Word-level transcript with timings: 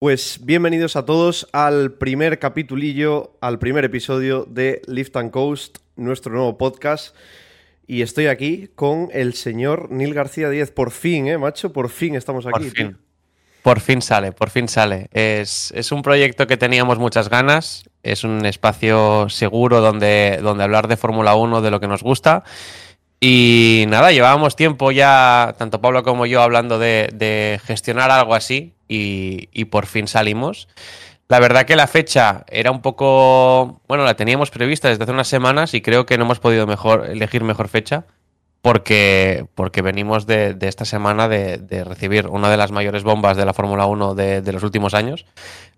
Pues 0.00 0.40
bienvenidos 0.42 0.96
a 0.96 1.04
todos 1.04 1.46
al 1.52 1.92
primer 1.92 2.38
capitulillo, 2.38 3.36
al 3.42 3.58
primer 3.58 3.84
episodio 3.84 4.46
de 4.48 4.80
Lift 4.86 5.14
and 5.18 5.30
Coast, 5.30 5.76
nuestro 5.94 6.32
nuevo 6.32 6.56
podcast. 6.56 7.14
Y 7.86 8.00
estoy 8.00 8.28
aquí 8.28 8.70
con 8.74 9.10
el 9.12 9.34
señor 9.34 9.90
Neil 9.90 10.14
García 10.14 10.48
Díez. 10.48 10.70
Por 10.70 10.90
fin, 10.90 11.28
¿eh, 11.28 11.36
macho? 11.36 11.74
Por 11.74 11.90
fin 11.90 12.14
estamos 12.14 12.46
aquí. 12.46 12.64
Por 12.64 12.70
fin. 12.70 12.98
Por 13.62 13.80
fin 13.80 14.00
sale, 14.00 14.32
por 14.32 14.48
fin 14.48 14.68
sale. 14.68 15.08
Es, 15.12 15.70
es, 15.76 15.92
un 15.92 16.00
proyecto 16.00 16.46
que 16.46 16.56
teníamos 16.56 16.98
muchas 16.98 17.28
ganas. 17.28 17.84
Es 18.02 18.24
un 18.24 18.46
espacio 18.46 19.28
seguro 19.28 19.82
donde, 19.82 20.38
donde 20.42 20.64
hablar 20.64 20.88
de 20.88 20.96
Fórmula 20.96 21.34
1, 21.34 21.60
de 21.60 21.70
lo 21.70 21.78
que 21.78 21.88
nos 21.88 22.02
gusta. 22.02 22.42
Y 23.20 23.84
nada, 23.88 24.12
llevábamos 24.12 24.56
tiempo 24.56 24.92
ya, 24.92 25.54
tanto 25.58 25.82
Pablo 25.82 26.02
como 26.02 26.24
yo, 26.24 26.40
hablando 26.40 26.78
de, 26.78 27.10
de 27.12 27.60
gestionar 27.62 28.10
algo 28.10 28.34
así 28.34 28.72
y, 28.88 29.64
por 29.66 29.86
fin 29.86 30.08
salimos. 30.08 30.68
La 31.28 31.38
verdad 31.38 31.66
que 31.66 31.76
la 31.76 31.86
fecha 31.86 32.44
era 32.48 32.70
un 32.70 32.80
poco, 32.80 33.82
bueno, 33.86 34.04
la 34.04 34.14
teníamos 34.14 34.50
prevista 34.50 34.88
desde 34.88 35.04
hace 35.04 35.12
unas 35.12 35.28
semanas 35.28 35.74
y 35.74 35.82
creo 35.82 36.06
que 36.06 36.16
no 36.16 36.24
hemos 36.24 36.40
podido 36.40 36.66
elegir 37.04 37.44
mejor 37.44 37.68
fecha 37.68 38.06
porque, 38.62 39.46
porque 39.54 39.82
venimos 39.82 40.26
de, 40.26 40.56
esta 40.62 40.86
semana 40.86 41.28
de, 41.28 41.84
recibir 41.84 42.26
una 42.26 42.50
de 42.50 42.56
las 42.56 42.72
mayores 42.72 43.04
bombas 43.04 43.36
de 43.36 43.44
la 43.44 43.52
Fórmula 43.52 43.84
1 43.84 44.14
de, 44.14 44.40
de, 44.40 44.52
los 44.52 44.62
últimos 44.62 44.94
años. 44.94 45.26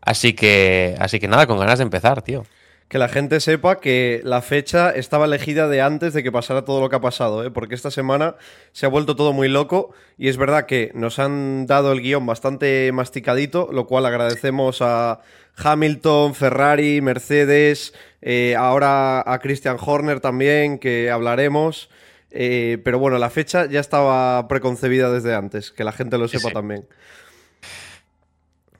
Así 0.00 0.32
que, 0.32 0.96
así 1.00 1.18
que 1.18 1.28
nada, 1.28 1.46
con 1.48 1.58
ganas 1.58 1.78
de 1.78 1.84
empezar, 1.84 2.22
tío 2.22 2.44
que 2.92 2.98
la 2.98 3.08
gente 3.08 3.40
sepa 3.40 3.80
que 3.80 4.20
la 4.22 4.42
fecha 4.42 4.90
estaba 4.90 5.24
elegida 5.24 5.66
de 5.66 5.80
antes 5.80 6.12
de 6.12 6.22
que 6.22 6.30
pasara 6.30 6.66
todo 6.66 6.78
lo 6.78 6.90
que 6.90 6.96
ha 6.96 7.00
pasado, 7.00 7.42
¿eh? 7.42 7.50
porque 7.50 7.74
esta 7.74 7.90
semana 7.90 8.34
se 8.72 8.84
ha 8.84 8.90
vuelto 8.90 9.16
todo 9.16 9.32
muy 9.32 9.48
loco 9.48 9.94
y 10.18 10.28
es 10.28 10.36
verdad 10.36 10.66
que 10.66 10.90
nos 10.92 11.18
han 11.18 11.66
dado 11.66 11.92
el 11.92 12.02
guion 12.02 12.26
bastante 12.26 12.90
masticadito, 12.92 13.70
lo 13.72 13.86
cual 13.86 14.04
agradecemos 14.04 14.82
a 14.82 15.20
Hamilton, 15.56 16.34
Ferrari, 16.34 17.00
Mercedes, 17.00 17.94
eh, 18.20 18.56
ahora 18.58 19.22
a 19.24 19.38
Christian 19.38 19.78
Horner 19.80 20.20
también, 20.20 20.78
que 20.78 21.10
hablaremos. 21.10 21.88
Eh, 22.30 22.76
pero 22.84 22.98
bueno, 22.98 23.16
la 23.16 23.30
fecha 23.30 23.64
ya 23.64 23.80
estaba 23.80 24.46
preconcebida 24.48 25.10
desde 25.10 25.34
antes, 25.34 25.72
que 25.72 25.84
la 25.84 25.92
gente 25.92 26.18
lo 26.18 26.28
sepa 26.28 26.50
también. 26.50 26.86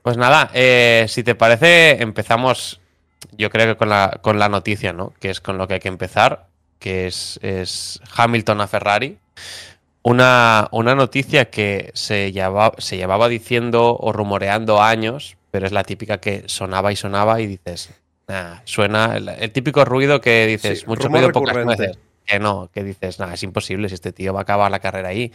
Pues 0.03 0.17
nada, 0.17 0.51
si 1.07 1.23
te 1.23 1.33
parece, 1.33 2.03
empezamos 2.03 2.79
yo 3.31 3.49
creo 3.49 3.67
que 3.67 3.77
con 3.77 3.89
la, 3.89 4.19
con 4.21 4.39
la 4.39 4.49
noticia, 4.49 4.93
¿no? 4.93 5.13
Que 5.19 5.29
es 5.29 5.41
con 5.41 5.57
lo 5.57 5.67
que 5.67 5.75
hay 5.75 5.79
que 5.79 5.87
empezar, 5.87 6.47
que 6.79 7.07
es, 7.07 7.39
es 7.41 7.99
Hamilton 8.15 8.61
a 8.61 8.67
Ferrari. 8.67 9.17
Una, 10.03 10.67
una 10.71 10.95
noticia 10.95 11.49
que 11.49 11.91
se, 11.93 12.31
llevaba, 12.31 12.73
se 12.77 12.97
llevaba 12.97 13.29
diciendo 13.29 13.97
o 13.97 14.11
rumoreando 14.11 14.81
años, 14.81 15.37
pero 15.49 15.65
es 15.65 15.71
la 15.71 15.83
típica 15.83 16.17
que 16.17 16.43
sonaba 16.47 16.91
y 16.91 16.95
sonaba 16.97 17.39
y 17.39 17.47
dices, 17.47 17.89
suena 18.65 19.15
el, 19.15 19.51
típico 19.51 19.85
ruido 19.85 20.19
que 20.19 20.45
dices, 20.45 20.87
mucho 20.87 21.07
ruido 21.07 21.31
pocas 21.31 21.65
veces. 21.65 21.97
Que 22.25 22.39
no, 22.39 22.69
que 22.73 22.83
dices, 22.83 23.19
nada, 23.19 23.33
es 23.33 23.43
imposible 23.43 23.89
si 23.89 23.95
este 23.95 24.13
tío 24.13 24.33
va 24.33 24.39
a 24.39 24.43
acabar 24.43 24.71
la 24.71 24.79
carrera 24.79 25.09
ahí. 25.09 25.31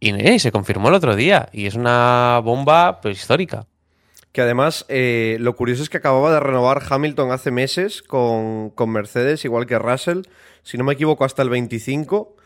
Y, 0.00 0.14
y 0.14 0.38
se 0.38 0.52
confirmó 0.52 0.88
el 0.88 0.94
otro 0.94 1.16
día, 1.16 1.48
y 1.52 1.66
es 1.66 1.74
una 1.74 2.40
bomba 2.42 3.00
pues, 3.00 3.18
histórica. 3.18 3.66
Que 4.32 4.42
además, 4.42 4.84
eh, 4.88 5.36
lo 5.40 5.56
curioso 5.56 5.82
es 5.82 5.88
que 5.88 5.96
acababa 5.96 6.32
de 6.32 6.40
renovar 6.40 6.82
Hamilton 6.88 7.32
hace 7.32 7.50
meses 7.50 8.02
con, 8.02 8.72
Mercedes, 8.86 9.44
igual 9.44 9.66
que 9.66 9.78
Russell, 9.78 10.22
si 10.62 10.76
no 10.76 10.84
me 10.84 10.92
equivoco, 10.92 11.24
hasta 11.24 11.42
el 11.42 11.50
25. 11.50 12.36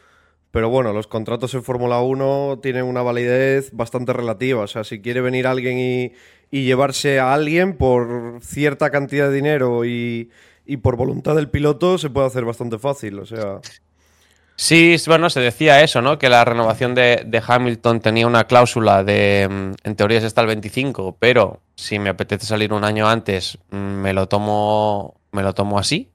Pero 0.53 0.69
bueno, 0.69 0.93
los 0.93 1.07
contratos 1.07 1.55
en 1.55 1.63
Fórmula 1.63 2.01
1 2.01 2.61
tienen 2.63 2.85
una 2.85 3.03
validez 3.03 3.71
bastante 3.73 4.13
relativa. 4.13 4.63
O 4.63 4.67
sea, 4.67 4.85
si 4.85 5.01
quiere 5.01 5.21
venir 5.21 5.47
alguien 5.47 5.79
y, 5.79 6.13
llevarse 6.51 7.19
a 7.19 7.33
alguien 7.33 7.79
por 7.79 8.39
cierta 8.43 8.91
cantidad 8.91 9.29
de 9.29 9.35
dinero 9.35 9.87
y, 9.87 10.31
y, 10.67 10.77
por 10.77 10.97
voluntad 10.97 11.35
del 11.35 11.49
piloto, 11.49 11.97
se 11.97 12.11
puede 12.11 12.27
hacer 12.27 12.45
bastante 12.45 12.79
fácil. 12.79 13.19
O 13.19 13.27
sea. 13.27 13.61
Sí, 14.57 14.97
bueno, 15.07 15.31
se 15.31 15.41
decía 15.41 15.83
eso, 15.83 16.03
¿no? 16.03 16.19
Que 16.19 16.29
la 16.29 16.45
renovación 16.45 16.95
de, 16.95 17.43
Hamilton 17.47 18.01
tenía 18.01 18.27
una 18.27 18.45
cláusula 18.45 19.03
de, 19.03 19.49
mm, 19.51 19.73
en 19.83 19.97
teoría 19.97 20.19
es 20.19 20.25
hasta 20.25 20.41
el 20.43 20.47
25, 20.47 21.17
pero 21.19 21.61
si 21.75 21.99
me 21.99 22.11
apetece 22.11 22.47
salir 22.47 22.73
un 22.73 22.85
año 22.85 23.09
antes, 23.09 23.59
mm, 23.71 23.77
me 23.77 24.13
lo 24.13 24.29
tomo, 24.29 25.15
me 25.33 25.43
lo 25.43 25.55
tomo 25.55 25.79
así. 25.79 26.11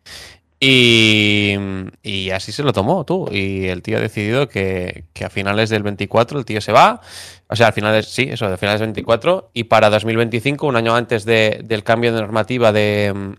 Y, 0.60 2.30
así 2.34 2.52
se 2.52 2.64
lo 2.64 2.74
tomó 2.74 3.06
tú. 3.06 3.28
Y 3.32 3.68
el 3.68 3.82
tío 3.82 3.98
ha 3.98 4.02
decidido 4.02 4.48
que, 4.48 5.06
a 5.24 5.30
finales 5.30 5.70
del 5.70 5.84
24 5.84 6.40
el 6.40 6.46
tío 6.46 6.62
se 6.62 6.72
va. 6.72 7.02
O 7.48 7.56
sea, 7.56 7.68
al 7.68 7.74
final 7.74 8.04
sí, 8.04 8.28
eso, 8.32 8.46
a 8.46 8.58
finales 8.58 8.80
del 8.80 8.90
24. 8.90 9.52
Y 9.54 9.66
para 9.66 9.90
2025, 9.90 10.68
un 10.68 10.76
año 10.76 10.96
antes 10.96 11.26
del 11.26 11.84
cambio 11.84 12.14
de 12.14 12.22
normativa 12.22 12.72
de, 12.72 13.14
mm, 13.16 13.34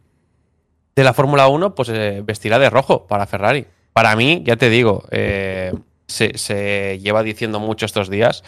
de 0.97 1.05
la 1.05 1.15
Fórmula 1.15 1.49
1, 1.49 1.75
pues 1.75 1.89
eh, 1.91 2.23
vestirá 2.25 2.59
de 2.59 2.71
rojo 2.71 3.07
para 3.07 3.27
Ferrari. 3.27 3.67
Para 3.99 4.15
mí, 4.15 4.45
ya 4.47 4.55
te 4.55 4.71
digo, 4.71 5.09
eh, 5.11 5.75
se, 6.07 7.01
lleva 7.03 7.25
diciendo 7.25 7.59
mucho 7.59 7.85
estos 7.85 8.09
días, 8.09 8.45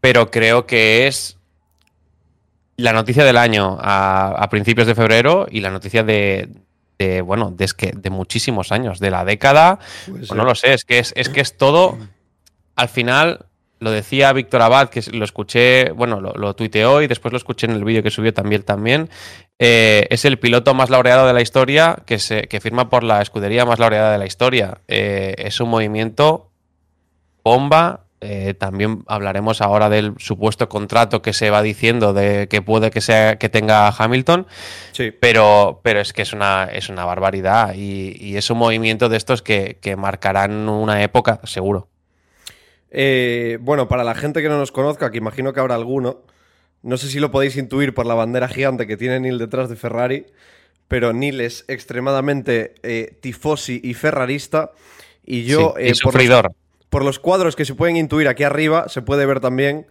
pero 0.00 0.30
creo 0.30 0.66
que 0.66 1.06
es 1.06 1.36
la 2.78 2.94
noticia 2.94 3.22
del 3.22 3.36
año 3.36 3.76
a, 3.82 4.48
principios 4.50 4.86
de 4.86 4.94
febrero 4.94 5.46
y 5.50 5.60
la 5.60 5.68
noticia 5.68 6.04
de, 6.04 6.48
bueno, 7.22 7.50
de, 7.50 7.68
que, 7.76 7.92
de 7.94 8.08
muchísimos 8.08 8.72
años, 8.72 8.98
de 8.98 9.10
la 9.10 9.26
década. 9.26 9.78
Pues 10.06 10.32
no 10.32 10.46
lo 10.46 10.54
sé, 10.54 10.72
es 10.72 10.86
que 10.86 11.00
es, 11.00 11.12
es 11.16 11.28
que 11.28 11.42
es 11.42 11.58
todo. 11.58 11.98
Al 12.74 12.88
final, 12.88 13.44
lo 13.80 13.90
decía 13.90 14.32
Víctor 14.32 14.62
Abad, 14.62 14.88
que 14.88 15.02
lo 15.12 15.26
escuché, 15.26 15.90
bueno, 15.90 16.22
lo, 16.22 16.56
tuiteó 16.56 17.02
y 17.02 17.08
después 17.08 17.30
lo 17.32 17.36
escuché 17.36 17.66
en 17.66 17.72
el 17.72 17.84
vídeo 17.84 18.02
que 18.02 18.10
subió 18.10 18.32
también. 18.32 18.62
también. 18.62 19.10
Eh, 19.58 20.06
es 20.10 20.24
el 20.24 20.38
piloto 20.38 20.72
más 20.74 20.88
laureado 20.88 21.26
de 21.26 21.32
la 21.32 21.40
historia 21.40 21.98
que, 22.06 22.20
se, 22.20 22.42
que 22.42 22.60
firma 22.60 22.88
por 22.88 23.02
la 23.02 23.20
escudería 23.20 23.64
más 23.64 23.78
laureada 23.78 24.12
de 24.12 24.18
la 24.18 24.26
historia. 24.26 24.78
Eh, 24.86 25.34
es 25.38 25.60
un 25.60 25.68
movimiento 25.68 26.50
bomba. 27.42 28.04
Eh, 28.20 28.54
también 28.54 29.04
hablaremos 29.06 29.60
ahora 29.60 29.88
del 29.88 30.14
supuesto 30.18 30.68
contrato 30.68 31.22
que 31.22 31.32
se 31.32 31.50
va 31.50 31.62
diciendo 31.62 32.12
de 32.12 32.48
que 32.48 32.62
puede 32.62 32.90
que 32.90 33.00
sea 33.00 33.36
que 33.36 33.48
tenga 33.48 33.88
Hamilton. 33.88 34.46
Sí. 34.92 35.12
Pero, 35.12 35.80
pero 35.82 36.00
es 36.00 36.12
que 36.12 36.22
es 36.22 36.32
una, 36.32 36.64
es 36.64 36.88
una 36.88 37.04
barbaridad. 37.04 37.74
Y, 37.74 38.36
es 38.36 38.50
un 38.50 38.58
movimiento 38.58 39.08
de 39.08 39.16
estos 39.16 39.42
que, 39.42 39.78
que 39.80 39.96
marcarán 39.96 40.68
una 40.68 41.02
época, 41.02 41.40
seguro. 41.44 41.88
Bueno, 43.60 43.88
para 43.88 44.04
la 44.04 44.14
gente 44.14 44.40
que 44.40 44.48
no 44.48 44.56
nos 44.56 44.72
conozca, 44.72 45.10
que 45.10 45.18
imagino 45.18 45.52
que 45.52 45.60
habrá 45.60 45.74
alguno, 45.74 46.22
no 46.82 46.96
sé 46.96 47.08
si 47.08 47.20
lo 47.20 47.30
podéis 47.30 47.56
intuir 47.56 47.94
por 47.94 48.06
la 48.06 48.14
bandera 48.14 48.48
gigante 48.48 48.86
que 48.86 48.96
tiene 48.96 49.20
Neil 49.20 49.38
detrás 49.38 49.68
de 49.68 49.76
Ferrari, 49.76 50.26
pero 50.86 51.12
Neil 51.12 51.40
es 51.40 51.64
extremadamente 51.68 52.74
eh, 52.82 53.16
tifosi 53.20 53.80
y 53.82 53.94
ferrarista. 53.94 54.72
Y 55.24 55.44
yo, 55.44 55.74
eh, 55.78 55.92
por, 56.02 56.14
los, 56.14 56.42
por, 56.88 57.04
los, 57.04 57.18
cuadros 57.18 57.56
que 57.56 57.64
se 57.64 57.74
pueden 57.74 57.96
intuir 57.96 58.28
aquí 58.28 58.44
arriba, 58.44 58.88
se 58.88 59.02
puede 59.02 59.26
ver 59.26 59.40
también 59.40 59.86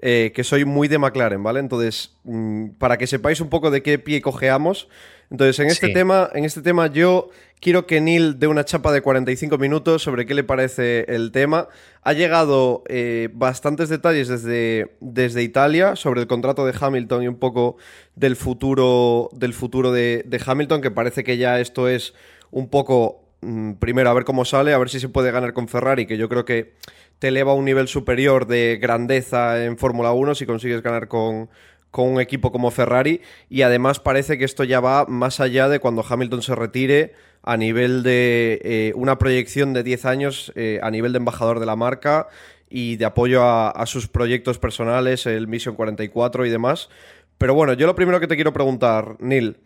que 0.00 0.44
soy 0.44 0.64
muy 0.64 0.88
de 0.88 0.96
McLaren, 0.96 1.42
¿vale? 1.42 1.60
Entonces, 1.60 2.16
mm, 2.24 2.70
para 2.78 2.96
que 2.96 3.06
sepáis 3.06 3.42
un 3.42 3.50
poco 3.50 3.70
de 3.70 3.82
qué 3.82 3.98
pie 3.98 4.22
cojeamos, 4.22 4.88
entonces 5.30 5.58
en 5.60 5.68
este, 5.68 5.88
tema, 5.90 6.28
en 6.34 6.44
este 6.44 6.62
tema 6.62 6.88
yo 6.88 7.30
Quiero 7.60 7.86
que 7.86 8.00
Neil 8.00 8.38
dé 8.38 8.46
una 8.46 8.64
chapa 8.64 8.90
de 8.90 9.02
45 9.02 9.58
minutos 9.58 10.02
sobre 10.02 10.24
qué 10.24 10.32
le 10.32 10.44
parece 10.44 11.04
el 11.14 11.30
tema. 11.30 11.68
Ha 12.02 12.14
llegado 12.14 12.82
eh, 12.88 13.28
bastantes 13.34 13.90
detalles 13.90 14.28
desde, 14.28 14.96
desde 15.00 15.42
Italia 15.42 15.94
sobre 15.94 16.22
el 16.22 16.26
contrato 16.26 16.64
de 16.64 16.72
Hamilton 16.78 17.22
y 17.22 17.28
un 17.28 17.38
poco 17.38 17.76
del 18.16 18.36
futuro, 18.36 19.28
del 19.34 19.52
futuro 19.52 19.92
de, 19.92 20.42
Hamilton, 20.46 20.80
que 20.80 20.90
parece 20.90 21.22
que 21.22 21.36
ya 21.36 21.60
esto 21.60 21.86
es 21.86 22.14
un 22.50 22.70
poco, 22.70 23.26
mm, 23.42 23.72
primero, 23.74 24.08
a 24.08 24.14
ver 24.14 24.24
cómo 24.24 24.46
sale, 24.46 24.72
a 24.72 24.78
ver 24.78 24.88
si 24.88 24.98
se 24.98 25.10
puede 25.10 25.30
ganar 25.30 25.52
con 25.52 25.68
Ferrari, 25.68 26.06
que 26.06 26.16
yo 26.16 26.30
creo 26.30 26.46
que 26.46 26.72
te 27.18 27.28
eleva 27.28 27.52
a 27.52 27.54
un 27.54 27.66
nivel 27.66 27.88
superior 27.88 28.46
de 28.46 28.78
grandeza 28.80 29.62
en 29.62 29.76
Fórmula 29.76 30.12
1 30.12 30.34
si 30.34 30.46
consigues 30.46 30.80
ganar 30.80 31.08
con, 31.08 31.50
con 31.90 32.08
un 32.08 32.20
equipo 32.20 32.52
como 32.52 32.70
Ferrari 32.70 33.20
y 33.48 33.62
además 33.62 34.00
parece 34.00 34.38
que 34.38 34.44
esto 34.44 34.64
ya 34.64 34.80
va 34.80 35.06
más 35.06 35.40
allá 35.40 35.68
de 35.68 35.80
cuando 35.80 36.04
Hamilton 36.08 36.42
se 36.42 36.54
retire 36.54 37.14
a 37.42 37.56
nivel 37.56 38.02
de 38.02 38.60
eh, 38.62 38.92
una 38.94 39.18
proyección 39.18 39.72
de 39.72 39.82
10 39.82 40.04
años 40.04 40.52
eh, 40.54 40.78
a 40.82 40.90
nivel 40.90 41.12
de 41.12 41.18
embajador 41.18 41.58
de 41.58 41.66
la 41.66 41.76
marca 41.76 42.28
y 42.68 42.96
de 42.96 43.04
apoyo 43.04 43.42
a, 43.44 43.84
sus 43.86 44.06
proyectos 44.06 44.58
personales, 44.58 45.26
el 45.26 45.48
Mission 45.48 45.74
44 45.74 46.46
y 46.46 46.50
demás. 46.50 46.88
Pero 47.36 47.52
bueno, 47.52 47.72
yo 47.72 47.88
lo 47.88 47.96
primero 47.96 48.20
que 48.20 48.28
te 48.28 48.36
quiero 48.36 48.52
preguntar, 48.52 49.16
Neil, 49.18 49.56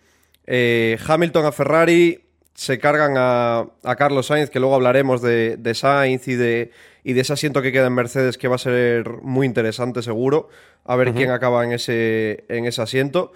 eh, 0.47 0.97
Hamilton 1.07 1.45
a 1.45 1.53
Ferrari, 1.53 2.25
se 2.55 2.79
cargan 2.79 3.15
a, 3.19 3.67
Carlos 3.99 4.29
Sainz, 4.29 4.49
que 4.49 4.59
luego 4.59 4.77
hablaremos 4.77 5.21
de, 5.21 5.59
de 5.59 5.75
Sainz 5.75 6.29
y 6.29 6.35
de, 6.37 6.71
y 7.05 7.13
de 7.13 7.21
ese 7.21 7.35
asiento 7.35 7.61
que 7.61 7.71
queda 7.71 7.87
en 7.87 7.93
Mercedes, 7.93 8.39
que 8.39 8.49
va 8.49 8.57
a 8.57 8.59
ser 8.59 9.09
muy 9.23 9.47
interesante 9.47 10.03
seguro, 10.03 10.49
a 10.85 10.97
ver 10.97 11.13
quién 11.13 11.31
acaba 11.31 11.63
en 11.63 11.73
ese, 11.73 12.45
en 12.49 12.65
ese 12.65 12.81
asiento. 12.81 13.33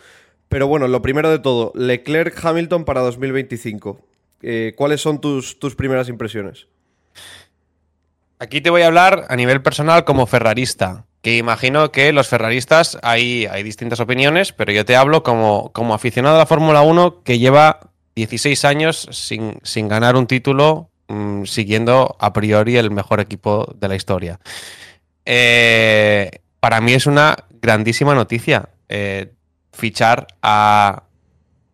Pero 0.49 0.67
bueno, 0.67 0.89
lo 0.89 1.03
primero 1.03 1.31
de 1.31 1.39
todo, 1.39 1.73
Leclerc-Hamilton 1.75 2.87
para 2.87 3.03
2025. 3.03 4.01
Eh, 4.41 4.73
¿Cuáles 4.75 5.03
son 5.03 5.21
tus, 5.21 5.59
tus 5.59 5.77
primeras 5.77 6.09
impresiones? 6.09 6.67
Aquí 8.39 8.63
te 8.63 8.71
voy 8.71 8.83
a 8.83 8.87
hablar 8.87 9.27
a 9.29 9.37
nivel 9.37 9.61
personal 9.61 10.05
como 10.05 10.27
ferrarista. 10.27 11.05
que 11.21 11.37
imagino 11.37 11.93
que 11.93 12.13
los 12.13 12.29
ferraristas 12.29 12.99
hay, 13.03 13.45
hay 13.47 13.63
distintas 13.63 14.01
opiniones, 14.01 14.53
pero 14.53 14.73
yo 14.73 14.87
te 14.87 14.97
hablo 14.97 15.23
como, 15.23 15.73
como 15.73 15.93
aficionado 15.93 16.37
a 16.37 16.39
la 16.39 16.47
Fórmula 16.47 16.81
1 16.81 17.23
que 17.23 17.39
lleva 17.39 17.91
16 18.15 18.65
años 18.65 19.09
sin, 19.11 19.59
sin 19.63 19.89
ganar 19.89 20.17
un 20.17 20.27
título 20.27 20.89
mm, 21.09 21.45
siguiendo 21.45 22.17
a 22.21 22.33
priori 22.33 22.77
el 22.77 22.91
mejor 22.91 23.21
equipo 23.21 23.75
de 23.77 23.89
la 23.89 23.97
historia. 23.97 24.39
Eh, 25.25 26.31
para 26.61 26.81
mí 26.81 26.93
es 26.93 27.07
una 27.07 27.37
grandísima 27.61 28.15
noticia 28.15 28.71
eh, 28.89 29.33
fichar 29.73 30.27
a 30.43 31.03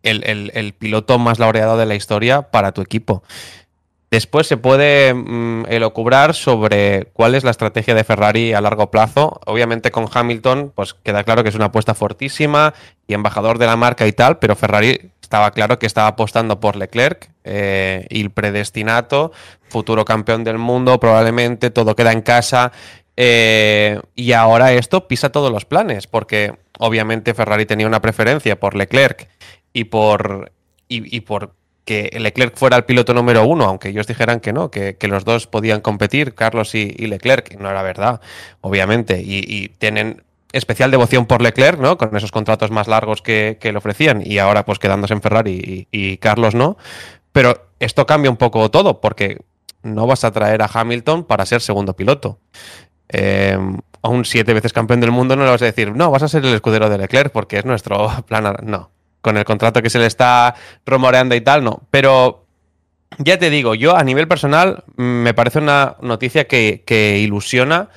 el, 0.03 0.73
piloto 0.77 1.17
más 1.17 1.39
laureado 1.39 1.77
de 1.77 1.85
la 1.85 1.95
historia 1.95 2.43
para 2.43 2.71
tu 2.71 2.81
equipo. 2.81 3.23
Después 4.11 4.47
se 4.47 4.57
puede 4.57 5.13
mm, 5.13 5.65
elocubrar 5.67 6.35
sobre 6.35 7.07
cuál 7.13 7.35
es 7.35 7.43
la 7.43 7.51
estrategia 7.51 7.95
de 7.95 8.03
Ferrari 8.03 8.53
a 8.53 8.61
largo 8.61 8.91
plazo. 8.91 9.41
Obviamente 9.45 9.91
con 9.91 10.07
Hamilton, 10.11 10.71
pues 10.75 10.93
queda 10.93 11.23
claro 11.23 11.43
que 11.43 11.49
es 11.49 11.55
una 11.55 11.65
apuesta 11.65 11.93
fortísima 11.93 12.73
y 13.07 13.13
embajador 13.13 13.57
de 13.57 13.65
la 13.65 13.75
marca 13.75 14.07
y 14.07 14.13
tal, 14.13 14.39
pero 14.39 14.55
Ferrari 14.55 15.11
estaba 15.21 15.51
claro 15.51 15.79
que 15.79 15.87
estaba 15.87 16.07
apostando 16.07 16.59
por 16.59 16.75
Leclerc, 16.75 17.29
eh, 17.43 18.05
el 18.09 18.29
predestinato, 18.29 19.31
futuro 19.69 20.05
campeón 20.05 20.43
del 20.43 20.59
mundo, 20.59 20.99
probablemente 20.99 21.71
todo 21.71 21.95
queda 21.95 22.11
en 22.11 22.21
casa. 22.21 22.71
Eh, 23.17 23.99
y 24.13 24.33
ahora 24.33 24.73
esto 24.73 25.07
pisa 25.07 25.31
todos 25.31 25.51
los 25.51 25.65
planes, 25.65 26.07
porque 26.07 26.53
obviamente 26.79 27.33
Ferrari 27.33 27.65
tenía 27.65 27.87
una 27.87 28.01
preferencia 28.01 28.59
por 28.59 28.75
Leclerc 28.75 29.29
y 29.73 29.85
por, 29.85 30.51
y, 30.87 31.19
por 31.21 31.53
que 31.85 32.09
Leclerc 32.19 32.57
fuera 32.57 32.77
el 32.77 32.83
piloto 32.83 33.13
número 33.13 33.45
uno, 33.45 33.65
aunque 33.65 33.89
ellos 33.89 34.07
dijeran 34.07 34.39
que 34.39 34.51
no, 34.51 34.71
que, 34.71 34.97
los 35.07 35.23
dos 35.23 35.47
podían 35.47 35.81
competir, 35.81 36.33
Carlos 36.33 36.73
y, 36.73 36.89
Leclerc, 36.89 37.57
no 37.59 37.69
era 37.69 37.83
verdad, 37.83 38.19
obviamente, 38.61 39.21
y, 39.23 39.69
tienen 39.77 40.23
especial 40.51 40.89
devoción 40.89 41.25
por 41.25 41.41
Leclerc, 41.41 41.79
¿no? 41.79 41.97
Con 41.97 42.15
esos 42.15 42.31
contratos 42.31 42.71
más 42.71 42.87
largos 42.87 43.21
que, 43.21 43.57
le 43.61 43.77
ofrecían 43.77 44.23
y 44.25 44.39
ahora 44.39 44.65
pues 44.65 44.79
quedándose 44.79 45.13
en 45.13 45.21
Ferrari 45.21 45.87
y, 45.91 46.17
Carlos 46.17 46.55
no. 46.55 46.77
Pero 47.31 47.67
esto 47.79 48.05
cambia 48.05 48.31
un 48.31 48.37
poco 48.37 48.71
todo 48.71 48.99
porque 49.01 49.41
no 49.83 50.07
vas 50.07 50.23
a 50.23 50.31
traer 50.31 50.61
a 50.61 50.69
Hamilton 50.73 51.25
para 51.25 51.45
ser 51.45 51.61
segundo 51.61 51.95
piloto. 51.95 52.39
Eh, 53.09 53.57
a 54.01 54.07
un 54.07 54.25
siete 54.25 54.53
veces 54.53 54.73
campeón 54.73 55.01
del 55.01 55.11
mundo 55.11 55.35
no 55.35 55.43
le 55.43 55.51
vas 55.51 55.61
a 55.61 55.65
decir, 55.65 55.91
no, 55.91 56.09
vas 56.09 56.23
a 56.23 56.27
ser 56.27 56.45
el 56.45 56.53
escudero 56.55 56.89
de 56.89 56.97
Leclerc 56.97 57.31
porque 57.31 57.59
es 57.59 57.65
nuestro 57.65 58.09
plan. 58.27 58.55
No, 58.63 58.91
con 59.25 59.37
el 59.37 59.43
contrato 59.43 59.81
que 59.81 59.89
se 59.89 59.97
le 59.97 60.05
está 60.05 60.53
rumoreando 60.85 61.33
y 61.33 61.41
tal, 61.41 61.63
no. 61.63 61.81
Pero 61.89 62.45
ya 63.17 63.39
te 63.39 63.49
digo, 63.49 63.73
yo 63.73 63.95
a 63.95 64.03
nivel 64.03 64.27
personal 64.27 64.83
mm, 64.97 65.01
me 65.01 65.33
parece 65.33 65.57
una 65.57 65.95
noticia 66.01 66.45
que, 66.45 67.19
ilusiona. 67.23 67.89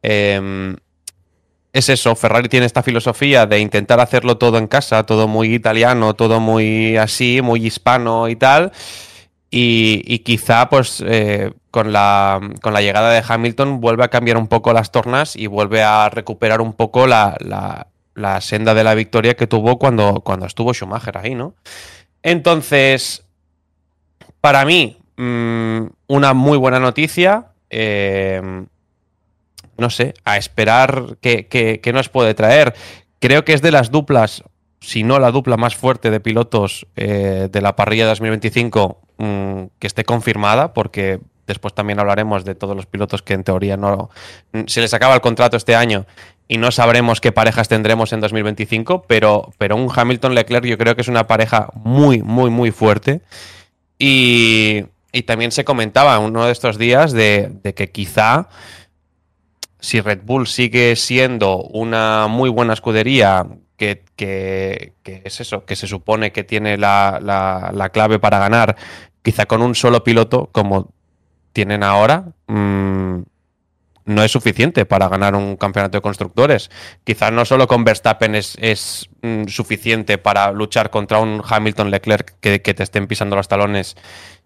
Em, 0.00 0.76
es 1.72 1.88
eso, 1.88 2.14
Ferrari 2.14 2.48
tiene 2.48 2.66
esta 2.66 2.84
filosofía 2.84 3.46
de 3.46 3.58
intentar 3.58 3.98
hacerlo 3.98 4.38
todo 4.38 4.58
en 4.58 4.68
casa, 4.68 5.04
todo 5.06 5.26
muy 5.26 5.52
italiano, 5.52 6.14
todo 6.14 6.38
muy 6.38 6.96
así, 6.96 7.40
muy 7.42 7.66
hispano 7.66 8.28
y 8.28 8.36
tal. 8.36 8.70
Y, 9.50 10.20
quizá 10.20 10.68
pues 10.68 11.02
eh, 11.04 11.52
con, 11.72 11.92
la, 11.92 12.40
con, 12.62 12.72
la, 12.72 12.80
llegada 12.80 13.10
de 13.10 13.24
Hamilton 13.26 13.80
vuelve 13.80 14.04
a 14.04 14.08
cambiar 14.08 14.36
un 14.36 14.46
poco 14.46 14.72
las 14.72 14.92
tornas 14.92 15.34
y 15.34 15.48
vuelve 15.48 15.82
a 15.82 16.08
recuperar 16.10 16.60
un 16.60 16.74
poco 16.74 17.08
la, 17.08 17.36
la 17.40 17.88
senda 18.40 18.74
de 18.74 18.84
la 18.84 18.94
victoria 18.94 19.34
que 19.34 19.46
tuvo 19.46 19.78
cuando, 19.78 20.20
cuando 20.20 20.46
estuvo 20.46 20.72
Schumacher 20.72 21.18
ahí, 21.18 21.34
¿no? 21.34 21.54
Entonces, 22.22 23.24
para 24.40 24.64
mí, 24.64 24.98
mm, 25.16 25.86
una 26.08 26.34
muy 26.34 26.58
buena 26.58 26.80
noticia. 26.80 27.46
Eh, 27.70 28.66
no 29.80 29.90
sé, 29.90 30.14
a 30.24 30.36
esperar 30.36 31.16
qué, 31.20 31.80
nos 31.92 32.08
puede 32.08 32.34
traer. 32.34 32.74
Creo 33.18 33.44
que 33.44 33.54
es 33.54 33.62
de 33.62 33.72
las 33.72 33.90
duplas, 33.90 34.44
si 34.80 35.02
no 35.02 35.18
la 35.18 35.32
dupla 35.32 35.56
más 35.56 35.74
fuerte 35.74 36.10
de 36.10 36.20
pilotos 36.20 36.86
eh, 36.96 37.48
de 37.50 37.60
la 37.60 37.74
parrilla 37.74 38.04
de 38.04 38.10
2025 38.10 39.00
mm, 39.18 39.62
que 39.78 39.86
esté 39.86 40.04
confirmada, 40.04 40.74
porque 40.74 41.20
después 41.46 41.74
también 41.74 41.98
hablaremos 41.98 42.44
de 42.44 42.54
todos 42.54 42.76
los 42.76 42.86
pilotos 42.86 43.22
que 43.22 43.34
en 43.34 43.42
teoría 43.42 43.76
no 43.76 44.10
se 44.66 44.80
les 44.80 44.94
acaba 44.94 45.14
el 45.14 45.20
contrato 45.20 45.56
este 45.56 45.74
año 45.74 46.06
y 46.50 46.58
no 46.58 46.72
sabremos 46.72 47.20
qué 47.20 47.30
parejas 47.30 47.68
tendremos 47.68 48.12
en 48.12 48.18
2025, 48.18 49.04
pero, 49.06 49.52
pero 49.56 49.76
un 49.76 49.88
Hamilton-Leclerc 49.88 50.64
yo 50.64 50.76
creo 50.78 50.96
que 50.96 51.02
es 51.02 51.06
una 51.06 51.28
pareja 51.28 51.68
muy, 51.74 52.22
muy, 52.22 52.50
muy 52.50 52.72
fuerte. 52.72 53.20
Y, 54.00 54.86
también 55.26 55.52
se 55.52 55.64
comentaba 55.64 56.18
uno 56.18 56.46
de 56.46 56.50
estos 56.50 56.76
días 56.76 57.12
de, 57.12 57.60
que 57.76 57.92
quizá 57.92 58.48
si 59.78 60.00
Red 60.00 60.22
Bull 60.24 60.48
sigue 60.48 60.96
siendo 60.96 61.62
una 61.62 62.26
muy 62.26 62.50
buena 62.50 62.72
escudería, 62.72 63.46
que, 63.76 64.02
es 65.04 65.40
eso, 65.40 65.64
que 65.64 65.76
se 65.76 65.86
supone 65.86 66.32
que 66.32 66.42
tiene 66.42 66.76
la, 66.76 67.90
clave 67.92 68.18
para 68.18 68.40
ganar, 68.40 68.74
quizá 69.22 69.46
con 69.46 69.62
un 69.62 69.76
solo 69.76 70.02
piloto, 70.02 70.48
como 70.50 70.92
tienen 71.52 71.84
ahora, 71.84 72.24
mmm, 72.48 73.20
no 74.04 74.22
es 74.22 74.32
suficiente 74.32 74.86
para 74.86 75.08
ganar 75.08 75.34
un 75.34 75.56
campeonato 75.56 75.98
de 75.98 76.02
constructores. 76.02 76.70
Quizás 77.04 77.32
no 77.32 77.44
solo 77.44 77.66
con 77.66 77.84
Verstappen 77.84 78.34
es, 78.34 79.08
mm, 79.22 79.44
suficiente 79.46 80.18
para 80.18 80.52
luchar 80.52 80.90
contra 80.90 81.18
un 81.18 81.42
Hamilton 81.46 81.90
Leclerc 81.90 82.34
que, 82.40 82.58
te 82.58 82.82
estén 82.82 83.06
pisando 83.06 83.36
los 83.36 83.48
talones. 83.48 83.96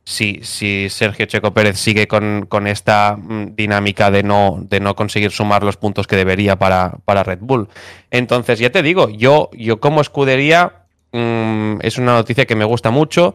Si, 0.07 0.41
si 0.43 0.91
Sergio 0.91 1.25
Checo 1.25 1.55
Pérez 1.55 1.79
sigue 1.79 2.07
con, 2.07 2.67
esta 2.67 3.17
mm, 3.17 3.55
dinámica 3.55 4.11
de 4.11 4.23
no, 4.23 4.59
de 4.61 4.81
no 4.81 4.95
conseguir 4.95 5.31
sumar 5.31 5.63
los 5.63 5.77
puntos 5.79 6.07
que 6.07 6.17
debería 6.17 6.57
para, 6.59 6.99
para 7.05 7.23
Red 7.23 7.39
Bull. 7.41 7.69
Entonces, 8.11 8.59
ya 8.59 8.71
te 8.71 8.83
digo, 8.83 9.09
yo, 9.09 9.51
yo 9.55 9.81
como 9.81 10.03
escudería 10.03 10.85
mm, 11.13 11.79
es 11.81 11.97
una 11.97 12.13
noticia 12.15 12.45
que 12.45 12.55
me 12.55 12.65
gusta 12.65 12.91
mucho. 12.91 13.35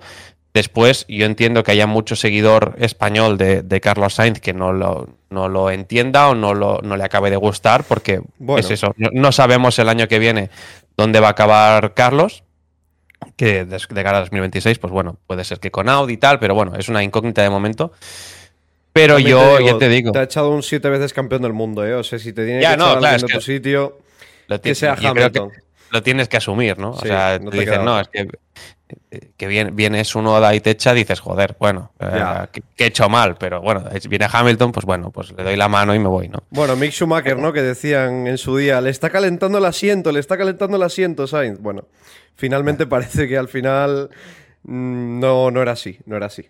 Después, 0.54 1.06
yo 1.08 1.26
entiendo 1.26 1.64
que 1.64 1.72
haya 1.72 1.86
mucho 1.86 2.16
seguidor 2.16 2.76
español 2.80 3.38
de, 3.38 3.82
Carlos 3.82 4.16
Sainz 4.16 4.40
que 4.40 4.54
no 4.54 4.74
lo, 4.74 5.10
no 5.30 5.48
lo 5.48 5.70
entienda 5.70 6.28
o 6.28 6.36
no, 6.36 6.56
lo, 6.56 6.80
no 6.82 6.98
le 6.98 7.04
acabe 7.04 7.30
de 7.30 7.36
gustar, 7.36 7.84
porque 7.84 8.22
es 8.58 8.72
eso. 8.72 8.96
No, 8.98 9.32
sabemos 9.32 9.78
el 9.78 9.90
año 9.90 10.08
que 10.08 10.18
viene 10.18 10.50
dónde 10.98 11.20
va 11.20 11.28
a 11.28 11.32
acabar 11.32 11.94
Carlos, 11.94 12.44
que 13.36 13.64
de, 13.64 14.04
cara 14.04 14.18
a 14.18 14.22
2026, 14.22 14.80
pues 14.80 14.92
bueno, 14.92 15.18
puede 15.28 15.44
ser 15.44 15.60
que 15.60 15.70
con 15.70 15.88
Audi 15.88 16.14
y 16.14 16.18
tal, 16.18 16.40
pero 16.40 16.56
bueno, 16.56 16.76
es 16.76 16.90
una 16.90 17.04
incógnita 17.04 17.44
de 17.44 17.50
momento. 17.52 17.92
Pero 18.92 19.20
yo, 19.20 19.60
ya 19.60 19.78
te 19.78 19.88
digo. 19.88 20.12
Te 20.12 20.20
ha 20.20 20.24
echado 20.24 20.50
un 20.50 20.64
siete 20.64 20.90
veces 20.90 21.14
campeón 21.14 21.44
del 21.44 21.54
mundo, 21.54 21.86
¿eh? 21.86 21.94
O 21.94 22.04
sea, 22.04 22.18
si 22.18 22.34
te 22.34 22.44
tiene 22.44 22.60
que 22.60 22.76
no, 22.76 22.98
echar 22.98 23.22
tu 23.22 23.40
sitio, 23.40 24.00
que 24.64 24.74
sea 24.74 24.98
Hamilton. 25.00 25.52
lo 25.92 26.02
tienes 26.02 26.28
que 26.28 26.38
asumir, 26.38 26.80
¿no? 26.80 26.92
o 26.92 27.00
sea, 27.00 27.38
no 27.40 27.52
te 27.52 27.66
no, 27.78 28.00
es 28.00 28.08
que 28.08 28.28
que 29.38 29.48
viene, 29.48 29.72
vienes 29.72 30.16
uno 30.16 30.40
da 30.40 30.54
y 30.56 30.60
te 30.60 30.72
echa, 30.72 30.94
dices, 30.94 31.20
joder, 31.20 31.56
bueno, 31.60 31.92
eh, 32.00 32.48
que, 32.52 32.64
he 32.78 32.88
hecho 32.88 33.10
mal, 33.10 33.36
pero 33.38 33.62
bueno, 33.62 33.84
viene 34.10 34.28
Hamilton, 34.32 34.72
pues 34.72 34.86
bueno, 34.86 35.12
pues 35.12 35.32
le 35.32 35.44
doy 35.44 35.56
la 35.56 35.68
mano 35.68 35.94
y 35.94 36.00
me 36.00 36.08
voy, 36.08 36.28
¿no? 36.28 36.44
Bueno, 36.50 36.76
Mick 36.76 36.92
Schumacher, 36.92 37.38
¿no? 37.38 37.54
Que 37.54 37.62
decían 37.62 38.28
en 38.28 38.38
su 38.38 38.58
día, 38.58 38.82
le 38.82 38.90
está 38.90 39.10
calentando 39.10 39.58
el 39.58 39.66
asiento, 39.66 40.12
le 40.12 40.20
está 40.20 40.38
calentando 40.38 40.78
el 40.78 40.84
asiento, 40.84 41.28
Sainz. 41.28 41.60
Bueno, 41.60 41.86
finalmente 42.36 42.88
parece 42.88 43.28
que 43.28 43.38
al 43.38 43.48
final 43.48 44.10
mm, 44.64 45.20
no, 45.20 45.52
no 45.52 45.62
era 45.62 45.74
así, 45.74 46.00
no 46.06 46.16
era 46.16 46.28
así. 46.28 46.48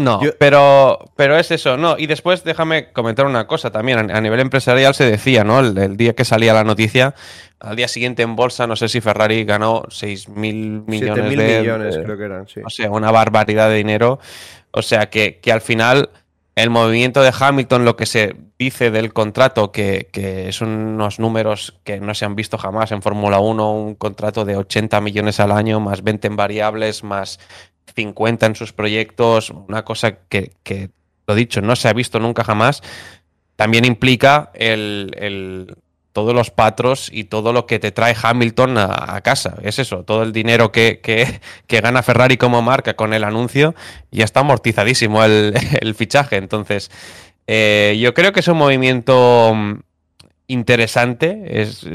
No, 0.00 0.20
pero, 0.38 1.10
pero 1.14 1.36
es 1.36 1.50
eso, 1.50 1.76
no. 1.76 1.96
Y 1.98 2.06
después 2.06 2.42
déjame 2.42 2.90
comentar 2.90 3.26
una 3.26 3.46
cosa 3.46 3.70
también. 3.70 4.10
A 4.10 4.20
nivel 4.20 4.40
empresarial 4.40 4.94
se 4.94 5.04
decía, 5.04 5.44
¿no? 5.44 5.60
El, 5.60 5.96
día 5.98 6.14
que 6.14 6.24
salía 6.24 6.54
la 6.54 6.64
noticia, 6.64 7.14
al 7.58 7.76
día 7.76 7.86
siguiente 7.86 8.22
en 8.22 8.34
bolsa, 8.34 8.66
no 8.66 8.76
sé 8.76 8.88
si 8.88 9.02
Ferrari 9.02 9.44
ganó 9.44 9.82
6 9.90 10.30
mil 10.30 10.82
millones 10.86 11.24
mil 11.26 11.38
millones, 11.38 11.98
creo 12.02 12.16
que 12.16 12.24
eran, 12.24 12.48
sí. 12.48 12.60
O 12.64 12.70
sea, 12.70 12.90
una 12.90 13.10
barbaridad 13.10 13.68
de 13.68 13.76
dinero. 13.76 14.20
O 14.70 14.80
sea, 14.80 15.10
que, 15.10 15.38
al 15.52 15.60
final 15.60 16.08
el 16.54 16.70
movimiento 16.70 17.22
de 17.22 17.32
Hamilton, 17.38 17.84
lo 17.84 17.96
que 17.96 18.06
se 18.06 18.36
dice 18.58 18.90
del 18.90 19.12
contrato, 19.12 19.70
que, 19.70 20.08
que, 20.12 20.50
son 20.52 20.68
unos 20.68 21.18
números 21.18 21.78
que 21.84 22.00
no 22.00 22.14
se 22.14 22.24
han 22.24 22.36
visto 22.36 22.56
jamás 22.56 22.92
en 22.92 23.02
Fórmula 23.02 23.38
1, 23.38 23.72
un 23.72 23.94
contrato 23.94 24.44
de 24.44 24.56
80 24.56 25.00
millones 25.00 25.40
al 25.40 25.52
año, 25.52 25.78
más 25.80 26.02
20 26.02 26.26
en 26.26 26.36
variables, 26.36 27.04
más 27.04 27.38
50 27.94 28.46
en 28.46 28.54
sus 28.54 28.72
proyectos, 28.72 29.50
una 29.50 29.84
cosa 29.84 30.18
que, 30.28 30.50
lo 31.26 31.34
dicho, 31.34 31.60
no 31.60 31.76
se 31.76 31.88
ha 31.88 31.92
visto 31.92 32.18
nunca 32.20 32.44
jamás, 32.44 32.82
también 33.56 33.84
implica 33.84 34.50
el, 34.54 35.76
todos 36.12 36.34
los 36.34 36.50
patros 36.50 37.10
y 37.12 37.24
todo 37.24 37.52
lo 37.52 37.66
que 37.66 37.78
te 37.78 37.92
trae 37.92 38.16
Hamilton 38.20 38.78
a, 38.78 39.20
casa. 39.22 39.56
Es 39.62 39.78
eso, 39.78 40.04
todo 40.04 40.22
el 40.22 40.32
dinero 40.32 40.72
que, 40.72 41.00
que, 41.00 41.80
gana 41.80 42.02
Ferrari 42.02 42.36
como 42.36 42.62
marca 42.62 42.94
con 42.94 43.14
el 43.14 43.24
anuncio, 43.24 43.74
ya 44.10 44.24
está 44.24 44.40
amortizadísimo 44.40 45.22
el, 45.24 45.54
el 45.80 45.94
fichaje. 45.94 46.36
Entonces, 46.36 46.90
eh, 47.46 47.98
yo 48.00 48.14
creo 48.14 48.32
que 48.32 48.40
es 48.40 48.48
un 48.48 48.58
movimiento 48.58 49.52
mm, 49.54 49.80
interesante. 50.46 51.42
Es, 51.46 51.86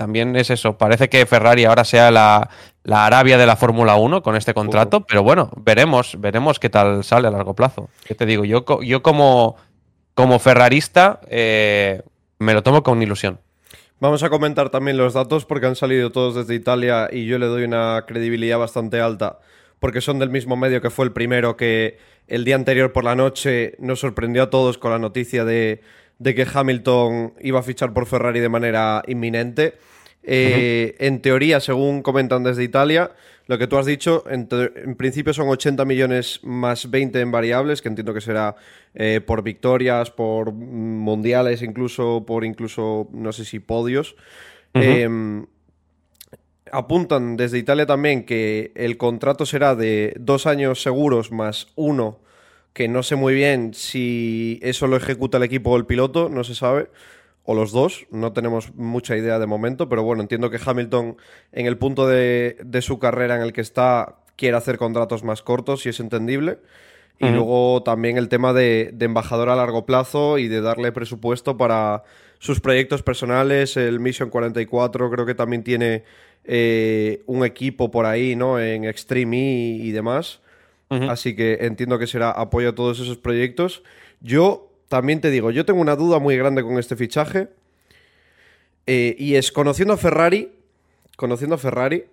también 0.00 0.34
es 0.34 0.48
eso. 0.48 0.78
Parece 0.78 1.10
que 1.10 1.26
Ferrari 1.26 1.66
ahora 1.66 1.84
sea 1.84 2.10
la, 2.10 2.48
Arabia 2.88 3.36
de 3.36 3.44
la 3.44 3.54
Fórmula 3.54 3.96
1 3.96 4.22
con 4.22 4.34
este 4.34 4.54
contrato, 4.54 5.02
pero 5.02 5.22
bueno, 5.22 5.50
veremos, 5.58 6.18
veremos 6.18 6.58
qué 6.58 6.70
tal 6.70 7.04
sale 7.04 7.28
a 7.28 7.30
largo 7.30 7.54
plazo. 7.54 7.90
¿Qué 8.06 8.14
te 8.14 8.24
digo? 8.24 8.46
Yo, 8.46 8.64
yo 8.80 9.02
como, 9.02 9.56
como 10.14 10.38
ferrarista 10.38 11.20
eh, 11.28 12.00
me 12.38 12.54
lo 12.54 12.62
tomo 12.62 12.82
con 12.82 13.02
ilusión. 13.02 13.40
Vamos 14.00 14.22
a 14.22 14.30
comentar 14.30 14.70
también 14.70 14.96
los 14.96 15.12
datos 15.12 15.44
porque 15.44 15.66
han 15.66 15.76
salido 15.76 16.10
todos 16.10 16.34
desde 16.34 16.54
Italia 16.54 17.10
y 17.12 17.26
yo 17.26 17.38
le 17.38 17.44
doy 17.44 17.64
una 17.64 18.02
credibilidad 18.06 18.58
bastante 18.58 19.02
alta 19.02 19.40
porque 19.80 20.00
son 20.00 20.18
del 20.18 20.30
mismo 20.30 20.56
medio 20.56 20.80
que 20.80 20.88
fue 20.88 21.04
el 21.04 21.12
primero 21.12 21.58
que 21.58 21.98
el 22.26 22.46
día 22.46 22.54
anterior 22.54 22.92
por 22.92 23.04
la 23.04 23.16
noche 23.16 23.74
nos 23.78 24.00
sorprendió 24.00 24.44
a 24.44 24.50
todos 24.50 24.78
con 24.78 24.92
la 24.92 24.98
noticia 24.98 25.44
de, 25.44 25.82
que 26.22 26.46
Hamilton 26.52 27.34
iba 27.40 27.60
a 27.60 27.62
fichar 27.62 27.92
por 27.92 28.06
Ferrari 28.06 28.40
de 28.40 28.48
manera 28.48 29.02
inminente. 29.06 29.74
Eh, 30.22 30.96
en 30.98 31.22
teoría, 31.22 31.60
según 31.60 32.02
comentan 32.02 32.44
desde 32.44 32.62
Italia, 32.62 33.12
lo 33.46 33.58
que 33.58 33.66
tú 33.66 33.78
has 33.78 33.86
dicho, 33.86 34.24
en, 34.30 34.46
principio 34.96 35.32
son 35.32 35.48
80 35.48 35.84
millones 35.84 36.40
más 36.42 36.90
20 36.90 37.20
en 37.20 37.30
variables, 37.32 37.82
que 37.82 37.88
entiendo 37.88 38.14
que 38.14 38.20
será 38.20 38.54
eh, 38.94 39.20
por 39.26 39.42
victorias, 39.42 40.10
por 40.10 40.52
mundiales, 40.52 41.62
incluso 41.62 42.24
por 42.26 42.44
incluso, 42.44 43.08
no 43.12 43.32
sé 43.32 43.44
si 43.44 43.58
podios. 43.58 44.14
Em, 44.74 45.46
apuntan 46.70 47.36
desde 47.36 47.58
Italia 47.58 47.86
también 47.86 48.24
que 48.24 48.70
el 48.76 48.96
contrato 48.96 49.44
será 49.46 49.74
de 49.74 50.14
dos 50.20 50.46
años 50.46 50.80
seguros 50.80 51.32
más 51.32 51.66
uno, 51.74 52.20
que 52.72 52.88
no 52.88 53.02
sé 53.02 53.16
muy 53.16 53.34
bien 53.34 53.74
si 53.74 54.58
eso 54.62 54.86
lo 54.86 54.96
ejecuta 54.96 55.38
el 55.38 55.44
equipo 55.44 55.70
o 55.70 55.76
el 55.76 55.86
piloto, 55.86 56.28
no 56.28 56.44
se 56.44 56.54
sabe 56.54 56.88
o 57.44 57.54
los 57.54 57.72
dos, 57.72 58.06
no 58.10 58.32
tenemos 58.32 58.74
mucha 58.74 59.16
idea 59.16 59.38
de 59.38 59.46
momento, 59.46 59.88
pero 59.88 60.02
bueno, 60.02 60.22
entiendo 60.22 60.50
que 60.50 60.60
Hamilton 60.64 61.16
en 61.52 61.66
el 61.66 61.78
punto 61.78 62.06
de, 62.06 62.56
su 62.80 62.98
carrera 62.98 63.36
en 63.36 63.42
el 63.42 63.52
que 63.52 63.60
está 63.60 64.16
quiere 64.36 64.56
hacer 64.56 64.78
contratos 64.78 65.24
más 65.24 65.42
cortos 65.42 65.84
y 65.86 65.88
es 65.88 66.00
entendible. 66.00 66.58
Y 67.18 67.28
luego 67.28 67.82
también 67.82 68.16
el 68.16 68.30
tema 68.30 68.54
de, 68.54 68.94
embajador 68.98 69.50
a 69.50 69.56
largo 69.56 69.84
plazo 69.84 70.38
y 70.38 70.48
de 70.48 70.62
darle 70.62 70.90
presupuesto 70.90 71.58
para 71.58 72.02
sus 72.38 72.60
proyectos 72.60 73.02
personales. 73.02 73.76
El 73.76 74.00
Mission 74.00 74.30
44 74.30 75.10
creo 75.10 75.26
que 75.26 75.34
también 75.34 75.62
tiene 75.62 76.04
eh, 76.44 77.22
un 77.26 77.44
equipo 77.44 77.90
por 77.90 78.06
ahí, 78.06 78.36
¿no? 78.36 78.58
En 78.58 78.84
Extreme 78.84 79.36
E 79.36 79.70
y 79.82 79.90
demás. 79.90 80.40
Así 80.90 81.36
que 81.36 81.58
entiendo 81.60 82.00
que 82.00 82.08
será 82.08 82.32
apoyo 82.32 82.70
a 82.70 82.74
todos 82.74 82.98
esos 82.98 83.16
proyectos. 83.16 83.84
Yo 84.20 84.72
también 84.88 85.20
te 85.20 85.30
digo, 85.30 85.52
yo 85.52 85.64
tengo 85.64 85.80
una 85.80 85.94
duda 85.94 86.18
muy 86.18 86.36
grande 86.36 86.64
con 86.64 86.78
este 86.78 86.96
fichaje. 86.96 87.48
Eh, 88.86 89.14
y 89.18 89.36
es, 89.36 89.52
conociendo 89.52 89.94
a 89.94 89.96
Ferrari, 89.96 90.50
conociendo 91.16 91.54
a 91.54 91.58
Ferrari, 91.58 92.06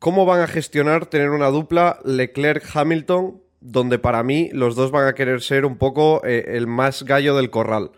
¿cómo 0.00 0.26
van 0.26 0.40
a 0.40 0.48
gestionar 0.48 1.06
tener 1.06 1.30
una 1.30 1.46
dupla 1.48 2.00
Leclerc-Hamilton, 2.04 3.40
donde 3.60 4.00
para 4.00 4.24
mí 4.24 4.50
los 4.52 4.74
dos 4.74 4.90
van 4.90 5.06
a 5.06 5.14
querer 5.14 5.40
ser 5.40 5.64
un 5.64 5.78
poco 5.78 6.20
eh, 6.24 6.46
el 6.48 6.66
más 6.66 7.04
gallo 7.04 7.36
del 7.36 7.50
corral? 7.50 7.92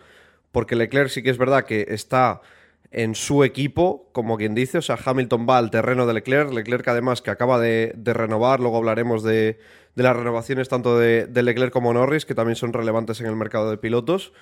Porque 0.53 0.77
Leclerc 0.77 1.09
sí 1.09 1.23
que 1.23 1.31
es 1.31 1.39
verdad 1.39 1.65
que 1.65 1.87
está 1.89 2.43
en 2.91 3.15
su 3.15 3.45
equipo, 3.45 4.09
como 4.13 4.37
quien 4.37 4.55
dice, 4.55 4.79
o 4.79 4.83
sea, 4.83 4.99
Hamilton 5.05 5.47
va 5.49 5.59
al 5.59 5.71
terreno 5.71 6.07
de 6.07 6.15
Leclerc, 6.15 6.53
Leclerc 6.53 6.87
además 6.89 7.23
que 7.23 7.31
acaba 7.31 7.59
de 7.61 7.93
renovar, 8.05 8.61
luego 8.61 8.77
hablaremos 8.79 9.23
de, 9.23 9.59
de 9.97 10.03
las 10.03 10.15
renovaciones 10.15 10.69
tanto 10.69 10.99
de, 10.99 11.27
Leclerc 11.43 11.73
como 11.73 11.93
Norris, 11.93 12.27
que 12.27 12.35
también 12.35 12.55
son 12.55 12.73
relevantes 12.73 13.21
en 13.21 13.27
el 13.27 13.35
mercado 13.35 13.71
de 13.71 13.79
pilotos. 13.79 14.33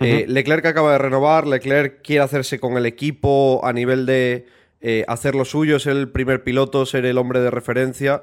Eh, 0.00 0.24
Leclerc 0.26 0.64
acaba 0.64 0.92
de 0.92 0.98
renovar, 0.98 1.46
Leclerc 1.46 2.00
quiere 2.02 2.24
hacerse 2.24 2.58
con 2.58 2.76
el 2.78 2.86
equipo 2.86 3.60
a 3.64 3.72
nivel 3.72 4.06
de 4.06 4.46
eh, 4.80 5.04
hacer 5.06 5.34
lo 5.34 5.44
suyo, 5.44 5.78
ser 5.78 5.96
el 5.98 6.08
primer 6.08 6.42
piloto, 6.42 6.86
ser 6.86 7.04
el 7.04 7.18
hombre 7.18 7.40
de 7.40 7.50
referencia. 7.50 8.22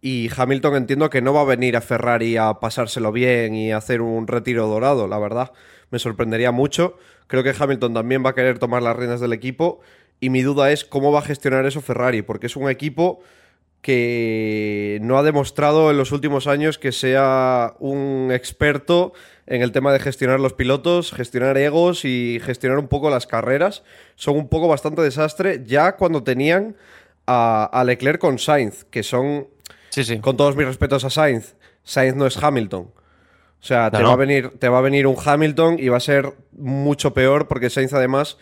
Y 0.00 0.30
Hamilton 0.34 0.76
entiendo 0.76 1.10
que 1.10 1.22
no 1.22 1.34
va 1.34 1.42
a 1.42 1.44
venir 1.44 1.76
a 1.76 1.80
Ferrari 1.82 2.38
a 2.38 2.54
pasárselo 2.54 3.12
bien 3.12 3.54
y 3.54 3.70
hacer 3.70 4.00
un 4.00 4.26
retiro 4.26 4.66
dorado, 4.66 5.06
la 5.06 5.18
verdad. 5.18 5.52
Me 5.90 5.98
sorprendería 5.98 6.52
mucho. 6.52 6.96
Creo 7.26 7.42
que 7.42 7.54
Hamilton 7.58 7.94
también 7.94 8.24
va 8.24 8.30
a 8.30 8.34
querer 8.34 8.58
tomar 8.58 8.82
las 8.82 8.96
riendas 8.96 9.20
del 9.20 9.32
equipo. 9.32 9.80
Y 10.20 10.30
mi 10.30 10.42
duda 10.42 10.70
es 10.72 10.84
cómo 10.84 11.12
va 11.12 11.20
a 11.20 11.22
gestionar 11.22 11.66
eso 11.66 11.80
Ferrari, 11.80 12.22
porque 12.22 12.46
es 12.46 12.56
un 12.56 12.70
equipo 12.70 13.20
que 13.84 14.98
no 15.02 15.18
ha 15.18 15.22
demostrado 15.22 15.90
en 15.90 15.98
los 15.98 16.10
últimos 16.10 16.46
años 16.46 16.78
que 16.78 16.90
sea 16.90 17.74
un 17.80 18.30
experto 18.32 19.12
en 19.46 19.60
el 19.60 19.72
tema 19.72 19.92
de 19.92 20.00
gestionar 20.00 20.40
los 20.40 20.54
pilotos, 20.54 21.12
gestionar 21.12 21.58
egos 21.58 22.06
y 22.06 22.40
gestionar 22.42 22.78
un 22.78 22.88
poco 22.88 23.10
las 23.10 23.26
carreras. 23.26 23.82
Son 24.14 24.36
un 24.36 24.48
poco 24.48 24.68
bastante 24.68 25.02
desastre 25.02 25.64
ya 25.66 25.96
cuando 25.96 26.22
tenían 26.22 26.76
a, 27.26 27.82
Leclerc 27.84 28.18
con 28.18 28.38
Sainz, 28.38 28.84
que 28.84 29.02
son, 29.02 29.48
sí, 29.90 30.02
sí. 30.02 30.18
con 30.18 30.38
todos 30.38 30.56
mis 30.56 30.66
respetos 30.66 31.04
a 31.04 31.10
Sainz, 31.10 31.54
Sainz 31.82 32.16
no 32.16 32.26
es 32.26 32.42
Hamilton. 32.42 32.90
O 33.64 33.66
sea, 33.66 33.90
te, 33.90 34.02
Va 34.02 34.12
a 34.12 34.16
venir, 34.16 34.50
te 34.58 34.68
va 34.68 34.76
a 34.78 34.82
venir 34.82 35.06
un 35.06 35.16
Hamilton 35.16 35.78
y 35.78 35.88
va 35.88 35.96
a 35.96 36.00
ser 36.00 36.34
mucho 36.52 37.14
peor 37.14 37.48
porque 37.48 37.70
Sainz 37.70 37.94
además 37.94 38.36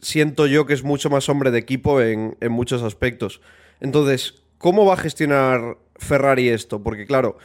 siento 0.00 0.46
yo 0.46 0.64
que 0.64 0.74
es 0.74 0.84
mucho 0.84 1.10
más 1.10 1.28
hombre 1.28 1.50
de 1.50 1.58
equipo 1.58 2.00
en, 2.00 2.36
en 2.40 2.52
muchos 2.52 2.82
aspectos. 2.82 3.40
Entonces, 3.80 4.40
¿Cómo 4.60 4.84
va 4.84 4.92
a 4.92 4.98
gestionar 4.98 5.78
Ferrari 5.96 6.50
esto? 6.50 6.82
Porque 6.82 7.06
claro, 7.06 7.38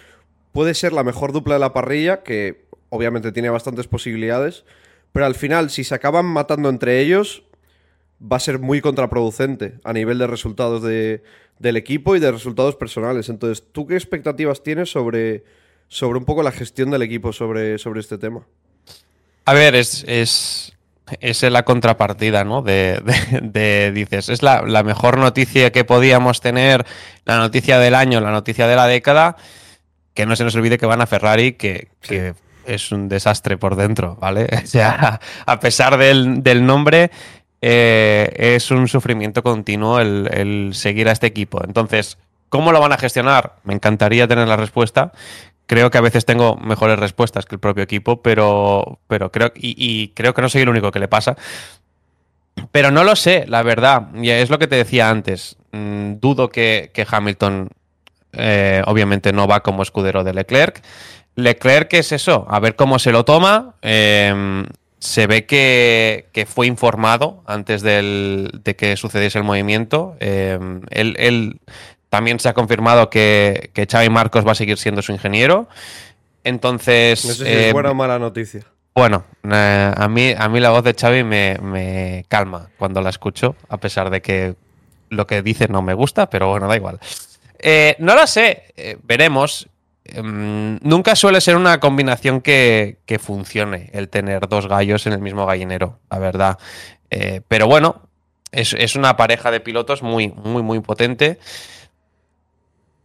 puede 0.52 0.74
ser 0.74 0.92
la 0.92 1.06
mejor 1.06 1.32
dupla 1.32 1.54
de 1.54 1.62
la 1.62 1.72
parrilla, 1.72 2.24
que 2.24 2.66
obviamente 2.90 3.32
tiene 3.32 3.50
bastantes 3.50 3.88
posibilidades, 3.88 4.66
pero 5.14 5.26
al 5.26 5.36
final, 5.36 5.70
si 5.70 5.86
se 5.86 5.96
acaban 5.96 6.26
matando 6.26 6.68
entre 6.68 7.00
ellos, 7.00 7.44
va 8.22 8.36
a 8.36 8.42
ser 8.42 8.60
muy 8.60 8.82
contraproducente 8.82 9.80
a 9.86 9.94
nivel 9.94 10.18
de 10.18 10.28
resultados 10.28 10.84
del 10.84 11.78
equipo 11.78 12.18
y 12.18 12.20
de 12.20 12.34
resultados 12.34 12.76
personales. 12.76 13.30
Entonces, 13.30 13.66
¿tú 13.72 13.88
qué 13.88 13.94
expectativas 13.96 14.62
tienes 14.62 14.92
sobre, 14.92 15.46
sobre 15.88 16.20
un 16.20 16.26
poco 16.26 16.44
la 16.44 16.52
gestión 16.52 16.92
del 16.92 17.02
equipo 17.02 17.34
sobre, 17.34 17.78
sobre 17.78 18.00
este 18.00 18.18
tema? 18.18 18.42
A 19.46 19.54
ver, 19.54 19.76
es, 19.76 20.04
es 21.20 21.44
la 21.44 21.64
contrapartida, 21.64 22.44
¿no? 22.44 22.62
De, 22.62 23.92
dices, 23.94 24.30
es 24.30 24.44
la, 24.44 24.62
mejor 24.84 25.18
noticia 25.18 25.72
que 25.72 25.84
podíamos 25.84 26.42
tener, 26.42 26.86
la 27.26 27.38
noticia 27.38 27.80
del 27.80 27.96
año, 27.96 28.22
la 28.22 28.32
noticia 28.32 28.68
de 28.68 28.76
la 28.76 28.88
década, 28.88 29.38
que 30.14 30.26
no 30.26 30.36
se 30.36 30.44
nos 30.44 30.56
olvide 30.56 30.78
que 30.78 30.86
van 30.86 31.02
a 31.02 31.08
Ferrari, 31.08 31.54
que, 31.54 31.90
es 32.66 32.92
un 32.92 33.08
desastre 33.08 33.58
por 33.58 33.76
dentro, 33.76 34.16
¿vale? 34.20 34.48
O 34.64 34.68
sea, 34.68 35.20
a 35.46 35.60
pesar 35.60 35.98
del, 35.98 36.66
nombre, 36.66 37.12
eh, 37.62 38.34
es 38.38 38.72
un 38.72 38.88
sufrimiento 38.88 39.44
continuo 39.44 40.00
el, 40.00 40.28
el 40.32 40.72
seguir 40.74 41.08
a 41.08 41.12
este 41.12 41.28
equipo. 41.28 41.62
Entonces, 41.64 42.18
¿cómo 42.50 42.72
lo 42.72 42.80
van 42.80 42.94
a 42.94 42.98
gestionar? 42.98 43.58
Me 43.64 43.76
encantaría 43.76 44.28
tener 44.28 44.48
la 44.48 44.58
respuesta 44.58 45.12
creo 45.68 45.92
que 45.92 45.98
a 45.98 46.02
veces 46.02 46.26
tengo 46.26 46.56
mejores 46.58 47.00
respuestas 47.00 47.46
que 47.46 47.56
el 47.56 47.60
propio 47.60 47.84
equipo, 47.84 48.22
pero, 48.22 49.00
pero 49.08 49.32
creo, 49.32 49.52
y, 49.56 50.10
creo 50.10 50.34
que 50.34 50.42
no 50.42 50.50
soy 50.50 50.62
el 50.62 50.70
único 50.70 50.92
que 50.92 51.00
le 51.00 51.08
pasa. 51.08 51.36
Pero 52.72 52.92
no 52.92 53.04
lo 53.04 53.16
sé, 53.16 53.46
la 53.48 53.64
verdad. 53.64 54.08
Y 54.16 54.30
es 54.30 54.50
lo 54.50 54.60
que 54.60 54.68
te 54.68 54.76
decía 54.76 55.10
antes. 55.10 55.58
Mm, 55.72 56.16
dudo 56.20 56.50
que, 56.50 56.92
Hamilton 57.10 57.70
eh, 58.34 58.82
obviamente 58.86 59.34
no 59.34 59.48
va 59.48 59.62
como 59.62 59.84
escudero 59.84 60.24
de 60.24 60.34
Leclerc. 60.34 60.82
Leclerc 61.36 61.94
es 61.94 62.12
eso, 62.12 62.46
a 62.50 62.60
ver 62.60 62.76
cómo 62.76 62.98
se 63.00 63.12
lo 63.12 63.26
toma. 63.26 63.76
Em, 63.82 64.66
se 65.00 65.28
ve 65.28 65.46
que, 65.46 66.48
fue 66.48 66.68
informado 66.68 67.44
antes 67.46 67.82
de 67.82 68.76
que 68.78 68.98
sucediese 68.98 69.38
el 69.38 69.44
movimiento. 69.44 70.16
Em, 70.20 70.82
él, 70.90 71.60
también 72.16 72.40
se 72.40 72.48
ha 72.48 72.54
confirmado 72.54 73.10
que, 73.10 73.72
que 73.74 73.88
Xavi 73.92 74.10
Marcos 74.10 74.48
va 74.48 74.54
a 74.54 74.56
seguir 74.56 74.78
siendo 74.78 75.02
su 75.02 75.12
ingeniero. 75.12 75.68
Entonces. 76.46 77.26
No 77.26 77.34
sé 77.34 77.44
si 77.44 77.52
es 77.52 77.66
eh, 77.66 77.74
buena 77.74 77.92
o 77.92 77.94
mala 77.94 78.18
noticia. 78.18 78.62
Bueno, 78.94 79.26
eh, 79.44 79.94
a, 79.94 80.08
mí, 80.08 80.34
a 80.38 80.48
mí 80.48 80.62
la 80.62 80.70
voz 80.70 80.86
de 80.86 80.94
Xavi 80.94 81.26
me, 81.26 82.24
calma 82.30 82.70
cuando 82.80 83.02
la 83.02 83.10
escucho, 83.10 83.58
a 83.68 83.76
pesar 83.82 84.10
de 84.12 84.22
que 84.22 84.56
lo 85.10 85.28
que 85.28 85.42
dice 85.42 85.68
no 85.68 85.82
me 85.82 85.94
gusta, 85.94 86.30
pero 86.30 86.48
bueno, 86.48 86.70
da 86.70 86.78
igual. 86.78 87.02
Eh, 87.60 87.98
no 88.00 88.16
lo 88.16 88.26
sé, 88.28 88.74
veremos. 89.04 89.68
Em, 90.06 90.80
nunca 90.84 91.18
suele 91.18 91.42
ser 91.42 91.58
una 91.58 91.82
combinación 91.82 92.40
que, 92.40 93.00
que, 93.06 93.20
funcione 93.20 93.90
el 93.92 94.08
tener 94.08 94.48
dos 94.48 94.70
gallos 94.70 95.06
en 95.06 95.12
el 95.12 95.20
mismo 95.20 95.46
gallinero, 95.46 96.00
la 96.10 96.20
verdad. 96.20 96.60
pero 97.50 97.68
bueno, 97.68 98.04
es, 98.54 98.72
es, 98.72 98.96
una 98.96 99.18
pareja 99.18 99.52
de 99.52 99.60
pilotos 99.60 100.02
muy, 100.02 100.30
muy, 100.30 100.64
muy 100.64 100.80
potente. 100.80 101.40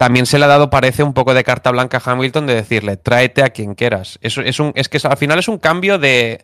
También 0.01 0.25
se 0.25 0.39
le 0.39 0.47
ha 0.47 0.49
dado, 0.49 0.71
parece, 0.71 1.03
un 1.03 1.13
poco 1.13 1.35
de 1.35 1.45
carta 1.45 1.71
blanca 1.71 2.01
a 2.03 2.11
Hamilton 2.11 2.47
de 2.47 2.55
decirle, 2.55 2.97
tráete 2.97 3.43
a 3.43 3.51
quien 3.51 3.75
quieras. 3.75 4.19
Es, 4.23 4.39
es, 4.39 4.59
un, 4.59 4.73
es 4.75 4.89
que 4.89 4.99
al 5.07 5.19
final 5.19 5.39
es 5.39 5.47
un 5.47 5.59
cambio 5.59 5.99
de, 5.99 6.43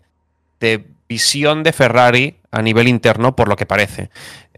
visión 1.08 1.62
de 1.62 1.72
Ferrari 1.72 2.36
a 2.50 2.60
nivel 2.60 2.86
interno, 2.86 3.34
por 3.34 3.48
lo 3.48 3.56
que 3.56 3.64
parece. 3.64 4.10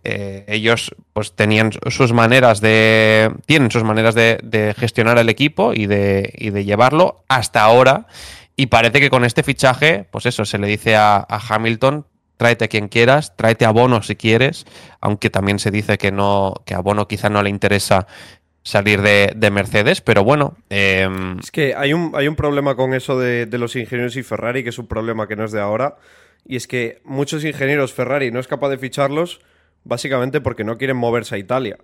Eh, 0.02 0.45
ellos 0.49 0.97
pues 1.12 1.33
tenían 1.37 1.71
sus 1.87 2.12
maneras 2.12 2.61
de. 2.61 3.31
tienen 3.47 3.71
sus 3.71 3.85
maneras 3.85 4.17
de, 4.17 4.75
gestionar 4.76 5.17
el 5.19 5.28
equipo 5.28 5.75
y 5.75 5.87
de, 5.87 6.33
y 6.37 6.50
de, 6.50 6.64
llevarlo 6.64 7.23
hasta 7.28 7.62
ahora. 7.62 8.09
Y 8.57 8.67
parece 8.67 8.99
que 8.99 9.11
con 9.11 9.25
este 9.25 9.45
fichaje, 9.45 10.09
pues 10.11 10.26
eso, 10.26 10.45
se 10.45 10.59
le 10.59 10.67
dice 10.67 10.97
a, 10.97 11.19
a, 11.19 11.40
Hamilton. 11.49 12.05
Tráete 12.37 12.67
a 12.67 12.69
quien 12.69 12.87
quieras, 12.87 13.37
tráete 13.37 13.64
a 13.64 13.73
Bono 13.73 14.00
si 14.00 14.14
quieres, 14.14 14.64
aunque 15.00 15.28
también 15.28 15.59
se 15.59 15.73
dice 15.73 15.99
que 15.99 16.12
no, 16.12 16.55
que 16.64 16.75
a 16.75 16.78
Bono 16.78 17.09
quizá 17.09 17.28
no 17.28 17.43
le 17.43 17.50
interesa 17.50 18.07
salir 18.68 19.00
de, 19.00 19.50
Mercedes, 19.50 20.02
pero 20.02 20.25
bueno. 20.25 20.58
Em, 20.68 21.38
es 21.38 21.50
que 21.50 21.75
hay 21.75 21.94
un, 21.94 22.12
hay 22.14 22.28
un 22.28 22.37
problema 22.37 22.75
con 22.76 22.92
eso 22.92 23.18
de, 23.18 23.48
los 23.52 23.75
ingenieros 23.76 24.14
y 24.16 24.22
Ferrari, 24.22 24.62
que 24.62 24.68
es 24.68 24.78
un 24.78 24.87
problema 24.87 25.26
que 25.26 25.37
no 25.37 25.44
es 25.44 25.52
de 25.52 25.60
ahora. 25.60 25.96
Y 26.46 26.56
es 26.56 26.66
que 26.66 27.00
muchos 27.02 27.44
ingenieros 27.44 27.94
Ferrari 27.94 28.30
no 28.30 28.38
es 28.38 28.46
capaz 28.46 28.68
de 28.68 28.76
ficharlos 28.76 29.40
básicamente 29.84 30.42
porque 30.42 30.64
no 30.64 30.76
quieren 30.76 30.98
moverse 30.98 31.34
a 31.34 31.38
Italia. 31.38 31.78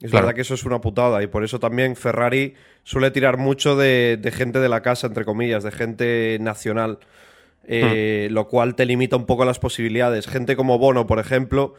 Es 0.00 0.10
verdad 0.10 0.34
que 0.34 0.40
eso 0.40 0.54
es 0.54 0.64
una 0.64 0.80
putada 0.80 1.22
y 1.22 1.26
por 1.26 1.44
eso 1.44 1.60
también 1.60 1.96
Ferrari 1.96 2.54
suele 2.82 3.10
tirar 3.10 3.36
mucho 3.36 3.76
de, 3.76 4.18
gente 4.34 4.58
de 4.58 4.68
la 4.70 4.80
casa, 4.80 5.06
entre 5.06 5.24
comillas, 5.26 5.64
de 5.64 5.70
gente 5.70 6.38
nacional, 6.40 6.98
eh, 7.64 8.28
hmm. 8.30 8.34
lo 8.34 8.48
cual 8.48 8.74
te 8.74 8.86
limita 8.86 9.16
un 9.16 9.26
poco 9.26 9.44
las 9.44 9.58
posibilidades. 9.58 10.26
Gente 10.26 10.56
como 10.56 10.78
Bono, 10.78 11.06
por 11.06 11.18
ejemplo, 11.18 11.74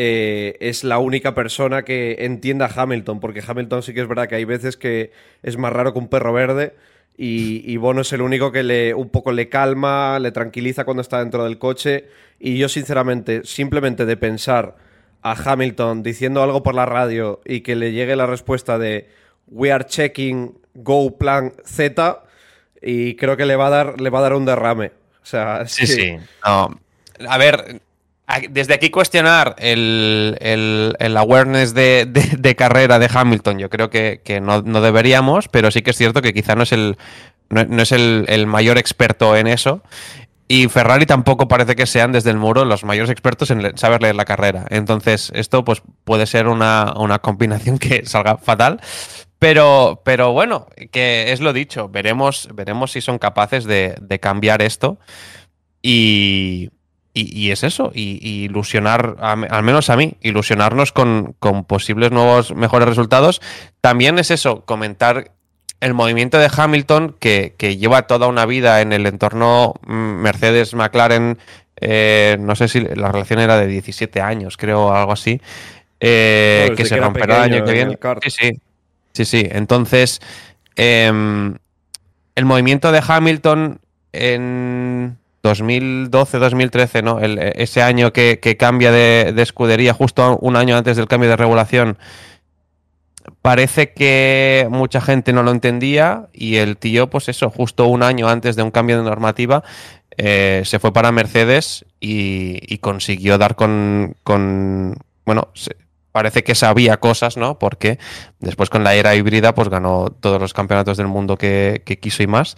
eh, 0.00 0.56
es 0.60 0.84
la 0.84 0.98
única 1.00 1.34
persona 1.34 1.82
que 1.82 2.18
entienda 2.20 2.66
a 2.66 2.82
Hamilton, 2.82 3.18
porque 3.18 3.42
Hamilton 3.44 3.82
sí 3.82 3.94
que 3.94 4.02
es 4.02 4.06
verdad 4.06 4.28
que 4.28 4.36
hay 4.36 4.44
veces 4.44 4.76
que 4.76 5.10
es 5.42 5.58
más 5.58 5.72
raro 5.72 5.92
que 5.92 5.98
un 5.98 6.06
perro 6.06 6.32
verde 6.32 6.76
y, 7.16 7.68
y, 7.68 7.78
Bono 7.78 8.02
es 8.02 8.12
el 8.12 8.22
único 8.22 8.52
que 8.52 8.62
le, 8.62 8.94
un 8.94 9.08
poco 9.08 9.32
le 9.32 9.48
calma, 9.48 10.20
le 10.20 10.30
tranquiliza 10.30 10.84
cuando 10.84 11.00
está 11.00 11.18
dentro 11.18 11.42
del 11.42 11.58
coche 11.58 12.06
y 12.38 12.58
yo 12.58 12.68
sinceramente, 12.68 13.42
simplemente 13.42 14.06
de 14.06 14.16
pensar 14.16 14.76
a 15.22 15.32
Hamilton 15.32 16.04
diciendo 16.04 16.44
algo 16.44 16.62
por 16.62 16.76
la 16.76 16.86
radio 16.86 17.40
y 17.44 17.62
que 17.62 17.74
le 17.74 17.90
llegue 17.90 18.14
la 18.14 18.26
respuesta 18.26 18.78
de 18.78 19.08
We 19.48 19.72
are 19.72 19.84
checking 19.84 20.58
Go 20.74 21.18
Plan 21.18 21.54
Z 21.64 22.22
y 22.80 23.16
creo 23.16 23.36
que 23.36 23.46
le 23.46 23.56
va 23.56 23.66
a 23.66 23.70
dar, 23.70 24.00
le 24.00 24.10
va 24.10 24.20
a 24.20 24.22
dar 24.22 24.34
un 24.34 24.44
derrame. 24.44 24.92
O 25.20 25.26
sea, 25.26 25.66
sí, 25.66 25.88
sí. 25.88 26.16
A 26.44 27.36
ver, 27.36 27.80
desde 28.50 28.74
aquí 28.74 28.90
cuestionar 28.90 29.56
el, 29.58 30.36
awareness 31.16 31.72
de, 31.72 32.54
carrera 32.56 32.98
de 32.98 33.08
Hamilton, 33.12 33.58
yo 33.58 33.70
creo 33.70 33.88
que, 33.88 34.40
no, 34.42 34.62
deberíamos, 34.80 35.48
pero 35.48 35.70
sí 35.70 35.82
que 35.82 35.90
es 35.90 35.96
cierto 35.96 36.20
que 36.20 36.34
quizá 36.34 36.54
no 36.54 36.62
es 36.62 36.72
el, 36.72 36.98
no, 37.48 37.82
es 37.82 37.92
el, 37.92 38.46
mayor 38.46 38.76
experto 38.78 39.36
en 39.36 39.46
eso. 39.46 39.82
Y 40.50 40.68
Ferrari 40.68 41.04
tampoco 41.04 41.46
parece 41.46 41.76
que 41.76 41.86
sean 41.86 42.10
desde 42.10 42.30
el 42.30 42.38
muro 42.38 42.64
los 42.64 42.82
mayores 42.82 43.10
expertos 43.10 43.50
en 43.50 43.76
saber 43.76 44.00
leer 44.00 44.14
la 44.14 44.24
carrera. 44.24 44.64
Entonces, 44.70 45.30
esto 45.34 45.62
pues, 45.62 45.82
puede 46.04 46.26
ser 46.26 46.48
una, 46.48 47.18
combinación 47.20 47.78
que 47.78 48.04
salga 48.06 48.38
fatal. 48.38 48.80
Pero, 49.38 50.02
pero 50.04 50.32
bueno, 50.32 50.66
que 50.90 51.32
es 51.32 51.40
lo 51.40 51.52
dicho. 51.52 51.88
Veremos, 51.88 52.48
veremos 52.54 52.92
si 52.92 53.00
son 53.00 53.18
capaces 53.18 53.64
de, 53.64 54.18
cambiar 54.20 54.62
esto. 54.62 54.98
Y, 55.82 56.70
y, 57.26 57.50
es 57.50 57.64
eso, 57.64 57.90
y, 57.94 58.44
ilusionar, 58.44 59.16
al 59.20 59.62
menos 59.62 59.90
a 59.90 59.96
mí, 59.96 60.14
ilusionarnos 60.20 60.92
con, 60.92 61.34
con 61.38 61.64
posibles 61.64 62.10
nuevos 62.12 62.54
mejores 62.54 62.88
resultados. 62.88 63.40
También 63.80 64.18
es 64.18 64.30
eso, 64.30 64.64
comentar 64.64 65.32
el 65.80 65.94
movimiento 65.94 66.38
de 66.38 66.50
Hamilton, 66.54 67.16
que, 67.18 67.54
lleva 67.78 68.06
toda 68.06 68.26
una 68.26 68.46
vida 68.46 68.80
en 68.80 68.92
el 68.92 69.06
entorno 69.06 69.74
mm, 69.86 70.22
Mercedes-McLaren, 70.22 71.38
eh, 71.80 72.36
no 72.40 72.56
sé 72.56 72.68
si 72.68 72.80
la 72.80 73.12
relación 73.12 73.38
era 73.38 73.58
de 73.58 73.68
17 73.68 74.20
años, 74.20 74.56
creo, 74.56 74.92
algo 74.92 75.12
así, 75.12 75.40
eh, 76.00 76.72
que 76.76 76.84
se 76.84 76.96
romperá 76.96 77.44
el 77.44 77.52
año 77.54 77.64
que 77.64 77.72
viene. 77.72 77.98
Sí, 78.22 78.30
sí, 78.30 78.60
sí, 79.12 79.24
sí. 79.24 79.48
Entonces, 79.50 80.20
em, 80.74 81.54
el 82.34 82.44
movimiento 82.44 82.90
de 82.90 83.02
Hamilton 83.06 83.80
en 84.12 85.17
2012-2013, 85.42 87.02
¿no? 87.02 87.20
ese 87.20 87.82
año 87.82 88.12
que, 88.12 88.56
cambia 88.58 88.90
de, 88.90 89.32
de, 89.32 89.42
escudería, 89.42 89.94
justo 89.94 90.36
un 90.38 90.56
año 90.56 90.76
antes 90.76 90.96
del 90.96 91.06
cambio 91.06 91.30
de 91.30 91.36
regulación, 91.36 91.98
parece 93.42 93.92
que 93.92 94.66
mucha 94.70 95.00
gente 95.00 95.32
no 95.32 95.42
lo 95.42 95.50
entendía 95.50 96.28
y 96.32 96.56
el 96.56 96.76
tío, 96.76 97.08
pues 97.08 97.28
eso, 97.28 97.50
justo 97.50 97.86
un 97.86 98.02
año 98.02 98.28
antes 98.28 98.56
de 98.56 98.62
un 98.62 98.70
cambio 98.70 98.98
de 98.98 99.04
normativa, 99.04 99.62
eh, 100.16 100.62
se 100.64 100.80
fue 100.80 100.92
para 100.92 101.12
Mercedes 101.12 101.84
y, 102.00 102.78
consiguió 102.78 103.38
dar 103.38 103.54
con, 103.54 104.16
bueno, 105.24 105.48
parece 106.10 106.42
que 106.42 106.56
sabía 106.56 106.98
cosas, 106.98 107.36
¿no? 107.36 107.58
Porque 107.58 107.98
después 108.40 108.70
con 108.70 108.82
la 108.82 108.94
era 108.96 109.14
híbrida, 109.14 109.54
pues 109.54 109.68
ganó 109.68 110.08
todos 110.20 110.40
los 110.40 110.52
campeonatos 110.52 110.96
del 110.96 111.06
mundo 111.06 111.36
que, 111.36 111.82
quiso 112.00 112.24
y 112.24 112.26
más. 112.26 112.56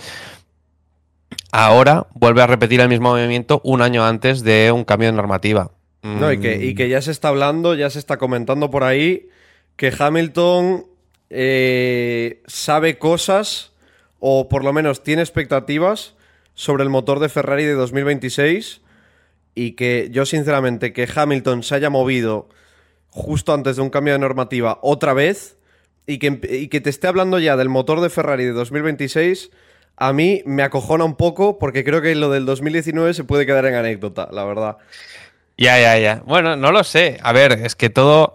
Ahora 1.52 2.06
vuelve 2.14 2.42
a 2.42 2.46
repetir 2.46 2.80
el 2.80 2.88
mismo 2.88 3.10
movimiento 3.10 3.60
un 3.64 3.82
año 3.82 4.04
antes 4.04 4.42
de 4.42 4.72
un 4.72 4.84
cambio 4.84 5.08
de 5.08 5.16
normativa. 5.16 5.72
No, 6.02 6.32
y 6.32 6.38
que, 6.38 6.64
y 6.64 6.74
que 6.74 6.88
ya 6.88 7.02
se 7.02 7.10
está 7.10 7.28
hablando, 7.28 7.74
ya 7.74 7.90
se 7.90 7.98
está 7.98 8.16
comentando 8.16 8.70
por 8.70 8.84
ahí 8.84 9.28
que 9.76 9.92
Hamilton 9.96 10.86
eh, 11.28 12.42
sabe 12.46 12.98
cosas 12.98 13.72
o 14.18 14.48
por 14.48 14.64
lo 14.64 14.72
menos 14.72 15.02
tiene 15.02 15.22
expectativas 15.22 16.14
sobre 16.54 16.84
el 16.84 16.90
motor 16.90 17.18
de 17.20 17.28
Ferrari 17.28 17.64
de 17.64 17.72
2026 17.72 18.80
y 19.54 19.72
que 19.72 20.08
yo 20.10 20.26
sinceramente 20.26 20.92
que 20.92 21.08
Hamilton 21.12 21.62
se 21.62 21.74
haya 21.74 21.90
movido 21.90 22.48
justo 23.08 23.52
antes 23.52 23.76
de 23.76 23.82
un 23.82 23.90
cambio 23.90 24.14
de 24.14 24.18
normativa 24.20 24.78
otra 24.82 25.12
vez 25.12 25.56
y 26.06 26.18
que, 26.18 26.68
que 26.68 26.80
te 26.80 26.90
esté 26.90 27.08
hablando 27.08 27.38
ya 27.38 27.56
del 27.56 27.68
motor 27.68 28.00
de 28.00 28.10
Ferrari 28.10 28.44
de 28.44 28.52
2026 28.52 29.50
a 30.00 30.12
mí 30.12 30.42
me 30.46 30.62
acojona 30.62 31.04
un 31.04 31.14
poco 31.14 31.58
porque 31.58 31.84
creo 31.84 32.02
que 32.02 32.14
lo 32.14 32.30
del 32.30 32.46
2019 32.46 33.14
se 33.14 33.24
puede 33.24 33.46
quedar 33.46 33.66
en 33.66 33.74
anécdota, 33.74 34.28
la 34.32 34.44
verdad. 34.44 34.78
Ya, 35.56 35.78
ya, 35.78 35.98
ya. 35.98 36.22
Bueno, 36.24 36.56
no 36.56 36.72
lo 36.72 36.82
sé. 36.82 37.18
A 37.22 37.32
ver, 37.32 37.52
es 37.52 37.76
que 37.76 37.90
todo 37.90 38.34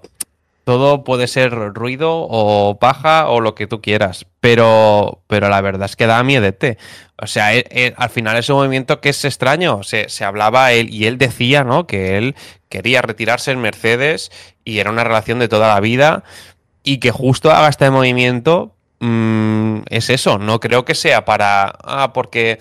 todo 0.66 1.04
puede 1.04 1.28
ser 1.28 1.52
ruido 1.54 2.28
o 2.28 2.80
paja 2.80 3.30
o 3.30 3.40
lo 3.40 3.54
que 3.54 3.68
tú 3.68 3.82
quieras, 3.82 4.26
pero, 4.40 5.22
pero 5.28 5.48
la 5.48 5.62
verdad 5.62 5.86
es 5.86 5.96
que 5.96 6.08
da 6.08 6.24
miedete. 6.24 6.78
O 7.22 7.28
sea, 7.28 7.56
e, 7.56 7.66
e, 7.70 7.94
al 7.98 8.10
final 8.10 8.36
es 8.36 8.50
un 8.50 8.58
movimiento 8.58 9.00
que 9.00 9.10
es 9.10 9.24
extraño. 9.26 9.84
Se, 9.84 10.08
hablaba 10.26 10.72
él 10.74 10.90
y 10.90 11.06
él 11.06 11.18
decía, 11.20 11.64
¿no? 11.64 11.86
Que 11.86 12.18
él 12.18 12.36
quería 12.68 13.04
retirarse 13.04 13.52
en 13.52 13.62
Mercedes 13.62 14.32
y 14.66 14.80
era 14.80 14.90
una 14.90 15.04
relación 15.04 15.40
de 15.40 15.48
toda 15.48 15.68
la 15.68 15.80
vida 15.80 16.24
y 16.84 16.98
que 16.98 17.12
justo 17.12 17.52
haga 17.52 17.70
este 17.70 17.90
movimiento 17.92 18.75
mm, 19.06 19.84
es 19.90 20.10
eso. 20.10 20.38
No 20.38 20.60
creo 20.60 20.86
que 20.86 20.96
sea 20.96 21.26
para... 21.26 21.74
Ah, 21.84 22.12
porque 22.14 22.60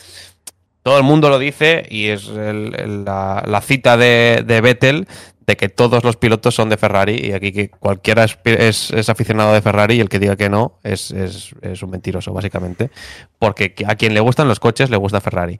todo 0.82 0.98
el 0.98 1.04
mundo 1.04 1.30
lo 1.30 1.38
dice 1.38 1.86
y 1.88 2.08
es 2.08 2.28
la, 2.28 3.62
cita 3.62 3.96
de, 3.96 4.44
de 4.46 4.60
Vettel 4.60 5.06
de 5.46 5.56
que 5.56 5.68
todos 5.68 6.04
los 6.04 6.16
pilotos 6.16 6.54
son 6.54 6.68
de 6.68 6.76
Ferrari 6.76 7.16
y 7.16 7.32
aquí 7.32 7.52
que 7.52 7.68
cualquiera 7.68 8.24
es, 8.24 9.08
aficionado 9.08 9.52
de 9.52 9.62
Ferrari 9.62 9.96
y 9.96 10.00
el 10.00 10.08
que 10.08 10.18
diga 10.18 10.36
que 10.36 10.48
no 10.48 10.78
es, 10.82 11.10
un 11.10 11.90
mentiroso, 11.90 12.32
básicamente. 12.32 12.90
Porque 13.38 13.74
a 13.86 13.94
quien 13.96 14.14
le 14.14 14.20
gustan 14.20 14.48
los 14.48 14.60
coches 14.60 14.90
le 14.90 14.96
gusta 14.96 15.20
Ferrari. 15.20 15.58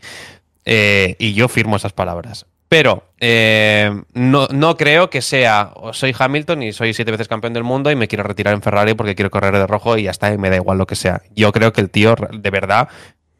Eh, 0.65 1.17
y 1.19 1.35
yo 1.35 1.49
firmo 1.49 1.77
esas 1.77 1.93
palabras. 1.93 2.47
Pero 2.69 3.05
eh, 3.21 3.91
no, 4.15 4.49
no, 4.49 4.77
creo 4.77 5.11
que 5.11 5.23
sea, 5.23 5.73
soy 5.93 6.15
Hamilton 6.19 6.63
y 6.63 6.73
soy 6.73 6.93
siete 6.95 7.11
veces 7.11 7.29
campeón 7.29 7.53
del 7.53 7.63
mundo 7.63 7.91
y 7.91 7.97
me 7.97 8.09
quiero 8.09 8.25
retirar 8.25 8.55
en 8.55 8.63
Ferrari 8.63 8.95
porque 8.95 9.15
quiero 9.15 9.31
correr 9.31 9.57
de 9.57 9.67
rojo 9.67 9.97
y 9.97 10.05
ya 10.05 10.11
está, 10.11 10.33
y 10.33 10.39
me 10.39 10.51
da 10.51 10.57
igual 10.57 10.79
lo 10.79 10.87
que 10.87 10.97
sea. 10.97 11.23
Yo 11.37 11.53
creo 11.53 11.73
que 11.73 11.81
el 11.81 11.91
tío 11.91 12.17
de 12.17 12.51
verdad 12.51 12.89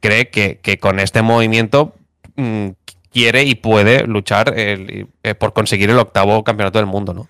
cree 0.01 0.29
que, 0.29 0.61
que 0.63 0.79
con 0.79 1.01
este 1.01 1.23
movimiento 1.23 1.95
mm, 2.37 2.69
quiere 3.15 3.45
y 3.45 3.55
puede 3.55 4.07
luchar 4.07 4.53
eh, 4.57 5.07
por 5.39 5.53
conseguir 5.53 5.91
el 5.91 5.99
octavo 5.99 6.45
campeonato 6.45 6.79
del 6.79 6.87
mundo, 6.87 7.15
¿no? 7.15 7.29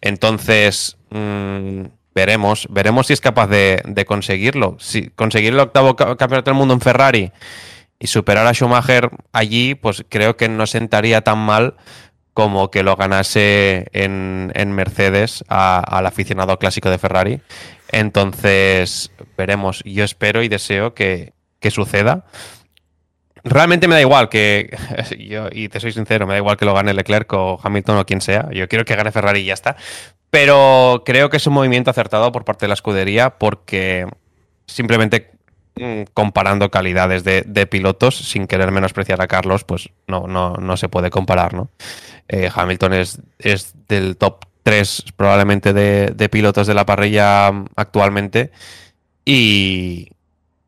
Entonces, 0.00 0.96
mm, 1.10 1.82
veremos, 2.14 2.68
veremos 2.70 3.08
si 3.08 3.12
es 3.12 3.20
capaz 3.20 3.48
de, 3.48 4.04
conseguirlo. 4.06 4.76
Si 4.78 5.10
conseguir 5.10 5.52
el 5.52 5.60
octavo 5.60 5.96
campeonato 5.96 6.50
del 6.50 6.54
mundo 6.54 6.74
en 6.74 6.80
Ferrari 6.80 7.32
y 7.98 8.06
superar 8.06 8.46
a 8.46 8.52
Schumacher 8.52 9.10
allí, 9.32 9.74
pues 9.74 10.04
creo 10.08 10.36
que 10.36 10.48
no 10.48 10.66
sentaría 10.66 11.22
tan 11.22 11.38
mal 11.38 11.74
como 12.32 12.70
que 12.70 12.82
lo 12.82 12.96
ganase 12.96 13.86
en, 13.92 14.52
Mercedes 14.72 15.44
al 15.48 16.06
aficionado 16.06 16.58
clásico 16.58 16.90
de 16.90 16.98
Ferrari. 16.98 17.40
Entonces, 17.90 19.12
veremos. 19.36 19.82
Yo 19.84 20.04
espero 20.04 20.42
y 20.42 20.48
deseo 20.48 20.94
que, 20.94 21.32
que 21.60 21.70
suceda 21.70 22.24
realmente 23.44 23.86
me 23.86 23.94
da 23.94 24.00
igual 24.00 24.28
que. 24.28 24.76
Yo, 25.18 25.48
y 25.52 25.68
te 25.68 25.78
soy 25.78 25.92
sincero, 25.92 26.26
me 26.26 26.32
da 26.32 26.38
igual 26.38 26.56
que 26.56 26.64
lo 26.64 26.74
gane 26.74 26.94
Leclerc 26.94 27.32
o 27.34 27.60
Hamilton 27.62 27.98
o 27.98 28.06
quien 28.06 28.20
sea. 28.20 28.48
Yo 28.50 28.66
quiero 28.68 28.84
que 28.84 28.96
gane 28.96 29.12
Ferrari 29.12 29.40
y 29.40 29.44
ya 29.44 29.54
está. 29.54 29.76
Pero 30.30 31.02
creo 31.06 31.30
que 31.30 31.36
es 31.36 31.46
un 31.46 31.52
movimiento 31.52 31.90
acertado 31.90 32.32
por 32.32 32.44
parte 32.44 32.64
de 32.64 32.68
la 32.68 32.74
escudería 32.74 33.38
porque 33.38 34.06
simplemente 34.66 35.30
comparando 36.12 36.70
calidades 36.70 37.24
de, 37.24 37.66
pilotos, 37.66 38.16
sin 38.16 38.46
querer 38.46 38.70
menospreciar 38.70 39.20
a 39.20 39.26
Carlos, 39.26 39.64
pues 39.64 39.90
no, 40.06 40.26
no, 40.26 40.54
no 40.54 40.76
se 40.76 40.88
puede 40.88 41.10
comparar, 41.10 41.54
¿no? 41.54 41.70
Eh, 42.28 42.48
Hamilton 42.54 42.92
es, 42.94 43.20
es 43.38 43.74
del 43.88 44.16
top 44.16 44.44
3 44.62 45.04
probablemente 45.16 45.72
de, 45.72 46.12
de 46.14 46.28
pilotos 46.28 46.66
de 46.66 46.74
la 46.74 46.86
parrilla 46.86 47.48
actualmente 47.76 48.50
y, 49.24 50.08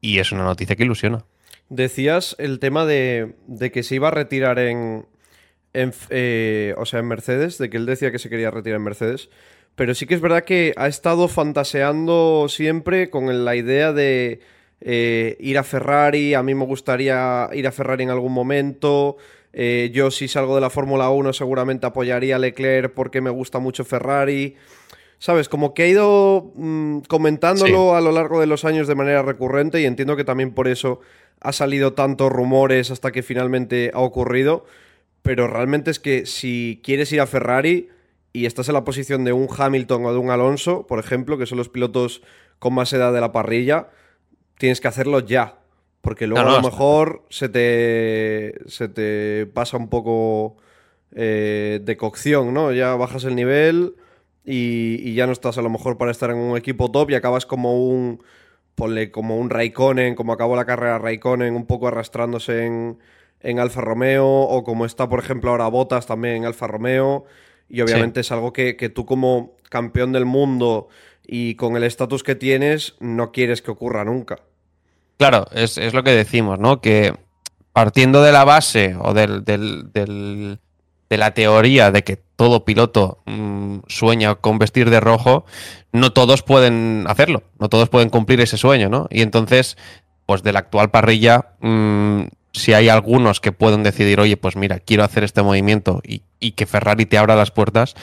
y 0.00 0.18
es 0.18 0.32
una 0.32 0.44
noticia 0.44 0.76
que 0.76 0.84
ilusiona. 0.84 1.24
Decías 1.68 2.36
el 2.38 2.60
tema 2.60 2.86
de, 2.86 3.34
que 3.72 3.82
se 3.82 3.96
iba 3.96 4.08
a 4.08 4.12
retirar 4.12 4.58
en, 4.58 5.06
eh, 5.74 6.74
o 6.78 6.86
sea, 6.86 7.00
en 7.00 7.08
Mercedes, 7.08 7.58
de 7.58 7.68
que 7.70 7.76
él 7.76 7.86
decía 7.86 8.12
que 8.12 8.20
se 8.20 8.30
quería 8.30 8.50
retirar 8.50 8.76
en 8.78 8.84
Mercedes, 8.84 9.30
pero 9.74 9.94
sí 9.94 10.06
que 10.06 10.14
es 10.14 10.20
verdad 10.20 10.44
que 10.44 10.74
ha 10.76 10.86
estado 10.86 11.26
fantaseando 11.28 12.46
siempre 12.48 13.10
con 13.10 13.44
la 13.44 13.56
idea 13.56 13.92
de 13.92 14.40
eh, 14.80 15.36
ir 15.40 15.58
a 15.58 15.62
Ferrari, 15.62 16.34
a 16.34 16.42
mí 16.42 16.54
me 16.54 16.64
gustaría 16.64 17.48
ir 17.52 17.66
a 17.66 17.72
Ferrari 17.72 18.04
en 18.04 18.10
algún 18.10 18.32
momento, 18.32 19.16
Eh, 19.58 19.90
yo 19.94 20.10
si 20.10 20.28
salgo 20.28 20.54
de 20.54 20.60
la 20.60 20.68
Fórmula 20.68 21.08
1 21.08 21.32
seguramente 21.32 21.86
apoyaría 21.86 22.36
a 22.36 22.38
Leclerc 22.38 22.92
porque 22.92 23.22
me 23.22 23.30
gusta 23.30 23.58
mucho 23.58 23.86
Ferrari. 23.86 24.54
¿Sabes? 25.18 25.48
Como 25.48 25.72
que 25.72 25.84
ha 25.84 25.88
ido 25.88 26.52
mm, 26.56 26.98
comentándolo 27.08 27.96
a 27.96 28.02
lo 28.02 28.12
largo 28.12 28.38
de 28.38 28.46
los 28.46 28.66
años 28.66 28.86
de 28.86 28.94
manera 28.94 29.22
recurrente 29.22 29.80
y 29.80 29.86
entiendo 29.86 30.14
que 30.14 30.24
también 30.24 30.52
por 30.52 30.68
eso 30.68 31.00
ha 31.40 31.52
salido 31.52 31.94
tantos 31.94 32.30
rumores 32.30 32.90
hasta 32.90 33.12
que 33.12 33.22
finalmente 33.22 33.90
ha 33.94 34.00
ocurrido. 34.00 34.66
Pero 35.22 35.48
realmente 35.48 35.90
es 35.90 36.00
que 36.00 36.26
si 36.26 36.82
quieres 36.84 37.10
ir 37.12 37.22
a 37.22 37.26
Ferrari 37.26 37.88
y 38.34 38.44
estás 38.44 38.68
en 38.68 38.74
la 38.74 38.84
posición 38.84 39.24
de 39.24 39.32
un 39.32 39.48
Hamilton 39.48 40.04
o 40.04 40.12
de 40.12 40.18
un 40.18 40.28
Alonso, 40.28 40.86
por 40.86 40.98
ejemplo, 40.98 41.38
que 41.38 41.46
son 41.46 41.56
los 41.56 41.70
pilotos 41.70 42.20
con 42.58 42.74
más 42.74 42.92
edad 42.92 43.10
de 43.14 43.22
la 43.22 43.32
parrilla, 43.32 43.88
tienes 44.58 44.80
que 44.80 44.88
hacerlo 44.88 45.20
ya. 45.20 45.58
Porque 46.00 46.28
luego 46.28 46.48
a 46.48 46.52
lo 46.52 46.62
mejor 46.62 47.24
se 47.30 47.48
te, 47.48 48.54
se 48.66 48.88
te 48.88 49.46
pasa 49.46 49.76
un 49.76 49.88
poco 49.88 50.56
eh, 51.10 51.80
de 51.82 51.96
cocción, 51.96 52.54
¿no? 52.54 52.72
Ya 52.72 52.94
bajas 52.94 53.24
el 53.24 53.34
nivel 53.34 53.96
y, 54.44 55.14
ya 55.14 55.26
no 55.26 55.32
estás 55.32 55.58
a 55.58 55.62
lo 55.62 55.68
mejor 55.68 55.98
para 55.98 56.12
estar 56.12 56.30
en 56.30 56.36
un 56.36 56.56
equipo 56.56 56.90
top 56.90 57.10
y 57.10 57.14
acabas 57.14 57.46
como 57.46 57.88
un. 57.88 58.22
Ponle 58.76 59.10
como 59.10 59.38
un 59.38 59.48
Raikkonen, 59.48 60.14
como 60.14 60.34
acabó 60.34 60.54
la 60.54 60.66
carrera 60.66 60.98
Raikkonen, 60.98 61.54
un 61.56 61.66
poco 61.66 61.88
arrastrándose 61.88 62.66
en, 62.66 62.98
en 63.40 63.58
Alfa 63.58 63.80
Romeo, 63.80 64.26
o 64.26 64.62
como 64.62 64.84
está, 64.84 65.08
por 65.08 65.18
ejemplo, 65.18 65.50
ahora 65.50 65.66
Botas 65.68 66.06
también 66.06 66.36
en 66.36 66.44
Alfa 66.44 66.66
Romeo. 66.66 67.24
Y 67.68 67.80
obviamente 67.80 68.20
es 68.20 68.30
algo 68.30 68.52
que, 68.52 68.76
que, 68.76 68.90
tú 68.90 69.06
como 69.06 69.56
campeón 69.70 70.12
del 70.12 70.26
mundo 70.26 70.88
y 71.26 71.54
con 71.56 71.76
el 71.76 71.84
estatus 71.84 72.22
que 72.22 72.34
tienes 72.34 72.94
no 73.00 73.32
quieres 73.32 73.62
que 73.62 73.70
ocurra 73.70 74.04
nunca. 74.04 74.40
Claro, 75.18 75.46
es, 75.52 75.78
lo 75.94 76.04
que 76.04 76.10
decimos, 76.10 76.58
¿no? 76.58 76.80
Que 76.80 77.14
partiendo 77.72 78.22
de 78.22 78.32
la 78.32 78.44
base 78.44 78.96
o 79.00 79.14
del, 79.14 79.44
del, 79.44 79.92
del, 79.92 80.58
de 81.08 81.16
la 81.16 81.32
teoría 81.32 81.90
de 81.90 82.04
que 82.04 82.16
todo 82.16 82.64
piloto 82.64 83.22
mm, 83.26 83.78
sueña 83.86 84.34
con 84.36 84.58
vestir 84.58 84.90
de 84.90 85.00
rojo, 85.00 85.46
no 85.92 86.12
todos 86.12 86.42
pueden 86.42 87.04
hacerlo, 87.08 87.44
no 87.58 87.68
todos 87.68 87.88
pueden 87.88 88.10
cumplir 88.10 88.40
ese 88.40 88.58
sueño, 88.58 88.88
¿no? 88.88 89.06
Y 89.10 89.22
entonces, 89.22 89.76
pues 90.26 90.42
de 90.42 90.52
la 90.52 90.60
actual 90.60 90.90
parrilla, 90.90 91.54
mm, 91.60 92.24
si 92.52 92.72
hay 92.72 92.88
algunos 92.88 93.40
que 93.40 93.52
pueden 93.52 93.82
decidir, 93.82 94.20
oye, 94.20 94.36
pues 94.36 94.56
mira, 94.56 94.80
quiero 94.80 95.04
hacer 95.04 95.24
este 95.24 95.42
movimiento 95.42 96.00
y, 96.04 96.22
y 96.40 96.52
que 96.52 96.66
Ferrari 96.66 97.06
te 97.06 97.18
abra 97.18 97.36
las 97.36 97.50
puertas, 97.50 97.94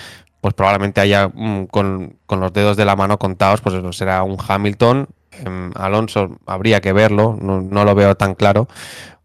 pues 0.43 0.53
probablemente 0.53 1.01
haya 1.01 1.29
mm, 1.33 1.67
con, 1.67 2.17
con, 2.27 2.41
los 2.41 2.51
dedos 2.51 2.77
de 2.77 2.85
la 2.85 2.95
mano 2.95 3.17
contados, 3.17 3.61
pues 3.61 3.75
eso 3.75 3.93
será 3.93 4.21
un 4.21 4.37
Hamilton, 4.45 5.07
Em, 5.39 5.71
Alonso 5.75 6.37
habría 6.45 6.81
que 6.81 6.93
verlo, 6.93 7.37
no, 7.39 7.85
lo 7.85 7.95
veo 7.95 8.15
tan 8.15 8.35
claro. 8.35 8.67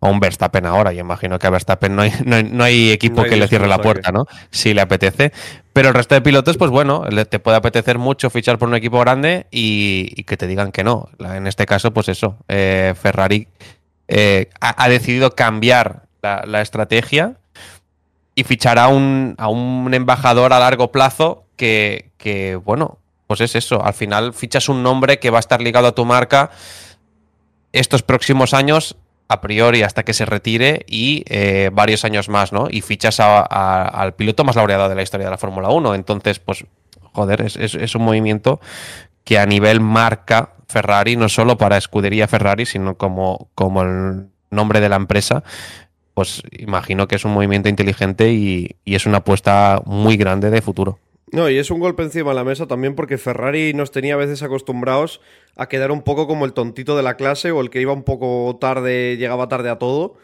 O 0.00 0.08
un 0.08 0.20
Verstappen 0.20 0.64
ahora, 0.64 0.92
yo 0.92 1.00
imagino 1.00 1.40
que 1.40 1.48
a 1.48 1.50
Verstappen 1.50 1.96
no 1.96 2.02
hay, 2.02 2.12
no 2.24 2.62
hay, 2.62 2.90
equipo 2.90 3.24
que 3.24 3.36
le 3.36 3.48
cierre 3.48 3.66
la 3.66 3.80
puerta, 3.80 4.12
¿no? 4.12 4.26
Si 4.50 4.72
le 4.72 4.80
apetece. 4.80 5.32
Pero 5.72 5.88
el 5.88 5.94
resto 5.94 6.14
de 6.14 6.20
pilotos, 6.20 6.56
pues 6.56 6.70
bueno, 6.70 7.04
te 7.28 7.38
puede 7.40 7.56
apetecer 7.56 7.98
mucho 7.98 8.30
fichar 8.30 8.58
por 8.58 8.68
un 8.68 8.76
equipo 8.76 9.00
grande 9.00 9.46
y, 9.50 10.22
que 10.24 10.36
te 10.36 10.46
digan 10.46 10.70
que 10.70 10.84
no. 10.84 11.08
En 11.18 11.48
este 11.48 11.66
caso, 11.66 11.92
pues 11.92 12.08
eso, 12.08 12.36
eh, 12.46 12.94
Ferrari 13.00 13.48
eh, 14.06 14.50
ha, 14.60 14.88
decidido 14.88 15.34
cambiar 15.34 16.04
la, 16.22 16.60
estrategia 16.60 17.34
y 18.38 18.44
fichará 18.44 18.86
un, 18.86 19.34
a 19.36 19.48
un 19.48 19.92
embajador 19.92 20.52
a 20.52 20.60
largo 20.60 20.92
plazo 20.92 21.42
que, 21.56 22.12
que, 22.18 22.54
bueno, 22.54 22.98
pues 23.26 23.40
es 23.40 23.56
eso, 23.56 23.84
al 23.84 23.94
final 23.94 24.32
fichas 24.32 24.68
un 24.68 24.84
nombre 24.84 25.18
que 25.18 25.30
va 25.30 25.38
a 25.38 25.40
estar 25.40 25.60
ligado 25.60 25.88
a 25.88 25.92
tu 25.92 26.04
marca 26.04 26.50
estos 27.72 28.04
próximos 28.04 28.54
años, 28.54 28.96
a 29.26 29.40
priori 29.40 29.82
hasta 29.82 30.04
que 30.04 30.14
se 30.14 30.24
retire 30.24 30.86
y 30.86 31.24
eh, 31.26 31.70
varios 31.72 32.04
años 32.04 32.28
más, 32.28 32.52
¿no? 32.52 32.68
Y 32.70 32.80
fichas 32.80 33.18
al 33.18 34.14
piloto 34.14 34.44
más 34.44 34.54
laureado 34.54 34.88
de 34.88 34.94
la 34.94 35.02
historia 35.02 35.26
de 35.26 35.32
la 35.32 35.38
Fórmula 35.38 35.70
1. 35.70 35.96
Entonces, 35.96 36.38
pues, 36.38 36.64
joder, 37.12 37.40
es, 37.42 37.94
un 37.96 38.02
movimiento 38.02 38.60
que 39.24 39.40
a 39.40 39.46
nivel 39.46 39.80
marca 39.80 40.52
Ferrari, 40.68 41.16
no 41.16 41.28
solo 41.28 41.58
para 41.58 41.76
escudería 41.76 42.28
Ferrari, 42.28 42.66
sino 42.66 42.96
como, 42.96 43.48
como 43.56 43.82
el 43.82 44.28
nombre 44.52 44.80
de 44.80 44.88
la 44.88 44.96
empresa, 44.96 45.42
pues 46.18 46.42
imagino 46.50 47.06
que 47.06 47.14
es 47.14 47.24
un 47.24 47.30
movimiento 47.30 47.68
inteligente 47.68 48.32
y 48.32 48.74
es 48.84 49.06
una 49.06 49.18
apuesta 49.18 49.80
muy 49.86 50.16
grande 50.16 50.50
de 50.50 50.60
futuro. 50.60 50.98
No, 51.30 51.48
y 51.48 51.58
es 51.58 51.70
un 51.70 51.78
golpe 51.78 52.02
encima 52.02 52.30
de 52.30 52.34
la 52.34 52.42
mesa 52.42 52.66
también 52.66 52.96
porque 52.96 53.18
Ferrari 53.18 53.72
nos 53.72 53.92
tenía 53.92 54.14
a 54.14 54.16
veces 54.16 54.42
acostumbrados 54.42 55.20
a 55.54 55.68
quedar 55.68 55.92
un 55.92 56.02
poco 56.02 56.26
como 56.26 56.44
el 56.44 56.54
tontito 56.54 56.96
de 56.96 57.04
la 57.04 57.14
clase 57.14 57.52
o 57.52 57.60
el 57.60 57.70
que 57.70 57.80
iba 57.80 57.92
un 57.92 58.02
poco 58.02 58.58
tarde, 58.60 59.16
llegaba 59.16 59.46
tarde 59.46 59.70
a 59.70 59.78
todo. 59.78 60.16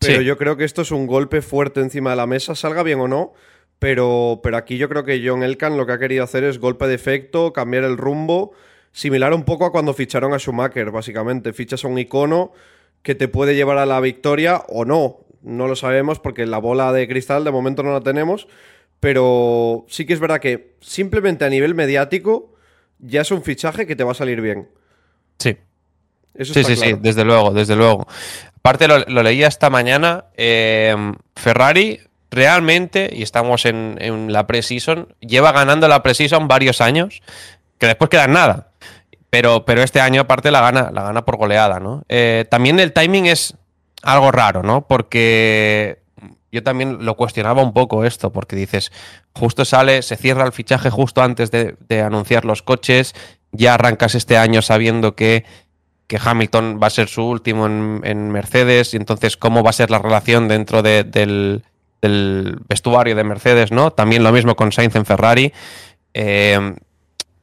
Pero 0.00 0.20
yo 0.20 0.36
creo 0.36 0.56
que 0.56 0.64
esto 0.64 0.82
es 0.82 0.90
un 0.90 1.06
golpe 1.06 1.42
fuerte 1.42 1.80
encima 1.80 2.10
de 2.10 2.16
la 2.16 2.26
mesa, 2.26 2.56
salga 2.56 2.82
bien 2.82 2.98
o 2.98 3.06
no. 3.06 3.34
Pero, 3.78 4.40
pero 4.42 4.56
aquí 4.56 4.78
yo 4.78 4.88
creo 4.88 5.04
que 5.04 5.22
John 5.24 5.44
Elkan 5.44 5.76
lo 5.76 5.86
que 5.86 5.92
ha 5.92 6.00
querido 6.00 6.24
hacer 6.24 6.42
es 6.42 6.58
golpe 6.58 6.88
de 6.88 6.94
efecto, 6.94 7.52
cambiar 7.52 7.84
el 7.84 7.96
rumbo, 7.96 8.50
similar 8.90 9.32
un 9.32 9.44
poco 9.44 9.64
a 9.64 9.70
cuando 9.70 9.94
ficharon 9.94 10.34
a 10.34 10.40
Schumacher, 10.40 10.90
básicamente. 10.90 11.52
Fichas 11.52 11.84
a 11.84 11.88
un 11.88 12.00
icono 12.00 12.50
que 13.06 13.14
te 13.14 13.28
puede 13.28 13.54
llevar 13.54 13.78
a 13.78 13.86
la 13.86 14.00
victoria 14.00 14.64
o 14.66 14.84
no. 14.84 15.25
No 15.42 15.68
lo 15.68 15.76
sabemos 15.76 16.18
porque 16.18 16.46
la 16.46 16.58
bola 16.58 16.92
de 16.92 17.06
cristal 17.08 17.44
de 17.44 17.50
momento 17.50 17.82
no 17.82 17.92
la 17.92 18.00
tenemos 18.00 18.48
pero 19.00 19.84
sí 19.88 20.06
que 20.06 20.14
es 20.14 20.20
verdad 20.20 20.40
que 20.40 20.74
simplemente 20.80 21.44
a 21.44 21.48
nivel 21.48 21.74
mediático 21.74 22.54
ya 22.98 23.20
es 23.20 23.30
un 23.30 23.42
fichaje 23.42 23.86
que 23.86 23.96
te 23.96 24.04
va 24.04 24.12
a 24.12 24.14
salir 24.14 24.40
bien. 24.40 24.68
Sí. 25.38 25.56
sí, 26.40 26.64
sí, 26.64 26.76
sí, 26.76 26.94
desde 26.98 27.24
luego, 27.24 27.52
desde 27.52 27.76
luego. 27.76 28.06
Aparte, 28.56 28.88
lo, 28.88 29.22
leía 29.22 29.46
esta 29.48 29.70
mañana, 29.70 30.24
em, 30.36 31.14
Ferrari 31.36 32.00
realmente, 32.30 33.10
y 33.12 33.22
estamos 33.22 33.64
en, 33.66 34.32
la 34.32 34.46
pre-season, 34.46 35.14
lleva 35.20 35.52
ganando 35.52 35.88
la 35.88 36.02
pre-season 36.02 36.48
varios 36.48 36.80
años, 36.80 37.22
que 37.78 37.86
después 37.86 38.10
queda 38.10 38.26
nada. 38.26 38.70
Pero, 39.28 39.64
pero 39.64 39.82
este 39.82 40.00
año, 40.00 40.22
aparte, 40.22 40.50
la 40.50 40.62
gana, 40.62 40.90
la 40.92 41.02
gana 41.02 41.24
por 41.24 41.36
goleada, 41.36 41.78
¿no? 41.78 42.02
Eh, 42.08 42.46
también 42.50 42.80
el 42.80 42.92
timing 42.92 43.26
es 43.26 43.54
algo 44.06 44.30
raro, 44.30 44.62
¿no? 44.62 44.86
Porque 44.86 45.98
yo 46.52 46.62
también 46.62 47.04
lo 47.04 47.16
cuestionaba 47.16 47.62
un 47.62 47.72
poco 47.72 48.04
esto, 48.04 48.32
porque 48.32 48.56
dices, 48.56 48.92
justo 49.34 49.64
sale, 49.64 50.02
se 50.02 50.16
cierra 50.16 50.44
el 50.44 50.52
fichaje 50.52 50.90
justo 50.90 51.22
antes 51.22 51.50
de, 51.50 51.76
anunciar 52.02 52.44
los 52.44 52.62
coches, 52.62 53.14
ya 53.52 53.74
arrancas 53.74 54.14
este 54.14 54.38
año 54.38 54.62
sabiendo 54.62 55.14
que, 55.16 55.44
que 56.06 56.18
Hamilton 56.22 56.78
va 56.82 56.86
a 56.86 56.90
ser 56.90 57.08
su 57.08 57.24
último 57.24 57.66
en, 57.66 58.30
Mercedes, 58.30 58.94
y 58.94 58.96
entonces 58.96 59.36
cómo 59.36 59.62
va 59.62 59.70
a 59.70 59.74
ser 59.74 59.90
la 59.90 59.98
relación 59.98 60.48
dentro 60.48 60.82
del, 60.82 61.62
vestuario 62.68 63.16
de 63.16 63.24
Mercedes, 63.24 63.72
¿no? 63.72 63.90
También 63.90 64.22
lo 64.22 64.30
mismo 64.30 64.54
con 64.54 64.70
Sainz 64.70 64.94
en 64.94 65.04
Ferrari. 65.04 65.52
Eh, 66.14 66.76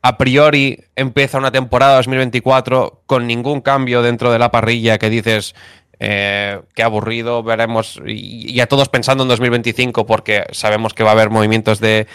a 0.01 0.17
priori 0.17 0.83
empieza 0.95 1.37
una 1.37 1.51
temporada 1.51 1.95
2024 1.95 3.03
con 3.05 3.27
ningún 3.27 3.61
cambio 3.61 4.01
dentro 4.01 4.31
de 4.31 4.39
la 4.39 4.51
parrilla 4.51 4.97
que 4.97 5.09
dices, 5.09 5.55
eh, 6.05 6.59
qué 6.75 6.83
aburrido, 6.83 7.43
veremos, 7.43 8.01
y, 8.05 8.59
a 8.59 8.67
todos 8.67 8.89
pensando 8.89 9.23
en 9.23 9.29
2025 9.29 10.05
porque 10.05 10.43
sabemos 10.51 10.93
que 10.93 11.01
va 11.01 11.11
a 11.11 11.13
haber 11.13 11.29
movimientos 11.29 11.79
de, 11.79 12.07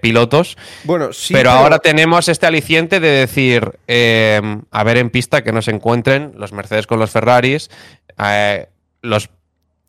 pilotos. 0.00 0.56
Bueno, 0.84 1.12
sí, 1.12 1.34
pero, 1.34 1.50
ahora 1.50 1.78
tenemos 1.78 2.30
este 2.30 2.46
aliciente 2.46 3.00
de 3.00 3.08
decir, 3.08 3.78
eh, 3.86 4.40
a 4.70 4.84
ver 4.84 4.96
en 4.96 5.10
pista 5.10 5.44
que 5.44 5.52
no 5.52 5.60
se 5.60 5.72
encuentren 5.72 6.32
los 6.36 6.52
Mercedes 6.52 6.86
con 6.86 6.98
los 6.98 7.10
Ferraris, 7.10 7.70
eh, 8.18 8.68
los 9.02 9.28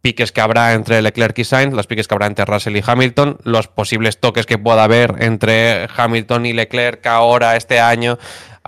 piques 0.02 0.32
que 0.32 0.42
habrá 0.42 0.74
entre 0.74 1.02
Leclerc 1.02 1.38
y 1.40 1.44
Sainz, 1.44 1.74
los 1.74 1.88
piques 1.88 2.08
que 2.08 2.14
habrá 2.14 2.28
entre 2.28 2.46
Russell 2.46 2.76
y 2.76 2.84
Hamilton, 2.86 3.38
los 3.44 3.68
posibles 3.68 4.20
toques 4.20 4.46
que 4.46 4.58
pueda 4.58 4.84
haber 4.84 5.16
entre 5.20 5.88
Hamilton 5.96 6.46
y 6.46 6.54
Leclerc 6.54 7.06
ahora 7.08 7.56
este 7.56 7.80
año 7.80 8.18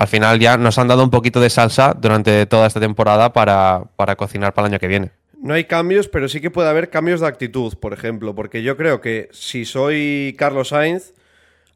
al 0.02 0.08
final 0.08 0.40
ya 0.40 0.58
nos 0.58 0.80
han 0.80 0.88
dado 0.88 1.04
un 1.04 1.12
poquito 1.12 1.40
de 1.40 1.52
salsa 1.52 1.94
durante 1.94 2.48
toda 2.48 2.66
esta 2.66 2.80
temporada 2.80 3.34
para, 3.34 3.86
cocinar 4.18 4.52
para 4.54 4.68
el 4.68 4.74
año 4.74 4.80
que 4.80 4.88
viene. 4.88 5.12
No 5.40 5.54
hay 5.54 5.66
cambios, 5.66 6.08
pero 6.08 6.28
sí 6.28 6.42
que 6.42 6.50
puede 6.50 6.70
haber 6.70 6.90
cambios 6.90 7.22
de 7.22 7.28
actitud, 7.28 7.76
por 7.76 7.94
ejemplo, 7.94 8.34
porque 8.34 8.64
yo 8.64 8.78
creo 8.78 9.00
que 9.00 9.30
si 9.32 9.64
soy 9.64 10.36
Carlos 10.40 10.70
Sainz, 10.70 11.14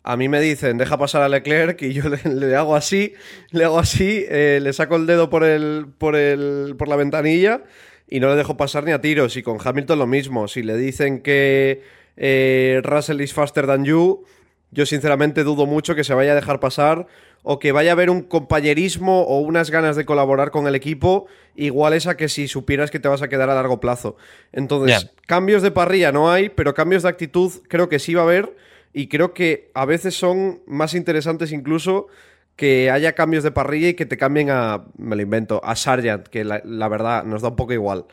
a 0.02 0.18
mí 0.18 0.28
me 0.28 0.40
dicen, 0.40 0.80
deja 0.80 0.98
pasar 0.98 1.22
a 1.22 1.30
Leclerc 1.30 1.80
y 1.84 1.94
yo 1.94 2.04
le, 2.24 2.56
hago 2.56 2.76
así, 2.76 3.14
le 3.52 3.66
hago 3.66 3.78
así, 3.78 4.26
eh, 4.28 4.60
le 4.60 4.74
saco 4.74 4.96
el 4.96 5.06
dedo 5.06 5.30
por, 5.30 5.44
el, 5.44 5.86
por, 5.98 6.16
el, 6.16 6.76
por 6.78 6.88
la 6.88 6.96
ventanilla 6.96 7.62
y 8.08 8.20
no 8.20 8.30
le 8.30 8.36
dejo 8.36 8.58
pasar 8.58 8.84
ni 8.84 8.92
a 8.92 9.02
tiros. 9.02 9.38
Y 9.38 9.44
con 9.44 9.58
Hamilton 9.64 10.00
lo 10.00 10.08
mismo, 10.08 10.48
si 10.48 10.64
le 10.64 10.78
dicen 10.78 11.22
que 11.22 11.84
eh, 12.18 12.82
Russell 12.84 13.22
is 13.22 13.34
faster 13.34 13.68
than 13.68 13.86
you, 13.86 14.24
yo 14.72 14.86
sinceramente 14.86 15.44
dudo 15.44 15.66
mucho 15.66 15.96
que 15.96 16.04
se 16.04 16.14
vaya 16.14 16.34
a 16.34 16.36
dejar 16.36 16.60
pasar 16.60 17.08
o 17.44 17.60
que 17.60 17.72
vaya 17.72 17.92
a 17.92 17.94
haber 17.94 18.10
un 18.10 18.24
compañerismo 18.24 19.22
o 19.22 19.40
unas 19.40 19.70
ganas 19.70 19.96
de 19.96 20.04
colaborar 20.04 20.50
con 20.50 20.68
el 20.68 20.76
equipo 20.76 21.28
iguales 21.56 22.08
a 22.08 22.18
que 22.18 22.28
si 22.28 22.48
supieras 22.48 22.90
que 22.90 23.00
te 23.00 23.08
vas 23.08 23.22
a 23.22 23.28
quedar 23.28 23.50
a 23.50 23.56
largo 23.56 23.80
plazo. 23.80 24.18
Entonces, 24.52 25.12
cambios 25.28 25.62
de 25.62 25.72
parrilla 25.72 26.12
no 26.12 26.32
hay, 26.32 26.50
pero 26.50 26.74
cambios 26.74 27.04
de 27.04 27.10
actitud 27.10 27.52
creo 27.68 27.88
que 27.88 28.00
sí 28.00 28.16
va 28.16 28.22
a 28.22 28.26
haber 28.26 28.56
y 28.94 29.08
creo 29.08 29.34
que 29.34 29.70
a 29.76 29.86
veces 29.86 30.16
son 30.16 30.62
más 30.66 30.96
interesantes 30.96 31.52
incluso 31.52 32.08
que 32.56 32.90
haya 32.92 33.14
cambios 33.14 33.44
de 33.44 33.52
parrilla 33.52 33.90
y 33.90 33.94
que 33.94 34.06
te 34.06 34.18
cambien 34.18 34.50
a, 34.50 34.84
me 34.98 35.16
lo 35.16 35.22
invento, 35.22 35.62
a 35.64 35.76
Sargent, 35.76 36.28
que 36.28 36.44
la, 36.44 36.88
verdad 36.88 37.24
nos 37.24 37.42
da 37.42 37.50
un 37.50 37.56
poco 37.56 37.74
igual. 37.74 38.06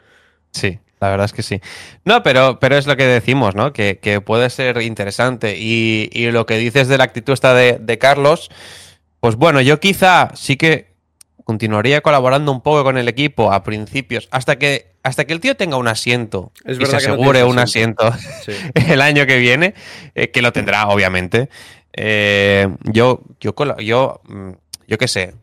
Sí. 0.50 0.78
La 1.00 1.10
verdad 1.10 1.24
es 1.24 1.32
que 1.32 1.42
sí. 1.42 1.60
No, 2.04 2.22
pero, 2.22 2.60
pero 2.60 2.76
es 2.76 2.86
lo 2.86 2.96
que 2.96 3.04
decimos, 3.04 3.56
¿no? 3.56 3.72
Que, 3.72 4.22
puede 4.24 4.48
ser 4.50 4.80
interesante. 4.82 5.56
Y, 5.58 6.08
lo 6.30 6.46
que 6.46 6.58
dices 6.58 6.86
de 6.86 6.96
la 6.96 7.02
actitud 7.02 7.32
esta 7.32 7.54
de, 7.54 7.78
de 7.80 7.98
Carlos, 7.98 8.50
pues 9.18 9.34
bueno, 9.34 9.60
yo 9.60 9.80
quizá 9.80 10.30
sí 10.34 10.56
que 10.56 10.92
continuaría 11.44 12.00
colaborando 12.00 12.52
un 12.52 12.60
poco 12.60 12.84
con 12.84 12.98
el 12.98 13.08
equipo 13.08 13.52
a 13.52 13.62
principios, 13.62 14.28
hasta 14.30 14.56
que, 14.56 14.92
hasta 15.02 15.24
que 15.24 15.32
el 15.32 15.40
tío 15.40 15.56
tenga 15.56 15.76
un 15.76 15.88
asiento 15.88 16.52
es 16.64 16.78
y 16.78 16.86
se 16.86 16.96
asegure 16.96 17.44
un 17.44 17.58
asiento, 17.58 18.12
el 18.74 19.00
año 19.00 19.26
que 19.26 19.38
viene, 19.38 19.74
eh, 20.14 20.30
que 20.30 20.42
lo 20.42 20.52
tendrá, 20.52 20.88
obviamente. 20.88 21.48
Eh, 21.94 22.68
yo, 22.84 23.20
yo, 23.40 23.54
yo, 23.78 24.20
mm, 24.24 24.50
yo 24.86 24.98
qué 24.98 25.08
sé, 25.08 25.34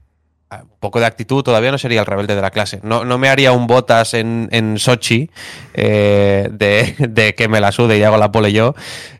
un 0.51 0.79
poco 0.79 0.99
de 0.99 1.05
actitud, 1.05 1.43
todavía 1.43 1.71
no 1.71 1.77
sería 1.77 1.99
el 1.99 2.05
rebelde 2.05 2.35
de 2.35 2.41
la 2.41 2.49
clase. 2.51 2.79
No, 2.83 3.05
no 3.05 3.17
me 3.17 3.29
haría 3.29 3.51
un 3.51 3.67
botas 3.67 4.13
en, 4.13 4.49
en 4.51 4.79
Sochi 4.79 5.29
eh, 5.73 6.49
de, 6.51 6.95
de, 7.09 7.35
que 7.35 7.47
me 7.47 7.59
la 7.59 7.71
sude 7.71 7.97
y 7.97 8.03
hago 8.03 8.17
la 8.17 8.31
pole 8.31 8.51
yo. 8.51 8.75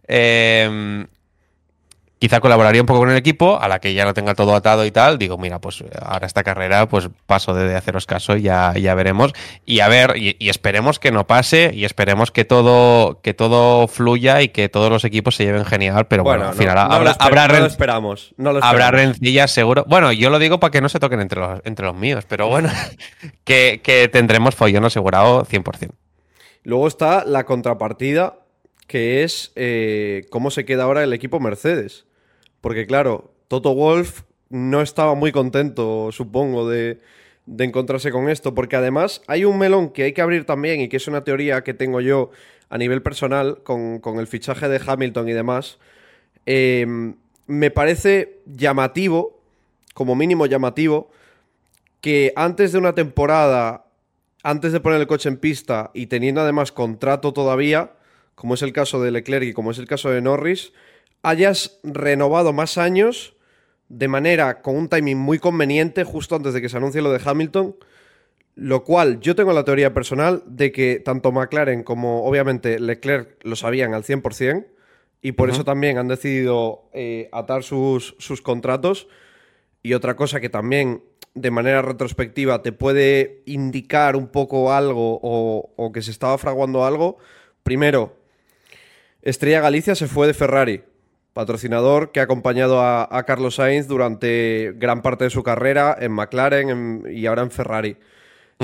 Eh, 0.07 1.05
Quizá 2.19 2.41
colaboraría 2.41 2.81
un 2.81 2.85
poco 2.85 2.99
con 2.99 3.09
el 3.09 3.15
equipo, 3.15 3.61
a 3.61 3.69
la 3.69 3.79
que 3.79 3.93
ya 3.93 4.03
no 4.03 4.13
tenga 4.13 4.35
todo 4.35 4.53
atado 4.53 4.85
y 4.85 4.91
tal. 4.91 5.17
Digo, 5.17 5.37
mira, 5.37 5.59
pues 5.59 5.81
ahora 6.01 6.27
esta 6.27 6.43
carrera, 6.43 6.89
pues 6.89 7.09
paso 7.25 7.53
de 7.53 7.73
haceros 7.77 8.05
caso 8.05 8.35
y 8.35 8.41
ya, 8.41 8.73
ya 8.73 8.93
veremos. 8.93 9.31
Y 9.65 9.79
a 9.79 9.87
ver, 9.87 10.15
y, 10.17 10.35
esperemos 10.49 10.99
que 10.99 11.11
no 11.13 11.27
pase, 11.27 11.71
y 11.73 11.85
esperemos 11.85 12.31
que 12.31 12.43
todo, 12.43 13.21
que 13.21 13.33
todo 13.33 13.87
fluya 13.87 14.41
y 14.41 14.49
que 14.49 14.67
todos 14.67 14.89
los 14.89 15.05
equipos 15.05 15.37
se 15.37 15.45
lleven 15.45 15.63
genial. 15.63 16.07
Pero 16.07 16.23
bueno, 16.23 16.49
al 16.49 16.55
final 16.55 16.77
habrá, 16.77 17.47
lo 17.47 17.65
esperamos, 17.65 18.33
no 18.35 18.51
lo 18.51 18.63
habrá 18.65 18.91
rencillas 18.91 19.51
seguro. 19.51 19.85
Bueno, 19.87 20.11
yo 20.11 20.29
lo 20.29 20.39
digo 20.39 20.59
para 20.59 20.71
que 20.71 20.81
no 20.81 20.89
se 20.89 20.99
toquen 20.99 21.21
entre 21.21 21.39
los, 21.39 21.61
entre 21.63 21.85
los 21.85 21.95
míos, 21.95 22.25
pero 22.27 22.49
bueno, 22.49 22.69
que, 23.45 23.79
que 23.81 24.09
tendremos 24.09 24.55
follón 24.55 24.83
asegurado 24.83 25.45
100%. 25.45 25.91
Luego 26.63 26.85
está 26.85 27.23
la 27.23 27.45
contrapartida, 27.45 28.39
que 28.87 29.23
es 29.23 29.53
eh, 29.55 30.25
cómo 30.29 30.51
se 30.51 30.65
queda 30.65 30.83
ahora 30.83 31.03
el 31.03 31.13
equipo 31.13 31.39
Mercedes. 31.39 32.08
Porque 32.61 32.85
claro, 32.85 33.33
Toto 33.47 33.73
Wolf 33.73 34.23
no 34.49 34.81
estaba 34.81 35.15
muy 35.15 35.31
contento, 35.31 36.11
supongo, 36.11 36.69
de, 36.69 36.99
encontrarse 37.57 38.11
con 38.11 38.29
esto, 38.29 38.53
porque 38.53 38.75
además 38.75 39.21
hay 39.27 39.45
un 39.45 39.57
melón 39.57 39.89
que 39.89 40.03
hay 40.03 40.13
que 40.13 40.21
abrir 40.21 40.45
también 40.45 40.81
y 40.81 40.89
que 40.89 40.97
es 40.97 41.07
una 41.07 41.23
teoría 41.23 41.63
que 41.63 41.73
tengo 41.73 42.01
yo 42.01 42.29
a 42.69 42.77
nivel 42.77 43.01
personal 43.01 43.63
con, 43.63 44.01
el 44.19 44.27
fichaje 44.27 44.67
de 44.67 44.81
Hamilton 44.85 45.29
y 45.29 45.33
demás. 45.33 45.79
Em, 46.45 47.15
me 47.47 47.71
parece 47.71 48.39
llamativo, 48.45 49.41
como 49.93 50.15
mínimo 50.15 50.45
llamativo, 50.45 51.09
que 52.01 52.33
antes 52.35 52.71
de 52.71 52.77
una 52.77 52.93
temporada, 52.93 53.85
antes 54.43 54.71
de 54.71 54.79
poner 54.79 55.01
el 55.01 55.07
coche 55.07 55.29
en 55.29 55.37
pista 55.37 55.91
y 55.93 56.07
teniendo 56.07 56.41
además 56.41 56.71
contrato 56.71 57.33
todavía, 57.33 57.93
como 58.35 58.53
es 58.53 58.61
el 58.61 58.73
caso 58.73 59.01
de 59.01 59.11
Leclerc 59.11 59.45
y 59.45 59.53
como 59.53 59.71
es 59.71 59.79
el 59.79 59.87
caso 59.87 60.11
de 60.11 60.21
Norris, 60.21 60.71
hayas 61.23 61.79
renovado 61.83 62.53
más 62.53 62.77
años 62.77 63.35
de 63.89 64.07
manera 64.07 64.61
con 64.61 64.77
un 64.77 64.87
timing 64.87 65.17
muy 65.17 65.39
conveniente 65.39 66.03
justo 66.03 66.35
antes 66.35 66.53
de 66.53 66.61
que 66.61 66.69
se 66.69 66.77
anuncie 66.77 67.01
lo 67.01 67.11
de 67.11 67.21
Hamilton, 67.23 67.75
lo 68.55 68.83
cual 68.83 69.19
yo 69.19 69.35
tengo 69.35 69.51
la 69.51 69.63
teoría 69.65 69.93
personal 69.93 70.43
de 70.45 70.71
que 70.71 71.01
tanto 71.03 71.31
McLaren 71.31 71.83
como 71.83 72.25
obviamente 72.25 72.79
Leclerc 72.79 73.43
lo 73.43 73.55
sabían 73.55 73.93
al 73.93 74.03
100% 74.03 74.67
y 75.21 75.33
por 75.33 75.49
eso 75.49 75.65
también 75.65 75.97
han 75.97 76.07
decidido 76.07 76.89
eh, 76.93 77.29
atar 77.33 77.63
sus, 77.63 78.15
sus 78.19 78.41
contratos. 78.41 79.07
Y 79.81 79.93
otra 79.93 80.15
cosa 80.15 80.39
que 80.39 80.49
también 80.49 81.03
de 81.33 81.51
manera 81.51 81.81
retrospectiva 81.81 82.61
te 82.61 82.71
puede 82.71 83.41
indicar 83.45 84.15
un 84.15 84.27
poco 84.27 84.71
algo 84.71 85.19
o, 85.21 85.71
o 85.75 85.91
que 85.91 86.01
se 86.01 86.11
estaba 86.11 86.37
fraguando 86.37 86.85
algo. 86.85 87.17
Primero, 87.63 88.15
Estrella 89.21 89.59
Galicia 89.59 89.95
se 89.95 90.07
fue 90.07 90.27
de 90.27 90.33
Ferrari 90.33 90.83
patrocinador 91.33 92.11
que 92.11 92.19
ha 92.19 92.23
acompañado 92.23 92.81
a, 92.81 93.23
Carlos 93.25 93.55
Sainz 93.55 93.87
durante 93.87 94.73
gran 94.75 95.01
parte 95.01 95.25
de 95.25 95.29
su 95.29 95.43
carrera 95.43 95.95
en 95.99 96.11
McLaren 96.11 97.03
y 97.11 97.25
ahora 97.25 97.43
en 97.43 97.51
Ferrari. 97.51 97.97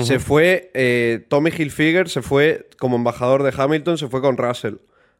Se 0.02 0.18
fue, 0.18 0.70
eh, 0.74 1.24
Tommy 1.28 1.50
Hilfiger 1.50 2.10
se 2.10 2.20
fue 2.20 2.68
como 2.78 2.96
embajador 2.96 3.42
de 3.42 3.54
Hamilton, 3.56 3.96
se 3.96 4.08
fue 4.08 4.20
con 4.20 4.36
Russell. 4.36 4.74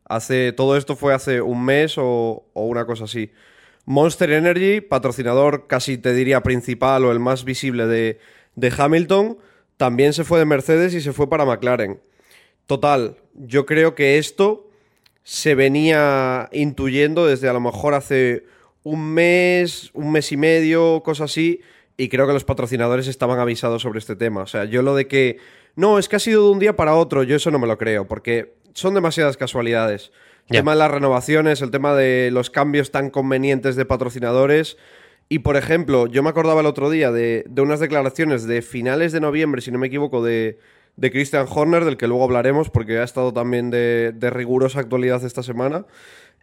Hace, 0.05 0.53
todo 0.53 0.77
esto 0.77 0.97
fue 0.97 1.15
hace 1.15 1.41
un 1.41 1.65
mes 1.65 1.95
o, 1.97 2.45
una 2.53 2.85
cosa 2.85 3.05
así. 3.05 3.33
Monster 3.87 4.31
Energy, 4.33 4.83
patrocinador 4.83 5.67
casi 5.67 5.97
te 5.97 6.13
diría 6.13 6.43
principal 6.43 7.07
o 7.07 7.13
el 7.13 7.21
más 7.21 7.45
visible 7.45 7.87
de, 7.87 8.19
de 8.55 8.73
Hamilton, 8.77 9.39
también 9.79 10.13
se 10.13 10.25
fue 10.25 10.39
de 10.39 10.45
Mercedes 10.45 10.93
y 10.93 11.01
se 11.01 11.15
fue 11.15 11.31
para 11.31 11.47
McLaren. 11.47 12.01
Total, 12.67 13.17
yo 13.35 13.65
creo 13.65 13.95
que 13.95 14.19
esto 14.19 14.66
se 15.27 15.57
venía 15.57 16.49
intuyendo 16.53 17.27
desde 17.27 17.49
a 17.49 17.53
lo 17.53 17.59
mejor 17.59 17.95
hace 17.95 18.45
un 18.85 19.13
mes, 19.13 19.91
un 19.93 20.13
mes 20.13 20.31
y 20.31 20.37
medio, 20.37 21.03
cosas 21.03 21.33
así, 21.33 21.63
y 21.97 22.09
creo 22.09 22.29
que 22.29 22.33
los 22.33 22.45
patrocinadores 22.45 23.09
estaban 23.09 23.41
avisados 23.41 23.83
sobre 23.83 23.99
este 23.99 24.15
tema. 24.15 24.43
O 24.43 24.47
sea, 24.47 24.67
yo 24.67 24.83
lo 24.83 24.95
de 24.95 25.09
que, 25.09 25.39
no, 25.75 25.99
es 25.99 26.09
que 26.09 26.15
ha 26.15 26.21
sido 26.21 26.45
de 26.45 26.51
un 26.51 26.61
día 26.61 26.77
para 26.77 26.95
otro, 26.95 27.25
yo 27.25 27.35
eso 27.35 27.51
no 27.51 27.59
me 27.59 27.67
lo 27.67 27.77
creo, 27.77 28.07
porque 28.07 28.55
son 28.73 28.95
demasiadas 28.95 29.37
casualidades. 29.37 30.13
El 30.47 30.59
tema 30.59 30.75
de 30.75 30.79
las 30.79 30.93
renovaciones, 30.93 31.61
el 31.61 31.73
tema 31.73 31.97
de 31.97 32.31
los 32.33 32.49
cambios 32.49 32.93
tan 32.93 33.11
convenientes 33.11 33.75
de 33.75 33.85
patrocinadores. 33.85 34.77
Y 35.29 35.41
por 35.41 35.57
ejemplo, 35.57 36.07
yo 36.07 36.23
me 36.23 36.29
acordaba 36.29 36.61
el 36.61 36.67
otro 36.67 36.89
día 36.89 37.11
de, 37.11 37.45
de 37.49 37.63
unas 37.63 37.81
declaraciones 37.81 38.47
de 38.47 38.63
finales 38.63 39.11
de 39.11 39.19
noviembre, 39.19 39.61
si 39.61 39.73
no 39.73 39.81
me 39.81 39.89
equivoco, 39.89 40.23
de, 40.23 40.61
de 40.97 41.11
Christian 41.11 41.47
Horner, 41.49 41.85
del 41.85 41.97
que 41.97 42.09
luego 42.09 42.25
hablaremos 42.25 42.71
porque 42.71 42.99
ha 42.99 43.05
estado 43.05 43.33
también 43.33 43.71
de, 43.71 44.13
rigurosa 44.33 44.81
actualidad 44.81 45.23
esta 45.25 45.43
semana. 45.43 45.87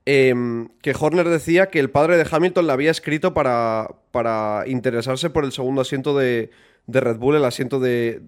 Em, 0.05 0.67
que 0.81 0.93
Horner 0.99 1.29
decía 1.29 1.67
que 1.67 1.79
el 1.79 1.89
padre 1.89 2.17
de 2.17 2.27
Hamilton 2.29 2.67
le 2.67 2.73
había 2.73 2.91
escrito 2.91 3.33
para, 3.33 3.87
para 4.11 4.63
interesarse 4.67 5.29
por 5.29 5.45
el 5.45 5.51
segundo 5.51 5.81
asiento 5.81 6.15
de, 6.15 6.51
Red 6.87 7.17
Bull, 7.17 7.37
el 7.37 7.45
asiento 7.45 7.79
de, 7.79 8.21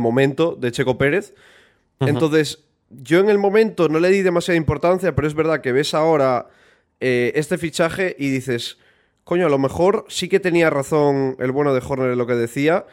momento 0.00 0.56
de 0.56 0.72
Checo 0.72 0.98
Pérez. 0.98 1.34
Entonces, 2.00 2.64
yo 2.90 3.20
en 3.20 3.28
el 3.28 3.38
momento 3.38 3.88
no 3.88 3.98
le 3.98 4.10
di 4.10 4.22
demasiada 4.22 4.56
importancia, 4.56 5.14
pero 5.14 5.26
es 5.26 5.34
verdad 5.34 5.60
que 5.60 5.72
ves 5.72 5.94
ahora 5.94 6.48
eh, 7.00 7.32
este 7.34 7.58
fichaje 7.58 8.14
y 8.18 8.30
dices, 8.30 8.78
coño, 9.24 9.46
a 9.46 9.50
lo 9.50 9.58
mejor 9.58 10.04
sí 10.08 10.28
que 10.28 10.40
tenía 10.40 10.70
razón 10.70 11.36
el 11.40 11.50
bueno 11.50 11.74
de 11.74 11.82
Horner 11.86 12.12
en 12.12 12.18
lo 12.18 12.26
que 12.26 12.34
decía 12.34 12.86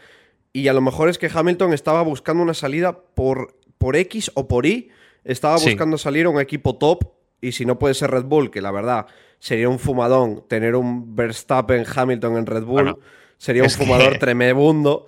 y 0.54 0.68
a 0.68 0.74
lo 0.74 0.82
mejor 0.82 1.10
es 1.10 1.18
que 1.18 1.30
Hamilton 1.34 1.74
estaba 1.74 2.04
buscando 2.04 2.44
una 2.44 2.54
salida 2.54 2.96
por, 2.96 3.58
por 3.80 3.96
X 3.96 4.32
o 4.36 4.48
por 4.48 4.68
Y. 4.68 4.90
Estaba 5.24 5.56
buscando 5.56 5.98
salir 5.98 6.28
a 6.28 6.30
un 6.30 6.40
equipo 6.40 6.78
top. 6.78 7.06
Y 7.42 7.54
si 7.54 7.66
no 7.66 7.80
puede 7.80 7.96
ser 7.96 8.12
Red 8.12 8.26
Bull, 8.26 8.52
que 8.52 8.62
la 8.62 8.72
verdad 8.72 9.08
sería 9.40 9.68
un 9.68 9.80
fumadón 9.80 10.46
tener 10.48 10.76
un 10.76 11.16
Verstappen 11.16 11.84
Hamilton 11.94 12.38
en 12.38 12.46
Red 12.46 12.64
Bull. 12.64 12.98
sería 13.38 13.64
un 13.64 13.70
fumador 13.70 14.18
tremendo. 14.20 15.08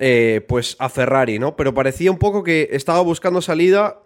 Eh, 0.00 0.44
pues 0.46 0.76
a 0.78 0.88
Ferrari, 0.88 1.40
¿no? 1.40 1.56
Pero 1.56 1.74
parecía 1.74 2.12
un 2.12 2.18
poco 2.18 2.44
que 2.44 2.68
estaba 2.70 3.00
buscando 3.00 3.42
salida, 3.42 4.00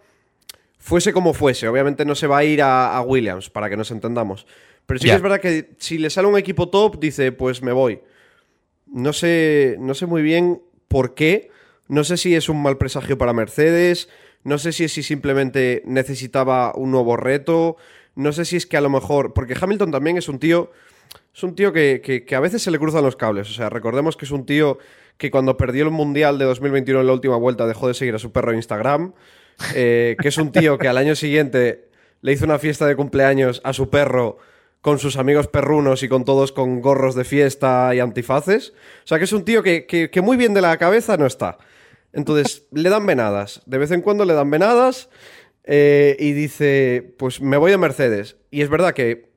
fuese 0.79 1.13
como 1.13 1.35
fuese. 1.35 1.67
Obviamente 1.67 2.03
no 2.03 2.15
se 2.15 2.25
va 2.25 2.39
a 2.39 2.43
ir 2.43 2.63
a, 2.63 2.99
Williams, 3.05 3.51
para 3.51 3.69
que 3.69 3.77
nos 3.77 3.91
entendamos. 3.91 4.47
Pero 4.87 4.99
sí 4.99 5.07
que 5.07 5.13
es 5.13 5.21
verdad 5.21 5.39
que 5.39 5.75
si 5.77 5.99
le 5.99 6.09
sale 6.09 6.27
un 6.27 6.37
equipo 6.37 6.67
top, 6.69 6.99
dice, 6.99 7.31
pues 7.31 7.61
me 7.61 7.71
voy. 7.71 8.01
No 8.93 9.11
sé, 9.11 9.75
no 9.79 9.95
sé 9.95 10.05
muy 10.05 10.21
bien 10.21 10.61
por 10.87 11.15
qué. 11.15 11.49
No 11.87 12.03
sé 12.03 12.15
si 12.15 12.35
es 12.35 12.47
un 12.47 12.61
mal 12.61 12.77
presagio 12.77 13.17
para 13.17 13.33
Mercedes. 13.33 14.07
No 14.43 14.59
sé 14.59 14.71
si 14.71 14.83
es 14.83 14.93
si 14.93 15.01
simplemente 15.01 15.81
necesitaba 15.85 16.73
un 16.75 16.91
nuevo 16.91 17.17
reto. 17.17 17.75
No 18.13 18.31
sé 18.33 18.45
si 18.45 18.55
es 18.55 18.67
que 18.67 18.77
a 18.77 18.81
lo 18.81 18.91
mejor. 18.91 19.33
Porque 19.33 19.55
Hamilton 19.59 19.91
también 19.91 20.17
es 20.17 20.29
un 20.29 20.37
tío. 20.37 20.71
Es 21.33 21.41
un 21.41 21.55
tío 21.55 21.73
que, 21.73 22.23
a 22.35 22.39
veces 22.39 22.61
se 22.61 22.69
le 22.69 22.77
cruzan 22.77 23.03
los 23.03 23.15
cables. 23.15 23.49
O 23.49 23.53
sea, 23.53 23.67
recordemos 23.71 24.15
que 24.15 24.25
es 24.25 24.31
un 24.31 24.45
tío 24.45 24.77
que 25.17 25.31
cuando 25.31 25.57
perdió 25.57 25.85
el 25.85 25.89
Mundial 25.91 26.37
de 26.37 26.45
2021 26.45 27.01
en 27.01 27.07
la 27.07 27.13
última 27.13 27.37
vuelta 27.37 27.65
dejó 27.65 27.87
de 27.87 27.95
seguir 27.95 28.13
a 28.13 28.19
su 28.19 28.31
perro 28.31 28.51
en 28.51 28.57
Instagram. 28.57 29.13
Eh, 29.73 30.15
que 30.21 30.27
es 30.27 30.37
un 30.37 30.51
tío 30.51 30.77
que 30.77 30.87
al 30.87 30.97
año 30.97 31.15
siguiente 31.15 31.89
le 32.21 32.31
hizo 32.31 32.45
una 32.45 32.59
fiesta 32.59 32.85
de 32.85 32.95
cumpleaños 32.95 33.59
a 33.63 33.73
su 33.73 33.89
perro 33.89 34.37
con 34.83 34.99
sus 34.99 35.15
amigos 35.15 35.47
perrunos 35.47 36.03
y 36.03 36.09
con 36.09 36.25
todos 36.25 36.51
con 36.51 36.81
gorros 36.81 37.15
de 37.15 37.23
fiesta 37.23 37.95
y 37.95 38.01
antifaces. 38.01 38.73
O 39.05 39.07
sea 39.07 39.17
que 39.17 39.23
es 39.23 39.31
un 39.31 39.45
tío 39.45 39.63
que, 39.63 40.21
muy 40.21 40.35
bien 40.35 40.53
de 40.53 40.59
la 40.59 40.77
cabeza 40.77 41.15
no 41.15 41.25
está. 41.25 41.57
Entonces 42.11 42.67
le 42.71 42.89
dan 42.89 43.05
venadas. 43.05 43.61
De 43.65 43.77
vez 43.77 43.91
en 43.91 44.01
cuando 44.01 44.25
le 44.25 44.33
dan 44.33 44.51
venadas 44.51 45.09
eh, 45.63 46.17
y 46.19 46.33
dice, 46.33 47.15
pues 47.17 47.39
me 47.39 47.55
voy 47.55 47.71
a 47.71 47.77
Mercedes. 47.77 48.35
Y 48.51 48.61
es 48.61 48.69
verdad 48.69 48.93
que 48.93 49.31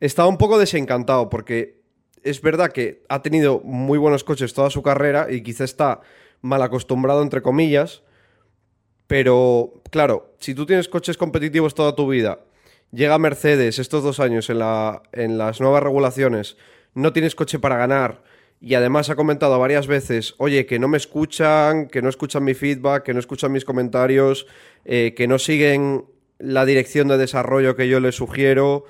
está 0.00 0.24
un 0.24 0.38
poco 0.38 0.58
desencantado 0.58 1.28
porque 1.28 1.82
es 2.22 2.40
verdad 2.40 2.72
que 2.72 3.04
ha 3.10 3.20
tenido 3.20 3.60
muy 3.60 3.98
buenos 3.98 4.24
coches 4.24 4.54
toda 4.54 4.70
su 4.70 4.82
carrera 4.82 5.26
y 5.30 5.42
quizá 5.42 5.64
está 5.64 6.00
mal 6.40 6.62
acostumbrado 6.62 7.20
entre 7.20 7.42
comillas. 7.42 8.02
Pero 9.06 9.82
claro, 9.90 10.34
si 10.38 10.54
tú 10.54 10.64
tienes 10.64 10.88
coches 10.88 11.18
competitivos 11.18 11.74
toda 11.74 11.94
tu 11.94 12.08
vida 12.08 12.40
llega 12.92 13.18
Mercedes 13.18 13.78
estos 13.78 14.02
dos 14.02 14.20
años 14.20 14.50
en, 14.50 14.58
la, 14.60 15.02
en 15.12 15.38
las 15.38 15.60
nuevas 15.60 15.82
regulaciones, 15.82 16.56
no 16.94 17.12
tienes 17.12 17.34
coche 17.34 17.58
para 17.58 17.76
ganar 17.76 18.22
y 18.60 18.74
además 18.74 19.10
ha 19.10 19.16
comentado 19.16 19.58
varias 19.58 19.86
veces, 19.86 20.34
oye, 20.38 20.66
que 20.66 20.78
no 20.78 20.88
me 20.88 20.96
escuchan, 20.96 21.88
que 21.88 22.00
no 22.00 22.08
escuchan 22.08 22.42
mi 22.44 22.54
feedback, 22.54 23.02
que 23.02 23.12
no 23.12 23.20
escuchan 23.20 23.52
mis 23.52 23.64
comentarios, 23.64 24.46
eh, 24.84 25.14
que 25.14 25.28
no 25.28 25.38
siguen 25.38 26.06
la 26.38 26.64
dirección 26.64 27.08
de 27.08 27.18
desarrollo 27.18 27.76
que 27.76 27.88
yo 27.88 28.00
les 28.00 28.14
sugiero. 28.14 28.84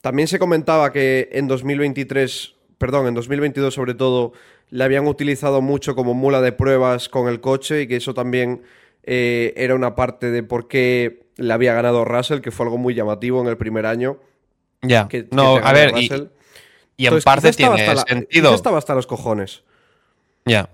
También 0.00 0.28
se 0.28 0.38
comentaba 0.38 0.92
que 0.92 1.28
en 1.32 1.46
2023, 1.46 2.54
perdón, 2.78 3.06
en 3.06 3.14
2022 3.14 3.72
sobre 3.72 3.94
todo, 3.94 4.32
le 4.70 4.82
habían 4.82 5.06
utilizado 5.06 5.62
mucho 5.62 5.94
como 5.94 6.14
mula 6.14 6.40
de 6.40 6.52
pruebas 6.52 7.08
con 7.08 7.28
el 7.28 7.40
coche 7.40 7.82
y 7.82 7.86
que 7.86 7.96
eso 7.96 8.14
también 8.14 8.62
eh, 9.04 9.54
era 9.56 9.74
una 9.74 9.94
parte 9.94 10.30
de 10.30 10.42
por 10.42 10.66
qué 10.66 11.23
le 11.36 11.52
había 11.52 11.74
ganado 11.74 12.04
Russell, 12.04 12.40
que 12.40 12.50
fue 12.50 12.66
algo 12.66 12.78
muy 12.78 12.94
llamativo 12.94 13.40
en 13.40 13.48
el 13.48 13.56
primer 13.56 13.86
año. 13.86 14.18
Ya, 14.82 15.08
no, 15.30 15.56
a 15.56 15.72
ver, 15.72 15.94
y, 15.96 17.06
en 17.06 17.20
parte 17.22 17.52
tiene 17.52 17.96
sentido. 18.06 18.54
estaba 18.54 18.78
hasta 18.78 18.94
los 18.94 19.06
cojones. 19.06 19.62
Ya. 20.44 20.68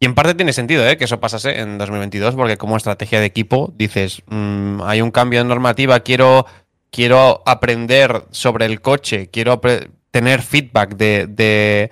Y 0.00 0.06
en 0.06 0.14
parte 0.14 0.34
tiene 0.34 0.52
sentido 0.52 0.86
¿eh? 0.86 0.96
que 0.96 1.04
eso 1.04 1.18
pasase 1.18 1.58
en 1.58 1.76
2022, 1.78 2.36
porque 2.36 2.56
como 2.56 2.76
estrategia 2.76 3.18
de 3.18 3.26
equipo 3.26 3.72
dices, 3.76 4.22
mm, 4.26 4.82
hay 4.82 5.00
un 5.00 5.10
cambio 5.10 5.40
de 5.40 5.48
normativa, 5.48 6.00
quiero, 6.00 6.46
quiero 6.90 7.42
aprender 7.46 8.24
sobre 8.30 8.66
el 8.66 8.80
coche, 8.80 9.28
quiero 9.32 9.60
tener 10.12 10.42
feedback 10.42 10.96
de, 10.96 11.90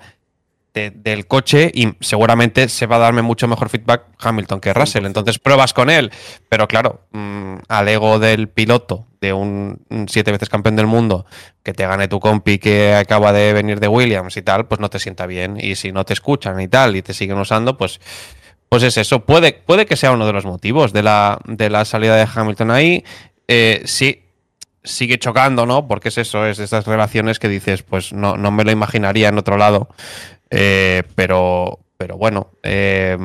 del 0.77 1.27
coche 1.27 1.71
y 1.73 1.93
seguramente 1.99 2.69
se 2.69 2.85
va 2.85 2.97
a 2.97 2.99
darme 2.99 3.21
mucho 3.21 3.47
mejor 3.47 3.69
feedback 3.69 4.03
Hamilton 4.19 4.59
que 4.59 4.73
Russell. 4.73 5.05
Entonces 5.05 5.39
pruebas 5.39 5.73
con 5.73 5.89
él, 5.89 6.11
pero 6.49 6.67
claro, 6.67 7.01
mm, 7.11 7.55
al 7.67 7.87
ego 7.87 8.19
del 8.19 8.47
piloto, 8.49 9.07
de 9.19 9.33
un, 9.33 9.81
siete 10.07 10.31
veces 10.31 10.49
campeón 10.49 10.75
del 10.75 10.87
mundo, 10.87 11.25
que 11.63 11.73
te 11.73 11.85
gane 11.85 12.07
tu 12.07 12.19
compi 12.19 12.59
que 12.59 12.93
acaba 12.93 13.33
de 13.33 13.53
venir 13.53 13.79
de 13.79 13.87
Williams 13.87 14.37
y 14.37 14.41
tal, 14.41 14.67
pues 14.67 14.79
no 14.79 14.89
te 14.89 14.99
sienta 14.99 15.25
bien. 15.25 15.57
Y 15.59 15.75
si 15.75 15.91
no 15.91 16.05
te 16.05 16.13
escuchan 16.13 16.59
y 16.61 16.67
tal 16.67 16.95
y 16.95 17.01
te 17.01 17.13
siguen 17.13 17.37
usando, 17.37 17.77
pues, 17.77 17.99
pues 18.69 18.83
es 18.83 18.97
eso. 18.97 19.25
Puede, 19.25 19.53
puede 19.53 19.85
que 19.85 19.95
sea 19.95 20.11
uno 20.11 20.25
de 20.25 20.33
los 20.33 20.45
motivos 20.45 20.93
de 20.93 21.03
la, 21.03 21.39
de 21.45 21.69
la 21.69 21.85
salida 21.85 22.15
de 22.15 22.27
Hamilton 22.33 22.71
ahí. 22.71 23.03
Eh, 23.47 23.81
sí, 23.85 24.23
sigue 24.87 25.19
chocando, 25.19 25.65
¿no? 25.65 25.87
Porque 25.87 26.09
es 26.09 26.17
eso, 26.17 26.45
es 26.45 26.59
esas 26.59 26.85
relaciones 26.85 27.39
que 27.39 27.49
dices, 27.49 27.83
pues 27.83 28.13
no, 28.13 28.37
no 28.37 28.51
me 28.51 28.63
lo 28.63 28.71
imaginaría 28.71 29.29
en 29.29 29.37
otro 29.37 29.57
lado. 29.57 29.89
Eh, 30.49 31.03
pero, 31.15 31.79
pero 31.97 32.17
bueno, 32.17 32.51
eh, 32.63 33.17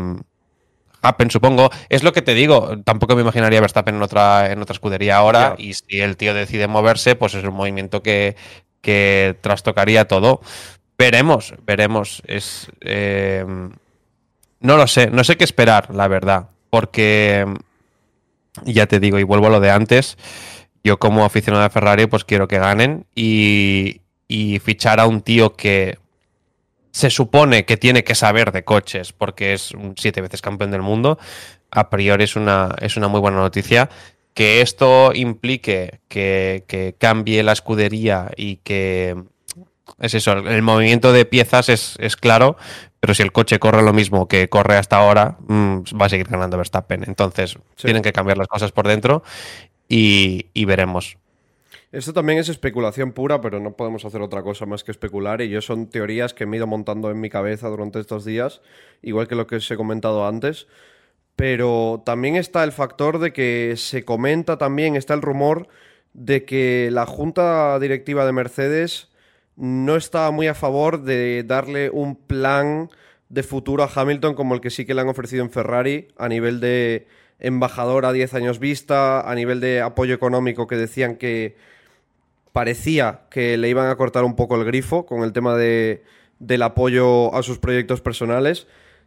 supongo. 1.29 1.71
Es 1.89 2.03
lo 2.03 2.13
que 2.13 2.23
te 2.23 2.35
digo. 2.35 2.79
Tampoco 2.85 3.15
me 3.15 3.23
imaginaría 3.23 3.61
Verstappen 3.61 3.97
en 3.97 4.03
otra, 4.03 4.53
en 4.53 4.61
otra 4.61 4.75
escudería 4.75 5.17
ahora. 5.17 5.55
Y 5.59 5.75
si 5.75 6.01
el 6.01 6.17
tío 6.17 6.35
decide 6.35 6.69
moverse, 6.69 7.17
pues 7.17 7.35
es 7.35 7.45
un 7.45 7.55
movimiento 7.55 8.03
que, 8.03 8.37
que 8.81 9.37
trastocaría 9.41 10.07
todo. 10.07 10.41
Veremos, 10.99 11.55
veremos. 11.67 12.23
Es. 12.27 12.69
Eh, 12.81 13.45
no 14.61 14.77
lo 14.77 14.87
sé, 14.87 15.11
no 15.11 15.25
sé 15.25 15.37
qué 15.37 15.45
esperar, 15.45 15.95
la 15.95 16.09
verdad. 16.09 16.49
Porque. 16.71 17.47
Ya 18.65 18.87
te 18.87 19.01
digo, 19.01 19.19
y 19.19 19.23
vuelvo 19.23 19.47
a 19.47 19.51
lo 19.51 19.61
de 19.61 19.71
antes. 19.71 20.19
Yo, 20.85 20.99
como 20.99 21.25
aficionado 21.25 21.63
de 21.65 21.71
Ferrari, 21.71 22.07
pues 22.07 22.25
quiero 22.25 22.49
que 22.49 22.59
ganen. 22.59 23.07
Y, 23.15 24.03
y 24.29 24.59
fichar 24.59 25.01
a 25.01 25.07
un 25.07 25.23
tío 25.23 25.55
que 25.55 25.99
se 26.93 27.11
supone 27.11 27.65
que 27.65 27.77
tiene 27.77 28.05
que 28.05 28.15
saber 28.15 28.53
de 28.53 28.65
coches 28.65 29.13
porque 29.13 29.55
es 29.55 29.73
un 29.73 29.95
siete 29.97 30.21
veces 30.21 30.43
campeón 30.43 30.71
del 30.71 30.83
mundo, 30.83 31.19
a 31.71 31.89
priori 31.89 32.25
es 32.25 32.37
una, 32.37 32.77
es 32.81 32.97
una 32.97 33.09
muy 33.09 33.21
buena 33.21 33.39
noticia. 33.39 33.89
Que 34.35 34.63
esto 34.63 35.13
implique 35.15 36.01
que, 36.09 36.95
cambie 36.99 37.43
la 37.43 37.53
escudería 37.53 38.31
y 38.37 38.57
que 38.57 39.17
es 39.99 40.15
eso, 40.15 40.33
el 40.33 40.63
movimiento 40.63 41.13
de 41.13 41.27
piezas 41.27 41.69
es, 41.69 42.17
claro, 42.17 42.57
pero 42.99 43.15
si 43.15 43.23
el 43.23 43.33
coche 43.33 43.59
corre 43.59 43.83
lo 43.83 43.93
mismo 43.93 44.29
que 44.29 44.49
corre 44.49 44.77
hasta 44.77 44.97
ahora, 44.97 45.37
mm, 45.49 45.83
va 46.01 46.07
a 46.07 46.09
seguir 46.09 46.29
ganando 46.29 46.57
Verstappen. 46.57 47.05
Entonces, 47.07 47.59
tienen 47.77 48.03
que 48.03 48.13
cambiar 48.13 48.39
las 48.39 48.49
cosas 48.49 48.73
por 48.73 48.89
dentro 48.89 49.23
y, 49.87 50.47
y 50.55 50.65
veremos. 50.65 51.19
Esto 51.93 52.15
también 52.15 52.39
es 52.39 52.49
especulación 52.49 53.13
pura, 53.13 53.43
pero 53.43 53.61
no 53.61 53.77
podemos 53.77 54.07
hacer 54.07 54.23
otra 54.23 54.43
cosa 54.43 54.65
más 54.65 54.83
que 54.83 54.91
especular. 54.91 55.43
Y 55.43 55.51
yo 55.51 55.61
son 55.61 55.89
teorías 55.89 56.33
que 56.33 56.47
me 56.47 56.57
he 56.57 56.59
ido 56.59 56.67
montando 56.67 57.11
en 57.11 57.21
mi 57.21 57.29
cabeza 57.29 57.69
durante 57.69 58.01
estos 58.01 58.25
días, 58.25 58.63
igual 59.03 59.29
que 59.29 59.35
lo 59.35 59.47
que 59.47 59.57
os 59.57 59.71
he 59.71 59.77
comentado 59.77 60.27
antes. 60.27 60.67
Pero 61.37 62.03
también 62.07 62.37
está 62.37 62.65
el 62.65 62.73
factor 62.73 63.19
de 63.19 63.35
que 63.35 63.75
se 63.77 64.05
comenta 64.07 64.57
también, 64.57 64.97
está 64.97 65.13
el 65.13 65.21
rumor 65.21 65.69
de 66.15 66.47
que 66.47 66.89
la 66.91 67.05
junta 67.05 67.79
directiva 67.79 68.25
de 68.25 68.33
Mercedes 68.33 69.09
no 69.57 69.97
está 69.97 70.31
muy 70.31 70.47
a 70.47 70.55
favor 70.55 71.03
de 71.03 71.45
darle 71.45 71.91
un 71.91 72.17
plan 72.17 72.89
de 73.29 73.43
futuro 73.43 73.83
a 73.83 73.91
Hamilton 73.95 74.35
como 74.35 74.55
el 74.55 74.63
que 74.63 74.71
sí 74.71 74.87
que 74.87 74.95
le 74.95 75.03
han 75.03 75.09
ofrecido 75.09 75.43
en 75.43 75.51
Ferrari 75.51 76.09
a 76.17 76.29
nivel 76.29 76.61
de 76.61 77.07
embajador 77.39 78.07
a 78.07 78.13
10 78.13 78.35
años 78.35 78.59
vista, 78.59 79.21
a 79.31 79.35
nivel 79.35 79.61
de 79.61 79.83
apoyo 79.83 80.15
económico 80.15 80.67
que 80.67 80.77
decían 80.77 81.17
que 81.17 81.57
parecía 82.53 83.23
que 83.31 83.57
le 83.57 83.69
iban 83.69 83.89
a 83.89 83.97
cortar 83.97 84.25
un 84.25 84.37
poco 84.37 84.57
el 84.57 84.65
grifo 84.65 85.07
con 85.07 85.23
el 85.23 85.33
tema 85.33 85.57
de, 85.57 86.05
del 86.39 86.63
apoyo 86.63 87.35
a 87.35 87.43
sus 87.43 87.59
proyectos 87.59 88.01
personales. 88.01 88.67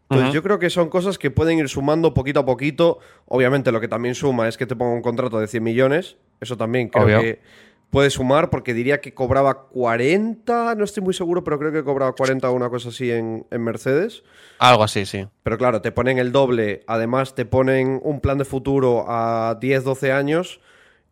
Entonces 0.10 0.34
yo 0.34 0.44
creo 0.44 0.60
que 0.60 0.70
son 0.70 0.90
cosas 0.90 1.18
que 1.18 1.32
pueden 1.32 1.58
ir 1.58 1.68
sumando 1.68 2.14
poquito 2.14 2.42
a 2.42 2.46
poquito. 2.46 3.00
Obviamente 3.26 3.72
lo 3.72 3.82
que 3.82 3.88
también 3.88 4.14
suma 4.14 4.48
es 4.48 4.56
que 4.56 4.68
te 4.68 4.76
ponga 4.76 4.94
un 4.94 5.02
contrato 5.02 5.40
de 5.40 5.48
100 5.48 5.64
millones. 5.64 6.18
Eso 6.40 6.58
también 6.58 6.90
creo 6.90 7.22
que 7.22 7.42
puede 7.90 8.10
sumar 8.10 8.50
porque 8.50 8.74
diría 8.74 9.02
que 9.02 9.14
cobraba 9.14 9.68
40, 9.70 10.76
no 10.76 10.84
estoy 10.84 11.02
muy 11.02 11.14
seguro, 11.14 11.44
pero 11.44 11.58
creo 11.58 11.72
que 11.72 11.84
cobraba 11.84 12.12
40 12.14 12.50
o 12.50 12.54
una 12.54 12.70
cosa 12.70 12.90
así 12.90 13.10
en, 13.10 13.48
en 13.50 13.64
Mercedes. 13.64 14.24
Algo 14.60 14.84
así, 14.84 15.06
sí. 15.06 15.28
Pero 15.44 15.58
claro, 15.58 15.82
te 15.82 15.92
ponen 15.92 16.20
el 16.20 16.32
doble, 16.32 16.84
además 16.88 17.36
te 17.36 17.46
ponen 17.46 18.00
un 18.04 18.20
plan 18.20 18.38
de 18.38 18.46
futuro 18.46 19.06
a 19.08 19.58
10, 19.60 19.84
12 19.84 20.12
años 20.12 20.60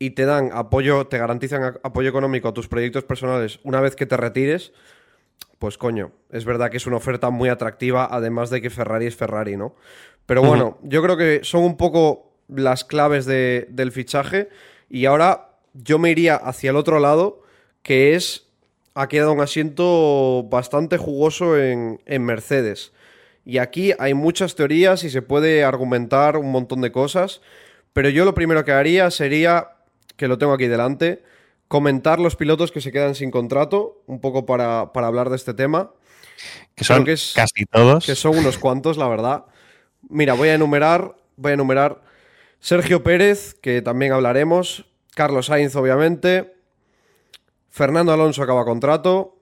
y 0.03 0.09
te 0.09 0.25
dan 0.25 0.49
apoyo, 0.51 1.07
te 1.07 1.17
garantizan 1.17 1.79
apoyo 1.81 2.09
económico 2.09 2.49
a 2.49 2.53
tus 2.53 2.67
proyectos 2.67 3.05
personales 3.05 3.61
una 3.63 3.79
vez 3.79 3.95
que 3.95 4.05
te 4.05 4.17
retires, 4.17 4.73
pues 5.59 5.77
coño, 5.77 6.11
es 6.29 6.43
verdad 6.43 6.69
que 6.69 6.75
es 6.75 6.85
una 6.85 6.97
oferta 6.97 7.29
muy 7.29 7.47
atractiva, 7.47 8.09
además 8.11 8.49
de 8.49 8.61
que 8.61 8.69
Ferrari 8.69 9.05
es 9.05 9.15
Ferrari, 9.15 9.55
¿no? 9.55 9.75
Pero 10.25 10.41
bueno, 10.41 10.77
yo 10.83 11.01
creo 11.01 11.15
que 11.15 11.39
son 11.43 11.63
un 11.63 11.77
poco 11.77 12.33
las 12.49 12.83
claves 12.83 13.25
del 13.25 13.91
fichaje 13.93 14.49
y 14.89 15.05
ahora 15.05 15.51
yo 15.73 15.99
me 15.99 16.11
iría 16.11 16.35
hacia 16.35 16.71
el 16.71 16.75
otro 16.75 16.99
lado, 16.99 17.41
que 17.81 18.13
es, 18.13 18.47
ha 18.95 19.07
quedado 19.07 19.31
un 19.31 19.39
asiento 19.39 20.43
bastante 20.49 20.97
jugoso 20.97 21.57
en, 21.57 22.01
en 22.05 22.25
Mercedes. 22.25 22.91
Y 23.45 23.59
aquí 23.59 23.93
hay 23.99 24.13
muchas 24.13 24.55
teorías 24.55 25.05
y 25.05 25.09
se 25.09 25.21
puede 25.21 25.63
argumentar 25.63 26.35
un 26.35 26.51
montón 26.51 26.81
de 26.81 26.91
cosas, 26.91 27.39
pero 27.93 28.09
yo 28.09 28.25
lo 28.25 28.33
primero 28.33 28.65
que 28.65 28.73
haría 28.73 29.09
sería 29.09 29.72
que 30.15 30.27
lo 30.27 30.37
tengo 30.37 30.53
aquí 30.53 30.67
delante, 30.67 31.23
comentar 31.67 32.19
los 32.19 32.35
pilotos 32.35 32.71
que 32.71 32.81
se 32.81 32.91
quedan 32.91 33.15
sin 33.15 33.31
contrato, 33.31 34.01
un 34.05 34.19
poco 34.19 34.45
para, 34.45 34.81
hablar 34.93 35.29
de 35.29 35.35
este 35.35 35.53
tema. 35.53 35.91
Que 36.75 36.83
son 36.83 37.05
casi 37.05 37.65
todos. 37.65 38.05
Que 38.05 38.15
son 38.15 38.37
unos 38.37 38.57
cuantos, 38.57 38.97
la 38.97 39.07
verdad. 39.07 39.45
Mira, 40.09 40.33
voy 40.33 40.49
a 40.49 40.55
enumerar, 40.55 41.15
voy 41.37 41.51
a 41.51 41.53
enumerar 41.55 42.01
Sergio 42.59 43.03
Pérez, 43.03 43.55
que 43.55 43.81
también 43.81 44.13
hablaremos, 44.13 44.85
Carlos 45.15 45.47
Sainz, 45.47 45.75
obviamente, 45.75 46.53
Fernando 47.69 48.13
Alonso 48.13 48.43
acaba 48.43 48.65
contrato, 48.65 49.37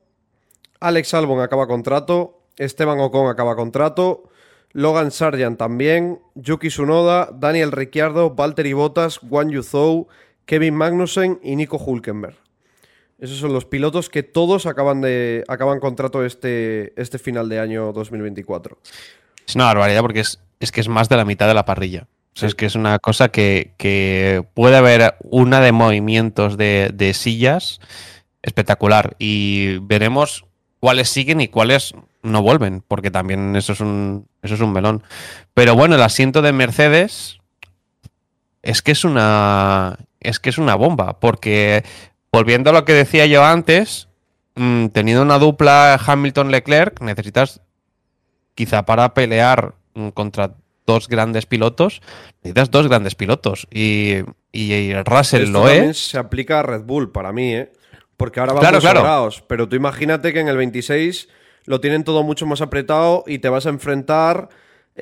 Alex 0.79 1.13
Albon 1.13 1.41
acaba 1.41 1.67
contrato, 1.67 2.41
Esteban 2.57 2.99
Ocon 2.99 3.29
acaba 3.29 3.55
contrato, 3.55 4.29
Logan 4.73 5.11
Sargent 5.11 5.57
también, 5.57 6.21
Yuki 6.35 6.69
Tsunoda, 6.69 7.29
Daniel 7.33 7.71
Ricciardo, 7.71 8.33
Valtteri 8.33 8.73
Bottas, 8.73 9.19
Guan 9.21 9.49
Yuzhou, 9.49 10.07
Kevin 10.51 10.75
Magnussen 10.75 11.39
y 11.41 11.55
Nico 11.55 11.77
Hulkenberg. 11.77 12.35
Esos 13.19 13.37
son 13.37 13.53
los 13.53 13.63
pilotos 13.63 14.09
que 14.09 14.21
todos 14.21 14.65
acaban 14.65 14.99
de 14.99 15.45
acaban 15.47 15.79
contrato 15.79 16.25
este, 16.25 16.91
este 17.01 17.19
final 17.19 17.47
de 17.47 17.61
año 17.61 17.93
2024. 17.93 18.77
Es 19.47 19.55
una 19.55 19.63
barbaridad 19.67 20.01
porque 20.01 20.19
es, 20.19 20.41
es 20.59 20.73
que 20.73 20.81
es 20.81 20.89
más 20.89 21.07
de 21.07 21.15
la 21.15 21.23
mitad 21.23 21.47
de 21.47 21.53
la 21.53 21.63
parrilla. 21.63 22.05
es 22.41 22.53
que 22.53 22.65
es 22.65 22.75
una 22.75 22.99
cosa 22.99 23.29
que, 23.29 24.43
puede 24.53 24.75
haber 24.75 25.15
una 25.21 25.61
de 25.61 25.71
movimientos 25.71 26.57
de, 26.57 26.91
de, 26.93 27.13
sillas 27.13 27.79
espectacular. 28.41 29.15
Y 29.19 29.77
veremos 29.77 30.43
cuáles 30.81 31.07
siguen 31.07 31.39
y 31.39 31.47
cuáles 31.47 31.93
no 32.23 32.41
vuelven, 32.41 32.83
porque 32.85 33.09
también 33.09 33.55
eso 33.55 33.71
es 33.71 33.79
un, 33.79 34.27
eso 34.41 34.55
es 34.55 34.59
un 34.59 34.73
melón. 34.73 35.01
Pero 35.53 35.75
bueno, 35.75 35.95
el 35.95 36.01
asiento 36.01 36.41
de 36.41 36.51
Mercedes 36.51 37.40
es 38.63 38.81
que 38.81 38.91
es 38.91 39.03
una 39.03 39.97
es 40.19 40.39
que 40.39 40.49
es 40.49 40.57
una 40.57 40.75
bomba, 40.75 41.19
porque 41.19 41.83
volviendo 42.31 42.69
a 42.69 42.73
lo 42.73 42.85
que 42.85 42.93
decía 42.93 43.25
yo 43.25 43.43
antes, 43.43 44.07
mm, 44.55 44.87
teniendo 44.87 45.23
una 45.23 45.39
dupla 45.39 45.99
Hamilton-Leclerc, 46.05 47.01
necesitas 47.01 47.61
quizá 48.53 48.85
para 48.85 49.13
pelear 49.13 49.73
mm, 49.95 50.09
contra 50.09 50.55
dos 50.85 51.07
grandes 51.07 51.45
pilotos, 51.45 52.01
necesitas 52.43 52.71
dos 52.71 52.87
grandes 52.87 53.15
pilotos. 53.15 53.67
Y, 53.71 54.17
y, 54.51 54.93
Russell 55.03 55.49
lo 55.49 55.67
es. 55.67 55.97
Se 55.97 56.17
aplica 56.17 56.59
a 56.59 56.63
Red 56.63 56.83
Bull 56.83 57.11
para 57.11 57.31
mí, 57.31 57.53
¿eh? 57.55 57.71
Porque 58.17 58.39
ahora 58.39 58.53
vamos 58.53 58.79
claro, 58.79 59.01
claro. 59.01 59.29
pero 59.47 59.67
tú 59.67 59.75
imagínate 59.75 60.31
que 60.31 60.41
en 60.41 60.47
el 60.47 60.57
26 60.57 61.29
lo 61.65 61.81
tienen 61.81 62.03
todo 62.03 62.21
mucho 62.21 62.45
más 62.45 62.61
apretado 62.61 63.23
y 63.25 63.39
te 63.39 63.49
vas 63.49 63.65
a 63.65 63.69
enfrentar 63.69 64.49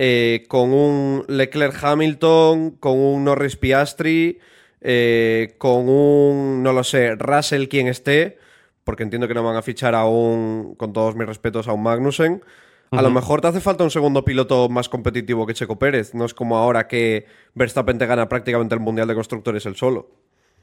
eh, 0.02 0.46
con 0.48 0.72
un 0.72 1.26
Leclerc 1.28 1.76
Hamilton, 1.84 2.72
con 2.80 2.98
un 2.98 3.26
Norris 3.26 3.58
Piastri, 3.58 4.40
eh, 4.80 5.56
con 5.58 5.90
un, 5.90 6.64
no 6.64 6.72
lo 6.72 6.86
sé, 6.86 7.16
Russell 7.16 7.68
quien 7.68 7.88
esté, 7.88 8.38
porque 8.86 9.04
entiendo 9.04 9.28
que 9.28 9.34
no 9.34 9.44
van 9.44 9.58
a 9.58 9.62
fichar 9.62 9.96
a 9.96 10.06
un, 10.06 10.76
con 10.76 10.94
todos 10.94 11.18
mis 11.18 11.28
respetos, 11.28 11.68
a 11.68 11.74
un 11.74 11.84
Magnussen. 11.84 12.42
A 12.92 13.02
lo 13.02 13.12
mejor 13.12 13.42
te 13.42 13.50
hace 13.50 13.60
falta 13.60 13.84
un 13.84 13.92
segundo 13.92 14.24
piloto 14.24 14.70
más 14.70 14.88
competitivo 14.88 15.46
que 15.46 15.54
Checo 15.54 15.78
Pérez. 15.78 16.16
No 16.16 16.24
es 16.24 16.34
como 16.34 16.58
ahora 16.58 16.88
que 16.88 17.26
Verstappen 17.54 17.98
te 17.98 18.06
gana 18.06 18.30
prácticamente 18.30 18.76
el 18.76 18.82
Mundial 18.82 19.08
de 19.10 19.16
Constructores 19.16 19.66
el 19.66 19.76
solo. 19.76 20.10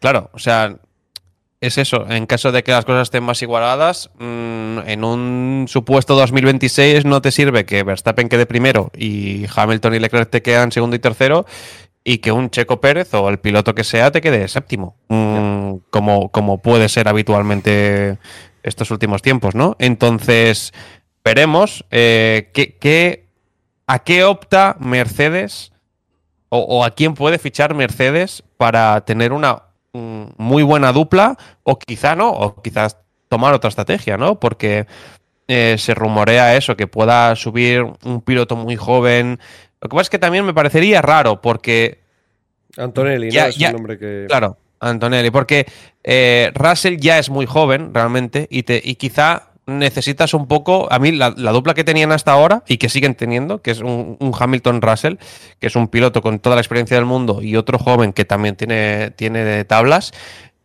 Claro, 0.00 0.30
o 0.32 0.38
sea, 0.38 0.80
es 1.60 1.78
eso. 1.78 2.06
En 2.08 2.26
caso 2.26 2.52
de 2.52 2.62
que 2.62 2.72
las 2.72 2.84
cosas 2.84 3.02
estén 3.04 3.24
más 3.24 3.42
igualadas, 3.42 4.10
mm, 4.18 4.78
en 4.86 5.04
un 5.04 5.66
supuesto 5.68 6.14
2026 6.14 7.04
no 7.04 7.22
te 7.22 7.32
sirve 7.32 7.64
que 7.64 7.82
Verstappen 7.82 8.28
quede 8.28 8.46
primero 8.46 8.90
y 8.96 9.46
Hamilton 9.54 9.94
y 9.94 9.98
Leclerc 9.98 10.30
te 10.30 10.42
quedan 10.42 10.72
segundo 10.72 10.96
y 10.96 10.98
tercero 10.98 11.46
y 12.04 12.18
que 12.18 12.30
un 12.30 12.50
Checo 12.50 12.80
Pérez 12.80 13.12
o 13.14 13.28
el 13.28 13.38
piloto 13.38 13.74
que 13.74 13.84
sea 13.84 14.12
te 14.12 14.20
quede 14.20 14.46
séptimo, 14.48 14.96
mm, 15.08 15.76
como, 15.90 16.30
como 16.30 16.62
puede 16.62 16.88
ser 16.88 17.08
habitualmente 17.08 18.18
estos 18.62 18.90
últimos 18.90 19.22
tiempos, 19.22 19.54
¿no? 19.54 19.76
Entonces, 19.78 20.72
veremos 21.24 21.84
eh, 21.90 22.52
a 23.86 23.98
qué 24.00 24.24
opta 24.24 24.76
Mercedes 24.78 25.72
o, 26.48 26.84
a 26.84 26.90
quién 26.90 27.14
puede 27.14 27.38
fichar 27.38 27.74
Mercedes 27.74 28.44
para 28.56 29.00
tener 29.02 29.32
una 29.32 29.64
muy 30.36 30.62
buena 30.62 30.92
dupla 30.92 31.36
o 31.62 31.78
quizá 31.78 32.14
no, 32.14 32.30
o 32.30 32.60
quizás 32.62 32.98
tomar 33.28 33.54
otra 33.54 33.68
estrategia, 33.68 34.16
¿no? 34.16 34.38
Porque 34.38 34.86
eh, 35.48 35.76
se 35.78 35.94
rumorea 35.94 36.56
eso, 36.56 36.76
que 36.76 36.86
pueda 36.86 37.34
subir 37.36 37.84
un 38.04 38.20
piloto 38.20 38.56
muy 38.56 38.76
joven. 38.76 39.38
Lo 39.80 39.88
que 39.88 39.94
pasa 39.94 40.02
es 40.02 40.10
que 40.10 40.18
también 40.18 40.44
me 40.44 40.54
parecería 40.54 41.02
raro 41.02 41.40
porque... 41.40 42.00
Antonelli, 42.76 43.30
¿no? 43.30 43.44
Es 43.44 43.58
un 43.58 43.72
nombre 43.72 43.98
que... 43.98 44.26
Claro, 44.28 44.58
Antonelli, 44.80 45.30
porque 45.30 45.66
eh, 46.04 46.50
Russell 46.54 46.96
ya 46.98 47.18
es 47.18 47.30
muy 47.30 47.46
joven 47.46 47.94
realmente 47.94 48.46
y, 48.50 48.64
te, 48.64 48.80
y 48.82 48.96
quizá 48.96 49.50
necesitas 49.66 50.32
un 50.32 50.46
poco, 50.46 50.86
a 50.92 50.98
mí 50.98 51.12
la, 51.12 51.30
dupla 51.30 51.74
que 51.74 51.84
tenían 51.84 52.12
hasta 52.12 52.32
ahora 52.32 52.62
y 52.68 52.78
que 52.78 52.88
siguen 52.88 53.14
teniendo, 53.14 53.62
que 53.62 53.72
es 53.72 53.80
un, 53.80 54.16
Hamilton 54.38 54.80
Russell, 54.80 55.16
que 55.58 55.66
es 55.66 55.76
un 55.76 55.88
piloto 55.88 56.22
con 56.22 56.38
toda 56.38 56.56
la 56.56 56.62
experiencia 56.62 56.96
del 56.96 57.04
mundo 57.04 57.42
y 57.42 57.56
otro 57.56 57.78
joven 57.78 58.12
que 58.12 58.24
también 58.24 58.54
tiene, 58.56 59.10
tiene 59.10 59.64
tablas, 59.64 60.12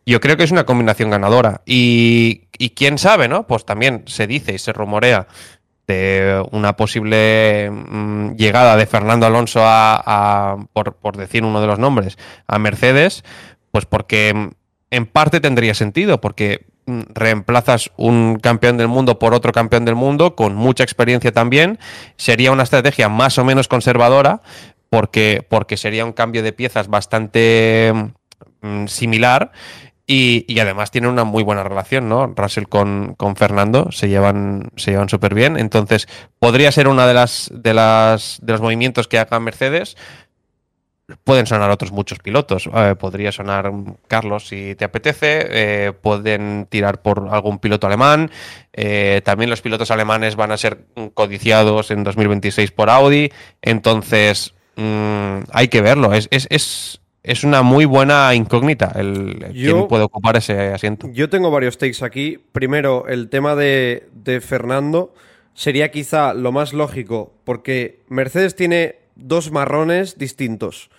yo 0.06 0.20
creo 0.20 0.36
que 0.36 0.44
es 0.44 0.50
una 0.50 0.66
combinación 0.66 1.10
ganadora. 1.10 1.62
Y, 1.66 2.48
quién 2.76 2.98
sabe, 2.98 3.28
¿no? 3.28 3.46
Pues 3.46 3.64
también 3.64 4.04
se 4.06 4.26
dice 4.28 4.54
y 4.54 4.58
se 4.58 4.72
rumorea 4.72 5.26
de 5.88 6.44
una 6.52 6.76
posible 6.76 7.70
mm, 7.70 8.36
llegada 8.36 8.76
de 8.76 8.86
Fernando 8.86 9.26
Alonso 9.26 9.60
a, 9.64 10.56
por, 10.72 10.94
por 10.94 11.16
decir 11.16 11.44
uno 11.44 11.60
de 11.60 11.66
los 11.66 11.80
nombres, 11.80 12.18
a 12.46 12.58
Mercedes, 12.60 13.24
pues 13.72 13.84
porque 13.84 14.50
en 14.90 15.06
parte 15.06 15.40
tendría 15.40 15.74
sentido, 15.74 16.20
porque 16.20 16.71
Mm, 16.71 16.71
reemplazas 16.86 17.90
un 17.96 18.38
campeón 18.42 18.76
del 18.76 18.88
mundo 18.88 19.18
por 19.18 19.34
otro 19.34 19.52
campeón 19.52 19.84
del 19.84 19.94
mundo 19.94 20.34
con 20.34 20.54
mucha 20.54 20.84
experiencia 20.84 21.32
también, 21.32 21.78
sería 22.16 22.52
una 22.52 22.64
estrategia 22.64 23.08
más 23.08 23.38
o 23.38 23.44
menos 23.44 23.68
conservadora 23.68 24.42
porque, 24.90 25.46
porque 25.48 25.76
sería 25.76 26.04
un 26.04 26.12
cambio 26.12 26.42
de 26.42 26.52
piezas 26.52 26.88
bastante 26.88 27.92
mm, 28.60 28.86
similar 28.86 29.52
y, 30.06 30.58
además 30.60 30.90
tiene 30.90 31.08
una 31.08 31.24
muy 31.24 31.42
buena 31.42 31.62
relación, 31.62 32.08
¿no? 32.08 32.26
Russell 32.26 32.64
con, 32.64 33.14
con 33.16 33.36
Fernando 33.36 33.90
se 33.92 34.08
llevan, 34.08 34.70
se 34.76 34.90
llevan 34.90 35.08
súper 35.08 35.34
bien. 35.34 35.56
Entonces, 35.56 36.08
podría 36.38 36.70
ser 36.72 36.88
una 36.88 37.06
de 37.06 37.14
las, 37.14 37.50
de 37.54 37.72
las 37.72 38.38
de 38.42 38.52
los 38.52 38.60
movimientos 38.60 39.08
que 39.08 39.18
haga 39.18 39.40
Mercedes 39.40 39.96
pueden 41.24 41.46
sonar 41.46 41.70
otros 41.70 41.92
muchos 41.92 42.18
pilotos. 42.18 42.68
Eh, 42.74 42.94
podría 42.98 43.32
sonar 43.32 43.72
Carlos 44.08 44.48
si 44.48 44.74
te 44.74 44.84
apetece. 44.84 45.46
Eh, 45.50 45.92
pueden 45.92 46.66
tirar 46.68 47.02
por 47.02 47.28
algún 47.30 47.58
piloto 47.58 47.86
alemán. 47.86 48.30
Eh, 48.72 49.20
también 49.24 49.50
los 49.50 49.60
pilotos 49.60 49.90
alemanes 49.90 50.36
van 50.36 50.52
a 50.52 50.56
ser 50.56 50.86
codiciados 51.14 51.90
en 51.90 52.04
2026 52.04 52.70
por 52.72 52.90
Audi. 52.90 53.30
Entonces, 53.60 54.54
mm, 54.76 55.38
hay 55.52 55.68
que 55.68 55.82
verlo. 55.82 56.12
Es, 56.12 56.28
es, 56.30 57.00
es, 57.22 57.44
una 57.44 57.62
muy 57.62 57.84
buena 57.84 58.34
incógnita 58.34 58.92
el 58.96 59.46
quién 59.52 59.86
puede 59.88 60.04
ocupar 60.04 60.36
ese 60.36 60.72
asiento. 60.72 61.08
Yo 61.12 61.28
tengo 61.28 61.50
varios 61.50 61.78
takes 61.78 62.04
aquí. 62.04 62.38
Primero, 62.52 63.06
el 63.08 63.28
tema 63.28 63.54
de, 63.54 64.08
de 64.12 64.40
Fernando 64.40 65.14
sería 65.54 65.90
quizá 65.90 66.34
lo 66.34 66.52
más 66.52 66.72
lógico, 66.72 67.34
porque 67.44 68.00
Mercedes 68.08 68.56
tiene 68.56 68.96
dos 69.16 69.50
marrones 69.50 70.18
distintos. 70.18 70.90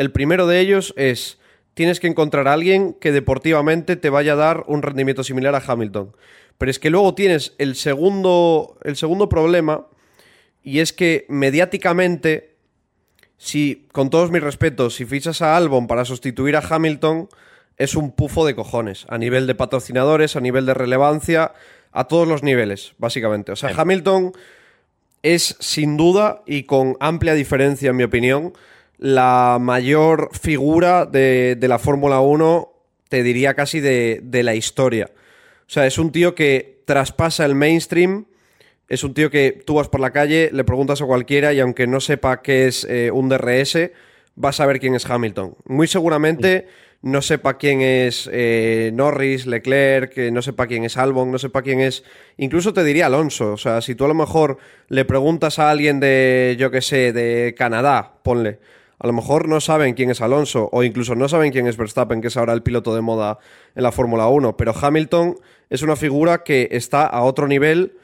El 0.00 0.12
primero 0.12 0.46
de 0.46 0.60
ellos 0.60 0.94
es, 0.96 1.38
tienes 1.74 2.00
que 2.00 2.06
encontrar 2.06 2.48
a 2.48 2.54
alguien 2.54 2.94
que 2.94 3.12
deportivamente 3.12 3.96
te 3.96 4.08
vaya 4.08 4.32
a 4.32 4.36
dar 4.36 4.64
un 4.66 4.80
rendimiento 4.80 5.22
similar 5.22 5.54
a 5.54 5.62
Hamilton. 5.62 6.16
Pero 6.56 6.70
es 6.70 6.78
que 6.78 6.88
luego 6.88 7.14
tienes 7.14 7.52
el 7.58 7.74
segundo, 7.76 8.78
el 8.82 8.96
segundo 8.96 9.28
problema, 9.28 9.88
y 10.62 10.78
es 10.78 10.94
que 10.94 11.26
mediáticamente, 11.28 12.56
si, 13.36 13.88
con 13.92 14.08
todos 14.08 14.30
mis 14.30 14.42
respetos, 14.42 14.94
si 14.94 15.04
fichas 15.04 15.42
a 15.42 15.54
Albon 15.54 15.86
para 15.86 16.06
sustituir 16.06 16.56
a 16.56 16.66
Hamilton, 16.66 17.28
es 17.76 17.94
un 17.94 18.12
pufo 18.12 18.46
de 18.46 18.54
cojones, 18.54 19.04
a 19.10 19.18
nivel 19.18 19.46
de 19.46 19.54
patrocinadores, 19.54 20.34
a 20.34 20.40
nivel 20.40 20.64
de 20.64 20.72
relevancia, 20.72 21.52
a 21.92 22.04
todos 22.04 22.26
los 22.26 22.42
niveles, 22.42 22.94
básicamente. 22.96 23.52
O 23.52 23.56
sea, 23.56 23.74
Hamilton 23.76 24.32
es 25.22 25.56
sin 25.60 25.98
duda 25.98 26.40
y 26.46 26.62
con 26.62 26.96
amplia 27.00 27.34
diferencia, 27.34 27.90
en 27.90 27.96
mi 27.96 28.04
opinión, 28.04 28.54
la 29.00 29.56
mayor 29.58 30.28
figura 30.38 31.06
de, 31.06 31.56
la 31.62 31.78
Fórmula 31.78 32.20
1, 32.20 32.70
te 33.08 33.22
diría 33.22 33.54
casi 33.54 33.80
de, 33.80 34.42
la 34.44 34.54
historia. 34.54 35.10
O 35.60 35.72
sea, 35.72 35.86
es 35.86 35.96
un 35.96 36.12
tío 36.12 36.34
que 36.34 36.82
traspasa 36.84 37.46
el 37.46 37.54
mainstream, 37.54 38.26
es 38.88 39.02
un 39.02 39.14
tío 39.14 39.30
que 39.30 39.62
tú 39.64 39.74
vas 39.74 39.88
por 39.88 40.00
la 40.00 40.10
calle, 40.10 40.50
le 40.52 40.64
preguntas 40.64 41.00
a 41.00 41.06
cualquiera 41.06 41.54
y 41.54 41.60
aunque 41.60 41.86
no 41.86 42.00
sepa 42.00 42.42
qué 42.42 42.66
es 42.66 42.86
eh, 42.90 43.10
un 43.10 43.30
DRS, 43.30 43.90
vas 44.34 44.56
a 44.56 44.64
saber 44.64 44.80
quién 44.80 44.94
es 44.94 45.08
Hamilton. 45.08 45.56
Muy 45.64 45.86
seguramente 45.86 46.66
no 47.00 47.22
sepa 47.22 47.56
quién 47.56 47.80
es 47.80 48.28
eh, 48.30 48.90
Norris, 48.92 49.46
Leclerc, 49.46 50.12
que 50.12 50.30
no 50.30 50.42
sepa 50.42 50.66
quién 50.66 50.84
es 50.84 50.98
Albon, 50.98 51.30
no 51.30 51.38
sepa 51.38 51.62
quién 51.62 51.80
es. 51.80 52.04
Incluso 52.36 52.74
te 52.74 52.84
diría 52.84 53.06
Alonso. 53.06 53.54
O 53.54 53.56
sea, 53.56 53.80
si 53.80 53.94
tú 53.94 54.04
a 54.04 54.08
lo 54.08 54.14
mejor 54.14 54.58
le 54.88 55.06
preguntas 55.06 55.58
a 55.58 55.70
alguien 55.70 56.00
de, 56.00 56.56
yo 56.58 56.70
qué 56.70 56.82
sé, 56.82 57.14
de 57.14 57.54
Canadá, 57.56 58.18
ponle. 58.22 58.58
A 59.00 59.06
lo 59.06 59.14
mejor 59.14 59.48
no 59.48 59.60
saben 59.60 59.94
quién 59.94 60.10
es 60.10 60.20
Alonso 60.20 60.68
o 60.72 60.82
incluso 60.84 61.14
no 61.14 61.26
saben 61.26 61.52
quién 61.52 61.66
es 61.66 61.78
Verstappen, 61.78 62.20
que 62.20 62.28
es 62.28 62.36
ahora 62.36 62.52
el 62.52 62.62
piloto 62.62 62.94
de 62.94 63.00
moda 63.00 63.38
en 63.74 63.82
la 63.82 63.92
Fórmula 63.92 64.28
1. 64.28 64.58
Pero 64.58 64.74
Hamilton 64.78 65.36
es 65.70 65.80
una 65.82 65.96
figura 65.96 66.44
que 66.44 66.68
está 66.72 67.06
a 67.06 67.22
otro 67.22 67.48
nivel 67.48 67.96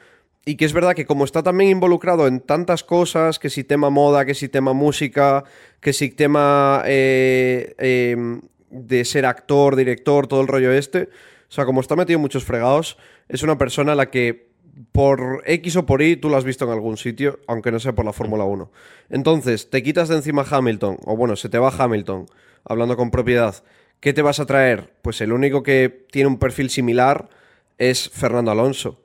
y 0.43 0.55
que 0.55 0.65
es 0.65 0.73
verdad 0.73 0.95
que 0.95 1.05
como 1.05 1.23
está 1.23 1.43
también 1.43 1.69
involucrado 1.69 2.25
en 2.25 2.39
tantas 2.39 2.83
cosas, 2.83 3.37
que 3.37 3.51
si 3.51 3.63
tema 3.63 3.91
moda, 3.91 4.25
que 4.25 4.33
si 4.33 4.49
tema 4.49 4.73
música, 4.73 5.43
que 5.81 5.93
si 5.93 6.09
tema 6.09 6.81
eh, 6.85 7.75
em, 7.77 8.41
de 8.71 9.05
ser 9.05 9.27
actor, 9.27 9.75
director, 9.75 10.25
todo 10.25 10.41
el 10.41 10.47
rollo 10.47 10.71
este. 10.71 11.09
O 11.47 11.51
sea, 11.51 11.65
como 11.65 11.81
está 11.81 11.95
metido 11.95 12.17
en 12.17 12.21
muchos 12.21 12.43
fregados, 12.43 12.97
es 13.29 13.43
una 13.43 13.59
persona 13.59 13.91
a 13.91 13.95
la 13.95 14.09
que 14.09 14.46
por 14.91 15.43
X 15.45 15.75
o 15.77 15.85
por 15.85 16.01
Y 16.01 16.17
tú 16.17 16.29
lo 16.29 16.37
has 16.37 16.43
visto 16.43 16.65
en 16.65 16.71
algún 16.71 16.97
sitio, 16.97 17.39
aunque 17.47 17.71
no 17.71 17.79
sea 17.79 17.93
por 17.93 18.05
la 18.05 18.13
Fórmula 18.13 18.43
1. 18.43 18.71
Entonces, 19.09 19.69
te 19.69 19.83
quitas 19.83 20.09
de 20.09 20.15
encima 20.15 20.45
Hamilton, 20.49 20.97
o 21.05 21.15
bueno, 21.15 21.35
se 21.35 21.49
te 21.49 21.59
va 21.59 21.73
Hamilton, 21.77 22.27
hablando 22.65 22.97
con 22.97 23.11
propiedad. 23.11 23.55
¿Qué 23.99 24.13
te 24.13 24.21
vas 24.21 24.39
a 24.39 24.45
traer? 24.45 24.93
Pues 25.01 25.21
el 25.21 25.31
único 25.31 25.63
que 25.63 26.05
tiene 26.11 26.27
un 26.27 26.37
perfil 26.37 26.69
similar 26.69 27.29
es 27.77 28.09
Fernando 28.09 28.51
Alonso. 28.51 29.01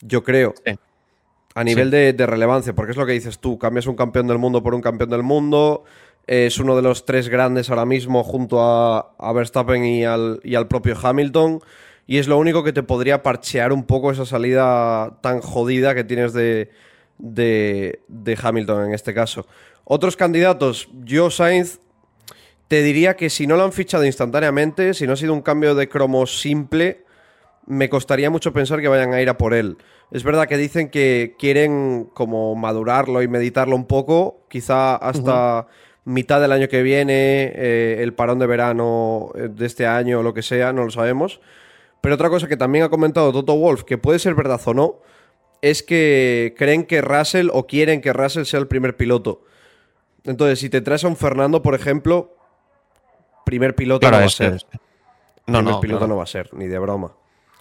Yo 0.00 0.24
creo. 0.24 0.54
A 1.54 1.64
nivel 1.64 1.90
de, 1.90 2.12
de, 2.12 2.26
relevancia, 2.26 2.74
porque 2.74 2.92
es 2.92 2.96
lo 2.96 3.04
que 3.06 3.12
dices 3.12 3.38
tú, 3.38 3.58
cambias 3.58 3.86
un 3.86 3.94
campeón 3.94 4.26
del 4.26 4.38
mundo 4.38 4.62
por 4.62 4.74
un 4.74 4.80
campeón 4.80 5.10
del 5.10 5.22
mundo, 5.22 5.84
es 6.26 6.58
uno 6.58 6.76
de 6.76 6.82
los 6.82 7.04
tres 7.04 7.28
grandes 7.28 7.68
ahora 7.70 7.84
mismo 7.84 8.22
junto 8.22 8.60
a, 8.60 9.32
Verstappen 9.32 9.84
y 9.84 10.04
al, 10.04 10.40
y 10.44 10.54
al, 10.54 10.68
propio 10.68 10.96
Hamilton. 11.00 11.60
Y 12.12 12.18
es 12.18 12.28
lo 12.28 12.36
único 12.36 12.62
que 12.62 12.74
te 12.74 12.82
podría 12.82 13.22
parchear 13.22 13.72
un 13.72 13.84
poco 13.84 14.10
esa 14.10 14.26
salida 14.26 15.16
tan 15.22 15.40
jodida 15.40 15.94
que 15.94 16.04
tienes 16.04 16.34
de, 16.34 16.68
de, 17.16 18.38
Hamilton 18.38 18.88
en 18.88 18.92
este 18.92 19.14
caso. 19.14 19.46
Otros 19.84 20.14
candidatos, 20.14 20.90
yo 21.04 21.30
Sainz, 21.30 21.80
te 22.68 22.82
diría 22.82 23.16
que 23.16 23.30
si 23.30 23.46
no 23.46 23.56
lo 23.56 23.64
han 23.64 23.72
fichado 23.72 24.04
instantáneamente, 24.04 24.92
si 24.92 25.06
no 25.06 25.14
ha 25.14 25.16
sido 25.16 25.32
un 25.32 25.40
cambio 25.40 25.74
de 25.74 25.88
cromo 25.88 26.26
simple, 26.26 27.06
me 27.64 27.88
costaría 27.88 28.28
mucho 28.28 28.52
pensar 28.52 28.82
que 28.82 28.88
vayan 28.88 29.14
a 29.14 29.22
ir 29.22 29.30
a 29.30 29.38
por 29.38 29.54
él. 29.54 29.78
Es 30.10 30.22
verdad 30.22 30.46
que 30.48 30.58
dicen 30.58 30.90
que 30.90 31.34
quieren 31.38 32.10
como 32.12 32.54
madurarlo 32.56 33.22
y 33.22 33.28
meditarlo 33.28 33.74
un 33.74 33.86
poco, 33.86 34.44
quizá 34.50 34.96
hasta 34.96 35.66
mitad 36.04 36.42
del 36.42 36.52
año 36.52 36.68
que 36.68 36.82
viene, 36.82 37.52
eh, 37.54 37.96
el 38.00 38.12
parón 38.12 38.38
de 38.38 38.46
verano 38.46 39.30
eh, 39.34 39.48
de 39.50 39.64
este 39.64 39.86
año 39.86 40.20
o 40.20 40.22
lo 40.22 40.34
que 40.34 40.42
sea, 40.42 40.74
no 40.74 40.84
lo 40.84 40.90
sabemos. 40.90 41.40
Pero 42.02 42.16
otra 42.16 42.28
cosa 42.28 42.48
que 42.48 42.56
también 42.56 42.84
ha 42.84 42.90
comentado 42.90 43.32
Toto 43.32 43.56
Wolf, 43.56 43.84
que 43.84 43.96
puede 43.96 44.18
ser 44.18 44.34
verdad 44.34 44.60
o 44.64 44.74
no, 44.74 45.00
es 45.62 45.84
que 45.84 46.52
creen 46.58 46.84
que 46.84 47.00
Russell 47.00 47.48
o 47.52 47.66
quieren 47.66 48.00
que 48.00 48.12
Russell 48.12 48.44
sea 48.44 48.58
el 48.58 48.66
primer 48.66 48.96
piloto. 48.96 49.44
Entonces, 50.24 50.58
si 50.58 50.68
te 50.68 50.80
traes 50.80 51.04
a 51.04 51.08
un 51.08 51.16
Fernando, 51.16 51.62
por 51.62 51.76
ejemplo, 51.76 52.36
primer 53.46 53.76
piloto 53.76 54.10
no 54.10 54.18
va 54.18 54.24
a 54.24 54.28
ser. 54.28 54.58
No, 55.46 55.58
primer 55.60 55.80
piloto 55.80 56.06
no 56.08 56.16
va 56.16 56.24
a 56.24 56.26
ser, 56.26 56.52
ni 56.52 56.66
de 56.66 56.78
broma. 56.80 57.12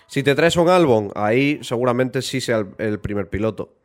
Si 0.07 0.23
te 0.23 0.33
traes 0.33 0.57
a 0.57 0.61
un 0.61 0.69
Albon, 0.69 1.11
ahí 1.15 1.59
seguramente 1.61 2.23
sí 2.23 2.41
sea 2.41 2.65
el, 2.79 2.99
primer 2.99 3.29
piloto. 3.29 3.75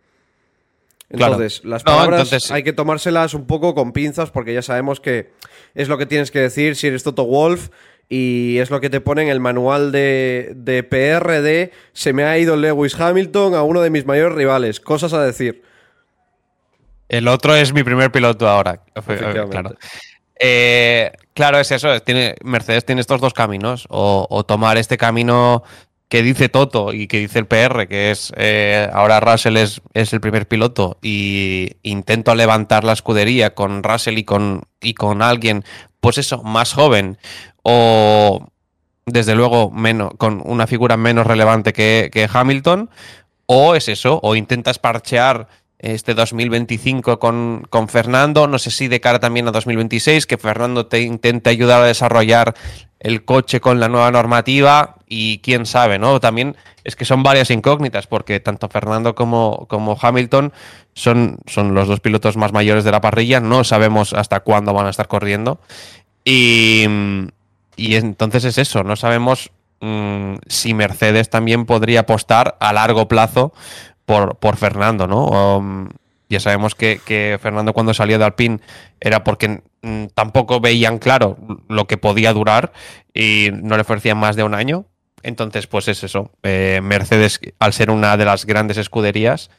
Entonces, 1.10 1.62
las 1.64 1.84
palabras 1.84 2.50
hay 2.50 2.62
que 2.62 2.72
tomárselas 2.72 3.34
un 3.34 3.46
poco 3.46 3.74
con 3.74 3.92
pinzas 3.92 4.30
porque 4.30 4.54
ya 4.54 4.62
sabemos 4.62 5.00
que 5.00 5.32
es 5.74 5.88
lo 5.88 5.98
que 5.98 6.06
tienes 6.06 6.30
que 6.30 6.40
decir 6.40 6.76
si 6.76 6.86
eres 6.88 7.04
Toto 7.04 7.26
Wolf 7.26 7.68
y 8.08 8.58
es 8.58 8.70
lo 8.70 8.80
que 8.80 8.90
te 8.90 9.00
pone 9.00 9.22
en 9.22 9.28
el 9.28 9.40
manual 9.40 9.92
de, 9.92 10.52
de 10.54 10.82
PRD. 10.82 11.72
Se 11.92 12.12
me 12.12 12.24
ha 12.24 12.38
ido 12.38 12.56
Lewis 12.56 12.98
Hamilton 12.98 13.54
a 13.54 13.62
uno 13.62 13.80
de 13.80 13.90
mis 13.90 14.06
mayores 14.06 14.36
rivales. 14.36 14.80
Cosas 14.80 15.12
a 15.12 15.22
decir. 15.22 15.62
El 17.08 17.28
otro 17.28 17.54
es 17.54 17.72
mi 17.72 17.82
primer 17.82 18.10
piloto 18.10 18.48
ahora. 18.48 18.82
Claro. 19.50 19.74
Eh, 20.38 21.12
claro, 21.34 21.58
es 21.58 21.70
eso. 21.70 22.00
Tiene, 22.00 22.36
Mercedes 22.42 22.84
tiene 22.84 23.00
estos 23.00 23.20
dos 23.20 23.32
caminos. 23.32 23.86
O, 23.88 24.44
tomar 24.46 24.76
este 24.76 24.96
camino 24.98 25.62
que 26.08 26.22
dice 26.22 26.48
Toto 26.48 26.92
y 26.92 27.08
que 27.08 27.18
dice 27.18 27.40
el 27.40 27.46
PR, 27.46 27.88
que 27.88 28.12
es 28.12 28.32
eh, 28.36 28.88
ahora 28.92 29.18
Russell 29.18 29.56
es, 29.56 29.80
es, 29.92 30.12
el 30.12 30.20
primer 30.20 30.46
piloto 30.46 30.98
y 31.02 31.72
intento 31.82 32.32
levantar 32.36 32.84
la 32.84 32.92
escudería 32.92 33.54
con 33.54 33.82
Russell 33.82 34.18
y 34.18 34.22
con, 34.22 34.62
y 34.80 34.94
con 34.94 35.20
alguien, 35.20 35.64
pues 36.06 36.18
eso, 36.18 36.40
más 36.44 36.72
joven 36.72 37.18
o 37.64 38.46
desde 39.06 39.34
luego 39.34 39.72
menos, 39.72 40.12
con 40.18 40.40
una 40.44 40.68
figura 40.68 40.96
menos 40.96 41.26
relevante 41.26 41.72
que, 41.72 42.10
que 42.12 42.28
Hamilton, 42.32 42.90
o 43.46 43.74
es 43.74 43.88
eso, 43.88 44.20
o 44.22 44.36
intentas 44.36 44.78
parchear 44.78 45.48
este 45.78 46.14
2025 46.14 47.18
con, 47.18 47.66
con, 47.68 47.88
Fernando, 47.88 48.46
no 48.46 48.58
sé 48.58 48.70
si 48.70 48.88
de 48.88 49.00
cara 49.00 49.18
también 49.18 49.46
a 49.48 49.52
2026, 49.52 50.26
que 50.26 50.38
Fernando 50.38 50.86
te 50.86 51.00
intente 51.00 51.50
ayudar 51.50 51.82
a 51.82 51.86
desarrollar 51.86 52.54
el 52.98 53.24
coche 53.24 53.60
con 53.60 53.78
la 53.78 53.88
nueva 53.88 54.10
normativa 54.10 54.96
y 55.06 55.38
quién 55.38 55.66
sabe, 55.66 55.98
¿no? 55.98 56.18
También 56.18 56.56
es 56.82 56.96
que 56.96 57.04
son 57.04 57.22
varias 57.22 57.50
incógnitas, 57.50 58.06
porque 58.06 58.40
tanto 58.40 58.68
Fernando 58.68 59.14
como, 59.14 59.66
como 59.68 59.98
Hamilton 60.00 60.52
son, 60.94 61.38
son 61.46 61.74
los 61.74 61.88
dos 61.88 62.00
pilotos 62.00 62.36
más 62.36 62.52
mayores 62.52 62.84
de 62.84 62.92
la 62.92 63.00
parrilla, 63.00 63.40
no 63.40 63.64
sabemos 63.64 64.14
hasta 64.14 64.40
cuándo 64.40 64.72
van 64.72 64.86
a 64.86 64.90
estar 64.90 65.08
corriendo. 65.08 65.60
Y, 66.24 66.86
y 67.76 67.94
entonces 67.96 68.44
es 68.44 68.58
eso, 68.58 68.82
no 68.82 68.96
sabemos 68.96 69.50
mm, 69.80 70.36
si 70.48 70.74
Mercedes 70.74 71.28
también 71.28 71.66
podría 71.66 72.00
apostar 72.00 72.56
a 72.60 72.72
largo 72.72 73.08
plazo 73.08 73.52
por, 74.06 74.36
por 74.36 74.56
Fernando, 74.56 75.06
¿no? 75.06 75.26
Um, 75.26 75.88
ya 76.28 76.40
sabemos 76.40 76.74
que, 76.74 77.38
Fernando 77.40 77.72
cuando 77.72 77.94
salió 77.94 78.18
de 78.18 78.24
Alpine 78.24 78.60
era 79.00 79.22
porque 79.22 79.62
mm, 79.82 80.06
tampoco 80.14 80.60
veían 80.60 80.98
claro 80.98 81.36
lo 81.68 81.86
que 81.86 81.98
podía 81.98 82.32
durar 82.32 82.72
y 83.14 83.50
no 83.52 83.76
le 83.76 83.82
ofrecían 83.82 84.18
más 84.18 84.34
de 84.34 84.42
un 84.42 84.54
año. 84.54 84.86
Entonces, 85.22 85.66
pues 85.66 85.88
es 85.88 86.02
eso. 86.04 86.30
Eh, 86.42 86.80
Mercedes, 86.82 87.40
al 87.58 87.72
ser 87.72 87.90
una 87.90 88.16
de 88.16 88.24
las 88.24 88.44
grandes 88.44 88.76
escuderías, 88.76 89.50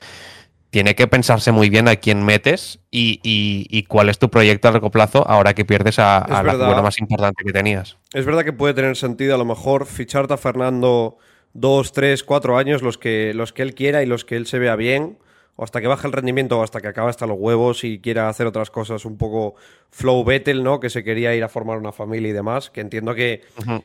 tiene 0.70 0.96
que 0.96 1.08
pensarse 1.08 1.52
muy 1.52 1.70
bien 1.70 1.88
a 1.88 1.96
quién 1.96 2.24
metes 2.24 2.80
y, 2.92 3.84
cuál 3.88 4.10
es 4.10 4.20
tu 4.20 4.30
proyecto 4.30 4.68
a 4.68 4.72
largo 4.72 4.92
plazo 4.92 5.26
ahora 5.28 5.54
que 5.54 5.66
pierdes 5.66 6.00
a, 6.00 6.26
la 6.44 6.52
figura 6.52 6.82
más 6.82 7.00
importante 7.00 7.44
que 7.46 7.54
tenías. 7.54 7.98
Es 8.14 8.26
verdad 8.26 8.44
que 8.44 8.54
puede 8.54 8.74
tener 8.74 8.96
sentido 8.98 9.36
a 9.36 9.38
lo 9.38 9.46
mejor 9.46 9.86
ficharte 9.86 10.34
a 10.34 10.38
Fernando 10.38 11.18
dos, 11.58 11.92
tres, 11.92 12.24
cuatro 12.24 12.58
años, 12.58 12.84
los 12.84 12.98
que, 12.98 13.34
los 13.34 13.52
que 13.52 13.64
él 13.64 13.74
quiera 13.74 14.04
y 14.04 14.06
los 14.06 14.26
que 14.26 14.36
él 14.36 14.46
se 14.46 14.60
vea 14.60 14.76
bien, 14.76 15.18
o 15.56 15.64
hasta 15.64 15.82
que 15.82 15.88
baje 15.88 16.06
el 16.06 16.14
rendimiento 16.14 16.60
o 16.60 16.64
hasta 16.64 16.82
que 16.82 16.88
acabe 16.88 17.10
hasta 17.10 17.26
los 17.26 17.38
huevos 17.40 17.84
y 17.84 18.00
quiera 18.00 18.30
hacer 18.30 18.46
otras 18.46 18.70
cosas 18.70 19.06
un 19.06 19.18
poco 19.18 19.56
flow 19.90 20.24
Vettel, 20.24 20.64
¿no? 20.64 20.80
Que 20.80 20.92
se 20.92 21.04
quería 21.04 21.34
ir 21.34 21.44
a 21.44 21.50
formar 21.50 21.80
una 21.80 21.92
familia 21.92 22.30
y 22.30 22.34
demás, 22.34 22.70
que 22.70 22.82
entiendo 22.82 23.16
que 23.16 23.42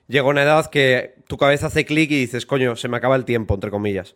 llega 0.07 0.29
una 0.29 0.43
edad 0.43 0.69
que 0.69 1.15
tu 1.27 1.39
cabeza 1.39 1.69
hace 1.69 1.87
clic 1.87 2.11
y 2.11 2.21
dices, 2.21 2.45
coño, 2.45 2.77
se 2.77 2.89
me 2.89 2.99
acaba 2.99 3.17
el 3.17 3.25
tiempo, 3.25 3.55
entre 3.55 3.71
comillas. 3.71 4.15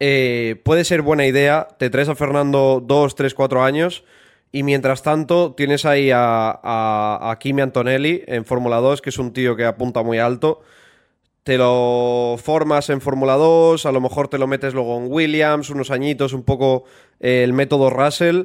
Eh, 0.00 0.60
puede 0.64 0.84
ser 0.84 1.02
buena 1.02 1.26
idea, 1.26 1.68
te 1.78 1.90
traes 1.90 2.08
a 2.08 2.16
Fernando 2.16 2.82
dos, 2.84 3.14
tres, 3.14 3.34
cuatro 3.34 3.62
años 3.62 4.02
y 4.50 4.64
mientras 4.64 5.04
tanto 5.04 5.54
tienes 5.54 5.84
ahí 5.84 6.10
a, 6.10 6.50
a, 6.60 7.30
a 7.30 7.38
Kimi 7.38 7.62
Antonelli 7.62 8.24
en 8.26 8.44
Fórmula 8.44 8.78
2, 8.78 9.00
que 9.00 9.10
es 9.10 9.18
un 9.18 9.32
tío 9.32 9.54
que 9.54 9.64
apunta 9.64 10.02
muy 10.02 10.18
alto 10.18 10.62
te 11.42 11.56
lo 11.56 12.36
formas 12.42 12.90
en 12.90 13.00
Fórmula 13.00 13.34
2, 13.34 13.86
a 13.86 13.92
lo 13.92 14.00
mejor 14.00 14.28
te 14.28 14.38
lo 14.38 14.46
metes 14.46 14.74
luego 14.74 14.98
en 14.98 15.10
Williams, 15.10 15.70
unos 15.70 15.90
añitos, 15.90 16.32
un 16.32 16.42
poco 16.42 16.84
eh, 17.18 17.42
el 17.44 17.52
método 17.52 17.90
Russell, 17.90 18.44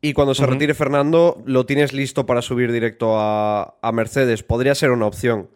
y 0.00 0.12
cuando 0.12 0.34
se 0.34 0.44
retire 0.44 0.74
Fernando 0.74 1.42
lo 1.46 1.64
tienes 1.64 1.94
listo 1.94 2.26
para 2.26 2.42
subir 2.42 2.70
directo 2.70 3.18
a, 3.18 3.90
Mercedes. 3.94 4.42
Podría 4.42 4.74
ser 4.74 4.90
una 4.90 5.06
opción 5.06 5.48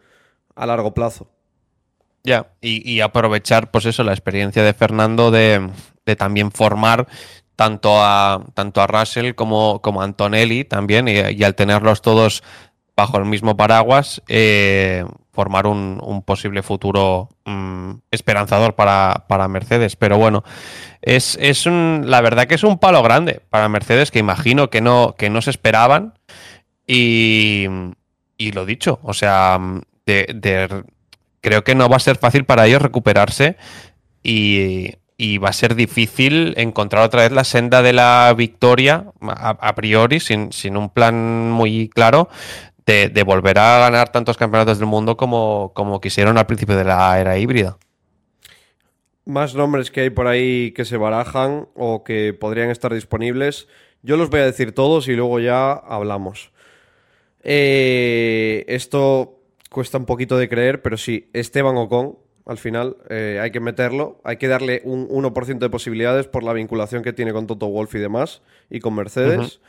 a 0.55 0.65
largo 0.65 0.95
plazo. 0.95 1.29
Ya, 2.23 2.47
y, 2.59 2.99
aprovechar, 3.01 3.69
pues 3.69 3.85
eso, 3.85 4.03
la 4.03 4.11
experiencia 4.11 4.63
de 4.63 4.73
Fernando 4.73 5.29
de, 5.29 5.69
también 6.17 6.51
formar 6.51 7.07
tanto 7.55 8.01
a, 8.01 8.43
tanto 8.55 8.81
a 8.81 8.87
Russell 8.87 9.35
como, 9.35 9.83
como 9.83 10.01
a 10.01 10.05
Antonelli 10.05 10.65
también, 10.65 11.07
y, 11.07 11.43
al 11.43 11.53
tenerlos 11.53 12.01
todos 12.01 12.41
bajo 12.97 13.19
el 13.19 13.25
mismo 13.25 13.55
paraguas, 13.55 14.23
eh, 14.27 15.05
formar 15.31 15.67
un, 15.67 16.23
posible 16.25 16.63
futuro 16.63 17.29
mm, 17.45 17.91
esperanzador 18.11 18.75
para, 18.75 19.47
Mercedes. 19.47 19.95
Pero 19.95 20.17
bueno, 20.17 20.43
es, 21.01 21.37
es 21.41 21.65
un, 21.65 22.03
la 22.07 22.21
verdad 22.21 22.47
que 22.47 22.55
es 22.55 22.63
un 22.63 22.77
palo 22.77 23.01
grande 23.03 23.41
para 23.49 23.69
Mercedes 23.69 24.11
que 24.11 24.19
imagino 24.19 24.69
que 24.69 24.81
no, 24.81 25.15
que 25.17 25.29
no 25.29 25.41
se 25.41 25.51
esperaban. 25.51 26.13
Y, 26.87 27.67
y 28.39 28.53
lo 28.53 28.65
dicho, 28.65 28.99
o 29.03 29.13
sea, 29.13 29.59
de, 30.05 30.83
creo 31.41 31.63
que 31.63 31.75
no 31.75 31.89
va 31.89 31.97
a 31.97 31.99
ser 31.99 32.17
fácil 32.17 32.45
para 32.45 32.65
ellos 32.65 32.81
recuperarse 32.81 33.57
y, 34.23 34.95
va 35.43 35.49
a 35.49 35.53
ser 35.53 35.75
difícil 35.75 36.53
encontrar 36.57 37.03
otra 37.03 37.23
vez 37.23 37.31
la 37.33 37.43
senda 37.43 37.81
de 37.81 37.91
la 37.91 38.33
victoria 38.35 39.05
a, 39.21 39.75
priori, 39.75 40.21
sin, 40.21 40.53
sin, 40.53 40.77
un 40.77 40.89
plan 40.89 41.51
muy 41.51 41.89
claro, 41.89 42.29
de, 42.89 43.23
volver 43.23 43.59
a 43.59 43.79
ganar 43.79 44.11
tantos 44.11 44.37
campeonatos 44.37 44.79
del 44.79 44.87
mundo 44.87 45.15
como, 45.15 45.71
como 45.75 46.01
quisieron 46.01 46.37
al 46.37 46.45
principio 46.45 46.75
de 46.75 46.83
la 46.83 47.19
era 47.19 47.37
híbrida. 47.37 47.77
Más 49.25 49.53
nombres 49.53 49.91
que 49.91 50.01
hay 50.01 50.09
por 50.09 50.27
ahí 50.27 50.71
que 50.71 50.85
se 50.85 50.97
barajan 50.97 51.67
o 51.75 52.03
que 52.03 52.33
podrían 52.33 52.69
estar 52.69 52.93
disponibles. 52.93 53.67
Yo 54.01 54.17
los 54.17 54.29
voy 54.29 54.39
a 54.39 54.45
decir 54.45 54.73
todos 54.73 55.07
y 55.07 55.15
luego 55.15 55.39
ya 55.39 55.71
hablamos. 55.71 56.51
Eh, 57.43 58.65
esto 58.67 59.39
cuesta 59.69 59.97
un 59.97 60.05
poquito 60.05 60.37
de 60.37 60.49
creer, 60.49 60.81
pero 60.81 60.97
sí, 60.97 61.29
Esteban 61.33 61.77
Ocon, 61.77 62.17
al 62.45 62.57
final, 62.57 62.97
eh, 63.09 63.39
hay 63.39 63.51
que 63.51 63.59
meterlo. 63.59 64.19
Hay 64.23 64.37
que 64.37 64.47
darle 64.47 64.81
un 64.83 65.07
1% 65.07 65.59
de 65.59 65.69
posibilidades 65.69 66.25
por 66.25 66.43
la 66.43 66.53
vinculación 66.53 67.03
que 67.03 67.13
tiene 67.13 67.31
con 67.31 67.45
Toto 67.45 67.67
Wolf 67.67 67.93
y 67.93 67.99
demás, 67.99 68.41
y 68.71 68.79
con 68.79 68.95
Mercedes. 68.95 69.61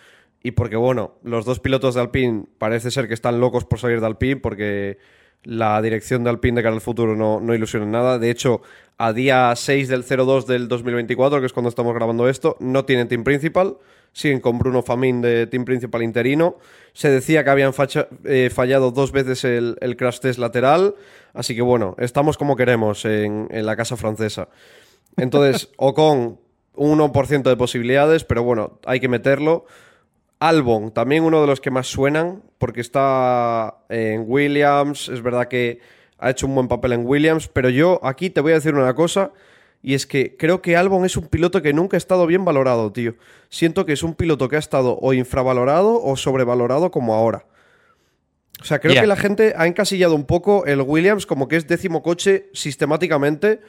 Y 0.43 0.53
porque, 0.53 0.77
bueno, 0.77 1.17
los 1.23 1.45
dos 1.45 1.61
pilotos 1.61 1.95
de 1.95 2.01
Alpine 2.01 2.45
parece 2.59 2.91
ser 2.91 3.09
que 3.09 3.15
están 3.15 3.41
locos 3.41 3.65
por 3.65 3.79
salir 3.79 4.01
de 4.01 4.07
Alpine 4.07 4.37
porque 4.37 4.99
la 5.43 5.81
dirección 5.81 6.25
de 6.25 6.31
Alpine 6.31 6.57
de 6.57 6.63
cara 6.63 6.75
al 6.75 6.81
futuro 6.81 7.17
no, 7.17 7.41
no 7.41 7.55
ilusiona 7.55 7.87
nada. 7.87 8.19
De 8.19 8.31
hecho, 8.31 8.63
a 8.99 9.13
día 9.13 9.53
6 9.55 9.89
del 9.89 10.05
02 10.05 10.47
del 10.47 10.69
2024, 10.69 11.41
que 11.41 11.47
es 11.47 11.53
cuando 11.53 11.69
estamos 11.69 11.95
grabando 11.95 12.29
esto, 12.29 12.57
no 12.61 12.85
tienen 12.85 13.09
team 13.09 13.25
principal. 13.25 13.77
Siguen 14.13 14.41
con 14.41 14.59
Bruno 14.59 14.83
Famín 14.83 15.21
de 15.21 15.47
team 15.47 15.65
principal 15.65 16.03
interino. 16.03 16.57
Se 16.93 17.11
decía 17.11 17.45
que 17.45 17.51
habían 17.51 17.73
eh, 18.25 18.51
fallado 18.53 18.91
dos 18.91 19.13
veces 19.13 19.45
el, 19.45 19.77
el, 19.81 19.97
crash 19.97 20.19
test 20.19 20.39
lateral. 20.39 20.95
Así 21.33 21.55
que 21.55 21.63
bueno, 21.63 21.95
estamos 21.99 22.37
como 22.37 22.57
queremos 22.57 23.05
en, 23.05 23.47
en 23.51 23.67
la 23.67 23.77
casa 23.77 23.97
francesa. 23.97 24.49
Entonces, 25.17 25.71
Ocon, 25.77 26.41
1% 26.75 27.43
de 27.43 27.57
posibilidades, 27.57 28.25
pero 28.25 28.43
bueno, 28.43 28.81
hay 28.85 29.01
que 29.01 29.09
meterlo. 29.09 29.65
Albon, 30.41 30.91
también 30.91 31.23
uno 31.23 31.41
de 31.43 31.47
los 31.47 31.61
que 31.61 31.71
más 31.71 31.87
suenan, 31.87 32.43
porque 32.59 32.81
está 32.81 33.85
en 33.91 34.25
Williams, 34.27 35.11
es 35.11 35.23
verdad 35.23 35.49
que 35.49 35.81
ha 36.19 36.31
hecho 36.31 36.47
un 36.47 36.55
buen 36.55 36.67
papel 36.67 36.95
en 36.95 37.07
Williams, 37.07 37.49
pero 37.49 37.69
yo 37.69 38.01
aquí 38.03 38.31
te 38.31 38.41
voy 38.41 38.53
a 38.53 38.55
decir 38.57 38.75
una 38.75 38.95
cosa, 38.95 39.33
y 39.83 39.95
es 39.95 40.07
que 40.07 40.37
creo 40.37 40.63
que 40.63 40.77
Albon 40.77 41.05
es 41.05 41.17
un 41.17 41.27
piloto 41.29 41.63
que 41.63 41.73
nunca 41.73 41.97
ha 41.97 41.99
estado 41.99 42.27
bien 42.27 42.45
valorado, 42.45 42.91
tío. 42.93 43.15
Siento 43.49 43.87
que 43.87 43.93
es 43.93 44.03
un 44.03 44.15
piloto 44.15 44.49
que 44.49 44.57
ha 44.57 44.59
estado 44.59 44.99
o 45.01 45.13
infravalorado 45.13 46.03
o 46.03 46.17
sobrevalorado 46.17 46.91
como 46.91 47.15
ahora. 47.15 47.47
O 48.61 48.65
sea, 48.65 48.79
creo 48.79 49.01
que 49.01 49.07
la 49.07 49.17
gente 49.17 49.55
ha 49.57 49.67
encasillado 49.67 50.15
un 50.15 50.25
poco 50.25 50.67
el 50.67 50.83
Williams 50.83 51.25
como 51.25 51.49
que 51.49 51.57
es 51.57 51.67
décimo 51.67 52.03
coche 52.03 52.51
sistemáticamente, 52.53 53.61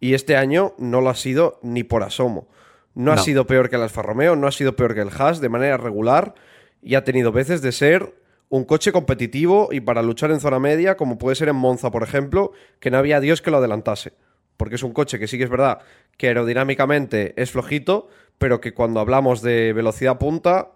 y 0.00 0.14
este 0.14 0.36
año 0.36 0.74
no 0.78 1.00
lo 1.00 1.10
ha 1.10 1.14
sido 1.14 1.60
ni 1.62 1.84
por 1.84 2.02
asomo. 2.02 2.48
No, 2.94 3.12
ha 3.12 3.18
sido 3.18 3.46
peor 3.46 3.70
que 3.70 3.76
el 3.76 3.82
Alfa 3.82 4.02
Romeo, 4.02 4.36
no 4.36 4.46
ha 4.46 4.52
sido 4.52 4.76
peor 4.76 4.94
que 4.94 5.00
el 5.00 5.10
Haas 5.16 5.40
de 5.40 5.48
manera 5.48 5.76
regular 5.76 6.34
y 6.82 6.94
ha 6.94 7.04
tenido 7.04 7.32
veces 7.32 7.62
de 7.62 7.72
ser 7.72 8.14
un 8.48 8.64
coche 8.64 8.90
competitivo 8.90 9.68
y 9.70 9.80
para 9.80 10.02
luchar 10.02 10.32
en 10.32 10.40
zona 10.40 10.58
media, 10.58 10.96
como 10.96 11.18
puede 11.18 11.36
ser 11.36 11.48
en 11.48 11.56
Monza, 11.56 11.90
por 11.90 12.02
ejemplo, 12.02 12.52
que 12.80 12.90
no 12.90 12.98
había 12.98 13.20
Dios 13.20 13.42
que 13.42 13.50
lo 13.50 13.58
adelantase. 13.58 14.12
porque 14.56 14.74
es 14.74 14.82
un 14.82 14.92
coche 14.92 15.18
que 15.18 15.26
sí 15.26 15.38
que 15.38 15.44
es 15.44 15.50
verdad 15.50 15.78
que 16.18 16.26
aerodinámicamente 16.28 17.32
es 17.40 17.50
flojito, 17.50 18.08
pero 18.36 18.60
que 18.60 18.74
cuando 18.74 19.00
hablamos 19.00 19.40
de 19.40 19.72
velocidad 19.72 20.18
punta, 20.18 20.72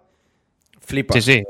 flipa. 0.79 1.13
Sí, 1.13 1.21
sí. 1.21 1.43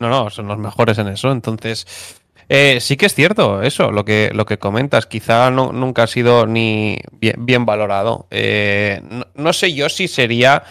No, 0.00 0.08
no, 0.08 0.28
son 0.28 0.48
los 0.48 0.58
mejores 0.58 0.98
en 0.98 1.06
eso. 1.06 1.30
Entonces, 1.30 2.17
eh, 2.48 2.78
sí 2.80 2.96
que 2.96 3.06
es 3.06 3.14
cierto 3.14 3.62
eso, 3.62 3.90
lo 3.92 4.04
que, 4.04 4.30
lo 4.32 4.46
que 4.46 4.58
comentas. 4.58 5.06
Quizá 5.06 5.50
no, 5.50 5.72
nunca 5.72 6.04
ha 6.04 6.06
sido 6.06 6.46
ni 6.46 6.98
bien, 7.12 7.66
valorado. 7.66 8.26
Eh, 8.30 9.02
no, 9.34 9.52
sé 9.52 9.74
yo 9.74 9.88
si 9.88 10.08
sería 10.08 10.62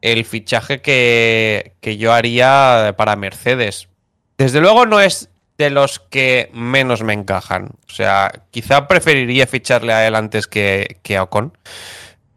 el 0.00 0.24
fichaje 0.24 0.80
que, 0.80 1.74
que 1.80 1.96
yo 1.96 2.12
haría 2.12 2.94
para 2.96 3.16
Mercedes. 3.16 3.88
Desde 4.36 4.60
luego 4.60 4.86
no 4.86 5.00
es 5.00 5.30
de 5.58 5.70
los 5.70 5.98
que 5.98 6.50
menos 6.54 7.02
me 7.02 7.12
encajan. 7.12 7.70
O 7.88 7.92
sea, 7.92 8.30
quizá 8.52 8.86
preferiría 8.86 9.48
ficharle 9.48 9.92
a 9.92 10.06
él 10.06 10.14
antes 10.14 10.46
que, 10.46 10.98
que 11.02 11.16
a 11.16 11.24
Ocon. 11.24 11.58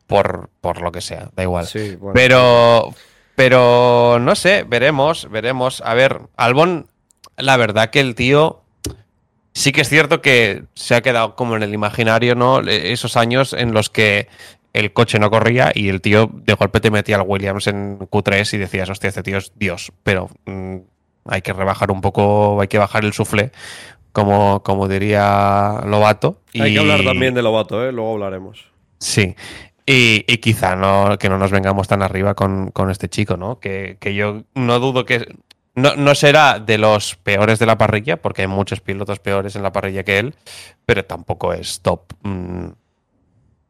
Por, 0.08 0.50
por, 0.60 0.82
lo 0.82 0.92
que 0.92 1.00
sea, 1.00 1.30
da 1.36 1.44
igual. 1.44 1.70
Pero, 2.14 2.94
pero 3.36 4.18
no 4.20 4.36
sé, 4.36 4.66
veremos, 4.68 5.30
veremos. 5.30 5.82
A 5.86 5.94
ver, 5.94 6.24
Albon, 6.36 6.90
la 7.38 7.56
verdad 7.56 7.92
que 7.92 8.02
el 8.02 8.16
tío 8.16 8.61
sí 9.54 9.72
que 9.72 9.82
es 9.82 9.90
cierto 9.90 10.22
que 10.22 10.64
se 10.74 10.96
ha 10.96 11.02
quedado 11.02 11.36
como 11.36 11.56
en 11.56 11.64
el 11.64 11.74
imaginario, 11.74 12.36
¿no? 12.36 12.60
Esos 12.62 13.18
años 13.18 13.54
en 13.54 13.74
los 13.74 13.90
que 13.90 14.28
el 14.74 14.94
coche 14.94 15.20
no 15.20 15.30
corría 15.30 15.72
y 15.74 15.90
el 15.90 16.02
tío 16.02 16.30
de 16.34 16.54
golpe 16.54 16.80
te 16.80 16.92
metía 16.92 17.18
al 17.18 17.28
Williams 17.28 17.68
en 17.68 18.00
Q3 18.00 18.54
y 18.54 18.58
decías, 18.58 18.90
hostia, 18.90 19.10
este 19.10 19.24
tío 19.24 19.38
es 19.38 19.52
Dios. 19.56 19.92
Pero 20.04 20.30
mm, 20.46 20.78
hay 21.26 21.42
que 21.42 21.54
rebajar 21.54 21.92
un 21.92 22.02
poco, 22.02 22.62
hay 22.62 22.68
que 22.68 22.78
bajar 22.78 23.04
el 23.04 23.14
sufle, 23.14 23.52
como, 24.12 24.64
como 24.64 24.88
diría 24.88 25.82
Lobato. 25.86 26.42
Hay 26.60 26.74
que 26.74 26.80
hablar 26.80 27.04
también 27.04 27.34
de 27.34 27.42
Lobato, 27.42 27.86
¿eh? 27.86 27.92
luego 27.92 28.14
hablaremos. 28.14 28.66
Sí. 29.00 29.36
Y, 29.86 30.22
quizá 30.38 30.76
no, 30.76 31.18
que 31.18 31.28
no 31.28 31.38
nos 31.38 31.52
vengamos 31.52 31.88
tan 31.88 32.02
arriba 32.02 32.34
con, 32.34 32.72
este 32.90 33.10
chico, 33.10 33.36
¿no? 33.36 33.60
Que, 33.60 33.98
yo 34.16 34.44
no 34.56 34.80
dudo 34.80 35.06
que. 35.06 35.28
No, 35.74 36.16
será 36.16 36.60
de 36.60 36.78
los 36.78 37.16
peores 37.16 37.58
de 37.60 37.66
la 37.66 37.78
parrilla, 37.78 38.22
porque 38.22 38.42
hay 38.42 38.48
muchos 38.48 38.82
pilotos 38.82 39.20
peores 39.20 39.56
en 39.56 39.64
la 39.64 39.72
parrilla 39.72 40.04
que 40.04 40.20
él, 40.20 40.36
pero 40.86 41.06
tampoco 41.06 41.54
es 41.54 41.82
top 41.82 42.14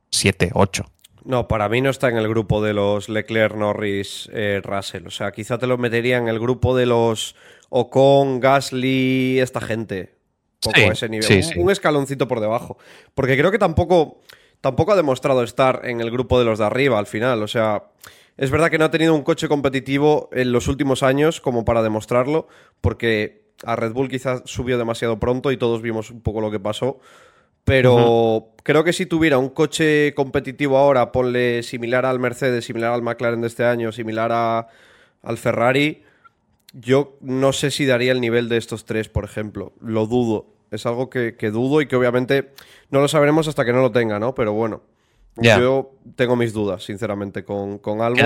7, 0.09 0.47
mm, 0.47 0.49
8. 0.53 0.85
No, 1.23 1.47
para 1.47 1.69
mí 1.69 1.81
no 1.81 1.91
está 1.91 2.09
en 2.09 2.17
el 2.17 2.27
grupo 2.27 2.63
de 2.63 2.73
los 2.73 3.07
Leclerc, 3.07 3.55
Norris, 3.55 4.29
eh, 4.33 4.61
Russell. 4.63 5.05
O 5.05 5.11
sea, 5.11 5.31
quizá 5.31 5.59
te 5.59 5.67
lo 5.67 5.77
metería 5.77 6.17
en 6.17 6.27
el 6.27 6.39
grupo 6.39 6.75
de 6.75 6.87
los 6.87 7.35
Ocon, 7.69 8.39
Gasly, 8.39 9.39
esta 9.39 9.61
gente. 9.61 10.15
Poco 10.59 10.79
ese 10.79 11.09
nivel. 11.09 11.43
un, 11.57 11.71
escaloncito 11.71 12.27
por 12.27 12.39
debajo. 12.39 12.77
Porque 13.13 13.37
creo 13.37 13.51
que 13.51 13.59
tampoco, 13.59 14.21
tampoco 14.61 14.93
ha 14.93 14.95
demostrado 14.95 15.43
estar 15.43 15.81
en 15.83 16.01
el 16.01 16.11
grupo 16.11 16.39
de 16.39 16.45
los 16.45 16.59
de 16.59 16.65
arriba 16.65 16.97
al 16.99 17.07
final. 17.07 17.41
O 17.43 17.47
sea, 17.47 17.83
es 18.37 18.51
verdad 18.51 18.69
que 18.69 18.77
no 18.77 18.85
ha 18.85 18.91
tenido 18.91 19.13
un 19.13 19.23
coche 19.23 19.47
competitivo 19.47 20.29
en 20.31 20.51
los 20.51 20.67
últimos 20.67 21.03
años 21.03 21.41
como 21.41 21.65
para 21.65 21.83
demostrarlo. 21.83 22.47
Porque 22.81 23.41
a 23.63 23.75
Red 23.75 23.93
Bull 23.93 24.09
quizás 24.09 24.41
subió 24.45 24.77
demasiado 24.77 25.19
pronto 25.19 25.51
y 25.51 25.57
todos 25.57 25.81
vimos 25.81 26.11
un 26.11 26.21
poco 26.21 26.41
lo 26.41 26.51
que 26.51 26.59
pasó. 26.59 26.99
Pero 27.63 28.53
creo 28.63 28.83
que 28.83 28.93
si 28.93 29.05
tuviera 29.05 29.37
un 29.37 29.49
coche 29.49 30.13
competitivo 30.15 30.77
ahora, 30.77 31.11
ponle 31.11 31.61
similar 31.61 32.05
al 32.05 32.19
Mercedes, 32.19 32.65
similar 32.65 32.91
al 32.91 33.03
McLaren 33.03 33.41
de 33.41 33.47
este 33.47 33.63
año, 33.63 33.91
similar 33.91 34.31
a, 34.33 34.67
al 35.21 35.37
Ferrari, 35.37 36.01
yo 36.73 37.17
no 37.21 37.53
sé 37.53 37.69
si 37.69 37.85
daría 37.85 38.11
el 38.11 38.21
nivel 38.21 38.49
de 38.49 38.57
estos 38.57 38.85
tres, 38.85 39.09
por 39.09 39.25
ejemplo. 39.25 39.73
Lo 39.79 40.07
dudo. 40.07 40.47
Es 40.71 40.85
algo 40.85 41.09
que, 41.09 41.33
dudo 41.51 41.81
y 41.81 41.87
que 41.87 41.97
obviamente 41.97 42.51
no 42.89 43.01
lo 43.01 43.07
sabremos 43.09 43.47
hasta 43.47 43.65
que 43.65 43.73
no 43.73 43.81
lo 43.81 43.91
tenga, 43.91 44.19
¿no? 44.19 44.33
Pero 44.33 44.53
bueno, 44.53 44.81
yo 45.37 45.93
tengo 46.15 46.35
mis 46.35 46.53
dudas, 46.53 46.83
sinceramente, 46.83 47.43
con, 47.43 47.77
con 47.79 48.01
algo. 48.01 48.21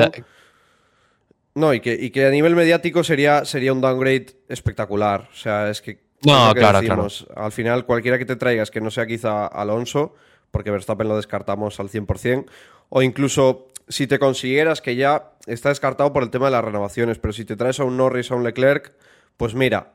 No, 1.54 1.74
y 1.74 1.80
que, 1.80 1.94
y 1.94 2.10
que 2.10 2.26
a 2.26 2.32
nivel 2.32 2.56
mediático 2.56 3.04
sería, 3.04 3.46
sería 3.46 3.72
un 3.72 3.82
downgrade 3.82 4.38
espectacular. 4.50 5.30
O 5.32 5.36
sea, 5.36 5.70
es 5.70 5.82
que 5.82 6.06
no, 6.24 6.54
claro, 6.54 6.82
claro. 6.82 7.08
Al 7.36 7.52
final, 7.52 7.86
cualquiera 7.86 8.18
que 8.18 8.26
te 8.26 8.36
traigas 8.36 8.72
que 8.72 8.82
no 8.82 8.92
sea 8.92 9.06
quizá 9.06 9.46
Alonso, 9.46 10.16
porque 10.52 10.72
Verstappen 10.72 11.08
lo 11.08 11.16
descartamos 11.16 11.80
al 11.80 11.90
100%, 11.90 12.46
o 12.90 13.02
incluso 13.02 13.68
si 13.88 14.08
te 14.08 14.20
consiguieras 14.20 14.82
que 14.82 14.96
ya 14.96 15.34
está 15.46 15.70
descartado 15.70 16.12
por 16.14 16.24
el 16.24 16.30
tema 16.30 16.46
de 16.46 16.52
las 16.52 16.64
renovaciones, 16.64 17.20
pero 17.20 17.34
si 17.34 17.46
te 17.46 17.56
traes 17.56 17.80
a 17.80 17.84
un 17.84 17.98
Norris, 17.98 18.32
a 18.32 18.36
un 18.36 18.44
Leclerc, 18.44 18.94
pues 19.38 19.54
mira, 19.54 19.94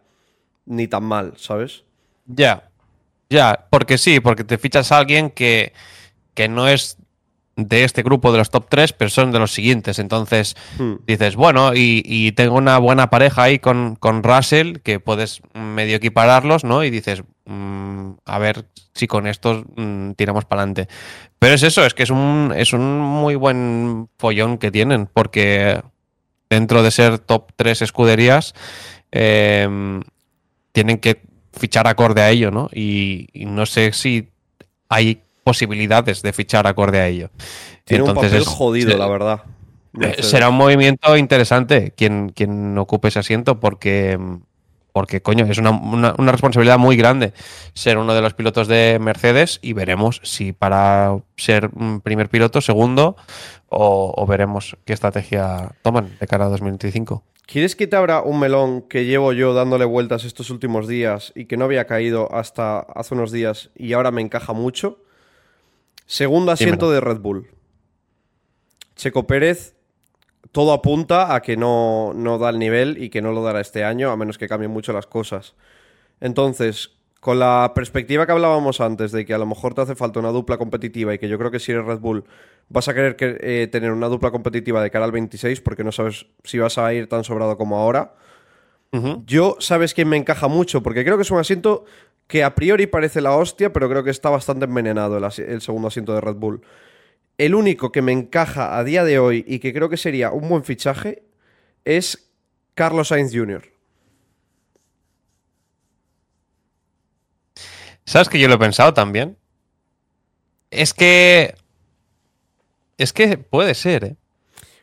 ni 0.67 0.87
tan 0.87 1.05
mal, 1.05 1.35
¿sabes? 1.37 1.85
Ya, 2.27 2.71
ya, 3.29 3.67
porque 3.71 3.99
sí, 3.99 4.21
porque 4.21 4.45
te 4.45 4.59
fichas 4.59 4.93
a 4.93 4.99
alguien 4.99 5.31
que, 5.31 5.73
que 6.35 6.49
no 6.49 6.69
es 6.69 6.97
de 7.69 7.85
este 7.85 8.03
grupo 8.03 8.33
de 8.33 8.39
los 8.39 8.51
top 8.51 8.67
3, 8.69 8.93
pero 8.93 9.11
son 9.11 9.33
de 9.33 9.39
los 9.39 9.53
siguientes. 9.53 9.99
Entonces 9.99 10.57
hmm. 10.79 10.95
dices, 11.07 11.37
bueno, 11.37 11.73
y, 11.75 12.33
tengo 12.33 12.57
una 12.57 12.79
buena 12.79 13.11
pareja 13.11 13.45
ahí 13.45 13.59
con, 13.59 13.97
con, 13.97 14.23
Russell, 14.23 14.79
que 14.79 15.01
puedes 15.01 15.43
medio 15.55 15.97
equipararlos, 15.97 16.65
¿no? 16.65 16.85
Y 16.85 16.91
dices, 16.91 17.23
mm, 17.45 18.13
a 18.25 18.39
ver 18.39 18.67
si 18.95 19.07
con 19.07 19.27
estos 19.27 19.65
mm, 19.77 20.13
tiramos 20.13 20.45
para 20.45 20.63
adelante. 20.63 20.89
Pero 21.39 21.55
es 21.55 21.63
eso, 21.63 21.85
es 21.85 21.95
que 21.95 22.05
es 22.05 22.11
un, 22.11 22.53
es 22.57 22.73
un 22.73 23.01
muy 23.01 23.35
buen 23.35 24.09
follón 24.19 24.59
que 24.59 24.71
tienen, 24.71 25.07
porque 25.07 25.83
dentro 26.49 26.83
de 26.83 26.91
ser 26.91 27.19
top 27.19 27.53
3 27.57 27.83
escuderías, 27.83 28.55
em, 29.11 30.03
tienen 30.73 30.99
que 30.99 31.23
fichar 31.53 31.87
acorde 31.87 32.23
a 32.23 32.31
ello, 32.31 32.51
¿no? 32.51 32.69
y 32.73 33.27
no 33.35 33.67
sé 33.67 33.93
si 33.93 34.29
hay 34.89 35.23
posibilidades 35.45 36.23
de 36.23 36.33
fichar 36.33 36.67
acorde 36.67 37.01
a 37.01 37.07
ello. 37.07 37.31
Tiene 37.85 38.05
un 38.05 38.15
papel 38.15 38.45
jodido, 38.45 38.97
la 38.97 39.09
verdad. 39.09 39.43
Eh, 40.01 40.23
será 40.23 40.49
un 40.49 40.57
movimiento 40.57 41.17
interesante 41.17 41.93
quien, 41.97 42.29
quien 42.29 42.79
ocupe 42.79 43.09
ese 43.09 43.19
asiento 43.19 43.59
porque, 43.59 44.19
porque 44.93 45.21
coño, 45.21 45.47
es 45.47 45.59
una, 45.59 46.15
responsabilidad 46.31 46.79
muy 46.79 46.97
grande 46.97 47.33
ser 47.75 47.99
uno 47.99 48.15
de 48.15 48.21
los 48.21 48.35
pilotos 48.35 48.69
de 48.69 48.99
Mercedes 49.01 49.59
y 49.63 49.73
veremos 49.73 50.21
si 50.23 50.53
para 50.53 51.19
ser 51.37 51.71
primer 52.05 52.29
piloto, 52.29 52.61
segundo, 52.61 53.17
o, 53.69 54.27
veremos 54.29 54.77
qué 54.85 54.93
estrategia 54.93 55.73
toman 55.83 56.17
de 56.21 56.27
cara 56.27 56.47
a 56.47 56.49
2025. 56.51 57.25
¿Quieres 57.47 57.75
que 57.75 57.89
te 57.89 57.97
abra 57.97 58.23
un 58.23 58.39
melón 58.39 58.83
que 58.83 59.07
llevo 59.07 59.33
yo 59.33 59.55
dándole 59.55 59.85
vueltas 59.85 60.25
estos 60.25 60.51
últimos 60.51 60.87
días 60.87 61.33
y 61.35 61.47
que 61.47 61.57
no 61.57 61.65
había 61.65 61.89
caído 61.89 62.33
hasta 62.33 62.79
hace 62.79 63.15
unos 63.15 63.33
días 63.33 63.71
y 63.75 63.93
ahora 63.93 64.13
me 64.13 64.23
encaja 64.23 64.53
mucho? 64.53 65.03
Segundo 66.11 66.51
asiento 66.51 66.91
de 66.91 67.01
Red 67.01 67.21
Bull. 67.21 67.47
Checo 68.97 69.29
Pérez, 69.29 69.77
todo 70.51 70.73
apunta 70.73 71.37
a 71.37 71.41
que 71.41 71.57
no, 71.57 72.13
no, 72.17 72.37
da 72.37 72.51
el 72.51 72.59
nivel 72.59 73.01
y 73.01 73.11
que 73.11 73.23
no 73.23 73.31
lo 73.31 73.45
dará 73.45 73.61
este 73.61 73.85
año, 73.85 74.11
a 74.11 74.17
menos 74.17 74.37
que 74.37 74.49
cambien 74.49 74.73
mucho 74.73 74.93
las 74.93 75.07
cosas. 75.07 75.55
Entonces, 76.21 76.97
con 77.21 77.39
la 77.39 77.71
perspectiva 77.77 78.27
que 78.27 78.33
hablábamos 78.33 78.81
antes 78.81 79.13
de 79.13 79.25
que 79.25 79.35
a 79.35 79.39
lo 79.39 79.47
mejor 79.47 79.75
te 79.75 79.83
hace 79.83 79.95
falta 79.95 80.19
una 80.19 80.31
dupla 80.31 80.59
competitiva 80.59 81.15
y 81.15 81.19
que 81.19 81.29
yo 81.29 81.39
creo 81.39 81.53
que 81.53 81.61
si 81.61 81.71
eres 81.71 81.85
Red 81.85 82.01
Bull 82.01 82.25
vas 82.69 82.89
a 82.89 82.95
querer 82.95 83.17
eh, 83.21 83.69
tener 83.71 83.93
una 83.93 84.09
dupla 84.09 84.33
competitiva 84.33 84.83
de 84.83 84.91
cara 84.91 85.05
al 85.05 85.13
26 85.13 85.61
porque 85.61 85.85
no 85.85 85.93
sabes 85.93 86.27
si 86.43 86.59
vas 86.59 86.77
a 86.77 86.93
ir 86.93 87.09
tan 87.09 87.23
sobrado 87.23 87.57
como 87.57 87.79
ahora. 87.79 88.17
Yo, 89.25 89.57
¿sabes 89.61 89.95
quién 89.95 90.09
me 90.09 90.17
encaja 90.17 90.49
mucho? 90.49 90.83
Porque 90.83 91.05
creo 91.05 91.17
que 91.17 91.23
es 91.23 91.31
un 91.31 91.39
asiento 91.39 91.85
que 92.31 92.45
a 92.45 92.55
priori 92.55 92.87
parece 92.87 93.21
la 93.21 93.35
hostia, 93.35 93.73
pero 93.73 93.89
creo 93.89 94.05
que 94.05 94.11
está 94.11 94.31
bastante 94.31 94.65
envenenado 94.65 95.19
el, 95.19 95.61
segundo 95.61 95.89
asiento 95.89 96.15
de 96.15 96.21
Red 96.21 96.37
Bull. 96.37 96.63
El 97.37 97.57
único 97.57 97.91
que 97.91 98.03
me 98.03 98.13
encaja 98.13 98.79
a 98.79 98.85
día 98.85 99.03
de 99.03 99.19
hoy 99.19 99.45
y 99.49 99.59
que 99.59 99.75
creo 99.75 99.89
que 99.89 99.97
sería 99.97 100.31
un 100.31 100.49
buen 100.49 100.63
fichaje 100.63 101.25
es 101.85 102.31
Carlos 102.75 103.09
Sainz 103.09 103.35
Jr. 103.35 103.65
¿Sabes 108.05 108.29
que 108.29 108.39
yo 108.39 108.47
lo 108.47 108.55
he 108.55 108.59
pensado 108.59 108.95
también? 108.95 109.37
Es 110.71 110.95
que. 110.95 111.57
Es 112.97 113.13
que 113.13 113.39
puede 113.39 113.75
ser, 113.75 114.05
¿eh? 114.05 114.17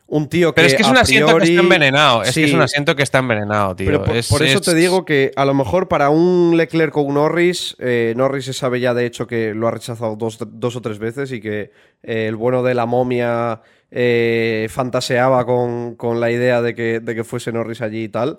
Un 0.08 0.28
tío 0.28 0.52
que. 0.52 0.56
Pero 0.56 0.66
es 0.68 0.74
que 0.74 0.82
es 0.82 0.88
un 0.88 0.96
asiento 0.96 1.36
que 1.36 1.44
está 1.44 1.60
envenenado. 1.60 2.22
Es 2.22 2.34
que 2.34 2.44
es 2.44 2.52
un 2.52 2.62
asiento 2.62 2.96
que 2.96 3.02
está 3.02 3.18
envenenado, 3.18 3.76
tío. 3.76 4.02
por, 4.02 4.42
eso 4.42 4.60
te 4.60 4.74
digo 4.74 5.04
que 5.04 5.32
a 5.36 5.44
lo 5.44 5.54
mejor 5.54 5.88
para 5.88 6.10
un 6.10 6.56
Leclerc 6.56 6.92
con 6.92 7.06
un 7.06 7.14
Norris, 7.14 7.76
eh, 7.78 8.14
Norris 8.16 8.46
se 8.46 8.52
sabe 8.52 8.80
ya 8.80 8.94
de 8.94 9.06
hecho 9.06 9.26
que 9.26 9.54
lo 9.54 9.68
ha 9.68 9.70
rechazado 9.70 10.16
dos, 10.16 10.76
o 10.76 10.82
tres 10.82 10.98
veces 10.98 11.30
y 11.32 11.40
que 11.40 11.70
eh, 12.02 12.26
el 12.26 12.36
bueno 12.36 12.62
de 12.62 12.74
la 12.74 12.86
momia 12.86 13.60
eh, 13.90 14.66
fantaseaba 14.70 15.44
con, 15.44 16.20
la 16.20 16.30
idea 16.30 16.62
de 16.62 16.74
que, 16.74 17.00
de 17.00 17.14
que 17.14 17.24
fuese 17.24 17.52
Norris 17.52 17.82
allí 17.82 18.04
y 18.04 18.08
tal. 18.08 18.38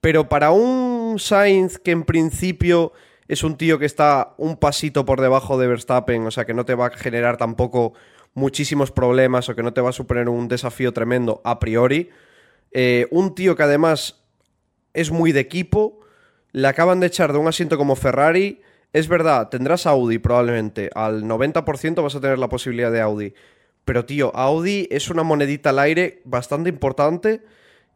Pero 0.00 0.28
para 0.28 0.52
un 0.52 1.18
Sainz 1.18 1.78
que 1.78 1.90
en 1.90 2.04
principio 2.04 2.92
es 3.26 3.42
un 3.42 3.56
tío 3.56 3.80
que 3.80 3.86
está 3.86 4.34
un 4.36 4.56
pasito 4.56 5.04
por 5.04 5.20
debajo 5.20 5.58
de 5.58 5.66
Verstappen, 5.66 6.24
o 6.26 6.30
sea 6.30 6.44
que 6.44 6.54
no 6.54 6.64
te 6.64 6.76
va 6.76 6.86
a 6.86 6.90
generar 6.90 7.36
tampoco 7.36 7.94
muchísimos 8.36 8.92
problemas 8.92 9.48
o 9.48 9.56
que 9.56 9.62
no 9.62 9.72
te 9.72 9.80
va 9.80 9.88
a 9.90 9.92
suponer 9.92 10.28
un 10.28 10.46
desafío 10.46 10.92
tremendo 10.92 11.40
a 11.42 11.58
priori. 11.58 12.10
Eh, 12.70 13.08
un 13.10 13.34
tío 13.34 13.56
que 13.56 13.62
además 13.62 14.22
es 14.92 15.10
muy 15.10 15.32
de 15.32 15.40
equipo, 15.40 16.00
le 16.52 16.68
acaban 16.68 17.00
de 17.00 17.06
echar 17.06 17.32
de 17.32 17.38
un 17.38 17.48
asiento 17.48 17.78
como 17.78 17.96
Ferrari, 17.96 18.60
es 18.92 19.08
verdad, 19.08 19.48
tendrás 19.48 19.86
Audi 19.86 20.18
probablemente. 20.18 20.90
Al 20.94 21.24
90% 21.24 22.02
vas 22.02 22.14
a 22.14 22.20
tener 22.20 22.38
la 22.38 22.50
posibilidad 22.50 22.92
de 22.92 23.00
Audi. 23.00 23.34
Pero 23.86 24.04
tío, 24.04 24.34
Audi 24.36 24.86
es 24.90 25.08
una 25.08 25.22
monedita 25.22 25.70
al 25.70 25.78
aire 25.78 26.20
bastante 26.24 26.68
importante 26.68 27.40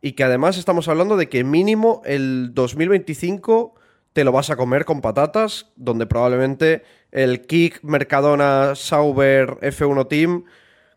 y 0.00 0.12
que 0.12 0.24
además 0.24 0.56
estamos 0.56 0.88
hablando 0.88 1.18
de 1.18 1.28
que 1.28 1.44
mínimo 1.44 2.00
el 2.06 2.54
2025 2.54 3.74
te 4.12 4.24
lo 4.24 4.32
vas 4.32 4.50
a 4.50 4.56
comer 4.56 4.84
con 4.84 5.00
patatas, 5.00 5.70
donde 5.76 6.06
probablemente 6.06 6.82
el 7.12 7.42
Kick, 7.42 7.82
Mercadona, 7.82 8.74
Sauber, 8.74 9.58
F1 9.60 10.08
Team 10.08 10.44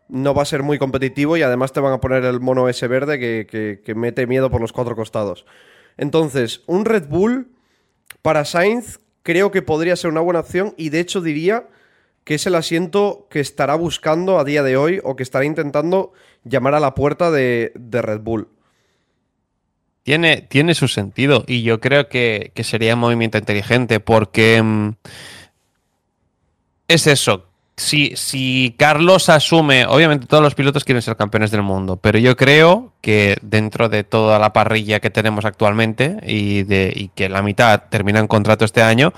no 0.08 0.34
va 0.34 0.42
a 0.42 0.46
ser 0.46 0.62
muy 0.62 0.78
competitivo 0.78 1.36
y 1.36 1.42
además 1.42 1.72
te 1.72 1.80
van 1.80 1.92
a 1.92 2.00
poner 2.00 2.24
el 2.24 2.40
mono 2.40 2.68
ese 2.68 2.88
verde 2.88 3.18
que, 3.18 3.94
mete 3.94 4.26
miedo 4.26 4.50
por 4.50 4.60
los 4.60 4.72
cuatro 4.72 4.96
costados. 4.96 5.46
Entonces, 5.96 6.62
un 6.66 6.84
Red 6.84 7.08
Bull 7.08 7.48
para 8.22 8.44
Sainz 8.44 9.00
creo 9.22 9.50
que 9.50 9.62
podría 9.62 9.96
ser 9.96 10.10
una 10.10 10.20
buena 10.20 10.40
opción 10.40 10.74
y 10.76 10.90
de 10.90 11.00
hecho 11.00 11.20
diría 11.20 11.68
que 12.24 12.34
es 12.34 12.46
el 12.46 12.54
asiento 12.54 13.26
que 13.30 13.40
estará 13.40 13.74
buscando 13.74 14.38
a 14.38 14.44
día 14.44 14.62
de 14.62 14.76
hoy 14.76 15.00
o 15.04 15.14
que 15.14 15.22
estará 15.22 15.44
intentando 15.44 16.12
llamar 16.42 16.74
a 16.74 16.80
la 16.80 16.94
puerta 16.94 17.30
de, 17.30 17.72
Red 17.74 18.20
Bull. 18.20 18.48
Tiene, 20.04 20.42
tiene, 20.42 20.74
su 20.74 20.86
sentido 20.86 21.44
y 21.46 21.62
yo 21.62 21.80
creo 21.80 22.08
que, 22.08 22.52
sería 22.62 22.94
un 22.94 23.00
movimiento 23.00 23.38
inteligente 23.38 24.00
porque 24.00 24.62
mm, 24.62 24.90
es 26.88 27.06
eso, 27.06 27.46
si, 27.76 28.14
si 28.14 28.74
Carlos 28.78 29.28
asume, 29.28 29.86
obviamente 29.86 30.26
todos 30.26 30.42
los 30.42 30.54
pilotos 30.54 30.84
quieren 30.84 31.02
ser 31.02 31.16
campeones 31.16 31.50
del 31.50 31.62
mundo, 31.62 31.96
pero 31.96 32.18
yo 32.18 32.36
creo 32.36 32.92
que 33.00 33.36
dentro 33.42 33.88
de 33.88 34.04
toda 34.04 34.38
la 34.38 34.52
parrilla 34.52 35.00
que 35.00 35.10
tenemos 35.10 35.44
actualmente 35.44 36.18
y, 36.26 36.62
de, 36.62 37.10
que 37.14 37.28
la 37.28 37.42
mitad 37.42 37.84
termina 37.88 38.20
en 38.20 38.28
contrato 38.28 38.64
este 38.64 38.82
año, 38.82 39.12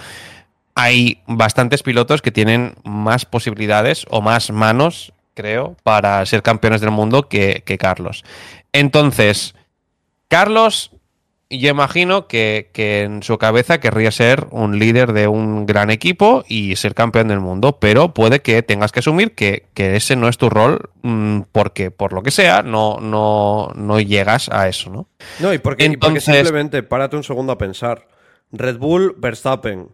hay 0.74 1.20
bastantes 1.26 1.82
pilotos 1.82 2.22
que 2.22 2.32
tienen 2.32 2.74
más 2.84 3.24
posibilidades 3.24 4.07
o 4.09 4.22
más 4.22 4.51
manos, 4.51 5.12
creo, 5.34 5.76
para 5.82 6.24
ser 6.26 6.43
campeones 6.43 6.80
del 6.80 6.91
mundo 6.91 7.28
que, 7.28 7.62
que 7.66 7.76
Carlos. 7.76 8.24
Entonces, 8.72 9.55
Carlos 10.29 10.91
yo 11.49 11.70
imagino 11.70 12.27
que, 12.27 12.70
en 12.74 13.22
su 13.22 13.39
cabeza 13.39 13.79
querría 13.79 14.11
ser 14.11 14.49
un 14.51 14.79
líder 14.79 15.12
de 15.12 15.29
un 15.29 15.64
gran 15.64 15.91
equipo 15.91 16.45
y 16.49 16.74
ser 16.74 16.95
campeón 16.95 17.29
del 17.29 17.39
mundo, 17.39 17.79
pero 17.79 18.12
puede 18.12 18.41
que 18.41 18.62
tengas 18.62 18.91
que 18.91 18.99
asumir 19.01 19.35
que, 19.35 19.66
ese 19.77 20.16
no 20.16 20.29
es 20.29 20.39
tu 20.39 20.51
rol 20.51 20.91
mm, 21.03 21.43
porque 21.53 21.91
por 21.93 22.12
lo 22.12 22.22
que 22.22 22.33
sea 22.33 22.62
no, 22.62 22.99
no, 23.01 23.70
no 23.77 24.01
llegas 24.01 24.49
a 24.49 24.68
eso, 24.68 24.91
¿no? 24.91 25.09
No, 25.39 25.55
y 25.55 25.59
porque, 25.59 25.97
simplemente 26.18 26.83
párate 26.83 27.16
un 27.16 27.24
segundo 27.24 27.53
a 27.53 27.59
pensar. 27.59 28.09
Red 28.51 28.79
Bull, 28.79 29.14
Verstappen. 29.16 29.89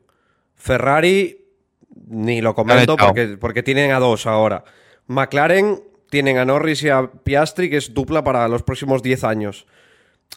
Ferrari, 0.55 1.45
ni 2.07 2.41
lo 2.41 2.55
comento 2.55 2.97
porque, 2.97 3.37
porque 3.39 3.63
tienen 3.63 3.91
a 3.91 3.99
dos 3.99 4.27
ahora. 4.27 4.65
McLaren 5.07 5.83
tienen 6.09 6.39
a 6.39 6.45
Norris 6.45 6.83
y 6.83 6.89
a 6.89 7.11
Piastri, 7.25 7.69
que 7.69 7.79
es 7.79 7.93
dupla 7.93 8.25
para 8.25 8.47
los 8.49 8.63
próximos 8.63 9.03
10 9.03 9.25
años. 9.25 9.67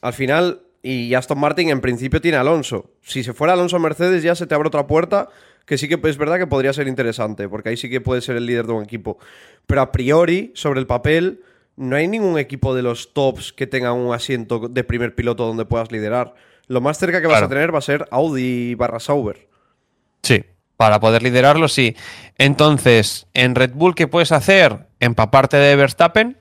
Al 0.02 0.14
final, 0.14 0.62
y 0.82 1.14
Aston 1.14 1.40
Martin 1.40 1.70
en 1.70 1.82
principio 1.82 2.22
tiene 2.22 2.38
Alonso. 2.38 2.92
Si 3.02 3.24
se 3.24 3.34
fuera 3.34 3.54
Alonso 3.54 3.78
a 3.78 3.80
Mercedes 3.80 4.24
ya 4.24 4.36
se 4.36 4.48
te 4.48 4.56
abre 4.56 4.68
otra 4.68 4.88
puerta 4.88 5.30
que 5.66 5.78
sí 5.78 5.88
que 5.88 6.00
es 6.08 6.18
verdad 6.18 6.38
que 6.38 6.48
podría 6.48 6.74
ser 6.74 6.88
interesante, 6.88 7.50
porque 7.50 7.70
ahí 7.70 7.78
sí 7.78 7.90
que 7.90 8.02
puede 8.02 8.22
ser 8.22 8.36
el 8.36 8.46
líder 8.46 8.68
de 8.68 8.74
un 8.74 8.84
equipo. 8.84 9.18
Pero 9.66 9.82
a 9.82 9.92
priori, 9.92 10.52
sobre 10.54 10.80
el 10.80 10.88
papel, 10.88 11.42
no 11.76 11.96
hay 11.96 12.08
ningún 12.08 12.38
equipo 12.38 12.76
de 12.76 12.84
los 12.84 13.14
tops 13.14 13.52
que 13.52 13.68
tenga 13.68 13.92
un 13.92 14.14
asiento 14.14 14.68
de 14.70 14.84
primer 14.84 15.16
piloto 15.16 15.46
donde 15.46 15.66
puedas 15.66 15.92
liderar. 15.92 16.36
Lo 16.68 16.82
más 16.82 16.98
cerca 16.98 17.22
que 17.22 17.28
vas 17.28 17.42
a 17.42 17.50
tener 17.50 17.74
va 17.74 17.80
a 17.80 17.82
ser 17.82 18.08
Audi 18.12 18.76
barra 18.76 19.00
Sauber. 19.00 19.48
Sí, 20.22 20.44
para 20.78 21.00
poder 21.00 21.24
liderarlo, 21.24 21.68
sí. 21.68 21.96
Entonces, 22.38 23.28
en 23.34 23.56
Red 23.56 23.72
Bull, 23.74 23.96
¿qué 23.96 24.08
puedes 24.08 24.32
hacer? 24.32 24.88
Empaparte 25.00 25.58
de 25.58 25.76
Verstappen, 25.76 26.38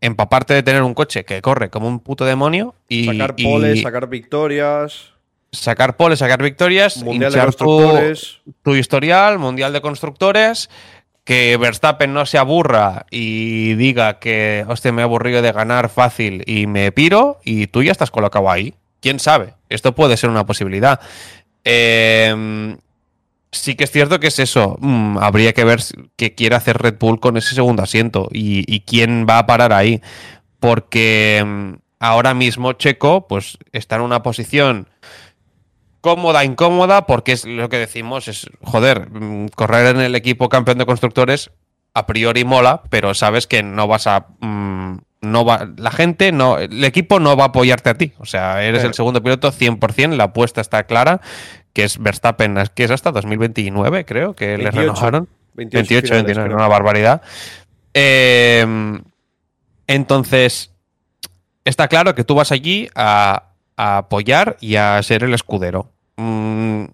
empaparte 0.00 0.54
de 0.54 0.62
tener 0.62 0.82
un 0.82 0.94
coche 0.94 1.24
que 1.24 1.40
corre 1.42 1.70
como 1.70 1.88
un 1.88 2.00
puto 2.00 2.24
demonio 2.24 2.74
y. 2.88 3.06
Sacar 3.06 3.36
poles, 3.36 3.82
sacar 3.82 4.08
victorias. 4.08 5.12
Sacar 5.52 5.96
poles, 5.96 6.18
sacar 6.18 6.42
victorias, 6.42 7.02
mundial 7.02 7.32
de 7.32 7.40
constructores. 7.40 8.40
Tu, 8.62 8.74
historial, 8.74 9.38
mundial 9.38 9.72
de 9.72 9.80
constructores. 9.80 10.70
Que 11.24 11.56
Verstappen 11.56 12.12
no 12.12 12.26
se 12.26 12.36
aburra 12.36 13.06
y 13.10 13.74
diga 13.76 14.18
que, 14.18 14.66
hostia, 14.68 14.92
me 14.92 15.00
he 15.00 15.04
aburrido 15.04 15.40
de 15.40 15.52
ganar 15.52 15.88
fácil 15.88 16.42
y 16.46 16.66
me 16.66 16.92
piro, 16.92 17.38
y 17.44 17.66
tú 17.68 17.82
ya 17.82 17.92
estás 17.92 18.10
colocado 18.10 18.50
ahí. 18.50 18.74
¿Quién 19.00 19.18
sabe? 19.18 19.54
Esto 19.70 19.94
puede 19.94 20.18
ser 20.18 20.28
una 20.28 20.44
posibilidad. 20.44 21.00
Eh, 21.64 22.76
sí 23.54 23.74
que 23.74 23.84
es 23.84 23.90
cierto 23.90 24.20
que 24.20 24.28
es 24.28 24.38
eso. 24.38 24.76
Mm, 24.80 25.18
habría 25.18 25.52
que 25.52 25.64
ver 25.64 25.80
qué 26.16 26.34
quiere 26.34 26.56
hacer 26.56 26.78
Red 26.78 26.96
Bull 26.98 27.20
con 27.20 27.36
ese 27.36 27.54
segundo 27.54 27.82
asiento 27.82 28.28
y, 28.32 28.80
quién 28.80 29.26
va 29.28 29.38
a 29.38 29.46
parar 29.46 29.72
ahí. 29.72 30.00
Porque 30.60 31.42
mm, 31.44 31.74
ahora 32.00 32.34
mismo 32.34 32.72
Checo, 32.72 33.26
pues, 33.26 33.58
está 33.72 33.96
en 33.96 34.02
una 34.02 34.22
posición 34.22 34.88
cómoda, 36.00 36.44
incómoda, 36.44 37.06
porque 37.06 37.32
es 37.32 37.46
lo 37.46 37.68
que 37.68 37.78
decimos, 37.78 38.28
es, 38.28 38.46
joder, 38.62 39.08
mm, 39.10 39.48
correr 39.48 39.96
en 39.96 40.02
el 40.02 40.14
equipo 40.14 40.48
campeón 40.48 40.78
de 40.78 40.86
constructores 40.86 41.50
a 41.94 42.06
priori 42.06 42.44
mola, 42.44 42.82
pero 42.90 43.14
sabes 43.14 43.46
que 43.46 43.62
no 43.62 43.86
vas 43.86 44.06
a... 44.06 44.26
no 44.40 45.44
va, 45.44 45.68
la 45.76 45.90
gente, 45.92 46.32
no, 46.32 46.58
el 46.58 46.84
equipo 46.84 47.20
no 47.20 47.36
va 47.36 47.44
a 47.44 47.46
apoyarte 47.48 47.88
a 47.88 47.94
ti. 47.94 48.12
O 48.18 48.26
sea, 48.26 48.64
eres 48.64 48.82
el 48.84 48.94
segundo 48.94 49.22
piloto 49.22 49.52
100%, 49.52 50.16
la 50.16 50.24
apuesta 50.24 50.60
está 50.60 50.84
clara 50.84 51.20
que 51.74 51.84
es 51.84 51.98
Verstappen, 51.98 52.56
que 52.74 52.84
es 52.84 52.90
hasta 52.90 53.12
2029, 53.12 54.06
creo, 54.06 54.34
que 54.34 54.56
le 54.56 54.70
renovaron. 54.70 55.28
28, 55.54 56.14
29, 56.14 56.54
una 56.54 56.68
barbaridad. 56.68 57.20
Em, 57.92 59.02
entonces, 59.86 60.72
está 61.64 61.88
claro 61.88 62.14
que 62.14 62.24
tú 62.24 62.36
vas 62.36 62.52
allí 62.52 62.88
a, 62.94 63.50
apoyar 63.76 64.56
y 64.60 64.76
a 64.76 65.02
ser 65.02 65.24
el 65.24 65.34
escudero. 65.34 65.90
Mm, 66.16 66.84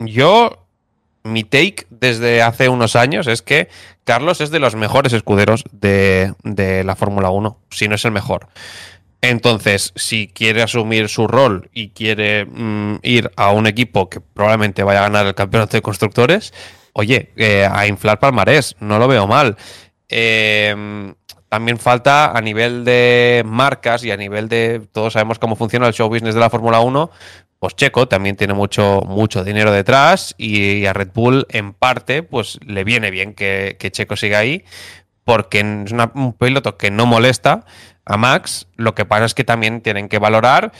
yo, 0.00 0.66
mi 1.22 1.44
take 1.44 1.86
desde 1.90 2.42
hace 2.42 2.70
unos 2.70 2.96
años 2.96 3.26
es 3.26 3.42
que 3.42 3.68
Carlos 4.04 4.40
es 4.40 4.50
de 4.50 4.58
los 4.58 4.74
mejores 4.74 5.12
escuderos 5.12 5.64
de, 5.70 6.32
de 6.42 6.82
la 6.82 6.96
Fórmula 6.96 7.30
1, 7.30 7.58
si 7.70 7.88
no 7.88 7.94
es 7.94 8.04
el 8.06 8.12
mejor. 8.12 8.48
Entonces, 9.22 9.92
si 9.96 10.28
quiere 10.28 10.62
asumir 10.62 11.08
su 11.08 11.26
rol 11.26 11.68
y 11.74 11.90
quiere 11.90 12.46
mm, 12.46 13.00
ir 13.02 13.30
a 13.36 13.50
un 13.50 13.66
equipo 13.66 14.08
que 14.08 14.20
probablemente 14.20 14.82
vaya 14.82 15.00
a 15.00 15.02
ganar 15.02 15.26
el 15.26 15.34
campeonato 15.34 15.76
de 15.76 15.82
constructores, 15.82 16.54
oye, 16.94 17.30
eh, 17.36 17.68
a 17.70 17.86
inflar 17.86 18.18
palmarés, 18.18 18.76
no 18.80 18.98
lo 18.98 19.08
veo 19.08 19.26
mal. 19.26 19.56
Em, 20.08 21.14
también 21.48 21.78
falta 21.78 22.36
a 22.36 22.40
nivel 22.40 22.84
de 22.84 23.42
marcas 23.44 24.04
y 24.04 24.10
a 24.10 24.16
nivel 24.16 24.48
de. 24.48 24.82
Todos 24.92 25.12
sabemos 25.14 25.38
cómo 25.38 25.56
funciona 25.56 25.86
el 25.86 25.94
show 25.94 26.08
business 26.08 26.34
de 26.34 26.40
la 26.40 26.50
Fórmula 26.50 26.80
1. 26.80 27.10
Pues 27.60 27.76
Checo 27.76 28.08
también 28.08 28.36
tiene 28.36 28.54
mucho, 28.54 29.02
mucho 29.06 29.44
dinero 29.44 29.70
detrás 29.70 30.34
y, 30.38 30.86
a 30.86 30.94
Red 30.94 31.10
Bull, 31.12 31.46
en 31.50 31.74
parte, 31.74 32.22
pues 32.22 32.58
le 32.64 32.84
viene 32.84 33.10
bien 33.10 33.34
que, 33.34 33.76
Checo 33.92 34.16
siga 34.16 34.38
ahí, 34.38 34.64
porque 35.24 35.60
es 35.60 35.92
un 35.92 36.32
piloto 36.38 36.76
que 36.76 36.90
no 36.90 37.06
molesta 37.06 37.64
a 38.04 38.16
Max. 38.16 38.66
Lo 38.76 38.94
que 38.94 39.04
pasa 39.04 39.24
es 39.24 39.34
que 39.34 39.44
también 39.44 39.80
tienen 39.80 40.08
que 40.08 40.18
valorar 40.18 40.72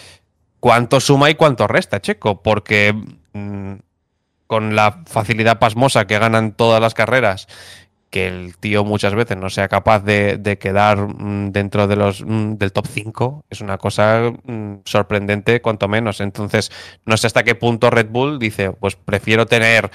cuánto 0.60 1.00
suma 1.00 1.30
y 1.30 1.34
cuánto 1.34 1.66
resta, 1.66 2.00
Checo, 2.00 2.42
porque 2.42 2.94
mm, 3.32 3.74
con 4.46 4.76
la 4.76 5.02
facilidad 5.06 5.58
pasmosa 5.58 6.06
que 6.06 6.18
ganan 6.18 6.52
todas 6.52 6.80
las 6.80 6.94
carreras, 6.94 7.46
que 8.10 8.26
el 8.26 8.56
tío 8.56 8.84
muchas 8.84 9.14
veces 9.14 9.36
no 9.36 9.48
sea 9.50 9.68
capaz 9.68 10.00
de, 10.00 10.58
quedar 10.60 10.98
mm, 10.98 11.52
dentro 11.52 11.86
de 11.86 11.96
los 11.96 12.24
mm, 12.26 12.54
del 12.54 12.72
top 12.72 12.86
5, 12.88 13.44
es 13.48 13.60
una 13.60 13.78
cosa 13.78 14.32
sorprendente, 14.84 15.62
cuanto 15.62 15.88
menos. 15.88 16.20
Entonces, 16.20 16.70
no 17.06 17.16
sé 17.16 17.28
hasta 17.28 17.44
qué 17.44 17.54
punto 17.54 17.90
Red 17.90 18.08
Bull 18.10 18.38
dice, 18.38 18.72
pues 18.72 18.96
prefiero 18.96 19.46
tener 19.46 19.90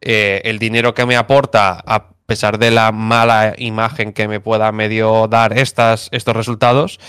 eh, 0.00 0.42
el 0.44 0.58
dinero 0.58 0.94
que 0.94 1.06
me 1.06 1.16
aporta 1.16 1.80
a 1.86 2.08
pesar 2.30 2.60
de 2.60 2.70
la 2.70 2.92
mala 2.92 3.54
imagen 3.58 4.12
que 4.12 4.28
me 4.28 4.38
pueda 4.38 4.70
medio 4.70 5.26
dar 5.26 5.58
estas, 5.58 6.08
estos 6.12 6.36
resultados, 6.36 7.00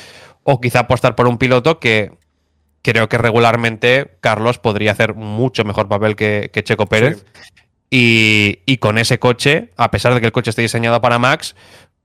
o 0.42 0.60
quizá 0.60 0.80
apostar 0.80 1.16
por 1.16 1.28
un 1.28 1.38
piloto 1.38 1.80
que 1.80 2.14
creo 2.82 3.08
que 3.08 3.20
regularmente 3.20 4.18
Carlos 4.20 4.58
podría 4.58 4.94
hacer 4.94 5.14
mucho 5.14 5.64
mejor 5.64 5.88
papel 5.88 6.16
que, 6.16 6.50
Checo 6.64 6.88
Pérez. 6.88 7.24
Y, 7.92 8.78
con 8.78 8.98
ese 8.98 9.20
coche, 9.20 9.70
a 9.78 9.92
pesar 9.92 10.16
de 10.16 10.22
que 10.22 10.26
el 10.26 10.32
coche 10.32 10.50
esté 10.50 10.64
diseñado 10.64 11.00
para 11.02 11.20
Max, 11.20 11.56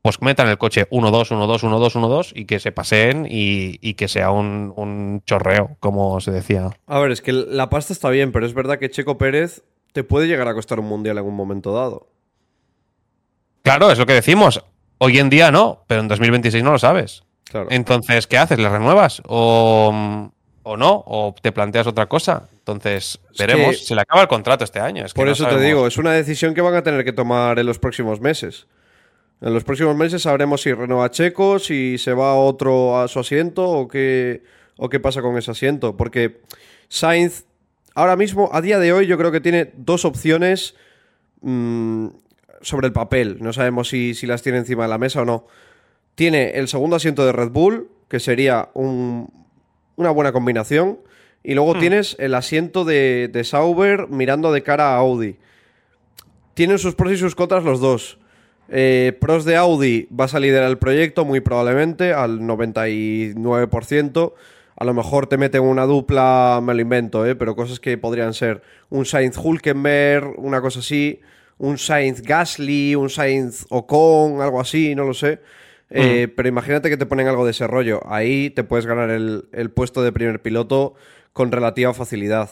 pues 0.03 0.21
metan 0.21 0.49
el 0.49 0.59
coche 0.59 0.87
1-2, 0.91 1.31
1-2, 1.31 1.61
1-2, 1.63 1.93
1-2 1.95 2.33
y 2.35 2.45
que 2.45 2.61
se 2.61 2.71
paseen 2.71 3.27
y, 3.31 3.95
que 3.95 4.09
sea 4.09 4.31
un, 4.31 4.75
un, 4.77 5.23
chorreo, 5.25 5.79
como 5.81 6.21
se 6.21 6.33
decía. 6.33 6.69
A 6.87 6.99
ver, 6.99 7.13
es 7.13 7.23
que 7.23 7.33
la 7.33 7.71
pasta 7.71 7.95
está 7.95 8.11
bien, 8.11 8.31
pero 8.31 8.45
es 8.45 8.53
verdad 8.53 8.79
que 8.79 8.91
Checo 8.91 9.17
Pérez 9.17 9.63
te 9.95 10.05
puede 10.05 10.27
llegar 10.27 10.49
a 10.49 10.53
costar 10.53 10.81
un 10.81 10.87
mundial 10.87 11.17
en 11.17 11.25
un 11.25 11.35
momento 11.35 11.73
dado. 11.73 12.09
Claro, 13.67 13.91
es 13.91 13.99
lo 13.99 14.07
que 14.07 14.13
decimos. 14.13 14.63
Hoy 14.99 15.19
en 15.19 15.29
día 15.29 15.51
no, 15.51 15.83
pero 15.89 16.01
en 16.01 16.07
2026 16.07 16.63
no 16.63 16.71
lo 16.71 16.79
sabes. 16.79 17.25
Entonces, 17.69 18.29
¿qué 18.29 18.39
haces? 18.39 18.61
¿Le 18.61 18.69
renuevas? 18.69 19.21
¿O, 19.27 20.31
o 20.63 20.77
no, 20.77 21.03
o 21.05 21.35
te 21.43 21.51
planteas 21.51 21.89
otra 21.89 22.07
cosa. 22.07 22.49
Entonces, 22.59 23.19
veremos. 23.37 23.85
Se 23.85 23.97
le 23.97 24.03
acaba 24.03 24.23
el 24.23 24.29
contrato 24.29 24.63
este 24.63 24.79
año. 24.79 25.05
por 25.17 25.29
eso 25.29 25.49
te 25.49 25.59
digo, 25.61 25.89
es 25.89 25.97
una 25.97 26.13
decisión 26.13 26.55
que 26.55 26.61
van 26.61 26.77
a 26.77 26.85
tener 26.85 27.05
que 27.05 27.13
tomar 27.13 27.59
en 27.59 27.67
los 27.67 27.81
próximos 27.81 28.21
meses. 28.21 28.69
En 29.41 29.53
los 29.53 29.65
próximos 29.65 29.97
meses 29.97 30.23
sabremos 30.23 30.63
si 30.63 30.73
renueva 30.73 31.11
Checo, 31.11 31.59
si 31.59 31.99
se 31.99 32.13
va 32.13 32.37
otro 32.37 33.01
a 33.01 33.09
su 33.09 33.19
asiento 33.19 33.69
o 33.69 33.89
qué, 33.89 34.45
o 34.77 34.89
qué 34.89 35.01
pasa 35.01 35.23
con 35.23 35.37
ese 35.39 35.51
asiento. 35.51 35.97
Porque 35.97 36.41
Sainz, 36.89 37.47
ahora 37.97 38.15
mismo, 38.15 38.49
a 38.53 38.61
día 38.61 38.79
de 38.79 38.93
hoy, 38.93 39.09
yo 39.09 39.19
creo 39.19 39.33
que 39.33 39.41
tiene 39.41 39.73
dos 39.75 40.05
opciones 40.05 40.77
mm, 41.41 42.07
sobre 42.67 42.89
el 42.89 42.93
papel. 42.93 43.39
No 43.41 43.53
sabemos 43.53 43.89
si, 43.89 44.15
si 44.15 44.27
las 44.27 44.43
tiene 44.43 44.59
encima 44.59 44.83
de 44.83 44.89
la 44.89 44.99
mesa 44.99 45.23
o 45.23 45.25
no. 45.25 45.47
Tiene 46.17 46.51
el 46.59 46.67
segundo 46.67 46.97
asiento 46.97 47.25
de 47.25 47.31
Red 47.33 47.51
Bull, 47.51 47.89
que 48.09 48.19
sería 48.19 48.71
una 48.75 50.11
buena 50.11 50.33
combinación. 50.33 50.99
Y 51.45 51.55
luego 51.55 51.75
hmm. 51.75 51.79
tienes 51.79 52.17
el 52.19 52.35
asiento 52.35 52.85
de, 52.85 53.31
de, 53.33 53.45
Sauber 53.45 54.09
mirando 54.09 54.53
de 54.53 54.65
cara 54.65 54.95
a 54.95 54.97
Audi. 54.97 55.37
Tienen 56.55 56.81
sus 56.81 56.97
pros 56.97 57.13
y 57.13 57.17
sus 57.17 57.37
contras 57.37 57.63
los 57.63 57.79
dos. 57.81 58.19
Eh, 58.69 59.17
pros 59.21 59.45
de 59.45 59.55
Audi 59.55 60.09
vas 60.11 60.35
a 60.35 60.41
liderar 60.41 60.69
el 60.69 60.79
proyecto 60.79 61.25
muy 61.25 61.39
probablemente 61.39 62.13
al 62.13 62.41
99%. 62.41 64.33
A 64.79 64.85
lo 64.85 64.93
mejor 64.93 65.29
te 65.29 65.39
meten 65.39 65.63
una 65.63 65.85
dupla, 65.85 66.61
me 66.65 66.75
lo 66.75 66.81
invento, 66.81 67.25
¿eh? 67.25 67.37
pero 67.37 67.55
cosas 67.55 67.79
que 67.79 67.97
podrían 67.97 68.35
ser 68.35 68.63
un 68.91 69.07
Sainz 69.07 69.39
Hulkenberg, 69.39 70.35
una 70.39 70.61
cosa 70.61 70.81
así, 70.81 71.21
un 71.59 71.79
Sainz 71.79 72.23
Gasly, 72.23 72.95
un 72.95 73.11
Sainz 73.11 73.67
Ocon, 73.71 74.41
algo 74.41 74.61
así, 74.61 74.95
no 74.95 75.05
lo 75.05 75.15
sé. 75.15 75.41
Eh, 75.89 76.29
pero 76.35 76.49
imagínate 76.49 76.91
que 76.91 76.97
te 76.97 77.07
ponen 77.07 77.29
algo 77.29 77.45
de 77.45 77.53
ese 77.53 77.67
rollo. 77.67 78.01
Ahí 78.07 78.51
te 78.51 78.65
puedes 78.65 78.87
ganar 78.87 79.11
el, 79.11 79.71
puesto 79.75 80.03
de 80.03 80.13
primer 80.13 80.43
piloto 80.43 80.95
con 81.33 81.53
relativa 81.53 81.95
facilidad. 81.95 82.51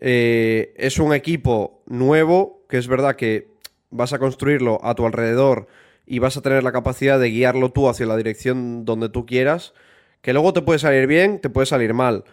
Eh, 0.00 0.74
es 0.76 0.98
un 0.98 1.14
equipo 1.14 1.82
nuevo, 1.86 2.64
que 2.68 2.78
es 2.78 2.88
verdad 2.88 3.16
que 3.16 3.48
vas 3.90 4.12
a 4.12 4.18
construirlo 4.18 4.80
a 4.84 4.94
tu 4.94 5.06
alrededor 5.06 5.68
y 6.06 6.18
vas 6.18 6.36
a 6.36 6.42
tener 6.42 6.62
la 6.62 6.72
capacidad 6.72 7.18
de 7.18 7.30
guiarlo 7.30 7.70
tú 7.70 7.88
hacia 7.88 8.06
la 8.06 8.16
dirección 8.16 8.84
donde 8.84 9.08
tú 9.08 9.26
quieras, 9.26 9.74
que 10.20 10.32
luego 10.32 10.52
te 10.52 10.62
puede 10.62 10.78
salir 10.78 11.06
bien, 11.06 11.40
te 11.40 11.50
puede 11.50 11.66
salir 11.66 11.94
mal 11.94 12.24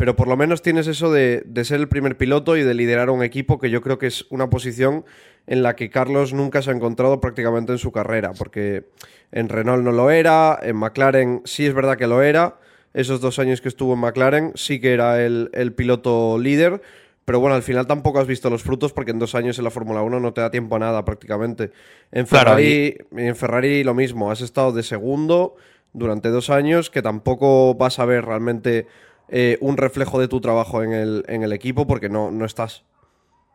pero 0.00 0.16
por 0.16 0.28
lo 0.28 0.36
menos 0.38 0.62
tienes 0.62 0.86
eso 0.86 1.12
de, 1.12 1.44
ser 1.62 1.78
el 1.78 1.86
primer 1.86 2.16
piloto 2.16 2.56
y 2.56 2.62
de 2.62 2.72
liderar 2.72 3.10
un 3.10 3.22
equipo 3.22 3.58
que 3.58 3.68
yo 3.68 3.82
creo 3.82 3.98
que 3.98 4.06
es 4.06 4.24
una 4.30 4.48
posición 4.48 5.04
en 5.46 5.62
la 5.62 5.76
que 5.76 5.90
Carlos 5.90 6.32
nunca 6.32 6.62
se 6.62 6.70
ha 6.70 6.74
encontrado 6.74 7.20
prácticamente 7.20 7.72
en 7.72 7.76
su 7.76 7.92
carrera, 7.92 8.32
porque 8.32 8.86
en 9.30 9.50
Renault 9.50 9.84
no 9.84 9.92
lo 9.92 10.10
era, 10.10 10.58
en 10.62 10.76
McLaren 10.76 11.42
sí 11.44 11.66
es 11.66 11.74
verdad 11.74 11.98
que 11.98 12.06
lo 12.06 12.22
era, 12.22 12.56
esos 12.94 13.20
dos 13.20 13.38
años 13.38 13.60
que 13.60 13.68
estuvo 13.68 13.92
en 13.92 14.00
McLaren 14.00 14.52
sí 14.54 14.80
que 14.80 14.94
era 14.94 15.22
el, 15.22 15.74
piloto 15.76 16.38
líder, 16.38 16.80
pero 17.26 17.38
bueno, 17.38 17.54
al 17.54 17.62
final 17.62 17.86
tampoco 17.86 18.20
has 18.20 18.26
visto 18.26 18.48
los 18.48 18.62
frutos 18.62 18.94
porque 18.94 19.10
en 19.10 19.18
dos 19.18 19.34
años 19.34 19.58
en 19.58 19.64
la 19.64 19.70
Fórmula 19.70 20.00
1 20.00 20.18
no 20.18 20.32
te 20.32 20.40
da 20.40 20.50
tiempo 20.50 20.76
a 20.76 20.78
nada 20.78 21.04
prácticamente. 21.04 21.72
En 22.10 22.26
Ferrari, 22.26 22.96
en 23.14 23.36
Ferrari 23.36 23.84
lo 23.84 23.92
mismo, 23.92 24.30
has 24.30 24.40
estado 24.40 24.72
de 24.72 24.82
segundo 24.82 25.56
durante 25.92 26.30
dos 26.30 26.48
años 26.48 26.88
que 26.88 27.02
tampoco 27.02 27.74
vas 27.74 27.98
a 27.98 28.06
ver 28.06 28.24
realmente 28.24 28.86
eh, 29.30 29.58
un 29.60 29.76
reflejo 29.76 30.20
de 30.20 30.28
tu 30.28 30.40
trabajo 30.40 30.82
en 30.82 30.92
el, 30.92 31.24
en 31.28 31.42
el 31.42 31.52
equipo 31.52 31.86
porque 31.86 32.08
no, 32.08 32.30
no 32.30 32.44
estás. 32.44 32.84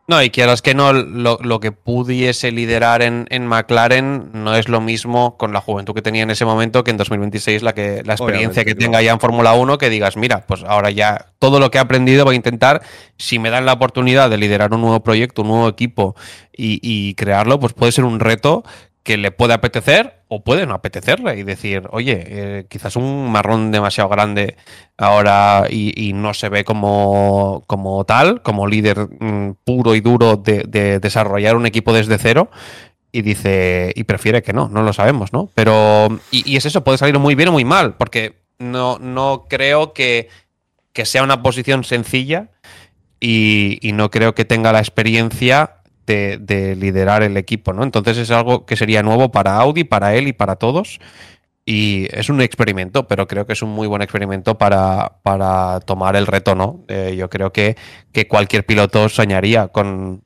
No, 0.08 0.22
y 0.22 0.30
quieras 0.30 0.62
que 0.62 0.72
no, 0.72 0.92
lo, 0.92 1.58
que 1.58 1.72
pudiese 1.72 2.52
liderar 2.52 3.02
en, 3.02 3.26
McLaren 3.46 4.30
no 4.32 4.54
es 4.54 4.68
lo 4.68 4.80
mismo 4.80 5.36
con 5.36 5.52
la 5.52 5.60
juventud 5.60 5.94
que 5.94 6.02
tenía 6.02 6.22
en 6.22 6.30
ese 6.30 6.44
momento 6.44 6.84
que 6.84 6.92
en 6.92 6.96
2026 6.96 7.64
la, 7.64 7.74
que, 7.74 8.04
la 8.04 8.12
experiencia 8.12 8.64
que 8.64 8.76
tenga 8.76 9.02
ya 9.02 9.10
en 9.10 9.18
Fórmula 9.18 9.54
1, 9.54 9.78
que 9.78 9.90
digas, 9.90 10.16
mira, 10.16 10.46
pues 10.46 10.62
ahora 10.62 10.92
ya 10.92 11.32
todo 11.40 11.58
lo 11.58 11.72
que 11.72 11.78
he 11.78 11.80
aprendido 11.80 12.24
voy 12.24 12.34
a 12.34 12.36
intentar, 12.36 12.82
si 13.18 13.40
me 13.40 13.50
dan 13.50 13.66
la 13.66 13.72
oportunidad 13.72 14.30
de 14.30 14.36
liderar 14.38 14.72
un 14.72 14.82
nuevo 14.82 15.00
proyecto, 15.00 15.42
un 15.42 15.48
nuevo 15.48 15.68
equipo 15.68 16.14
y, 16.56 16.78
y 16.82 17.14
crearlo, 17.16 17.58
pues 17.58 17.72
puede 17.72 17.90
ser 17.90 18.04
un 18.04 18.20
reto 18.20 18.62
que 19.06 19.16
le 19.16 19.30
puede 19.30 19.54
apetecer 19.54 20.24
o 20.26 20.42
puede 20.42 20.66
no 20.66 20.74
apetecerle 20.74 21.38
y 21.38 21.44
decir, 21.44 21.84
oye, 21.92 22.24
eh, 22.26 22.66
quizás 22.68 22.96
un 22.96 23.30
marrón 23.30 23.70
demasiado 23.70 24.10
grande 24.10 24.56
ahora 24.98 25.68
y, 25.70 26.12
no 26.12 26.34
se 26.34 26.48
ve 26.48 26.64
como, 26.64 27.62
como 27.68 28.04
tal, 28.04 28.42
como 28.42 28.66
líder 28.66 29.06
mm, 29.20 29.58
puro 29.62 29.94
y 29.94 30.00
duro 30.00 30.36
de, 30.36 30.98
desarrollar 30.98 31.54
un 31.54 31.66
equipo 31.66 31.92
desde 31.92 32.18
cero. 32.18 32.50
Y 33.12 33.22
dice, 33.22 33.92
y 33.94 34.02
prefiere 34.02 34.42
que 34.42 34.52
no, 34.52 34.68
no 34.68 34.82
lo 34.82 34.92
sabemos, 34.92 35.32
¿no? 35.32 35.50
Pero, 35.54 36.08
y, 36.32 36.56
es 36.56 36.66
eso, 36.66 36.82
puede 36.82 36.98
salir 36.98 37.16
muy 37.20 37.36
bien 37.36 37.50
o 37.50 37.52
muy 37.52 37.64
mal, 37.64 37.94
porque 37.94 38.34
no, 38.58 38.98
no 38.98 39.46
creo 39.48 39.92
que, 39.92 40.28
que 40.92 41.04
sea 41.04 41.22
una 41.22 41.44
posición 41.44 41.84
sencilla 41.84 42.48
y, 43.20 43.78
y 43.82 43.92
no 43.92 44.10
creo 44.10 44.34
que 44.34 44.44
tenga 44.44 44.72
la 44.72 44.80
experiencia 44.80 45.76
de, 46.06 46.76
liderar 46.78 47.22
el 47.22 47.36
equipo, 47.36 47.72
¿no? 47.72 47.82
Entonces 47.82 48.16
es 48.18 48.30
algo 48.30 48.64
que 48.64 48.76
sería 48.76 49.02
nuevo 49.02 49.30
para 49.30 49.56
Audi, 49.56 49.84
para 49.84 50.14
él 50.14 50.28
y 50.28 50.32
para 50.32 50.56
todos. 50.56 51.00
Y 51.64 52.06
es 52.12 52.30
un 52.30 52.40
experimento, 52.40 53.08
pero 53.08 53.26
creo 53.26 53.44
que 53.44 53.54
es 53.54 53.62
un 53.62 53.70
muy 53.70 53.88
buen 53.88 54.00
experimento 54.00 54.56
para, 54.56 55.18
para 55.22 55.80
tomar 55.80 56.14
el 56.14 56.28
reto, 56.28 56.54
¿no? 56.54 56.84
Eh, 56.86 57.16
yo 57.18 57.28
creo 57.28 57.52
que, 57.52 57.76
que, 58.12 58.28
cualquier 58.28 58.64
piloto 58.64 59.08
soñaría 59.08 59.68
con, 59.68 60.22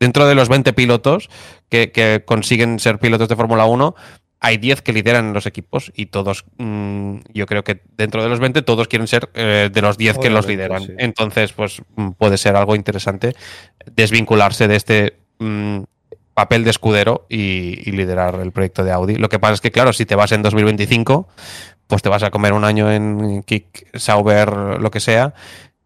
Dentro 0.00 0.26
de 0.26 0.34
los 0.34 0.48
20 0.48 0.72
pilotos 0.72 1.28
que, 1.68 1.92
que 1.92 2.24
consiguen 2.24 2.78
ser 2.78 2.98
pilotos 2.98 3.28
de 3.28 3.36
Fórmula 3.36 3.66
1, 3.66 3.94
hay 4.40 4.56
10 4.56 4.80
que 4.80 4.94
lideran 4.94 5.34
los 5.34 5.44
equipos 5.44 5.92
y 5.94 6.06
todos, 6.06 6.46
mm, 6.56 7.16
yo 7.34 7.46
creo 7.46 7.62
que 7.62 7.82
dentro 7.96 8.22
de 8.22 8.30
los 8.30 8.40
20, 8.40 8.62
todos 8.62 8.88
quieren 8.88 9.06
ser 9.06 9.28
eh, 9.34 9.68
de 9.70 9.82
los 9.82 9.98
10 9.98 10.18
que 10.18 10.30
los 10.30 10.46
lideran. 10.46 10.94
Entonces, 10.98 11.52
pues 11.52 11.82
mm, 11.96 12.12
puede 12.12 12.38
ser 12.38 12.56
algo 12.56 12.74
interesante 12.74 13.34
desvincularse 13.84 14.66
de 14.66 14.76
este 14.76 15.18
mm, 15.38 15.80
papel 16.32 16.64
de 16.64 16.70
escudero 16.70 17.26
y, 17.28 17.90
liderar 17.90 18.40
el 18.40 18.50
proyecto 18.50 18.82
de 18.82 18.92
Audi. 18.92 19.16
Lo 19.16 19.28
que 19.28 19.38
pasa 19.38 19.54
es 19.54 19.60
que, 19.60 19.70
claro, 19.70 19.92
si 19.92 20.06
te 20.06 20.14
vas 20.14 20.32
en 20.32 20.42
2025, 20.42 21.28
pues 21.86 22.00
te 22.00 22.08
vas 22.08 22.22
a 22.22 22.30
comer 22.30 22.54
un 22.54 22.64
año 22.64 22.90
en 22.90 23.42
Kick, 23.42 23.94
Sauber, 23.98 24.80
lo 24.80 24.90
que 24.90 25.00
sea, 25.00 25.34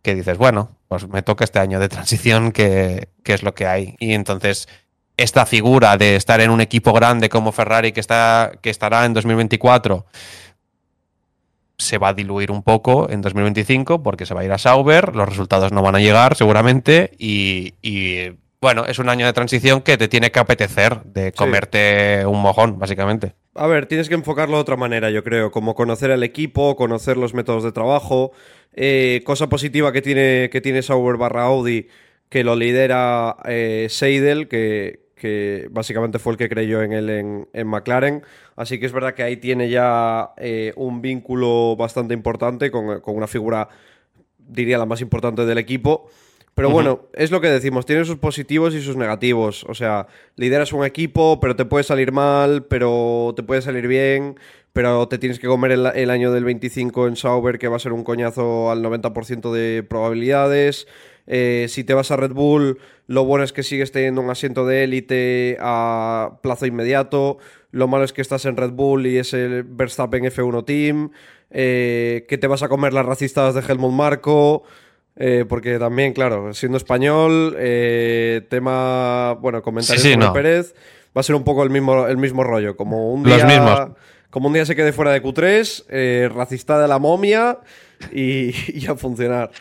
que 0.03 0.15
dices, 0.15 0.39
bueno, 0.39 0.71
pues 0.87 1.09
me 1.09 1.23
toca 1.23 1.43
este 1.43 1.59
año 1.59 1.81
de 1.81 1.89
transición, 1.89 2.53
que, 2.53 3.09
que 3.25 3.35
es 3.35 3.43
lo 3.43 3.55
que 3.55 3.67
hay. 3.67 3.97
Y 3.99 4.13
entonces 4.13 4.69
esta 5.17 5.47
figura 5.47 5.97
de 5.97 6.17
estar 6.17 6.41
en 6.41 6.51
un 6.51 6.61
equipo 6.61 6.93
grande 6.93 7.29
como 7.29 7.53
Ferrari 7.53 7.93
que, 7.93 8.01
está, 8.01 8.53
que 8.61 8.71
estará 8.71 9.05
en 9.05 9.15
2024 9.15 10.07
se 11.79 11.99
va 11.99 12.09
a 12.09 12.15
diluir 12.15 12.51
un 12.51 12.63
poco 12.63 13.09
en 13.11 13.21
2025 13.21 14.03
porque 14.03 14.27
se 14.27 14.35
va 14.35 14.43
a 14.43 14.45
ir 14.45 14.53
a 14.53 14.59
Sauber, 14.59 15.15
los 15.15 15.29
resultados 15.29 15.73
no 15.73 15.83
van 15.83 15.97
a 15.97 16.01
llegar 16.01 16.37
seguramente 16.37 17.13
y, 17.19 17.73
bueno, 18.61 18.85
es 18.87 18.99
un 18.99 19.09
año 19.09 19.27
de 19.27 19.33
transición 19.33 19.83
que 19.83 19.97
te 19.97 20.09
tiene 20.09 20.31
que 20.31 20.39
apetecer 20.39 21.03
de 21.05 21.33
comerte 21.33 22.25
un 22.27 22.41
mojón, 22.41 22.79
básicamente. 22.79 23.35
A 23.55 23.67
ver, 23.67 23.87
tienes 23.87 24.09
que 24.09 24.15
enfocarlo 24.15 24.57
de 24.57 24.63
otra 24.63 24.77
manera, 24.77 25.11
yo 25.11 25.23
creo, 25.23 25.51
como 25.51 25.75
conocer 25.75 26.11
el 26.11 26.23
equipo, 26.23 26.77
conocer 26.77 27.17
los 27.17 27.35
métodos 27.35 27.63
de 27.63 27.73
trabajo. 27.73 28.33
Eh, 28.73 29.23
cosa 29.25 29.49
positiva 29.49 29.93
que 29.93 30.03
tiene, 30.03 30.49
que 30.51 30.61
tiene 30.61 30.83
Sauber 30.83 31.17
barra 31.17 31.45
Audi, 31.45 31.89
que 32.29 32.43
lo 32.43 32.57
lidera 32.57 33.37
eh, 33.45 33.87
Seidel, 33.91 34.49
que, 34.49 35.04
que 35.15 35.69
básicamente 35.71 36.19
fue 36.19 36.33
el 36.33 36.39
que 36.39 36.49
creyó 36.49 36.83
en 36.83 36.93
él 36.93 37.11
en, 37.53 37.67
McLaren. 37.67 38.23
Así 38.57 38.79
que 38.79 38.87
es 38.87 38.93
verdad 38.93 39.15
que 39.15 39.23
ahí 39.23 39.37
tiene 39.37 39.69
ya 39.69 40.33
eh, 40.37 40.73
un 40.77 41.01
vínculo 41.01 41.77
bastante 41.77 42.15
importante 42.15 42.71
con, 42.71 43.01
una 43.05 43.27
figura, 43.27 43.69
diría, 44.39 44.79
la 44.79 44.87
más 44.87 45.01
importante 45.01 45.47
del 45.47 45.59
equipo. 45.59 46.09
Pero 46.55 46.71
bueno, 46.71 47.09
es 47.15 47.33
lo 47.33 47.41
que 47.41 47.49
decimos, 47.49 47.85
tiene 47.85 48.05
sus 48.05 48.19
positivos 48.19 48.75
y 48.75 48.81
sus 48.81 48.97
negativos. 48.97 49.65
O 49.69 49.75
sea, 49.75 50.07
lideras 50.37 50.73
un 50.73 50.85
equipo, 50.85 51.41
pero 51.41 51.57
te 51.57 51.65
puede 51.65 51.83
salir 51.83 52.13
mal, 52.13 52.65
pero 52.67 53.33
te 53.35 53.43
puede 53.43 53.61
salir 53.61 53.89
bien, 53.89 54.39
pero 54.73 55.09
te 55.09 55.19
tienes 55.19 55.41
que 55.41 55.49
comer 55.49 55.73
el, 55.73 55.87
el 55.87 56.11
año 56.11 56.31
del 56.31 56.45
25 56.45 57.09
en 57.09 57.17
Sauber, 57.17 57.59
que 57.59 57.67
va 57.67 57.77
a 57.77 57.81
ser 57.81 57.93
un 57.93 58.05
coñazo 58.05 58.71
al 58.71 58.85
90% 58.85 59.51
de 59.51 59.83
probabilidades. 59.83 60.87
Eh, 61.27 61.67
si 61.69 61.85
te 61.85 61.95
vas 61.95 62.11
a 62.11 62.17
Red 62.17 62.33
Bull, 62.33 62.79
lo 63.07 63.25
bueno 63.25 63.45
es 63.45 63.53
que 63.53 63.63
sigues 63.63 63.93
teniendo 63.93 64.21
un 64.21 64.31
asiento 64.31 64.67
de 64.67 64.85
élite 64.85 65.57
a 65.61 66.39
plazo 66.43 66.67
inmediato. 66.67 67.39
Lo 67.71 67.89
malo 67.89 68.05
es 68.05 68.13
que 68.13 68.23
estás 68.23 68.45
en 68.45 68.57
Red 68.57 68.73
Bull 68.73 69.07
y 69.07 69.19
es 69.19 69.33
el 69.33 69.65
Verstappen 69.65 70.25
F1 70.25 70.65
Team. 70.65 71.11
Eh, 71.51 72.27
que 72.29 72.39
te 72.39 72.47
vas 72.47 72.63
a 72.63 72.69
comer 72.69 72.93
las 72.93 73.07
racistas 73.07 73.55
de 73.55 73.61
Helmut 73.61 73.93
Marco. 73.93 74.65
Eh, 75.17 75.45
porque 75.49 75.79
también, 75.79 76.13
claro, 76.13 76.53
siendo 76.55 76.77
español, 76.77 77.57
tema, 78.49 79.35
bueno, 79.41 79.63
comentarios 79.63 80.03
sí, 80.03 80.17
Pérez, 80.33 80.75
va 81.17 81.21
a 81.21 81.23
ser 81.23 81.37
un 81.37 81.45
poco 81.45 81.63
el 81.63 81.71
mismo, 81.71 82.07
el 82.07 82.17
mismo 82.17 82.43
rollo. 82.43 82.77
Como 82.77 83.13
un 83.13 83.23
día, 83.23 83.95
Como 84.31 84.49
un 84.49 84.55
día 84.55 84.67
se 84.67 84.75
quede 84.75 84.93
fuera 84.93 85.13
de 85.13 85.23
Q3, 85.23 86.31
racista 86.35 86.81
de 86.81 86.89
la 86.89 86.99
momia 86.99 87.61
y, 88.13 88.53
y 88.75 88.87
a 88.89 88.97
funcionar. 88.97 89.53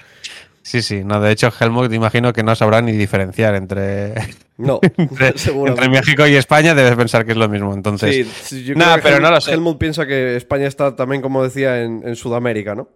Sí, 0.64 0.82
sí, 0.82 1.03
no, 1.03 1.20
de 1.20 1.32
hecho 1.32 1.51
Helmut 1.59 1.91
imagino 1.91 2.32
que 2.32 2.41
no 2.41 2.55
sabrá 2.55 2.82
ni 2.82 2.93
diferenciar 2.93 3.53
entre, 3.53 4.14
no, 4.57 4.80
entre, 4.97 5.89
México 5.89 6.26
y 6.26 6.36
España, 6.36 6.74
debes 6.74 6.95
pensar 6.95 7.26
que 7.26 7.32
es 7.34 7.38
lo 7.38 7.49
mismo, 7.49 7.74
entonces... 7.74 8.26
Sí, 8.43 8.64
yo 8.64 8.74
pero 9.03 9.20
no 9.20 9.30
lo 9.30 9.41
sé. 9.41 9.51
Helmut 9.51 9.78
piensa 9.78 10.07
que 10.07 10.38
España 10.38 10.68
está 10.68 10.95
también, 10.95 11.22
como 11.22 11.43
decía, 11.43 11.82
en, 11.82 12.16
Sudamérica, 12.16 12.76
¿no? 12.76 12.88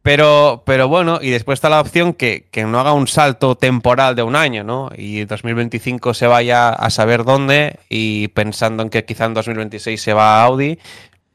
Pero, 0.00 0.62
pero 0.66 0.88
bueno, 0.88 1.20
y 1.22 1.30
después 1.30 1.58
está 1.58 1.68
la 1.68 1.80
opción 1.80 2.14
que, 2.14 2.48
que, 2.50 2.64
no 2.64 2.80
haga 2.80 2.92
un 2.92 3.06
salto 3.06 3.54
temporal 3.54 4.16
de 4.16 4.24
un 4.24 4.34
año, 4.34 4.64
¿no? 4.64 4.90
Y 4.96 5.24
2025 5.26 6.12
se 6.14 6.26
vaya 6.26 6.70
a 6.70 6.90
saber 6.90 7.22
dónde 7.22 7.78
y 7.88 8.26
pensando 8.28 8.82
en 8.82 8.90
que 8.90 9.04
quizá 9.04 9.26
en 9.26 9.34
2026 9.34 10.02
se 10.02 10.12
va 10.12 10.40
a 10.40 10.44
Audi, 10.44 10.78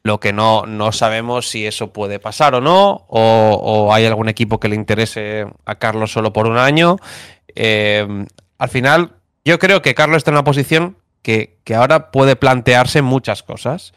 lo 0.08 0.18
que 0.18 0.32
no, 0.32 0.64
no 0.66 0.90
sabemos 0.90 1.50
si 1.50 1.66
eso 1.66 1.92
puede 1.92 2.18
pasar 2.18 2.54
o 2.54 2.60
no, 2.60 3.04
o, 3.08 3.92
hay 3.92 4.06
algún 4.06 4.28
equipo 4.28 4.58
que 4.58 4.68
le 4.68 4.74
interese 4.74 5.46
a 5.66 5.74
Carlos 5.76 6.10
solo 6.10 6.32
por 6.32 6.48
un 6.48 6.56
año. 6.56 6.96
Eh, 7.54 8.24
al 8.56 8.68
final, 8.70 9.12
yo 9.44 9.58
creo 9.58 9.82
que 9.82 9.94
Carlos 9.94 10.16
está 10.16 10.30
en 10.30 10.36
una 10.36 10.44
posición 10.44 10.96
que, 11.22 11.58
que 11.62 11.74
ahora 11.74 12.10
puede 12.10 12.36
plantearse 12.36 13.02
muchas 13.02 13.42
cosas. 13.42 13.92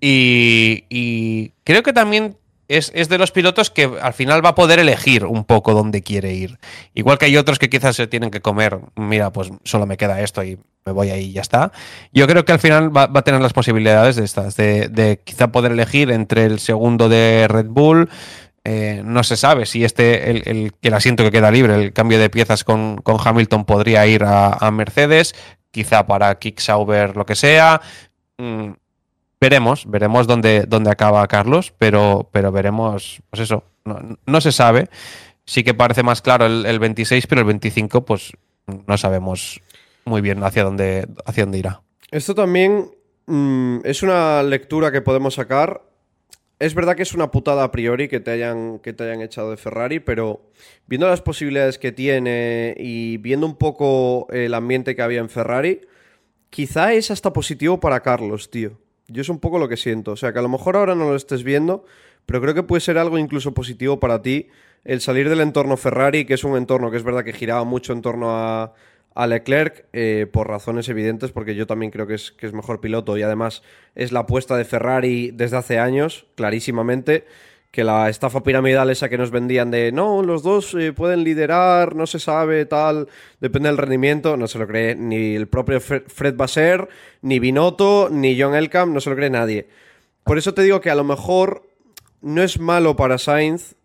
Y, 0.00 0.84
y, 0.88 1.52
creo 1.62 1.82
que 1.82 1.92
también 1.92 2.38
es, 2.70 3.08
de 3.08 3.18
los 3.18 3.32
pilotos 3.32 3.70
que 3.70 3.90
al 4.00 4.12
final 4.12 4.44
va 4.44 4.50
a 4.50 4.54
poder 4.54 4.78
elegir 4.78 5.24
un 5.24 5.44
poco 5.44 5.74
dónde 5.74 6.02
quiere 6.02 6.34
ir. 6.34 6.58
Igual 6.94 7.18
que 7.18 7.26
hay 7.26 7.36
otros 7.36 7.58
que 7.58 7.68
quizás 7.68 7.96
se 7.96 8.06
tienen 8.06 8.30
que 8.30 8.40
comer, 8.40 8.78
mira, 8.94 9.32
pues 9.32 9.50
solo 9.64 9.86
me 9.86 9.96
queda 9.96 10.20
esto 10.20 10.44
y 10.44 10.56
me 10.86 10.92
voy 10.92 11.10
ahí 11.10 11.24
y 11.26 11.32
ya 11.32 11.40
está. 11.40 11.72
Yo 12.12 12.28
creo 12.28 12.44
que 12.44 12.52
al 12.52 12.60
final 12.60 12.96
va, 12.96 13.10
a 13.12 13.22
tener 13.22 13.40
las 13.40 13.52
posibilidades 13.52 14.16
de 14.16 14.24
estas, 14.24 14.56
de, 14.56 15.20
quizá 15.24 15.50
poder 15.50 15.72
elegir 15.72 16.12
entre 16.12 16.44
el 16.44 16.60
segundo 16.60 17.08
de 17.08 17.48
Red 17.48 17.66
Bull. 17.66 18.08
Eh, 18.62 19.02
no 19.04 19.24
se 19.24 19.36
sabe 19.36 19.66
si 19.66 19.84
este, 19.84 20.30
el, 20.30 20.72
el, 20.80 20.94
asiento 20.94 21.24
que 21.24 21.32
queda 21.32 21.50
libre, 21.50 21.74
el 21.74 21.92
cambio 21.92 22.20
de 22.20 22.30
piezas 22.30 22.62
con, 22.62 23.02
Hamilton 23.04 23.64
podría 23.64 24.06
ir 24.06 24.22
a, 24.24 24.70
Mercedes, 24.70 25.34
quizá 25.72 26.06
para 26.06 26.38
Kick 26.38 26.60
Sauber, 26.60 27.16
lo 27.16 27.26
que 27.26 27.34
sea. 27.34 27.80
Mm, 28.38 28.72
Veremos, 29.40 29.86
veremos 29.86 30.26
dónde, 30.26 30.64
dónde 30.68 30.90
acaba 30.90 31.26
Carlos, 31.26 31.72
pero, 31.78 32.28
pero 32.30 32.52
veremos, 32.52 33.22
pues 33.30 33.40
eso, 33.40 33.64
no, 34.26 34.40
se 34.42 34.52
sabe. 34.52 34.88
Sí 35.46 35.64
que 35.64 35.72
parece 35.72 36.02
más 36.02 36.20
claro 36.20 36.44
el, 36.44 36.78
26, 36.78 37.26
pero 37.26 37.40
el 37.40 37.46
25, 37.46 38.04
pues 38.04 38.32
no 38.86 38.98
sabemos 38.98 39.60
muy 40.04 40.20
bien 40.20 40.44
hacia 40.44 40.62
dónde, 40.62 41.08
hacia 41.24 41.44
dónde 41.44 41.58
irá. 41.58 41.80
Esto 42.10 42.34
también 42.34 42.90
mm, 43.26 43.78
es 43.84 44.02
una 44.02 44.42
lectura 44.42 44.92
que 44.92 45.00
podemos 45.00 45.34
sacar. 45.34 45.82
Es 46.58 46.74
verdad 46.74 46.94
que 46.94 47.02
es 47.02 47.14
una 47.14 47.30
putada 47.30 47.64
a 47.64 47.70
priori 47.72 48.08
que 48.08 48.20
te 48.20 48.32
hayan, 48.32 48.78
que 48.80 48.92
te 48.92 49.04
hayan 49.04 49.22
echado 49.22 49.50
de 49.50 49.56
Ferrari, 49.56 50.00
pero 50.00 50.50
viendo 50.86 51.08
las 51.08 51.22
posibilidades 51.22 51.78
que 51.78 51.92
tiene 51.92 52.74
y 52.78 53.16
viendo 53.16 53.46
un 53.46 53.56
poco 53.56 54.26
el 54.30 54.52
ambiente 54.52 54.94
que 54.94 55.00
había 55.00 55.20
en 55.20 55.30
Ferrari, 55.30 55.80
quizá 56.50 56.92
es 56.92 57.10
hasta 57.10 57.32
positivo 57.32 57.80
para 57.80 58.00
Carlos, 58.00 58.50
tío. 58.50 58.78
Yo 59.10 59.22
es 59.22 59.28
un 59.28 59.40
poco 59.40 59.58
lo 59.58 59.68
que 59.68 59.76
siento. 59.76 60.12
O 60.12 60.16
sea, 60.16 60.32
que 60.32 60.38
a 60.38 60.42
lo 60.42 60.48
mejor 60.48 60.76
ahora 60.76 60.94
no 60.94 61.08
lo 61.08 61.16
estés 61.16 61.42
viendo, 61.44 61.84
pero 62.26 62.40
creo 62.40 62.54
que 62.54 62.62
puede 62.62 62.80
ser 62.80 62.98
algo 62.98 63.18
incluso 63.18 63.54
positivo 63.54 64.00
para 64.00 64.22
ti 64.22 64.48
el 64.84 65.00
salir 65.00 65.28
del 65.28 65.40
entorno 65.40 65.76
Ferrari, 65.76 66.24
que 66.24 66.34
es 66.34 66.44
un 66.44 66.56
entorno 66.56 66.90
que 66.90 66.96
es 66.96 67.02
verdad 67.02 67.24
que 67.24 67.32
giraba 67.32 67.64
mucho 67.64 67.92
en 67.92 68.02
torno 68.02 68.30
a, 68.30 68.72
Leclerc, 69.26 69.84
eh, 69.92 70.26
por 70.32 70.48
razones 70.48 70.88
evidentes, 70.88 71.30
porque 71.30 71.54
yo 71.54 71.66
también 71.66 71.90
creo 71.90 72.06
que 72.06 72.14
es, 72.14 72.32
que 72.32 72.46
es 72.46 72.54
mejor 72.54 72.80
piloto 72.80 73.18
y 73.18 73.22
además 73.22 73.62
es 73.94 74.12
la 74.12 74.20
apuesta 74.20 74.56
de 74.56 74.64
Ferrari 74.64 75.30
desde 75.32 75.58
hace 75.58 75.78
años, 75.78 76.26
clarísimamente 76.36 77.26
que 77.70 77.84
la 77.84 78.08
estafa 78.08 78.42
piramidal 78.42 78.90
esa 78.90 79.08
que 79.08 79.18
nos 79.18 79.30
vendían 79.30 79.70
de 79.70 79.92
no, 79.92 80.22
los 80.22 80.42
dos 80.42 80.74
eh, 80.74 80.92
pueden 80.92 81.22
liderar, 81.22 81.94
no 81.94 82.06
se 82.06 82.18
sabe, 82.18 82.66
tal, 82.66 83.08
depende 83.40 83.68
del 83.68 83.78
rendimiento, 83.78 84.36
no 84.36 84.48
se 84.48 84.58
lo 84.58 84.66
cree 84.66 84.96
ni 84.96 85.36
el 85.36 85.46
propio 85.46 85.80
Fred 85.80 86.34
Basser, 86.34 86.88
ni 87.22 87.38
Binotto, 87.38 88.08
ni 88.10 88.40
John 88.40 88.54
Elkamp, 88.54 88.92
no 88.92 89.00
se 89.00 89.10
lo 89.10 89.16
cree 89.16 89.30
nadie. 89.30 89.68
Por 90.24 90.36
eso 90.36 90.52
te 90.52 90.62
digo 90.62 90.80
que 90.80 90.90
a 90.90 90.94
lo 90.94 91.04
mejor 91.04 91.62
no 92.20 92.42
es 92.42 92.58
malo 92.58 92.96
para 92.96 93.18
Sainz 93.18 93.76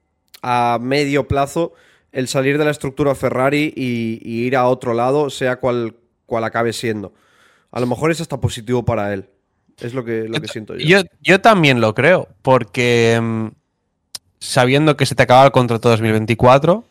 a 0.42 0.80
medio 0.82 1.28
plazo 1.28 1.74
el 2.12 2.28
salir 2.28 2.58
de 2.58 2.66
la 2.66 2.72
estructura 2.72 3.14
Ferrari 3.14 3.74
y, 3.76 4.20
ir 4.24 4.56
a 4.56 4.68
otro 4.68 4.94
lado, 4.94 5.30
sea 5.30 5.58
cual, 5.58 5.96
cual 6.26 6.44
acabe 6.44 6.74
siendo. 6.74 7.14
A 7.72 7.80
lo 7.80 7.88
mejor 7.88 8.10
es 8.10 8.22
hasta 8.22 8.40
positivo 8.40 8.86
para 8.86 9.14
él. 9.14 9.30
Es 9.80 9.94
lo 9.94 10.06
que, 10.06 10.24
lo 10.24 10.40
que 10.40 10.48
siento 10.48 10.76
yo. 10.76 10.88
yo. 10.88 11.04
Yo 11.22 11.42
también 11.42 11.82
lo 11.82 11.94
creo, 11.94 12.30
porque 12.42 13.20
mm, 13.22 13.48
sabiendo 14.40 14.98
que 14.98 15.06
se 15.06 15.16
te 15.16 15.24
acaba 15.24 15.46
el 15.46 15.52
contrato 15.52 15.90
2024. 15.90 16.86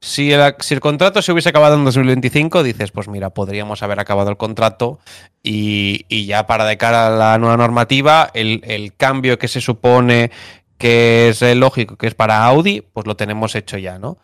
Si 0.00 0.32
el, 0.32 0.54
si 0.60 0.74
el, 0.74 0.80
contrato 0.80 1.22
se 1.22 1.32
hubiese 1.32 1.48
acabado 1.48 1.74
en 1.74 1.84
2025, 1.84 2.62
dices, 2.62 2.92
pues 2.92 3.08
mira, 3.08 3.30
podríamos 3.30 3.82
haber 3.82 3.98
acabado 3.98 4.30
el 4.30 4.36
contrato 4.36 5.00
y, 5.42 6.26
ya 6.26 6.46
para 6.46 6.66
de 6.66 6.76
cara 6.76 7.08
a 7.08 7.10
la 7.10 7.38
nueva 7.38 7.56
normativa, 7.56 8.30
el, 8.32 8.92
cambio 8.96 9.38
que 9.38 9.48
se 9.48 9.60
supone 9.60 10.30
que 10.78 11.30
es 11.30 11.42
lógico, 11.56 11.96
que 11.96 12.06
es 12.06 12.14
para 12.14 12.44
Audi, 12.44 12.80
pues 12.80 13.06
lo 13.08 13.16
tenemos 13.16 13.56
hecho 13.56 13.76
ya, 13.76 13.98
¿no? 13.98 14.18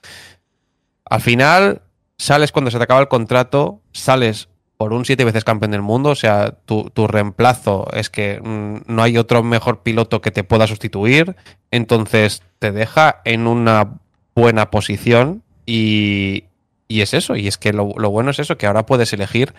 Al 1.05 1.21
final, 1.21 1.83
sales 2.19 2.53
cuando 2.53 2.71
se 2.71 2.79
te 2.79 2.85
acaba 2.85 3.01
el 3.01 3.09
contrato, 3.09 3.81
sales 3.93 4.49
por 4.85 4.93
un 4.93 5.07
siete 5.07 5.25
veces 5.25 5.45
campeón 5.45 5.71
del 5.71 5.81
mundo, 5.81 6.11
o 6.11 6.15
sea, 6.15 6.59
tu, 6.67 7.07
reemplazo 7.07 7.89
es 7.95 8.11
que 8.11 8.39
mm, 8.39 8.83
no 8.87 9.03
hay 9.03 9.17
otro 9.17 9.43
mejor 9.43 9.83
piloto 9.83 10.21
que 10.21 10.31
te 10.31 10.45
pueda 10.45 10.67
sustituir, 10.67 11.37
entonces 11.71 12.43
te 12.59 12.71
deja 12.71 13.23
en 13.25 13.47
una 13.47 13.95
buena 14.35 14.71
posición 14.71 15.43
y, 15.65 16.45
es 16.91 17.15
eso, 17.15 17.35
y 17.35 17.49
es 17.49 17.57
que 17.57 17.73
lo, 17.73 17.87
bueno 17.87 18.31
es 18.31 18.39
eso, 18.41 18.59
que 18.59 18.67
ahora 18.67 18.85
puedes 18.85 19.11
elegir 19.15 19.55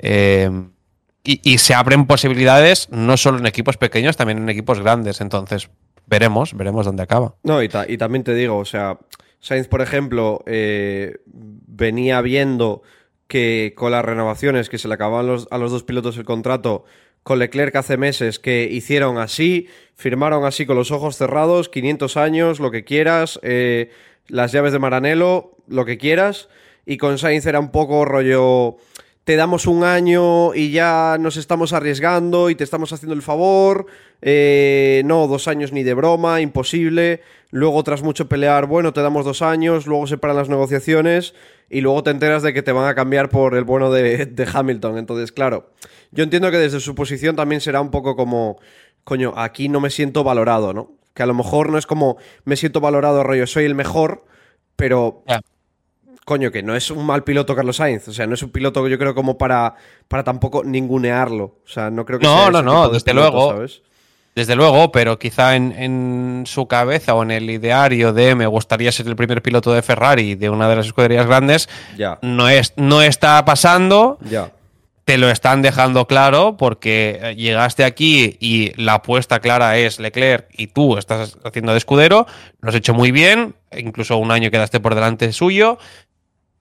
eh, 0.00 0.50
y, 1.22 1.58
se 1.58 1.74
abren 1.74 2.06
posibilidades 2.06 2.88
no 2.90 3.16
solo 3.16 3.38
en 3.38 3.46
equipos 3.46 3.76
pequeños, 3.76 4.16
también 4.16 4.38
en 4.38 4.48
equipos 4.48 4.80
grandes, 4.80 5.20
entonces 5.20 5.70
veremos, 6.06 6.52
veremos 6.56 6.84
dónde 6.84 7.04
acaba. 7.04 7.36
No, 7.44 7.62
y, 7.62 7.70
y 7.86 7.96
también 7.96 8.24
te 8.24 8.34
digo, 8.34 8.58
o 8.58 8.64
sea, 8.64 8.98
Sainz, 9.38 9.68
por 9.68 9.82
ejemplo, 9.82 10.42
eh, 10.46 11.18
venía 11.26 12.20
viendo 12.22 12.82
que 13.28 13.72
con 13.76 13.92
las 13.92 14.04
renovaciones 14.04 14.68
que 14.68 14.78
se 14.78 14.88
le 14.88 14.94
acababan 14.94 15.44
a 15.50 15.58
los 15.58 15.70
dos 15.70 15.84
pilotos 15.84 16.16
el 16.16 16.24
contrato, 16.24 16.84
con 17.24 17.38
Leclerc 17.38 17.74
hace 17.76 17.96
meses 17.96 18.38
que 18.38 18.68
hicieron 18.70 19.18
así, 19.18 19.66
firmaron 19.96 20.44
así 20.44 20.66
con 20.66 20.76
los 20.76 20.90
ojos 20.90 21.16
cerrados, 21.16 21.70
500 21.70 22.16
años, 22.18 22.60
lo 22.60 22.70
que 22.70 22.84
quieras, 22.84 23.40
eh, 23.42 23.90
las 24.28 24.52
llaves 24.52 24.72
de 24.72 24.78
Maranello, 24.78 25.56
lo 25.66 25.86
que 25.86 25.96
quieras, 25.96 26.48
y 26.84 26.98
con 26.98 27.18
Sainz 27.18 27.46
era 27.46 27.60
un 27.60 27.70
poco 27.70 28.04
rollo, 28.04 28.76
te 29.24 29.36
damos 29.36 29.66
un 29.66 29.84
año 29.84 30.54
y 30.54 30.70
ya 30.70 31.16
nos 31.18 31.38
estamos 31.38 31.72
arriesgando 31.72 32.50
y 32.50 32.56
te 32.56 32.64
estamos 32.64 32.92
haciendo 32.92 33.14
el 33.14 33.22
favor, 33.22 33.86
eh, 34.20 35.00
no, 35.06 35.26
dos 35.26 35.48
años 35.48 35.72
ni 35.72 35.82
de 35.82 35.94
broma, 35.94 36.42
imposible, 36.42 37.22
luego 37.54 37.84
tras 37.84 38.02
mucho 38.02 38.28
pelear, 38.28 38.66
bueno, 38.66 38.92
te 38.92 39.00
damos 39.00 39.24
dos 39.24 39.40
años, 39.40 39.86
luego 39.86 40.08
se 40.08 40.18
paran 40.18 40.36
las 40.36 40.48
negociaciones 40.48 41.34
y 41.70 41.82
luego 41.82 42.02
te 42.02 42.10
enteras 42.10 42.42
de 42.42 42.52
que 42.52 42.64
te 42.64 42.72
van 42.72 42.88
a 42.88 42.96
cambiar 42.96 43.28
por 43.28 43.54
el 43.54 43.62
bueno 43.62 43.92
de, 43.92 44.48
Hamilton. 44.52 44.98
Entonces, 44.98 45.30
claro, 45.30 45.70
yo 46.10 46.24
entiendo 46.24 46.50
que 46.50 46.58
desde 46.58 46.80
su 46.80 46.96
posición 46.96 47.36
también 47.36 47.60
será 47.60 47.80
un 47.80 47.92
poco 47.92 48.16
como, 48.16 48.58
coño, 49.04 49.34
aquí 49.36 49.68
no 49.68 49.78
me 49.78 49.90
siento 49.90 50.24
valorado, 50.24 50.72
¿no? 50.72 50.90
Que 51.14 51.22
a 51.22 51.26
lo 51.26 51.34
mejor 51.34 51.70
no 51.70 51.78
es 51.78 51.86
como 51.86 52.16
me 52.44 52.56
siento 52.56 52.80
valorado, 52.80 53.22
rollo, 53.22 53.46
soy 53.46 53.66
el 53.66 53.76
mejor, 53.76 54.24
pero... 54.74 55.22
Coño, 56.24 56.50
que 56.50 56.62
no 56.62 56.74
es 56.74 56.90
un 56.90 57.06
mal 57.06 57.22
piloto 57.22 57.54
Carlos 57.54 57.76
Sainz. 57.76 58.08
O 58.08 58.12
sea, 58.14 58.26
no 58.26 58.32
es 58.32 58.42
un 58.42 58.50
piloto 58.50 58.82
que 58.82 58.88
yo 58.88 58.98
creo 58.98 59.14
como 59.14 59.36
para, 59.36 59.74
para 60.08 60.24
tampoco 60.24 60.64
ningunearlo. 60.64 61.44
O 61.44 61.68
sea, 61.68 61.90
no 61.90 62.06
creo 62.06 62.18
que 62.18 62.24
no, 62.24 62.50
No, 62.50 62.62
no, 62.62 62.88
desde 62.88 63.12
luego. 63.12 63.50
¿sabes? 63.50 63.82
Desde 64.34 64.56
luego, 64.56 64.90
pero 64.90 65.18
quizá 65.18 65.54
en, 65.54 66.42
su 66.46 66.66
cabeza 66.66 67.14
o 67.14 67.22
en 67.22 67.30
el 67.30 67.48
ideario 67.48 68.12
de 68.12 68.34
me 68.34 68.48
gustaría 68.48 68.90
ser 68.90 69.06
el 69.06 69.14
primer 69.14 69.42
piloto 69.42 69.72
de 69.72 69.80
Ferrari 69.80 70.34
de 70.34 70.50
una 70.50 70.68
de 70.68 70.76
las 70.76 70.86
escuderías 70.86 71.26
grandes, 71.26 71.68
ya. 71.96 72.18
No, 72.20 72.48
es, 72.48 72.72
no 72.76 73.00
está 73.00 73.44
pasando. 73.44 74.18
Ya. 74.28 74.50
Te 75.04 75.18
lo 75.18 75.30
están 75.30 75.60
dejando 75.60 76.06
claro 76.06 76.56
porque 76.56 77.20
eh, 77.22 77.36
llegaste 77.36 77.84
aquí 77.84 78.38
y 78.40 78.72
la 78.82 78.94
apuesta 78.94 79.38
clara 79.38 79.76
es 79.76 80.00
Leclerc 80.00 80.48
y 80.50 80.68
tú 80.68 80.96
estás 80.96 81.36
haciendo 81.44 81.72
de 81.72 81.78
escudero, 81.78 82.26
lo 82.60 82.70
has 82.70 82.74
hecho 82.74 82.94
muy 82.94 83.12
bien, 83.12 83.54
incluso 83.76 84.16
un 84.16 84.30
año 84.30 84.50
quedaste 84.50 84.80
por 84.80 84.94
delante 84.94 85.30
suyo. 85.32 85.78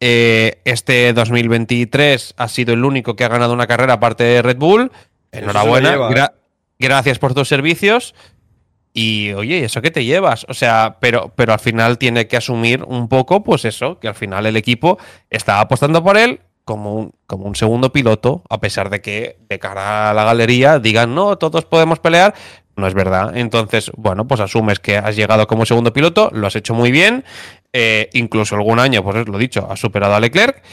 Eh, 0.02 0.60
este 0.66 1.14
2023 1.14 2.34
ha 2.36 2.48
sido 2.50 2.74
el 2.74 2.84
único 2.84 3.16
que 3.16 3.24
ha 3.24 3.30
ganado 3.30 3.54
una 3.54 3.66
carrera 3.66 3.94
aparte 3.94 4.26
de 4.26 4.42
Red 4.42 4.58
Bull. 4.58 4.92
Enhorabuena 5.32 6.34
gracias 6.84 7.18
por 7.18 7.34
tus 7.34 7.48
servicios. 7.48 8.14
Y 8.94 9.34
oye, 9.34 9.64
¿eso 9.64 9.82
qué 9.82 9.90
te 9.90 10.06
llevas? 10.06 10.46
O 10.50 10.54
sea, 10.54 10.98
pero, 11.00 11.34
pero 11.36 11.54
al 11.54 11.60
final 11.60 11.98
tiene 11.98 12.28
que 12.28 12.38
asumir 12.38 12.84
un 12.84 13.08
poco, 13.08 13.44
pues 13.44 13.66
eso, 13.66 14.00
que 14.00 14.08
al 14.08 14.14
final 14.14 14.46
el 14.46 14.56
equipo 14.56 15.00
está 15.32 15.60
apostando 15.60 16.04
por 16.04 16.16
él 16.16 16.42
como 16.64 16.94
un, 16.96 17.12
como 17.26 17.46
un 17.46 17.56
segundo 17.56 17.92
piloto, 17.92 18.44
a 18.50 18.60
pesar 18.60 18.90
de 18.90 19.02
que 19.02 19.38
de 19.50 19.60
cara 19.60 20.12
a 20.12 20.14
la 20.14 20.24
galería 20.24 20.80
digan, 20.80 21.16
no, 21.16 21.38
todos 21.38 21.66
podemos 21.66 22.00
pelear. 22.00 22.36
No 22.76 22.88
es 22.88 22.96
verdad. 22.96 23.38
Entonces, 23.38 23.92
bueno, 23.96 24.28
pues 24.28 24.40
asumes 24.40 24.80
que 24.80 24.98
has 24.98 25.16
llegado 25.16 25.46
como 25.46 25.66
segundo 25.66 25.94
piloto, 25.94 26.32
lo 26.34 26.48
has 26.48 26.56
hecho 26.56 26.74
muy 26.74 26.92
bien. 26.92 27.24
Eh, 27.72 28.10
incluso 28.14 28.56
algún 28.56 28.80
año, 28.80 29.04
pues 29.04 29.28
lo 29.28 29.38
dicho, 29.38 29.68
has 29.70 29.80
superado 29.80 30.16
a 30.16 30.20
Leclerc. 30.20 30.64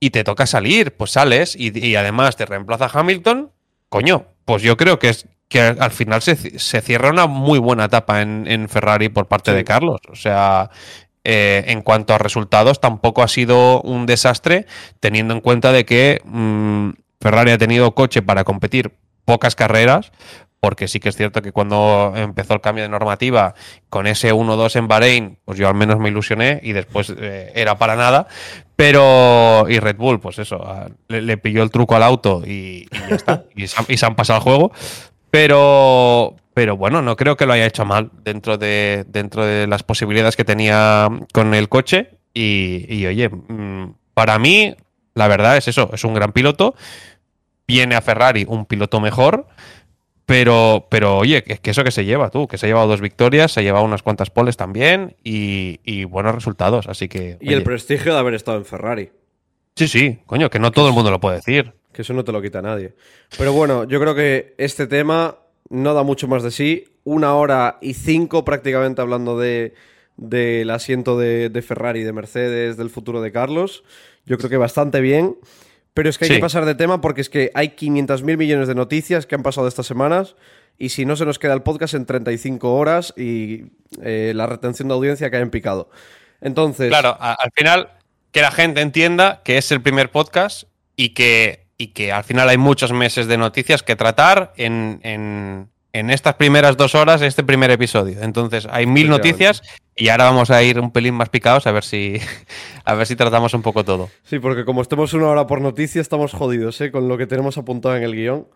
Y 0.00 0.10
te 0.10 0.22
toca 0.22 0.46
salir, 0.46 0.94
pues 0.96 1.12
sales 1.12 1.56
y, 1.56 1.76
y 1.78 1.96
además 1.96 2.36
te 2.36 2.46
reemplaza 2.46 2.90
Hamilton. 2.92 3.50
Coño, 3.88 4.26
pues 4.44 4.62
yo 4.62 4.76
creo 4.76 4.98
que 4.98 5.10
es 5.10 5.28
que 5.48 5.60
al 5.60 5.90
final 5.90 6.20
se, 6.20 6.36
cierra 6.36 7.10
una 7.10 7.26
muy 7.26 7.58
buena 7.58 7.86
etapa 7.86 8.20
en, 8.20 8.68
Ferrari 8.68 9.08
por 9.08 9.26
parte 9.26 9.52
de 9.52 9.64
Carlos. 9.64 10.00
O 10.10 10.14
sea, 10.14 10.70
eh, 11.24 11.64
en 11.68 11.80
cuanto 11.80 12.14
a 12.14 12.18
resultados, 12.18 12.80
tampoco 12.80 13.22
ha 13.22 13.28
sido 13.28 13.80
un 13.80 14.04
desastre, 14.04 14.66
teniendo 15.00 15.34
en 15.34 15.40
cuenta 15.40 15.72
de 15.72 15.86
que 15.86 16.20
mm, 16.24 16.90
Ferrari 17.20 17.52
ha 17.52 17.58
tenido 17.58 17.94
coche 17.94 18.20
para 18.20 18.44
competir 18.44 18.92
pocas 19.24 19.54
carreras, 19.54 20.12
porque 20.60 20.88
sí 20.88 20.98
que 20.98 21.08
es 21.08 21.16
cierto 21.16 21.40
que 21.40 21.52
cuando 21.52 22.12
empezó 22.16 22.54
el 22.54 22.60
cambio 22.60 22.82
de 22.82 22.88
normativa 22.88 23.54
con 23.88 24.06
ese 24.06 24.32
1-2 24.32 24.76
en 24.76 24.88
Bahrein, 24.88 25.38
pues 25.44 25.58
yo 25.58 25.68
al 25.68 25.74
menos 25.74 25.98
me 25.98 26.08
ilusioné 26.08 26.60
y 26.62 26.72
después 26.72 27.12
eh, 27.16 27.52
era 27.54 27.78
para 27.78 27.94
nada. 27.94 28.26
Pero, 28.74 29.66
y 29.68 29.78
Red 29.78 29.96
Bull, 29.96 30.20
pues 30.20 30.38
eso, 30.38 30.64
le, 31.08 31.36
pilló 31.38 31.62
el 31.62 31.70
truco 31.70 31.96
al 31.96 32.02
auto 32.02 32.42
y, 32.44 32.88
ya 32.90 33.14
está, 33.14 33.44
y 33.56 33.66
se, 33.66 34.06
han, 34.06 34.14
pasado 34.16 34.38
el 34.38 34.42
juego. 34.42 34.72
Pero, 35.30 36.36
pero 36.54 36.76
bueno, 36.76 37.02
no 37.02 37.16
creo 37.16 37.36
que 37.36 37.46
lo 37.46 37.52
haya 37.52 37.66
hecho 37.66 37.84
mal 37.84 38.10
dentro 38.24 38.58
de, 38.58 39.04
dentro 39.08 39.44
de 39.44 39.66
las 39.66 39.82
posibilidades 39.82 40.36
que 40.36 40.44
tenía 40.44 41.08
con 41.32 41.54
el 41.54 41.68
coche. 41.68 42.18
Y, 42.34 42.86
y 42.88 43.06
oye, 43.06 43.28
mm, 43.28 43.94
para 44.14 44.38
mí, 44.38 44.74
la 45.14 45.28
verdad 45.28 45.56
es 45.56 45.68
eso, 45.68 45.90
es 45.92 46.02
un 46.04 46.14
gran 46.14 46.32
piloto. 46.32 46.74
Viene 47.66 47.96
a 47.96 48.00
Ferrari 48.00 48.44
un 48.48 48.64
piloto 48.64 49.00
mejor 49.00 49.46
pero, 50.28 50.88
pero 50.90 51.16
oye, 51.16 51.42
es 51.46 51.58
que 51.58 51.70
eso 51.70 51.82
que 51.82 51.90
se 51.90 52.04
lleva 52.04 52.28
tú, 52.28 52.46
que 52.48 52.58
se 52.58 52.66
ha 52.66 52.68
llevado 52.68 52.86
dos 52.86 53.00
victorias, 53.00 53.50
se 53.50 53.60
ha 53.60 53.62
llevado 53.62 53.86
unas 53.86 54.02
cuantas 54.02 54.28
poles 54.28 54.58
también 54.58 55.16
y, 55.24 56.04
buenos 56.04 56.34
resultados. 56.34 56.86
Así 56.86 57.08
que. 57.08 57.38
Y 57.40 57.54
el 57.54 57.62
prestigio 57.62 58.12
de 58.12 58.18
haber 58.18 58.34
estado 58.34 58.58
en 58.58 58.66
Ferrari. 58.66 59.10
Sí, 59.74 59.88
sí, 59.88 60.18
coño, 60.26 60.50
que 60.50 60.58
no 60.58 60.70
todo 60.70 60.88
el 60.88 60.92
mundo 60.92 61.10
lo 61.10 61.18
puede 61.18 61.36
decir. 61.36 61.72
Que 61.94 62.02
eso 62.02 62.12
no 62.12 62.24
te 62.24 62.32
lo 62.32 62.42
quita 62.42 62.60
nadie. 62.60 62.92
Pero 63.38 63.54
bueno, 63.54 63.84
yo 63.84 63.98
creo 64.00 64.14
que 64.14 64.54
este 64.58 64.86
tema 64.86 65.38
no 65.70 65.94
da 65.94 66.02
mucho 66.02 66.28
más 66.28 66.42
de 66.42 66.50
sí. 66.50 66.84
Una 67.04 67.34
hora 67.34 67.78
y 67.80 67.94
cinco 67.94 68.44
prácticamente 68.44 69.00
hablando 69.00 69.38
de 69.38 69.72
del 70.18 70.68
asiento 70.68 71.18
de, 71.18 71.48
de 71.48 71.62
Ferrari, 71.62 72.02
de 72.02 72.12
Mercedes, 72.12 72.76
del 72.76 72.90
futuro 72.90 73.22
de 73.22 73.32
Carlos. 73.32 73.82
Yo 74.26 74.36
creo 74.36 74.50
que 74.50 74.58
bastante 74.58 75.00
bien. 75.00 75.36
Pero 75.98 76.10
es 76.10 76.16
que 76.16 76.26
hay 76.26 76.30
que 76.30 76.38
pasar 76.38 76.64
de 76.64 76.76
tema 76.76 77.00
porque 77.00 77.20
es 77.22 77.28
que 77.28 77.50
hay 77.54 77.70
500.000 77.70 78.36
millones 78.36 78.68
de 78.68 78.76
noticias 78.76 79.26
que 79.26 79.34
han 79.34 79.42
pasado 79.42 79.66
estas 79.66 79.84
semanas 79.84 80.36
y 80.78 80.90
si 80.90 81.04
no 81.04 81.16
se 81.16 81.24
nos 81.24 81.40
queda 81.40 81.54
el 81.54 81.62
podcast 81.62 81.94
en 81.94 82.06
35 82.06 82.72
horas 82.72 83.12
y 83.16 83.72
eh, 84.00 84.30
la 84.32 84.46
retención 84.46 84.86
de 84.86 84.94
audiencia 84.94 85.28
que 85.28 85.38
hayan 85.38 85.50
picado. 85.50 85.90
Entonces... 86.40 86.88
Claro, 86.88 87.16
al 87.18 87.50
final 87.52 87.88
que 88.30 88.42
la 88.42 88.52
gente 88.52 88.80
entienda 88.80 89.42
que 89.42 89.58
es 89.58 89.72
el 89.72 89.82
primer 89.82 90.12
podcast 90.12 90.68
y 90.94 91.14
que, 91.14 91.66
y 91.78 91.88
que 91.88 92.12
al 92.12 92.22
final 92.22 92.48
hay 92.48 92.58
muchos 92.58 92.92
meses 92.92 93.26
de 93.26 93.36
noticias 93.36 93.82
que 93.82 93.96
tratar 93.96 94.52
en, 94.56 95.00
en 95.02 95.68
estas 96.10 96.34
primeras 96.34 96.76
dos 96.76 96.94
horas 96.94 97.22
este 97.22 97.44
primer 97.44 97.70
episodio. 97.70 98.22
Entonces, 98.22 98.66
hay 98.70 98.86
mil 98.86 99.08
noticias 99.08 99.62
y 99.94 100.08
ahora 100.08 100.24
vamos 100.24 100.50
a 100.50 100.62
ir 100.62 100.78
un 100.78 100.92
pelín 100.92 101.14
más 101.14 101.28
picados 101.28 101.66
a 101.66 101.72
ver 101.72 101.84
si 101.84 102.18
a 102.84 102.94
ver 102.94 103.06
si 103.06 103.16
tratamos 103.16 103.54
un 103.54 103.62
poco 103.62 103.84
todo. 103.84 104.08
Sí, 104.22 104.38
porque 104.38 104.64
como 104.64 104.82
estemos 104.82 105.12
una 105.14 105.26
hora 105.26 105.46
por 105.46 105.60
noticia, 105.60 106.00
estamos 106.00 106.32
jodidos, 106.32 106.80
¿eh? 106.80 106.90
Con 106.90 107.08
lo 107.08 107.18
que 107.18 107.26
tenemos 107.26 107.58
apuntado 107.58 107.96
en 107.96 108.02
el 108.02 108.14
guion. 108.14 108.46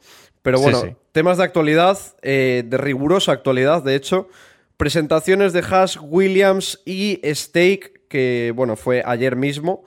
Pero 0.43 0.61
bueno, 0.61 0.97
temas 1.12 1.38
de 1.38 1.45
actualidad, 1.45 1.99
eh, 2.22 2.64
de 2.66 2.76
rigurosa 2.76 3.32
actualidad, 3.32 3.82
de 3.82 3.95
hecho. 3.95 4.28
Presentaciones 4.76 5.53
de 5.53 5.61
Haas, 5.61 5.99
Williams 6.01 6.80
y 6.84 7.20
Stake, 7.24 8.07
que 8.09 8.53
bueno, 8.55 8.76
fue 8.76 9.03
ayer 9.07 9.36
mismo. 9.36 9.84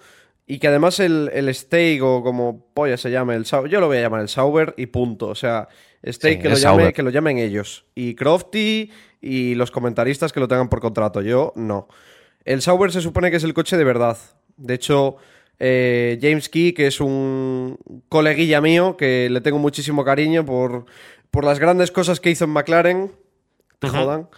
Y 0.48 0.60
que 0.60 0.68
además 0.68 1.00
el, 1.00 1.32
el 1.34 1.54
Steak, 1.54 2.04
o 2.04 2.22
como 2.22 2.68
polla 2.74 2.98
se 2.98 3.10
llame, 3.10 3.36
el 3.36 3.46
yo 3.46 3.80
lo 3.80 3.88
voy 3.88 3.98
a 3.98 4.02
llamar 4.02 4.22
el 4.22 4.30
Sauber 4.30 4.76
y 4.78 4.86
punto. 4.86 5.28
O 5.28 5.36
sea, 5.36 5.68
Steak 6.06 6.42
que, 6.42 6.50
lo 6.50 6.56
llame, 6.56 6.94
que 6.94 7.02
lo 7.02 7.10
llamen 7.10 7.40
ellos. 7.40 7.86
Y 7.96 8.14
Crofty 8.14 8.92
y 9.22 9.56
los 9.56 9.72
comentaristas 9.72 10.32
que 10.32 10.40
lo 10.40 10.48
tengan 10.48 10.70
por 10.70 10.82
contrato. 10.82 11.22
Yo 11.22 11.52
no. 11.56 11.88
El 12.44 12.62
Sauber 12.62 12.92
se 12.92 13.02
supone 13.02 13.32
que 13.32 13.38
es 13.38 13.44
el 13.44 13.56
coche 13.56 13.76
de 13.76 13.84
verdad. 13.84 14.18
De 14.56 14.76
hecho, 14.76 15.18
eh, 15.58 16.20
James 16.22 16.48
Key, 16.48 16.74
que 16.74 16.86
es 16.86 17.02
un 17.02 17.80
coleguilla 18.08 18.62
mío, 18.62 18.98
que 18.98 19.30
le 19.32 19.42
tengo 19.42 19.58
muchísimo 19.58 20.06
cariño 20.06 20.46
por, 20.46 20.86
por 21.32 21.44
las 21.44 21.58
grandes 21.58 21.90
cosas 21.90 22.20
que 22.20 22.30
hizo 22.30 22.46
en 22.46 22.52
McLaren. 22.52 23.12
Te 23.80 23.90
jodan. 23.90 24.30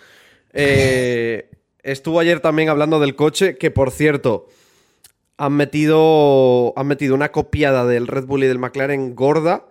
Eh, 0.53 1.49
estuvo 1.83 2.21
ayer 2.21 2.39
también 2.39 2.69
hablando 2.69 3.01
del 3.01 3.15
coche, 3.15 3.57
que 3.57 3.71
por 3.71 3.91
cierto 3.91 4.47
han 5.37 5.53
metido, 5.53 6.73
han 6.75 6.87
metido 6.87 7.15
una 7.15 7.31
copiada 7.31 7.85
del 7.85 8.07
Red 8.07 8.25
Bull 8.25 8.43
y 8.43 8.47
del 8.47 8.59
McLaren 8.59 9.15
gorda. 9.15 9.65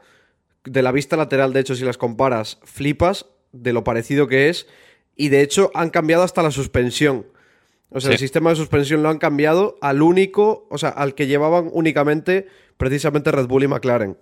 De 0.65 0.83
la 0.83 0.93
vista 0.93 1.17
lateral, 1.17 1.53
de 1.53 1.61
hecho, 1.61 1.75
si 1.75 1.85
las 1.85 1.99
comparas, 1.99 2.59
flipas 2.65 3.27
de 3.53 3.73
lo 3.73 3.85
parecido 3.85 4.29
que 4.29 4.49
es. 4.49 4.67
Y 5.17 5.29
de 5.29 5.43
hecho, 5.43 5.71
han 5.75 5.91
cambiado 5.91 6.23
hasta 6.23 6.43
la 6.43 6.51
suspensión. 6.51 7.27
O 7.91 8.01
sea, 8.01 8.13
el 8.13 8.19
sistema 8.19 8.51
de 8.51 8.57
suspensión 8.57 9.03
lo 9.03 9.09
han 9.09 9.19
cambiado 9.19 9.79
al 9.81 10.03
único, 10.03 10.67
o 10.71 10.79
sea, 10.79 10.89
al 10.91 11.15
que 11.15 11.27
llevaban 11.27 11.71
únicamente 11.73 12.49
precisamente 12.77 13.31
Red 13.31 13.47
Bull 13.47 13.63
y 13.63 13.69
McLaren. 13.69 14.19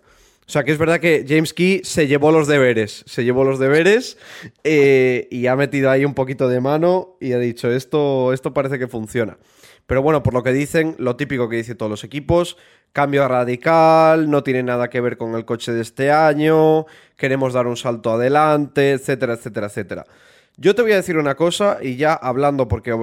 O 0.47 0.51
sea, 0.51 0.63
que 0.65 0.73
es 0.73 0.79
verdad 0.79 1.01
que 1.01 1.25
James 1.27 1.55
Key 1.55 1.81
se 1.85 2.07
llevó 2.07 2.31
los 2.31 2.47
deberes, 2.47 3.03
se 3.07 3.25
llevó 3.25 3.45
los 3.45 3.59
deberes 3.59 4.19
eh, 4.63 5.27
y 5.31 5.47
ha 5.47 5.57
metido 5.57 5.91
ahí 5.91 6.05
un 6.05 6.13
poquito 6.13 6.49
de 6.49 6.61
mano 6.61 7.17
y 7.19 7.33
ha 7.33 7.39
dicho, 7.39 7.73
esto, 7.73 8.35
esto 8.35 8.53
parece 8.53 8.79
que 8.79 8.87
funciona. 8.87 9.39
Pero 9.87 10.03
bueno, 10.03 10.23
por 10.23 10.35
lo 10.35 10.43
que 10.43 10.53
dicen, 10.53 10.95
lo 10.99 11.17
típico 11.17 11.49
que 11.49 11.57
dicen 11.57 11.77
todos 11.77 11.91
los 11.91 12.05
equipos, 12.05 12.57
cambio 12.93 13.27
radical, 13.29 14.31
no 14.31 14.43
tiene 14.43 14.63
nada 14.63 14.89
que 14.89 15.01
ver 15.01 15.17
con 15.17 15.35
el 15.35 15.45
coche 15.45 15.73
de 15.73 15.83
este 15.83 16.11
año, 16.11 16.87
queremos 17.17 17.53
dar 17.53 17.67
un 17.67 17.77
salto 17.77 18.13
adelante, 18.13 18.93
etcétera, 18.93 19.35
etcétera, 19.35 19.67
etcétera. 19.67 20.07
Yo 20.57 20.75
te 20.75 20.83
voy 20.83 20.93
a 20.93 20.97
decir 20.97 21.19
una 21.19 21.35
cosa, 21.35 21.79
y 21.83 21.97
ya 21.97 22.15
hablando, 22.15 22.69
porque 22.69 22.97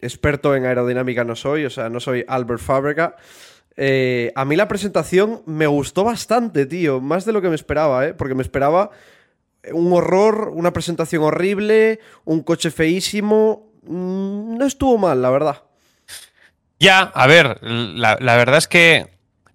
experto 0.00 0.54
en 0.54 0.66
aerodinámica 0.66 1.24
no 1.24 1.34
soy, 1.34 1.64
o 1.64 1.70
sea, 1.70 1.88
no 1.88 2.00
soy 2.00 2.24
Albert 2.28 2.60
Fábrica. 2.60 3.16
Eh, 3.76 4.32
a 4.34 4.44
mí 4.44 4.56
la 4.56 4.68
presentación 4.68 5.42
me 5.46 5.66
gustó 5.66 6.04
bastante, 6.04 6.66
tío, 6.66 7.00
más 7.00 7.24
de 7.24 7.32
lo 7.32 7.40
que 7.40 7.48
me 7.48 7.54
esperaba, 7.54 8.06
¿eh? 8.06 8.14
porque 8.14 8.34
me 8.34 8.42
esperaba 8.42 8.90
un 9.72 9.92
horror, 9.92 10.52
una 10.54 10.72
presentación 10.72 11.22
horrible, 11.22 12.00
un 12.24 12.42
coche 12.42 12.70
feísimo. 12.70 13.72
Mm, 13.82 14.58
no 14.58 14.66
estuvo 14.66 14.98
mal, 14.98 15.22
la 15.22 15.30
verdad. 15.30 15.62
Ya, 16.80 17.00
a 17.00 17.26
ver, 17.26 17.58
la, 17.62 18.16
verdad 18.16 18.58
es 18.58 18.68
que 18.68 19.06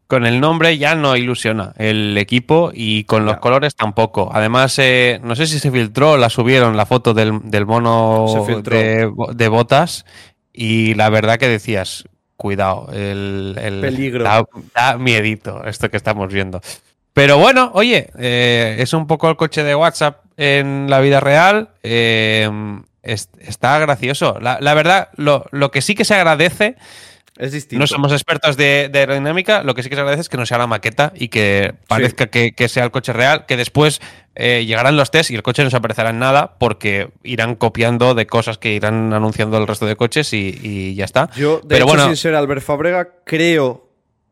con 0.08 0.26
el 0.26 0.42
nombre 0.42 0.78
ya 0.78 0.96
no 0.96 1.16
ilusiona 1.16 1.74
el 1.78 2.18
equipo 2.18 2.72
y 2.74 3.06
con 3.06 3.26
los 3.26 3.38
colores 3.38 3.76
tampoco. 3.76 4.30
Además, 4.34 4.78
eh, 4.80 5.20
no 5.24 5.36
sé 5.36 5.48
si 5.48 5.60
se 5.60 5.72
filtró, 5.72 6.18
la 6.18 6.30
subieron 6.30 6.76
la 6.76 6.86
foto 6.86 7.14
del, 7.14 7.32
mono 7.66 8.46
de, 8.64 9.48
botas 9.48 10.06
y 10.52 10.96
la 10.96 11.10
verdad 11.10 11.38
que 11.38 11.48
decías, 11.48 12.04
cuidado, 12.36 12.90
el, 12.92 13.56
peligro. 13.82 14.26
Da, 14.76 14.98
miedito 14.98 15.64
esto 15.64 15.90
que 15.90 15.98
estamos 15.98 16.32
viendo. 16.32 16.62
Pero 17.14 17.38
bueno, 17.38 17.72
oye, 17.74 18.10
eh, 18.18 18.76
es 18.80 18.92
un 18.94 19.08
poco 19.08 19.30
el 19.30 19.38
coche 19.38 19.64
de 19.64 19.76
WhatsApp 19.76 20.26
en 20.36 20.90
la 20.90 21.00
vida 21.00 21.22
real. 21.22 21.70
Eh, 21.84 22.50
está 23.02 23.80
gracioso. 23.80 24.38
La, 24.42 24.74
verdad, 24.74 25.10
lo, 25.16 25.46
lo 25.52 25.72
que 25.72 25.82
sí 25.82 25.96
que 25.96 26.06
se 26.06 26.16
agradece 26.16 26.76
es 27.38 27.52
distinto. 27.52 27.82
No 27.82 27.88
somos 27.88 28.12
expertos 28.12 28.58
de, 28.58 28.92
aerodinámica, 28.94 29.64
lo 29.64 29.74
que 29.74 29.82
sí 29.82 29.90
que 29.90 29.96
se 29.96 30.02
agradece 30.02 30.22
es 30.22 30.30
que 30.30 30.38
no 30.38 30.46
sea 30.46 30.60
la 30.60 30.68
maqueta 30.68 31.14
y 31.16 31.30
que 31.30 31.74
parezca 31.88 32.28
que, 32.28 32.68
sea 32.70 32.84
el 32.84 32.92
coche 32.92 33.12
real, 33.12 33.46
que 33.48 33.58
después 33.58 34.02
eh, 34.36 34.66
llegarán 34.66 34.98
los 34.98 35.10
test 35.10 35.32
y 35.32 35.36
el 35.36 35.44
coche 35.44 35.64
no 35.64 35.70
se 35.70 35.78
aparecerá 35.78 36.12
en 36.12 36.20
nada 36.20 36.58
porque 36.60 37.10
irán 37.24 37.56
copiando 37.56 38.14
de 38.14 38.28
cosas 38.28 38.58
que 38.58 38.74
irán 38.74 39.14
anunciando 39.14 39.58
el 39.58 39.66
resto 39.66 39.86
de 39.86 39.96
coches 39.96 40.32
y, 40.34 40.94
ya 40.96 41.06
está. 41.06 41.30
Yo, 41.36 41.60
de 41.62 41.68
pero 41.68 41.86
hecho, 41.86 41.88
bueno, 41.88 42.06
sin 42.06 42.18
ser 42.18 42.36
Albert 42.36 42.62
Fabrega, 42.62 43.10
creo, 43.24 43.90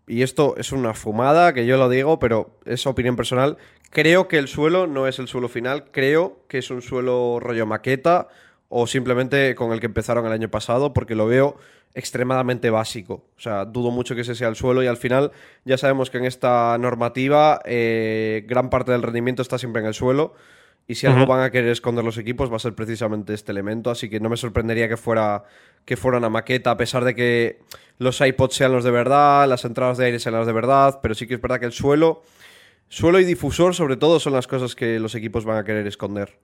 y 0.07 0.21
esto 0.21 0.55
es 0.57 0.71
una 0.71 0.93
fumada, 0.93 1.53
que 1.53 1.65
yo 1.65 1.77
lo 1.77 1.89
digo, 1.89 2.19
pero 2.19 2.59
es 2.65 2.85
opinión 2.85 3.15
personal, 3.15 3.57
creo 3.89 4.27
que 4.27 4.37
el 4.37 4.47
suelo 4.47 4.85
no 4.85 5.07
es 5.07 5.17
el 5.17 5.27
suelo 5.27 5.49
final, 5.49 5.85
creo 5.91 6.45
que 6.47 6.59
es 6.59 6.69
un 6.69 6.83
suelo 6.83 7.39
rollo 7.39 7.65
maqueta 7.65 8.27
o 8.69 8.87
simplemente 8.87 9.55
con 9.55 9.73
el 9.73 9.79
que 9.79 9.87
empezaron 9.87 10.25
el 10.25 10.31
año 10.31 10.49
pasado, 10.49 10.93
porque 10.93 11.15
lo 11.15 11.25
veo 11.25 11.57
extremadamente 11.93 12.69
básico. 12.69 13.26
O 13.38 13.39
sea, 13.39 13.65
dudo 13.65 13.91
mucho 13.91 14.15
que 14.15 14.22
ese 14.22 14.35
sea 14.35 14.47
el 14.47 14.55
suelo 14.55 14.84
y 14.84 14.88
al 14.88 14.97
final 14.97 15.31
ya 15.65 15.77
sabemos 15.77 16.09
que 16.09 16.18
en 16.18 16.26
esta 16.26 16.77
normativa 16.77 17.61
eh, 17.65 18.45
gran 18.47 18.69
parte 18.69 18.91
del 18.91 19.01
rendimiento 19.01 19.41
está 19.41 19.57
siempre 19.57 19.81
en 19.81 19.88
el 19.88 19.93
suelo 19.93 20.34
y 20.88 20.95
si 20.95 21.07
algo 21.07 21.26
van 21.26 21.41
a 21.41 21.51
querer 21.51 21.69
esconder 21.69 22.03
los 22.03 22.18
equipos 22.18 22.51
va 22.51 22.57
a 22.57 22.59
ser 22.59 22.73
precisamente 22.76 23.34
este 23.34 23.51
elemento, 23.51 23.91
así 23.91 24.09
que 24.09 24.19
no 24.19 24.30
me 24.30 24.35
sorprendería 24.35 24.89
que 24.89 24.97
fuera, 24.97 25.43
que 25.85 25.95
fuera 25.95 26.18
una 26.18 26.30
maqueta, 26.30 26.72
a 26.72 26.77
pesar 26.77 27.05
de 27.05 27.15
que 27.15 27.59
los 27.97 28.19
iPods 28.19 28.55
sean 28.55 28.73
los 28.73 28.84
de 28.84 28.91
verdad, 28.91 29.47
las 29.47 29.63
entradas 29.63 29.97
de 29.97 30.05
aire 30.05 30.19
sean 30.19 30.35
las 30.35 30.47
de 30.47 30.53
verdad, 30.53 30.99
pero 31.01 31.15
sí 31.15 31.27
que 31.27 31.35
es 31.35 31.41
verdad 31.41 31.59
que 31.59 31.65
el 31.65 31.72
suelo, 31.72 32.23
suelo 32.89 33.19
y 33.19 33.26
difusor 33.26 33.73
sobre 33.73 33.95
todo 33.95 34.19
son 34.19 34.34
las 34.34 34.47
cosas 34.47 34.76
que 34.76 34.99
los 34.99 35.15
equipos 35.15 35.45
van 35.45 35.57
a 35.57 35.63
querer 35.63 35.88
esconder. 35.88 36.38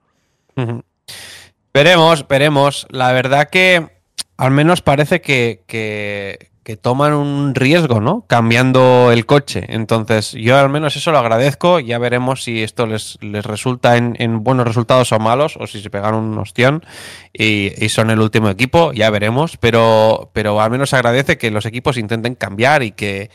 Veremos, 1.73 2.27
veremos. 2.27 2.87
La 2.89 3.11
verdad 3.11 3.49
que 3.49 3.96
al 4.37 4.51
menos 4.51 4.81
parece 4.81 5.21
que, 5.21 6.49
toman 6.81 7.13
un 7.13 7.55
riesgo, 7.55 8.01
¿no? 8.01 8.25
Cambiando 8.27 9.11
el 9.11 9.25
coche. 9.25 9.65
Entonces, 9.69 10.33
yo 10.33 10.57
al 10.57 10.69
menos 10.69 10.95
eso 10.95 11.11
lo 11.11 11.17
agradezco. 11.17 11.79
Ya 11.79 11.97
veremos 11.97 12.43
si 12.43 12.61
esto 12.61 12.85
les, 12.85 13.17
les 13.21 13.45
resulta 13.45 13.97
en, 13.97 14.43
buenos 14.43 14.67
resultados 14.67 15.11
o 15.11 15.19
malos, 15.19 15.57
o 15.57 15.65
si 15.65 15.81
se 15.81 15.89
pegan 15.89 16.13
un 16.15 16.37
ostión 16.37 16.85
y, 17.33 17.71
son 17.89 18.09
el 18.09 18.19
último 18.19 18.49
equipo, 18.49 18.93
ya 18.93 19.09
veremos. 19.09 19.57
Pero, 19.57 20.29
pero 20.33 20.61
al 20.61 20.71
menos 20.71 20.93
agradece 20.93 21.37
que 21.37 21.51
los 21.51 21.65
equipos 21.65 21.97
intenten 21.97 22.35
cambiar 22.35 22.83
y 22.83 22.91
que 22.91 23.31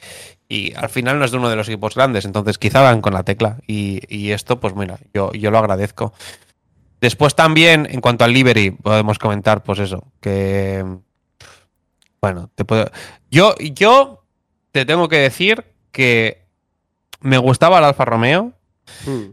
y 0.48 0.74
al 0.76 0.90
final 0.90 1.18
no 1.18 1.24
es 1.24 1.30
de 1.30 1.38
uno 1.38 1.48
de 1.48 1.56
los 1.56 1.66
equipos 1.68 1.94
grandes. 1.94 2.26
Entonces, 2.26 2.58
quizá 2.58 2.82
van 2.82 3.00
con 3.00 3.14
la 3.14 3.22
tecla. 3.22 3.56
Y, 3.66 4.30
esto, 4.32 4.60
pues 4.60 4.76
mira, 4.76 4.98
yo, 5.14 5.32
yo 5.32 5.50
lo 5.50 5.56
agradezco. 5.56 6.12
Después 7.02 7.34
también, 7.34 7.86
en 7.90 8.00
cuanto 8.00 8.24
al 8.24 8.32
livery, 8.32 8.70
podemos 8.70 9.18
comentar, 9.18 9.64
pues 9.64 9.80
eso, 9.80 10.06
que 10.20 10.84
bueno, 12.20 12.48
te 12.54 12.64
puedo. 12.64 12.88
Yo, 13.28 13.56
yo 13.58 14.24
te 14.70 14.86
tengo 14.86 15.08
que 15.08 15.16
decir 15.16 15.64
que 15.90 16.46
me 17.20 17.38
gustaba 17.38 17.78
el 17.78 17.84
Alfa 17.84 18.04
Romeo 18.04 18.52
hmm. 19.04 19.30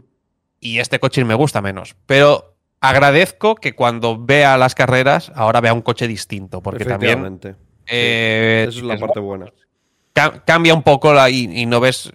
y 0.58 0.80
este 0.80 0.98
coche 0.98 1.24
me 1.24 1.34
gusta 1.34 1.62
menos. 1.62 1.94
Pero 2.06 2.56
agradezco 2.80 3.54
que 3.54 3.76
cuando 3.76 4.18
vea 4.18 4.58
las 4.58 4.74
carreras 4.74 5.30
ahora 5.36 5.60
vea 5.60 5.72
un 5.72 5.82
coche 5.82 6.08
distinto. 6.08 6.60
Porque 6.62 6.84
también. 6.84 7.38
Eh, 7.86 8.66
Esa 8.68 8.78
es 8.78 8.84
la 8.84 8.98
parte 8.98 9.20
buena. 9.20 9.46
Cambia 10.44 10.74
un 10.74 10.82
poco 10.82 11.14
la, 11.14 11.30
y, 11.30 11.66
no 11.66 11.78
ves 11.78 12.12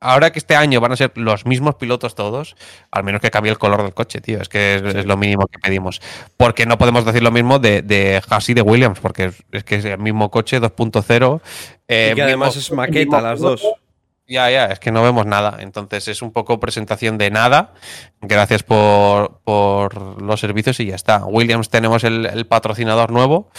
ahora 0.00 0.30
que 0.30 0.38
este 0.38 0.56
año 0.56 0.80
van 0.80 0.92
a 0.92 0.96
ser 0.96 1.12
los 1.16 1.46
mismos 1.46 1.74
pilotos 1.76 2.14
todos, 2.14 2.56
al 2.90 3.04
menos 3.04 3.20
que 3.20 3.30
cambie 3.30 3.50
el 3.50 3.58
color 3.58 3.82
del 3.82 3.94
coche, 3.94 4.20
tío. 4.20 4.40
Es 4.40 4.48
que 4.48 4.76
es, 4.76 5.06
lo 5.06 5.16
mínimo 5.16 5.46
que 5.46 5.58
pedimos. 5.58 6.00
Porque 6.36 6.66
no 6.66 6.78
podemos 6.78 7.04
decir 7.04 7.22
lo 7.22 7.30
mismo 7.30 7.58
de, 7.58 7.82
de 7.82 8.22
Haas 8.28 8.48
y 8.48 8.54
de 8.54 8.62
Williams, 8.62 9.00
porque 9.00 9.32
es, 9.52 9.64
que 9.64 9.76
es 9.76 9.84
el 9.84 9.98
mismo 9.98 10.30
coche 10.30 10.60
2.0. 10.60 11.40
Eh, 11.88 12.10
y 12.12 12.14
que 12.14 12.22
además 12.22 12.56
es 12.56 12.70
maqueta 12.72 13.20
las 13.20 13.40
dos. 13.40 13.66
Ya, 14.30 14.50
ya, 14.50 14.66
es 14.66 14.78
que 14.78 14.92
no 14.92 15.02
vemos 15.02 15.24
nada. 15.24 15.56
Entonces 15.60 16.06
es 16.06 16.20
un 16.20 16.32
poco 16.32 16.60
presentación 16.60 17.16
de 17.16 17.30
nada. 17.30 17.72
Gracias 18.20 18.62
por, 18.62 19.40
los 19.46 20.40
servicios 20.40 20.78
y 20.80 20.86
ya 20.86 20.96
está. 20.96 21.24
Williams 21.24 21.70
tenemos 21.70 22.04
el 22.04 22.46
patrocinador 22.46 23.10
nuevo, 23.10 23.50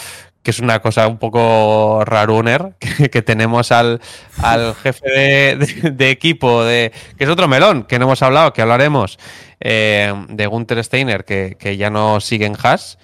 que 0.43 0.51
es 0.51 0.59
una 0.59 0.79
cosa 0.79 1.07
un 1.07 1.17
poco 1.17 2.03
raruner, 2.05 2.75
que, 3.11 3.21
tenemos 3.21 3.71
al, 3.71 4.01
al 4.41 4.75
jefe 4.75 5.07
de, 5.07 6.09
equipo, 6.09 6.63
de, 6.63 6.91
que 7.17 7.23
es 7.25 7.29
otro 7.29 7.47
melón, 7.47 7.83
que 7.83 7.99
no 7.99 8.05
hemos 8.05 8.21
hablado, 8.21 8.53
que 8.53 8.61
hablaremos, 8.61 9.19
eh, 9.59 10.13
de 10.29 10.47
Gunther 10.47 10.83
Steiner, 10.83 11.25
que, 11.25 11.77
ya 11.77 11.89
no 11.89 12.21
sigue 12.21 12.45
en 12.45 12.55
Haas. 12.61 12.97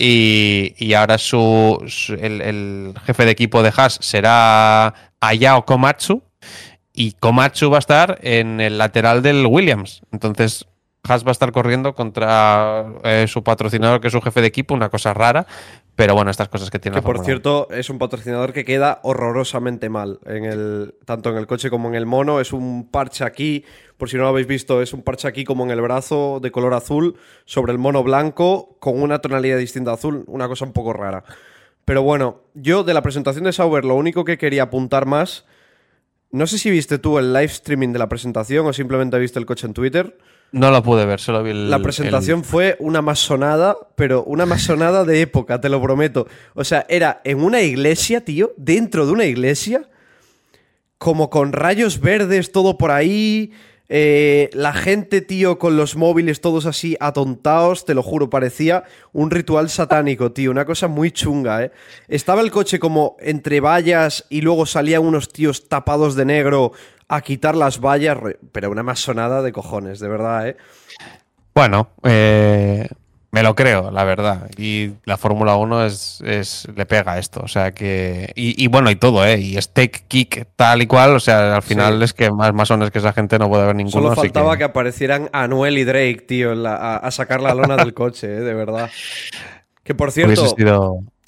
Y, 0.00 0.94
ahora 0.94 1.18
su, 1.18 1.84
el, 2.20 2.94
jefe 3.04 3.24
de 3.24 3.30
equipo 3.32 3.62
de 3.64 3.72
Haas 3.76 3.98
será 4.00 4.94
Ayao 5.20 5.64
Komatsu. 5.64 6.22
Y 6.94 7.12
Komatsu 7.12 7.70
va 7.70 7.78
a 7.78 7.80
estar 7.80 8.18
en 8.22 8.60
el 8.60 8.78
lateral 8.78 9.22
del 9.22 9.46
Williams. 9.46 10.02
Entonces, 10.12 10.66
Haas 11.02 11.24
va 11.24 11.30
a 11.30 11.32
estar 11.32 11.52
corriendo 11.52 11.94
contra 11.94 12.86
eh, 13.02 13.26
su 13.28 13.42
patrocinador, 13.42 14.00
que 14.00 14.08
es 14.08 14.12
su 14.12 14.20
jefe 14.20 14.40
de 14.40 14.48
equipo, 14.48 14.74
una 14.74 14.88
cosa 14.88 15.14
rara, 15.14 15.46
pero 15.98 16.14
bueno, 16.14 16.30
estas 16.30 16.48
cosas 16.48 16.70
que 16.70 16.78
tiene 16.78 16.94
que 16.98 17.02
por 17.02 17.24
cierto, 17.24 17.66
es 17.72 17.90
un 17.90 17.98
patrocinador 17.98 18.52
que 18.52 18.64
queda 18.64 19.00
horrorosamente 19.02 19.88
mal. 19.88 20.20
En 20.26 20.44
el, 20.44 20.94
tanto 21.04 21.30
en 21.30 21.36
el 21.36 21.48
coche 21.48 21.70
como 21.70 21.88
en 21.88 21.96
el 21.96 22.06
mono. 22.06 22.38
Es 22.38 22.52
un 22.52 22.88
parche 22.88 23.24
aquí, 23.24 23.64
por 23.96 24.08
si 24.08 24.16
no 24.16 24.22
lo 24.22 24.28
habéis 24.28 24.46
visto, 24.46 24.80
es 24.80 24.92
un 24.92 25.02
parche 25.02 25.26
aquí 25.26 25.42
como 25.42 25.64
en 25.64 25.72
el 25.72 25.80
brazo 25.80 26.38
de 26.40 26.52
color 26.52 26.74
azul 26.74 27.16
sobre 27.46 27.72
el 27.72 27.78
mono 27.78 28.04
blanco 28.04 28.76
con 28.78 29.02
una 29.02 29.18
tonalidad 29.18 29.58
distinta 29.58 29.92
azul. 29.92 30.22
Una 30.28 30.46
cosa 30.46 30.66
un 30.66 30.72
poco 30.72 30.92
rara. 30.92 31.24
Pero 31.84 32.04
bueno, 32.04 32.42
yo 32.54 32.84
de 32.84 32.94
la 32.94 33.02
presentación 33.02 33.42
de 33.42 33.52
Sauber 33.52 33.84
lo 33.84 33.96
único 33.96 34.24
que 34.24 34.38
quería 34.38 34.62
apuntar 34.62 35.04
más. 35.04 35.46
No 36.30 36.46
sé 36.46 36.58
si 36.58 36.70
viste 36.70 36.98
tú 36.98 37.18
el 37.18 37.32
live 37.32 37.46
streaming 37.46 37.88
de 37.88 37.98
la 37.98 38.08
presentación 38.08 38.64
o 38.68 38.72
simplemente 38.72 39.18
viste 39.18 39.40
el 39.40 39.46
coche 39.46 39.66
en 39.66 39.74
Twitter. 39.74 40.16
No 40.50 40.70
lo 40.70 40.82
pude 40.82 41.04
ver, 41.04 41.20
solo 41.20 41.42
vi 41.42 41.50
el. 41.50 41.70
La 41.70 41.78
presentación 41.80 42.42
fue 42.42 42.76
una 42.80 43.02
masonada, 43.02 43.76
pero 43.96 44.24
una 44.24 44.46
masonada 44.46 45.04
de 45.04 45.20
época, 45.20 45.60
te 45.60 45.68
lo 45.68 45.82
prometo. 45.82 46.26
O 46.54 46.64
sea, 46.64 46.86
era 46.88 47.20
en 47.24 47.42
una 47.42 47.60
iglesia, 47.60 48.24
tío, 48.24 48.54
dentro 48.56 49.04
de 49.06 49.12
una 49.12 49.26
iglesia, 49.26 49.88
como 50.96 51.28
con 51.28 51.52
rayos 51.52 52.00
verdes, 52.00 52.50
todo 52.50 52.78
por 52.78 52.90
ahí. 52.90 53.52
Eh, 53.90 54.50
la 54.52 54.74
gente, 54.74 55.22
tío, 55.22 55.58
con 55.58 55.78
los 55.78 55.96
móviles 55.96 56.42
todos 56.42 56.66
así 56.66 56.96
atontados, 57.00 57.86
te 57.86 57.94
lo 57.94 58.02
juro, 58.02 58.28
parecía 58.28 58.84
un 59.12 59.30
ritual 59.30 59.70
satánico, 59.70 60.32
tío, 60.32 60.50
una 60.50 60.66
cosa 60.66 60.88
muy 60.88 61.10
chunga, 61.10 61.64
¿eh? 61.64 61.72
Estaba 62.06 62.42
el 62.42 62.50
coche 62.50 62.78
como 62.78 63.16
entre 63.20 63.60
vallas 63.60 64.26
y 64.28 64.42
luego 64.42 64.66
salían 64.66 65.06
unos 65.06 65.30
tíos 65.30 65.68
tapados 65.68 66.16
de 66.16 66.26
negro 66.26 66.72
a 67.08 67.20
quitar 67.22 67.56
las 67.56 67.80
vallas, 67.80 68.18
pero 68.52 68.70
una 68.70 68.82
masonada 68.82 69.42
de 69.42 69.52
cojones, 69.52 69.98
de 69.98 70.08
verdad, 70.08 70.48
¿eh? 70.48 70.56
Bueno, 71.54 71.88
eh, 72.04 72.86
me 73.30 73.42
lo 73.42 73.54
creo, 73.54 73.90
la 73.90 74.04
verdad. 74.04 74.50
Y 74.56 74.92
la 75.04 75.16
Fórmula 75.16 75.56
1 75.56 75.86
es, 75.86 76.20
es, 76.24 76.68
le 76.74 76.86
pega 76.86 77.18
esto. 77.18 77.40
O 77.42 77.48
sea 77.48 77.72
que. 77.72 78.32
Y, 78.34 78.66
bueno, 78.68 78.90
y 78.90 78.96
todo, 78.96 79.24
¿eh? 79.26 79.38
Y 79.38 79.60
steak 79.60 80.04
kick, 80.08 80.46
tal 80.56 80.82
y 80.82 80.86
cual. 80.86 81.16
O 81.16 81.20
sea, 81.20 81.56
al 81.56 81.62
final 81.62 82.02
es 82.02 82.14
que 82.14 82.30
más 82.30 82.54
masones 82.54 82.90
que 82.90 82.98
esa 82.98 83.12
gente 83.12 83.38
no 83.38 83.48
puede 83.48 83.64
haber 83.64 83.76
ninguno. 83.76 84.02
Solo 84.02 84.14
faltaba 84.14 84.56
que... 84.56 84.64
aparecieran 84.64 85.28
Anuel 85.32 85.78
y 85.78 85.84
Drake, 85.84 86.24
tío, 86.26 86.52
a, 86.66 87.10
sacar 87.10 87.40
la 87.40 87.54
lona 87.54 87.76
del 87.76 87.92
coche, 87.92 88.38
¿eh? 88.38 88.40
De 88.40 88.54
verdad. 88.54 88.90
Que 89.82 89.94
por 89.94 90.12
cierto, 90.12 90.54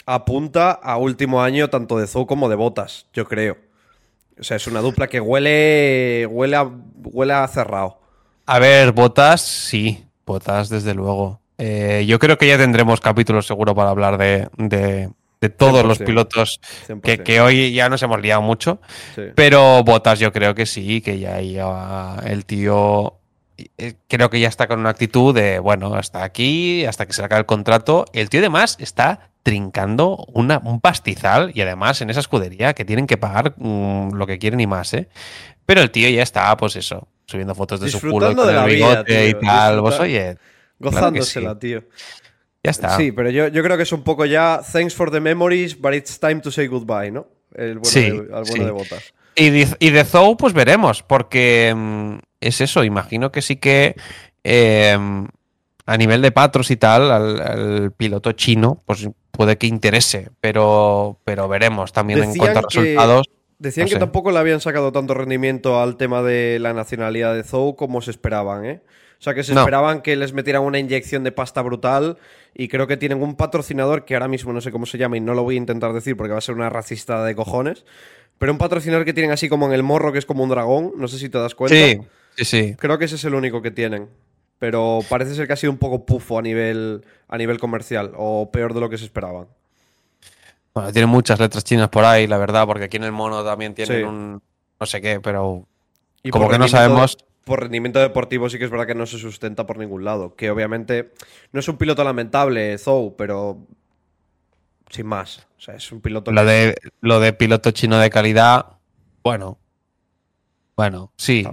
apunta 0.07 0.71
a 0.71 0.97
último 0.97 1.43
año 1.43 1.71
tanto 1.71 1.99
de 1.99 2.07
Zou 2.07 2.27
como 2.27 2.49
de 2.49 2.57
Botas, 2.57 3.07
yo 3.13 3.27
creo. 3.27 3.70
O 4.39 4.43
sea, 4.43 4.57
es 4.57 4.67
una 4.67 4.81
dupla 4.81 5.09
que 5.09 5.21
huele, 5.21 6.27
huele, 6.31 6.57
a, 6.57 6.71
huele 7.05 7.33
a 7.33 7.49
cerrado. 7.49 8.01
A 8.47 8.59
ver, 8.59 8.93
botas, 8.93 9.41
sí. 9.43 10.05
Botas, 10.27 10.69
desde 10.69 10.95
luego. 10.95 11.41
Eh, 11.59 12.05
yo 12.07 12.19
creo 12.19 12.39
que 12.39 12.49
ya 12.49 12.57
tendremos 12.57 13.01
capítulos 13.01 13.47
seguro 13.47 13.75
para 13.75 13.91
hablar 13.91 14.17
de, 14.17 14.49
de, 14.57 15.11
todos 15.51 15.85
los 15.85 15.99
pilotos 15.99 16.61
que, 17.03 17.41
hoy 17.41 17.73
ya 17.73 17.89
nos 17.89 18.03
hemos 18.03 18.21
liado 18.21 18.41
mucho. 18.41 18.81
Pero 19.35 19.85
Botas 19.85 20.19
yo 20.19 20.33
creo 20.33 20.55
que 20.55 20.65
sí, 20.67 21.01
que 21.01 21.19
ya, 21.19 21.41
ya 21.41 22.17
el 22.25 22.47
tío 22.47 23.21
eh, 23.77 23.95
creo 24.09 24.31
que 24.31 24.41
ya 24.41 24.49
está 24.49 24.67
con 24.67 24.81
una 24.81 24.91
actitud 24.91 25.35
de, 25.35 25.59
bueno, 25.59 25.95
hasta 25.95 26.25
aquí, 26.25 26.85
hasta 26.85 27.07
que 27.07 27.13
se 27.13 27.23
acabe 27.23 27.41
el 27.41 27.47
contrato. 27.47 28.07
El 28.13 28.31
tío 28.31 28.41
además 28.41 28.77
está 28.81 29.30
trincando 29.43 30.27
una, 30.33 30.59
un 30.59 30.81
pastizal 30.81 31.53
y 31.55 31.61
además 31.63 32.01
en 32.01 32.11
esa 32.11 32.21
escudería 32.21 32.75
que 32.75 32.85
tienen 32.85 33.07
que 33.07 33.17
pagar 33.17 33.55
mm, 33.57 34.13
lo 34.15 34.27
que 34.27 34.39
quieren 34.39 34.61
y 34.61 34.67
más, 34.67 34.93
¿eh? 34.95 35.09
Pero 35.67 35.83
el 35.83 35.91
tío 35.91 36.09
ya 36.09 36.23
está, 36.23 36.57
pues 36.57 36.77
eso, 36.77 37.09
subiendo 37.27 37.55
fotos 37.55 37.81
de 37.81 37.89
su 37.89 38.01
culo 38.01 38.35
con 38.35 38.49
el 38.55 38.65
bigote 38.67 39.29
y 39.29 39.35
tal. 39.35 39.81
Pues 39.81 40.01
oye. 40.01 40.37
Gozándosela, 40.79 41.59
tío. 41.59 41.85
Ya 42.63 42.73
está. 42.73 42.97
Sí, 42.97 43.13
pero 43.13 43.31
yo, 43.31 43.49
yo, 43.49 43.63
creo 43.63 43.77
que 43.77 43.85
es 43.85 43.93
un 43.93 44.03
poco 44.03 44.27
ya 44.27 44.61
thanks 44.73 44.95
for 44.95 45.11
the 45.11 45.21
memories, 45.21 45.79
but 45.79 45.95
it's 45.95 46.19
time 46.19 46.41
to 46.41 46.51
say 46.51 46.67
goodbye, 46.67 47.11
¿no? 47.11 47.27
El 47.55 47.79
bueno, 47.79 47.85
sí, 47.85 48.11
de, 48.11 48.65
de 48.65 48.71
botas. 48.71 49.15
Y 49.35 49.51
de, 49.51 49.69
y 49.79 49.91
de 49.91 50.05
Zou, 50.05 50.37
pues 50.37 50.53
veremos, 50.53 51.03
porque 51.03 51.73
mm, 51.75 52.19
es 52.41 52.61
eso, 52.61 52.85
imagino 52.85 53.33
que 53.33 53.41
sí 53.41 53.57
que 53.57 53.95
em, 54.45 55.29
a 55.91 55.97
nivel 55.97 56.23
de 56.23 56.31
patros 56.31 56.71
y 56.71 56.77
tal, 56.77 57.11
al, 57.11 57.91
piloto 57.91 58.31
chino, 58.31 58.81
pues 58.87 59.09
puede 59.33 59.59
que 59.59 59.67
interese, 59.67 60.29
pero, 60.41 61.19
pero 61.25 61.49
veremos 61.49 61.93
también 61.93 62.23
en 62.23 62.37
cuanto 62.37 62.61
a 62.61 62.63
resultados. 62.63 63.29
Decían 63.59 63.89
que 63.89 63.97
tampoco 63.97 64.31
le 64.31 64.39
habían 64.39 64.61
sacado 64.61 64.93
tanto 64.93 65.15
rendimiento 65.15 65.81
al 65.81 65.97
tema 65.97 66.23
de 66.23 66.61
la 66.61 66.73
nacionalidad 66.75 67.35
de 67.35 67.43
Zou 67.43 67.75
como 67.75 68.03
se 68.03 68.13
esperaban, 68.13 68.65
¿eh? 68.65 68.83
O 69.19 69.23
sea, 69.23 69.35
que 69.35 69.43
se 69.43 69.53
esperaban 69.53 70.01
que 70.01 70.15
les 70.15 70.33
metieran 70.33 70.63
una 70.63 70.79
inyección 70.79 71.25
de 71.25 71.33
pasta 71.33 71.61
brutal 71.61 72.19
y 72.55 72.69
creo 72.69 72.87
que 72.87 72.97
tienen 72.97 73.21
un 73.21 73.35
patrocinador 73.35 74.05
que 74.05 74.15
ahora 74.15 74.29
mismo 74.29 74.53
no 74.53 74.61
sé 74.61 74.71
cómo 74.71 74.87
se 74.87 74.97
llama 74.97 75.17
y 75.17 75.21
no 75.21 75.35
lo 75.35 75.43
voy 75.43 75.57
a 75.57 75.59
intentar 75.59 75.93
decir 75.93 76.17
porque 76.17 76.33
va 76.33 76.39
a 76.39 76.41
ser 76.41 76.55
una 76.55 76.71
racista 76.71 77.25
de 77.25 77.35
cojones, 77.35 77.85
pero 78.39 78.53
un 78.53 78.59
patrocinador 78.59 79.05
que 79.05 79.13
tienen 79.13 79.33
así 79.33 79.49
como 79.49 79.67
en 79.67 79.73
el 79.73 79.83
morro 79.83 80.13
que 80.13 80.21
es 80.21 80.25
como 80.25 80.45
un 80.45 80.51
dragón, 80.51 80.93
no 80.97 81.09
sé 81.09 81.19
si 81.19 81.29
te 81.29 81.39
das 81.39 81.57
cuenta. 81.57 81.75
Sí, 81.75 81.99
sí, 82.37 82.45
sí. 82.45 82.77
Creo 82.79 82.97
que 82.97 83.07
ese 83.07 83.17
es 83.17 83.25
el 83.25 83.35
único 83.35 83.61
que 83.61 83.73
tienen 83.73 84.09
pero 84.61 85.01
parece 85.09 85.35
ser 85.35 85.49
que 85.49 85.55
ha 85.55 85.57
sido 85.57 85.73
un 85.73 85.79
poco 85.79 86.07
pufo 86.07 86.39
a 86.39 86.43
nivel, 86.43 87.05
a 87.27 87.37
nivel 87.37 87.59
comercial, 87.59 88.13
o 88.15 88.51
peor 88.53 88.75
de 88.75 88.81
lo 88.81 88.89
que 88.89 88.99
se 88.99 89.07
esperaban. 89.07 89.49
Bueno, 90.73 90.93
tiene 90.93 91.07
muchas 91.07 91.41
letras 91.41 91.65
chinas 91.65 91.89
por 91.89 92.05
ahí, 92.05 92.29
la 92.29 92.39
verdad, 92.39 92.67
porque 92.67 92.85
aquí 92.85 92.99
en 92.99 93.05
el 93.05 93.11
mono 93.11 93.43
también 93.43 93.75
tienen 93.75 94.07
un 94.07 94.43
no 94.79 94.87
sé 94.87 95.01
qué, 95.01 95.19
pero 95.21 95.67
y 96.23 96.31
como 96.31 96.49
que 96.49 96.59
no 96.59 96.69
sabemos. 96.69 97.19
Por 97.45 97.61
rendimiento 97.61 97.99
deportivo 97.99 98.49
sí 98.51 98.59
que 98.59 98.67
es 98.67 98.71
verdad 98.71 98.87
que 98.87 98.95
no 98.95 99.07
se 99.07 99.19
sustenta 99.19 99.67
por 99.67 99.79
ningún 99.79 100.05
lado. 100.05 100.37
Que 100.37 100.51
obviamente 100.51 101.13
no 101.53 101.61
es 101.61 101.69
un 101.69 101.79
piloto 101.79 102.05
lamentable, 102.05 102.77
Zou, 102.79 103.17
pero 103.17 103.67
sin 104.91 105.07
más. 105.07 105.49
O 105.57 105.61
sea, 105.61 105.75
es 105.75 105.91
un 105.91 106.01
piloto. 106.01 106.31
Lo, 106.31 106.45
de, 106.45 106.77
lo 107.01 107.19
de 107.19 107.33
piloto 107.33 107.71
chino 107.71 107.99
de 107.99 108.11
calidad, 108.11 108.67
bueno, 109.25 109.59
bueno, 110.81 111.13
sí. 111.19 111.45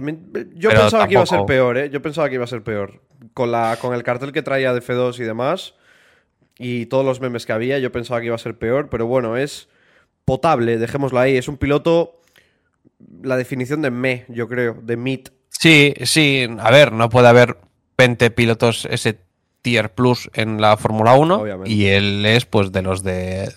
yo 0.54 0.70
pensaba 0.70 1.06
que 1.06 1.12
iba 1.12 1.22
a 1.22 1.26
ser 1.26 1.44
peor, 1.44 1.76
¿eh? 1.76 1.90
Yo 1.90 2.00
pensaba 2.00 2.30
que 2.30 2.36
iba 2.36 2.44
a 2.44 2.46
ser 2.46 2.62
peor. 2.62 3.02
Con, 3.34 3.52
la, 3.52 3.76
con 3.78 3.92
el 3.92 4.02
cartel 4.02 4.32
que 4.32 4.40
traía 4.40 4.72
de 4.72 4.80
F2 4.80 5.18
y 5.20 5.24
demás, 5.24 5.74
y 6.58 6.86
todos 6.86 7.04
los 7.04 7.20
memes 7.20 7.44
que 7.44 7.52
había, 7.52 7.78
yo 7.78 7.92
pensaba 7.92 8.20
que 8.20 8.26
iba 8.26 8.34
a 8.36 8.38
ser 8.38 8.56
peor, 8.56 8.88
pero 8.88 9.06
bueno, 9.06 9.36
es 9.36 9.68
potable, 10.24 10.78
dejémoslo 10.78 11.20
ahí. 11.20 11.36
Es 11.36 11.46
un 11.46 11.58
piloto, 11.58 12.22
la 13.22 13.36
definición 13.36 13.82
de 13.82 13.90
me, 13.90 14.24
yo 14.30 14.48
creo, 14.48 14.78
de 14.82 14.96
MIT. 14.96 15.28
Sí, 15.50 15.92
sí, 16.04 16.48
a 16.58 16.70
ver, 16.70 16.92
no 16.92 17.10
puede 17.10 17.28
haber 17.28 17.58
20 17.98 18.30
pilotos 18.30 18.88
ese 18.90 19.20
tier 19.60 19.92
plus 19.92 20.30
en 20.32 20.58
la 20.58 20.78
Fórmula 20.78 21.12
1 21.12 21.66
y 21.66 21.88
él 21.88 22.24
es 22.24 22.46
pues 22.46 22.72
de 22.72 22.80
los 22.80 23.02
de 23.02 23.52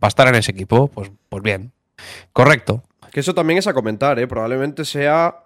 para 0.00 0.08
estar 0.10 0.28
en 0.28 0.34
ese 0.34 0.50
equipo, 0.50 0.88
pues, 0.88 1.10
pues 1.30 1.42
bien. 1.42 1.72
Correcto. 2.34 2.82
Que 3.14 3.20
eso 3.20 3.32
también 3.32 3.60
es 3.60 3.68
a 3.68 3.74
comentar, 3.74 4.18
¿eh? 4.18 4.26
Probablemente 4.26 4.84
sea 4.84 5.44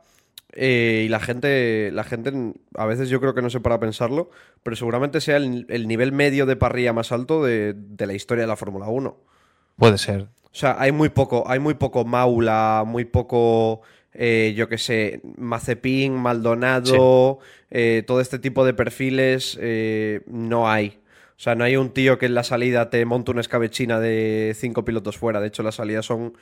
eh, 0.55 1.03
y 1.05 1.09
la 1.11 1.21
gente, 1.21 1.91
la 1.93 2.03
gente, 2.03 2.33
a 2.75 2.87
veces 2.87 3.11
yo 3.11 3.21
creo 3.21 3.35
que 3.35 3.43
no 3.43 3.51
sé 3.51 3.61
para 3.61 3.79
pensarlo, 3.79 4.31
pero 4.63 4.75
seguramente 4.75 5.21
sea 5.21 5.37
el, 5.37 5.87
nivel 5.87 6.13
medio 6.13 6.47
de 6.47 6.57
parrilla 6.57 6.95
más 6.95 7.13
alto 7.13 7.45
de, 7.45 7.77
la 7.99 8.15
historia 8.15 8.45
de 8.45 8.49
la 8.49 8.57
Fórmula 8.57 8.89
1. 8.89 9.15
Puede 9.77 9.99
ser. 9.99 10.29
O 10.45 10.55
sea, 10.55 10.77
hay 10.79 10.93
muy 10.93 11.11
poco, 11.11 11.45
hay 11.47 11.59
muy 11.59 11.75
poco 11.75 12.07
Maula, 12.07 12.85
muy 12.87 13.05
poco, 13.05 13.83
eh, 14.15 14.55
yo 14.57 14.71
qué 14.71 14.79
sé, 14.79 15.21
Mazepin, 15.37 16.15
Maldonado, 16.15 17.39
eh, 17.71 18.03
todo 18.07 18.23
este 18.23 18.39
tipo 18.39 18.65
de 18.65 18.73
perfiles 18.73 19.59
no 20.27 20.71
hay. 20.71 21.01
O 21.37 21.41
sea, 21.41 21.55
no 21.55 21.65
hay 21.65 21.77
un 21.77 21.91
tío 21.91 22.17
que 22.17 22.27
en 22.27 22.35
la 22.35 22.45
salida 22.45 22.89
te 22.89 23.05
monte 23.05 23.31
una 23.31 23.43
escabechina 23.43 24.01
de 24.01 24.57
cinco 24.57 24.87
pilotos 24.87 25.19
fuera. 25.19 25.39
De 25.39 25.49
hecho, 25.49 25.63
las 25.63 25.75
salidas 25.75 26.07
son 26.07 26.33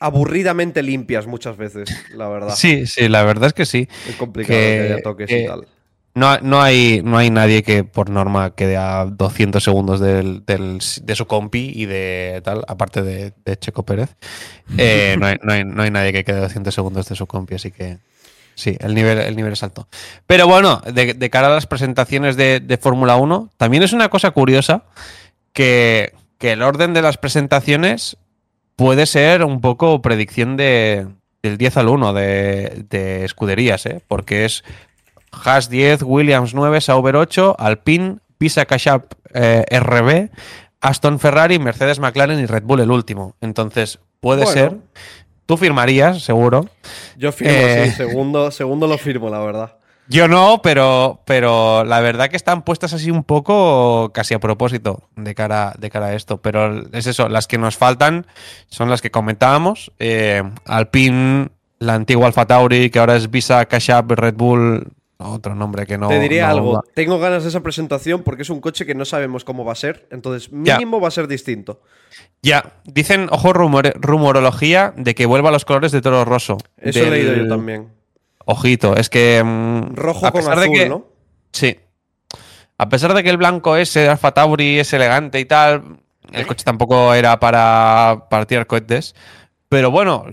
aburridamente 0.00 0.82
limpias 0.82 1.26
muchas 1.26 1.56
veces, 1.56 1.88
la 2.14 2.28
verdad. 2.28 2.54
Sí, 2.56 2.86
sí, 2.86 3.08
la 3.08 3.22
verdad 3.22 3.48
es 3.48 3.52
que 3.52 3.66
sí. 3.66 3.86
Es 4.08 4.16
complicado 4.16 4.58
que, 4.58 4.80
haya 4.80 5.02
toques 5.02 5.30
y 5.30 5.46
tal. 5.46 5.66
No, 6.12 6.38
no, 6.38 6.60
hay, 6.60 7.02
no 7.04 7.18
hay 7.18 7.30
nadie 7.30 7.62
que 7.62 7.84
por 7.84 8.10
norma 8.10 8.56
quede 8.56 8.76
a 8.76 9.04
200 9.04 9.62
segundos 9.62 10.00
del, 10.00 10.42
de 10.44 11.14
su 11.14 11.26
compi 11.26 11.70
y 11.72 11.86
de 11.86 12.40
tal, 12.42 12.64
aparte 12.66 13.02
de, 13.02 13.32
Checo 13.58 13.84
Pérez. 13.84 14.16
Eh, 14.76 15.16
no, 15.20 15.26
hay, 15.26 15.64
no, 15.64 15.82
hay, 15.82 15.90
nadie 15.90 16.12
que 16.12 16.24
quede 16.24 16.38
a 16.38 16.42
200 16.42 16.74
segundos 16.74 17.08
de 17.08 17.14
su 17.14 17.26
compi, 17.28 17.54
así 17.54 17.70
que 17.70 17.98
sí, 18.56 18.76
el 18.80 18.94
nivel, 18.94 19.18
el 19.18 19.36
nivel 19.36 19.52
es 19.52 19.62
alto. 19.62 19.86
Pero 20.26 20.48
bueno, 20.48 20.82
de, 20.92 21.30
cara 21.30 21.46
a 21.46 21.50
las 21.50 21.66
presentaciones 21.66 22.36
de, 22.36 22.78
Fórmula 22.80 23.14
1, 23.14 23.50
también 23.56 23.84
es 23.84 23.92
una 23.92 24.08
cosa 24.08 24.32
curiosa 24.32 24.86
que, 25.52 26.12
que 26.38 26.52
el 26.52 26.62
orden 26.62 26.92
de 26.92 27.02
las 27.02 27.18
presentaciones 27.18 28.16
puede 28.80 29.04
ser 29.04 29.44
un 29.44 29.60
poco 29.60 30.00
predicción 30.00 30.56
de, 30.56 31.06
del 31.42 31.58
10 31.58 31.76
al 31.76 31.88
1 31.90 32.14
de, 32.14 33.24
escuderías, 33.26 33.84
¿eh? 33.84 34.00
porque 34.08 34.46
es 34.46 34.64
Haas 35.30 35.68
10, 35.68 36.02
Williams 36.04 36.54
9, 36.54 36.80
Sauber 36.80 37.14
8, 37.14 37.56
Alpine, 37.58 38.20
Pisa 38.38 38.64
Kashap 38.64 39.12
eh, 39.34 39.66
RB, 39.70 40.30
Aston 40.80 41.20
Ferrari, 41.20 41.58
Mercedes 41.58 41.98
McLaren 41.98 42.40
y 42.40 42.46
Red 42.46 42.62
Bull 42.62 42.80
el 42.80 42.90
último. 42.90 43.36
Entonces, 43.42 43.98
puede 44.20 44.46
ser. 44.46 44.78
Tú 45.44 45.58
firmarías, 45.58 46.22
seguro. 46.22 46.66
Yo 47.18 47.32
firmo, 47.32 47.52
sí, 47.52 47.60
eh, 47.60 47.92
segundo, 47.94 48.50
segundo 48.50 48.86
lo 48.86 48.96
firmo, 48.96 49.28
la 49.28 49.40
verdad. 49.40 49.76
Yo 50.10 50.26
no, 50.26 50.60
pero, 50.60 51.22
pero 51.24 51.84
la 51.84 52.00
verdad 52.00 52.28
que 52.28 52.36
están 52.36 52.62
puestas 52.62 52.92
así 52.92 53.12
un 53.12 53.22
poco 53.22 54.10
casi 54.12 54.34
a 54.34 54.40
propósito 54.40 55.08
de 55.14 55.36
cara, 55.36 55.72
de 55.78 55.88
cara 55.88 56.06
a 56.06 56.14
esto. 56.14 56.42
Pero 56.42 56.82
es 56.92 57.06
eso, 57.06 57.28
las 57.28 57.46
que 57.46 57.58
nos 57.58 57.76
faltan 57.76 58.26
son 58.66 58.90
las 58.90 59.02
que 59.02 59.12
comentábamos. 59.12 59.92
Eh, 60.00 60.42
Alpine, 60.64 61.50
la 61.78 61.94
antigua 61.94 62.26
Alfa 62.26 62.44
Tauri, 62.44 62.90
que 62.90 62.98
ahora 62.98 63.14
es 63.14 63.30
Visa, 63.30 63.64
Cash 63.66 63.90
Red 64.08 64.34
Bull, 64.34 64.88
otro 65.18 65.54
nombre 65.54 65.86
que 65.86 65.96
no. 65.96 66.08
Te 66.08 66.18
diría 66.18 66.50
algo. 66.50 66.82
Tengo 66.92 67.20
ganas 67.20 67.44
de 67.44 67.50
esa 67.50 67.60
presentación 67.60 68.24
porque 68.24 68.42
es 68.42 68.50
un 68.50 68.60
coche 68.60 68.86
que 68.86 68.96
no 68.96 69.04
sabemos 69.04 69.44
cómo 69.44 69.64
va 69.64 69.72
a 69.72 69.76
ser. 69.76 70.08
Entonces, 70.10 70.50
mínimo 70.50 71.00
va 71.00 71.06
a 71.06 71.12
ser 71.12 71.28
distinto. 71.28 71.82
Ya, 72.42 72.80
dicen, 72.84 73.28
ojo, 73.30 73.52
rumorología 73.52 74.92
de 74.96 75.14
que 75.14 75.26
vuelva 75.26 75.50
a 75.50 75.52
los 75.52 75.64
colores 75.64 75.92
de 75.92 76.00
Toro 76.00 76.24
Rosso. 76.24 76.58
Eso 76.78 76.98
he 76.98 77.10
leído 77.10 77.34
yo 77.34 77.46
también. 77.46 77.99
Ojito, 78.50 78.96
es 78.96 79.08
que. 79.08 79.42
Mm, 79.44 79.94
Rojo 79.94 80.30
con 80.32 80.40
azul, 80.40 80.74
que, 80.74 80.88
¿no? 80.88 81.06
Sí. 81.52 81.78
A 82.78 82.88
pesar 82.88 83.14
de 83.14 83.22
que 83.22 83.30
el 83.30 83.36
blanco 83.36 83.76
ese 83.76 84.00
de 84.00 84.08
Alfa 84.08 84.32
Tauri 84.32 84.78
es 84.78 84.92
elegante 84.92 85.38
y 85.38 85.44
tal, 85.44 86.00
el 86.32 86.46
coche 86.46 86.64
tampoco 86.64 87.14
era 87.14 87.38
para, 87.38 88.26
para 88.28 88.46
tirar 88.46 88.66
cohetes. 88.66 89.14
Pero 89.68 89.92
bueno, 89.92 90.26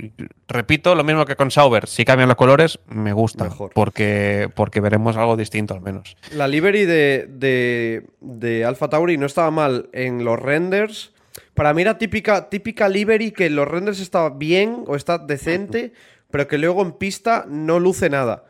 repito, 0.47 0.95
lo 0.95 1.03
mismo 1.03 1.25
que 1.25 1.35
con 1.35 1.51
Sauber. 1.51 1.87
Si 1.87 2.05
cambian 2.05 2.27
los 2.27 2.37
colores, 2.37 2.79
me 2.87 3.13
gusta. 3.13 3.43
Mejor. 3.43 3.71
Porque, 3.75 4.49
porque 4.55 4.81
veremos 4.81 5.15
algo 5.15 5.37
distinto 5.37 5.75
al 5.75 5.81
menos. 5.81 6.17
La 6.31 6.47
livery 6.47 6.85
de, 6.85 7.27
de, 7.29 8.07
de 8.19 8.65
Alfa 8.65 8.89
Tauri 8.89 9.17
no 9.17 9.27
estaba 9.27 9.51
mal 9.51 9.89
en 9.93 10.25
los 10.25 10.39
renders. 10.39 11.11
Para 11.53 11.75
mí 11.75 11.83
era 11.83 11.99
típica, 11.99 12.49
típica 12.49 12.89
livery 12.89 13.31
que 13.31 13.45
en 13.45 13.55
los 13.55 13.67
renders 13.67 13.99
está 13.99 14.29
bien 14.29 14.85
o 14.87 14.95
está 14.95 15.19
decente, 15.19 15.93
pero 16.31 16.47
que 16.47 16.57
luego 16.57 16.81
en 16.81 16.93
pista 16.93 17.45
no 17.47 17.79
luce 17.79 18.09
nada. 18.09 18.45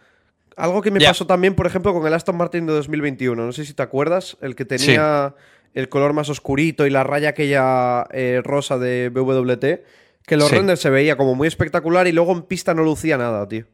Algo 0.56 0.82
que 0.82 0.90
me 0.90 1.00
pasó 1.00 1.28
también, 1.28 1.54
por 1.54 1.68
ejemplo, 1.68 1.94
con 1.94 2.06
el 2.08 2.14
Aston 2.14 2.36
Martin 2.36 2.66
de 2.66 2.74
2021. 2.74 3.46
No 3.46 3.52
sé 3.52 3.64
si 3.64 3.74
te 3.74 3.84
acuerdas, 3.84 4.38
el 4.42 4.56
que 4.56 4.66
tenía 4.66 5.36
el 5.76 5.90
color 5.90 6.14
más 6.14 6.30
oscurito 6.30 6.88
y 6.88 6.90
la 6.90 7.04
raya 7.04 7.30
aquella 7.30 8.08
eh, 8.12 8.42
rosa 8.44 8.80
de 8.80 9.10
BWT, 9.10 10.26
que 10.26 10.38
los 10.38 10.50
renders 10.50 10.82
se 10.82 10.90
veía 10.90 11.16
como 11.16 11.36
muy 11.36 11.48
espectacular 11.48 12.08
y 12.08 12.12
luego 12.12 12.32
en 12.32 12.42
pista 12.42 12.74
no 12.74 12.84
lucía 12.84 13.18
nada, 13.18 13.48
tío. 13.48 13.66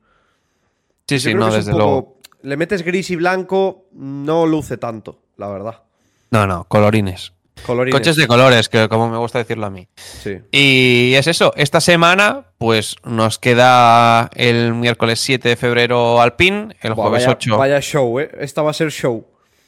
Sí, 1.07 1.19
sí, 1.19 1.33
no, 1.33 1.53
desde 1.53 1.71
luego. 1.71 2.19
Le 2.41 2.57
metes 2.57 2.83
gris 2.83 3.09
y 3.11 3.15
blanco, 3.15 3.85
no 3.93 4.45
luce 4.45 4.77
tanto, 4.77 5.21
la 5.37 5.47
verdad. 5.47 5.83
No, 6.31 6.45
no, 6.45 6.65
colorines. 6.65 7.31
Coches 7.65 8.15
de 8.15 8.27
colores, 8.27 8.69
que 8.69 8.87
como 8.89 9.09
me 9.09 9.17
gusta 9.17 9.39
decirlo 9.39 9.65
a 9.65 9.69
mí. 9.69 9.87
Sí. 9.95 10.39
Y 10.51 11.13
es 11.15 11.27
eso, 11.27 11.53
esta 11.55 11.81
semana 11.81 12.45
pues 12.57 12.95
nos 13.03 13.39
queda 13.39 14.29
el 14.35 14.73
miércoles 14.73 15.19
7 15.19 15.49
de 15.49 15.55
febrero 15.55 16.21
Alpine, 16.21 16.75
el 16.81 16.93
jueves 16.93 17.27
8. 17.27 17.57
Vaya 17.57 17.81
show, 17.81 18.19
¿eh? 18.19 18.29
Esta 18.39 18.61
va 18.61 18.71
a 18.71 18.73
ser 18.73 18.91
show. 18.91 19.25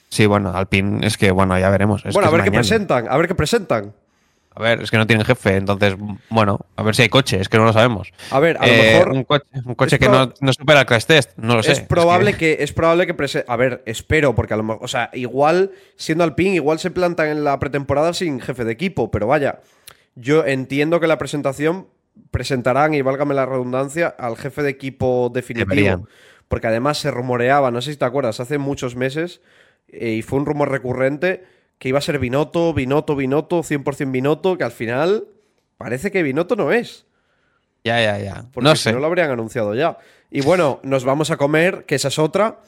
Sí, 0.10 0.26
bueno, 0.26 0.54
Alpine 0.56 1.06
es 1.06 1.18
que, 1.18 1.32
bueno, 1.32 1.58
ya 1.60 1.70
veremos. 1.70 2.04
bueno, 2.14 2.30
a 2.30 2.32
ver 2.32 2.44
qué 2.44 2.52
presentan, 2.52 3.08
a 3.10 3.18
ver 3.18 3.28
qué 3.28 3.36
presentan. 3.36 3.94
A 4.58 4.62
ver, 4.62 4.82
es 4.82 4.90
que 4.90 4.98
no 4.98 5.06
tienen 5.06 5.26
jefe, 5.26 5.58
entonces, 5.58 5.96
bueno, 6.30 6.62
a 6.78 6.84
ver 6.84 6.96
si 6.96 7.02
hay 7.02 7.10
coche, 7.10 7.42
es 7.42 7.50
que 7.50 7.58
no 7.58 7.66
lo 7.66 7.74
sabemos. 7.74 8.14
A 8.32 8.40
ver, 8.40 8.56
a 8.58 8.66
lo 8.66 8.72
eh, 8.72 8.94
mejor. 8.94 9.12
Un 9.12 9.76
coche, 9.76 10.00
que 10.00 10.08
no, 10.08 10.32
supera 10.54 10.80
el 10.80 10.86
crash 10.86 11.04
test, 11.04 11.32
no 11.36 11.58
lo 11.58 11.64
sé. 11.64 11.74
Es 11.74 11.82
probable 11.82 12.36
que... 12.36 12.58
es 12.62 12.72
probable 12.72 13.06
que 13.06 13.44
A 13.48 13.56
ver, 13.58 13.84
espero, 13.86 14.34
porque 14.34 14.54
a 14.54 14.58
lo 14.58 14.64
mejor. 14.64 14.82
O 14.82 14.88
sea, 14.88 15.10
igual, 15.12 15.72
siendo 15.98 16.24
Alpine, 16.24 16.56
igual 16.56 16.80
se 16.80 16.90
plantan 16.90 17.28
en 17.28 17.44
la 17.44 17.60
pretemporada 17.60 18.14
sin 18.14 18.40
jefe 18.40 18.64
de 18.64 18.72
equipo, 18.72 19.12
pero 19.12 19.28
vaya. 19.28 19.60
Yo 20.16 20.46
entiendo 20.46 21.02
que 21.02 21.08
la 21.08 21.18
presentación 21.18 21.88
presentarán, 22.32 22.94
y 22.94 23.02
válgame 23.02 23.34
la 23.34 23.46
redundancia, 23.46 24.08
al 24.08 24.38
jefe 24.38 24.64
de 24.64 24.70
equipo 24.70 25.30
definitivo. 25.34 26.08
Porque 26.48 26.68
además 26.68 26.98
se 26.98 27.12
rumoreaba, 27.12 27.72
no 27.72 27.82
sé 27.82 27.92
si 27.92 27.98
te 27.98 28.06
acuerdas, 28.06 28.40
hace 28.40 28.58
muchos 28.58 28.96
meses, 28.96 29.42
eh, 29.90 30.12
y 30.12 30.22
fue 30.22 30.40
un 30.40 30.46
rumor 30.46 30.72
recurrente 30.72 31.44
que 31.80 31.90
iba 31.90 32.00
a 32.00 32.02
ser 32.02 32.20
Binotto, 32.20 32.74
Binotto, 32.74 33.16
Binotto, 33.16 33.62
100% 33.62 34.12
Binotto, 34.12 34.58
que 34.58 34.64
al 34.64 34.72
final 34.72 35.26
parece 35.78 36.12
que 36.12 36.24
Binotto 36.24 36.56
no 36.56 36.72
es. 36.72 37.06
Ya, 37.84 38.02
ya, 38.02 38.18
ya. 38.18 38.46
Porque 38.52 38.70
no 38.70 38.76
si 38.76 38.92
no 38.92 39.00
lo 39.00 39.06
habrían 39.06 39.30
anunciado 39.30 39.76
ya. 39.76 39.98
Y 40.32 40.42
bueno, 40.42 40.80
nos 40.84 41.04
vamos 41.04 41.30
a 41.32 41.38
comer, 41.38 41.86
que 41.86 41.96
esa 41.96 42.08
es 42.08 42.18
otra. 42.18 42.60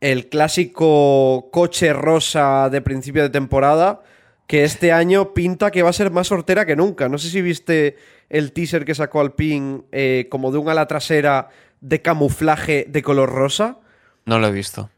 El 0.00 0.28
clásico 0.28 1.48
coche 1.50 1.92
rosa 1.92 2.68
de 2.70 2.82
principio 2.82 3.22
de 3.22 3.30
temporada, 3.30 4.02
que 4.46 4.64
este 4.64 4.92
año 4.92 5.32
pinta 5.32 5.70
que 5.70 5.82
va 5.82 5.90
a 5.90 5.94
ser 5.94 6.10
más 6.10 6.26
sortera 6.26 6.66
que 6.66 6.76
nunca. 6.76 7.08
No 7.08 7.18
sé 7.18 7.30
si 7.30 7.40
viste 7.40 7.96
el 8.28 8.52
teaser 8.52 8.84
que 8.84 8.94
sacó 8.94 9.20
Alpine 9.20 9.82
eh, 9.92 10.26
como 10.30 10.52
de 10.52 10.58
un 10.58 10.68
ala 10.68 10.86
trasera 10.86 11.48
de 11.80 12.02
camuflaje 12.02 12.86
de 12.88 13.02
color 13.02 13.30
rosa. 13.30 13.78
No 14.26 14.38
lo 14.38 14.48
he 14.48 14.52
visto 14.52 14.90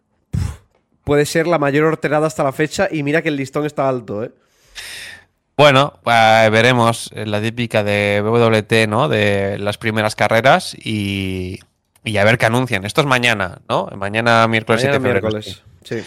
puede 1.05 1.27
ser 1.27 1.47
la 1.47 1.59
mayor 1.59 1.85
horterada 1.85 2.27
hasta 2.27 2.45
la 2.45 2.53
fecha 2.53 2.89
y 2.91 3.03
mira 3.03 3.23
que 3.23 3.29
el 3.29 3.37
listón 3.37 3.67
está 3.67 3.89
alto, 3.89 4.25
¿eh? 4.25 4.33
Bueno, 5.57 5.99
pues, 6.03 6.51
veremos 6.51 7.11
la 7.15 7.41
típica 7.41 7.85
de 7.85 8.23
WT, 8.25 8.89
¿no? 8.89 9.09
De 9.09 9.59
las 9.59 9.79
primeras 9.79 10.17
carreras 10.17 10.75
y, 10.75 11.61
a 12.19 12.25
ver 12.25 12.39
qué 12.39 12.47
anuncian. 12.47 12.85
Esto 12.85 13.03
es 13.03 13.07
mañana, 13.07 13.61
¿no? 13.69 13.89
Mañana 13.97 14.49
miércoles 14.49 14.81
7 14.81 14.99
de 14.99 15.01
miércoles, 15.01 15.63
sí. 15.85 16.03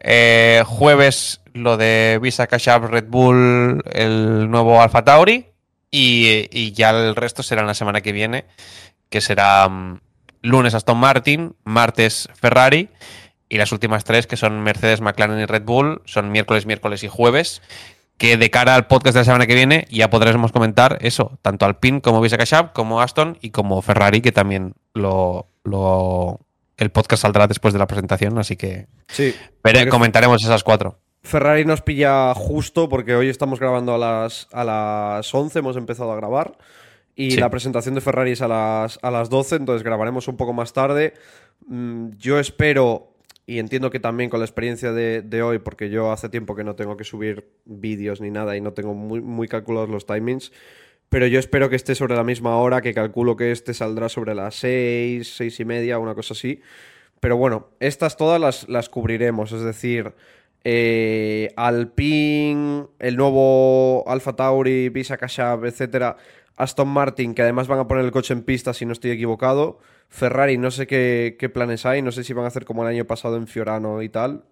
Eh, 0.00 0.62
jueves 0.66 1.40
lo 1.54 1.76
de 1.76 2.18
Visa 2.22 2.46
Cash 2.46 2.68
App 2.68 2.84
Red 2.84 3.06
Bull, 3.08 3.82
el 3.90 4.48
nuevo 4.50 4.80
Alfa 4.80 5.04
Tauri 5.04 5.46
y, 5.90 6.48
y, 6.52 6.72
ya 6.72 6.90
el 6.90 7.16
resto 7.16 7.42
será 7.42 7.62
la 7.62 7.74
semana 7.74 8.00
que 8.00 8.12
viene, 8.12 8.44
que 9.08 9.20
será 9.20 9.68
mm, 9.68 10.00
lunes 10.42 10.74
Aston 10.74 10.98
Martin, 10.98 11.56
martes 11.64 12.28
Ferrari 12.34 12.90
y 13.48 13.58
las 13.58 13.72
últimas 13.72 14.04
tres, 14.04 14.26
que 14.26 14.36
son 14.36 14.62
Mercedes, 14.62 15.00
McLaren 15.00 15.40
y 15.40 15.46
Red 15.46 15.62
Bull, 15.64 16.02
son 16.04 16.30
miércoles, 16.30 16.66
miércoles 16.66 17.02
y 17.02 17.08
jueves. 17.08 17.62
Que 18.16 18.36
de 18.36 18.50
cara 18.50 18.74
al 18.74 18.88
podcast 18.88 19.14
de 19.14 19.20
la 19.20 19.24
semana 19.24 19.46
que 19.46 19.54
viene 19.54 19.86
ya 19.90 20.10
podremos 20.10 20.50
comentar 20.50 20.98
eso, 21.02 21.38
tanto 21.40 21.66
Alpine 21.66 22.00
como 22.00 22.20
Visa 22.20 22.36
Cash 22.36 22.52
como 22.72 23.00
Aston 23.00 23.38
y 23.40 23.50
como 23.50 23.80
Ferrari, 23.80 24.20
que 24.20 24.32
también 24.32 24.74
lo, 24.92 25.46
lo, 25.62 26.40
el 26.78 26.90
podcast 26.90 27.22
saldrá 27.22 27.46
después 27.46 27.72
de 27.72 27.78
la 27.78 27.86
presentación, 27.86 28.36
así 28.38 28.56
que 28.56 28.88
sí, 29.06 29.36
comentaremos 29.88 30.42
esas 30.42 30.64
cuatro. 30.64 30.98
Ferrari 31.22 31.64
nos 31.64 31.82
pilla 31.82 32.32
justo 32.34 32.88
porque 32.88 33.14
hoy 33.14 33.28
estamos 33.28 33.60
grabando 33.60 33.94
a 33.94 33.98
las, 33.98 34.48
a 34.52 34.64
las 34.64 35.32
11, 35.32 35.58
hemos 35.58 35.76
empezado 35.76 36.10
a 36.12 36.16
grabar. 36.16 36.56
Y 37.14 37.36
la 37.36 37.50
presentación 37.50 37.96
de 37.96 38.00
Ferrari 38.00 38.30
es 38.30 38.42
a 38.42 38.48
las, 38.48 39.00
a 39.02 39.10
las 39.10 39.28
12, 39.28 39.56
entonces 39.56 39.82
grabaremos 39.82 40.28
un 40.28 40.36
poco 40.36 40.52
más 40.52 40.72
tarde. 40.72 41.14
Mm, 41.66 42.10
yo 42.16 42.38
espero, 42.38 43.07
y 43.48 43.60
entiendo 43.60 43.90
que 43.90 43.98
también 43.98 44.28
con 44.28 44.40
la 44.40 44.44
experiencia 44.44 44.92
de, 44.92 45.42
hoy, 45.42 45.58
porque 45.58 45.88
yo 45.88 46.12
hace 46.12 46.28
tiempo 46.28 46.54
que 46.54 46.64
no 46.64 46.76
tengo 46.76 46.98
que 46.98 47.04
subir 47.04 47.48
vídeos 47.64 48.20
ni 48.20 48.30
nada 48.30 48.58
y 48.58 48.60
no 48.60 48.74
tengo 48.74 48.92
muy, 48.92 49.22
muy 49.22 49.48
calculados 49.48 49.88
los 49.88 50.04
timings, 50.04 50.52
pero 51.08 51.26
yo 51.26 51.38
espero 51.38 51.70
que 51.70 51.76
esté 51.76 51.94
sobre 51.94 52.14
la 52.14 52.24
misma 52.24 52.58
hora, 52.58 52.82
que 52.82 52.92
calculo 52.92 53.36
que 53.36 53.50
este 53.50 53.72
saldrá 53.72 54.10
sobre 54.10 54.34
las 54.34 54.54
6, 54.56 55.26
6 55.34 55.60
y 55.60 55.64
media, 55.64 55.98
una 55.98 56.14
cosa 56.14 56.34
así. 56.34 56.60
Pero 57.20 57.38
bueno, 57.38 57.70
estas 57.80 58.18
todas 58.18 58.38
las, 58.38 58.68
las 58.68 58.90
cubriremos, 58.90 59.50
es 59.52 59.62
decir, 59.62 60.12
eh, 60.70 61.50
Alpine, 61.56 62.88
el 62.98 63.16
nuevo 63.16 64.04
Alfa 64.06 64.36
Tauri, 64.36 64.90
Visa 64.90 65.16
Kashab, 65.16 65.64
etcétera, 65.64 66.18
Aston 66.58 66.88
Martin, 66.88 67.34
que 67.34 67.40
además 67.40 67.68
van 67.68 67.78
a 67.78 67.88
poner 67.88 68.04
el 68.04 68.10
coche 68.10 68.34
en 68.34 68.42
pista 68.42 68.74
si 68.74 68.84
no 68.84 68.92
estoy 68.92 69.12
equivocado, 69.12 69.78
Ferrari, 70.10 70.58
no 70.58 70.70
sé 70.70 70.86
qué, 70.86 71.50
planes 71.54 71.86
hay, 71.86 72.02
no 72.02 72.12
sé 72.12 72.22
si 72.22 72.34
van 72.34 72.44
a 72.44 72.48
hacer 72.48 72.66
como 72.66 72.82
el 72.82 72.88
año 72.94 73.06
pasado 73.06 73.38
en 73.38 73.46
Fiorano 73.46 74.02
y 74.02 74.10
tal. 74.10 74.44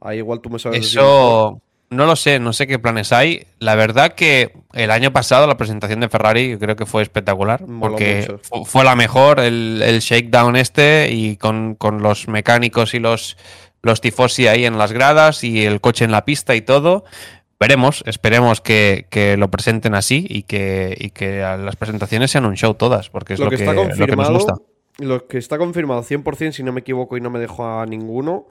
Ahí 0.00 0.18
igual 0.18 0.40
tú 0.40 0.50
me 0.50 0.60
sabes. 0.60 0.86
Eso 0.86 1.60
no 1.90 2.06
lo 2.06 2.14
sé, 2.14 2.38
no 2.38 2.52
sé 2.52 2.68
qué 2.68 2.78
planes 2.78 3.12
hay. 3.12 3.46
La 3.58 3.74
verdad 3.74 4.14
que 4.14 4.52
el 4.72 4.92
año 4.92 5.12
pasado 5.12 5.48
la 5.48 5.56
presentación 5.56 5.98
de 5.98 6.08
Ferrari 6.08 6.58
creo 6.58 6.76
que 6.76 6.86
fue 6.86 7.02
espectacular, 7.02 7.64
porque 7.80 8.36
fue 8.66 8.84
la 8.84 8.94
mejor, 8.94 9.40
el, 9.40 9.82
el 9.82 9.98
shakedown 9.98 10.54
este 10.54 11.08
y 11.10 11.36
con, 11.36 11.74
con 11.74 12.02
los 12.02 12.28
mecánicos 12.28 12.94
y 12.94 13.00
los 13.00 13.36
los 13.82 14.00
tifosi 14.00 14.46
ahí 14.46 14.64
en 14.64 14.78
las 14.78 14.92
gradas 14.92 15.44
y 15.44 15.64
el 15.64 15.80
coche 15.80 16.04
en 16.04 16.12
la 16.12 16.24
pista 16.24 16.54
y 16.54 16.60
todo. 16.60 17.04
Veremos, 17.58 18.02
esperemos 18.06 18.60
que, 18.60 19.36
lo 19.38 19.50
presenten 19.50 19.94
así 19.94 20.26
y 20.28 20.42
que, 20.42 21.10
que 21.14 21.38
las 21.38 21.76
presentaciones 21.76 22.30
sean 22.30 22.44
un 22.44 22.54
show 22.54 22.74
todas, 22.74 23.08
porque 23.08 23.34
es 23.34 23.40
lo, 23.40 23.48
que, 23.48 23.56
está 23.56 23.72
lo 23.72 23.88
que 23.88 24.16
nos 24.16 24.30
gusta. 24.30 24.56
Lo 24.98 25.26
que 25.26 25.38
está 25.38 25.56
confirmado 25.56 26.02
100%, 26.02 26.52
si 26.52 26.62
no 26.62 26.72
me 26.72 26.80
equivoco 26.80 27.16
y 27.16 27.20
no 27.20 27.30
me 27.30 27.38
dejo 27.38 27.66
a 27.66 27.86
ninguno, 27.86 28.48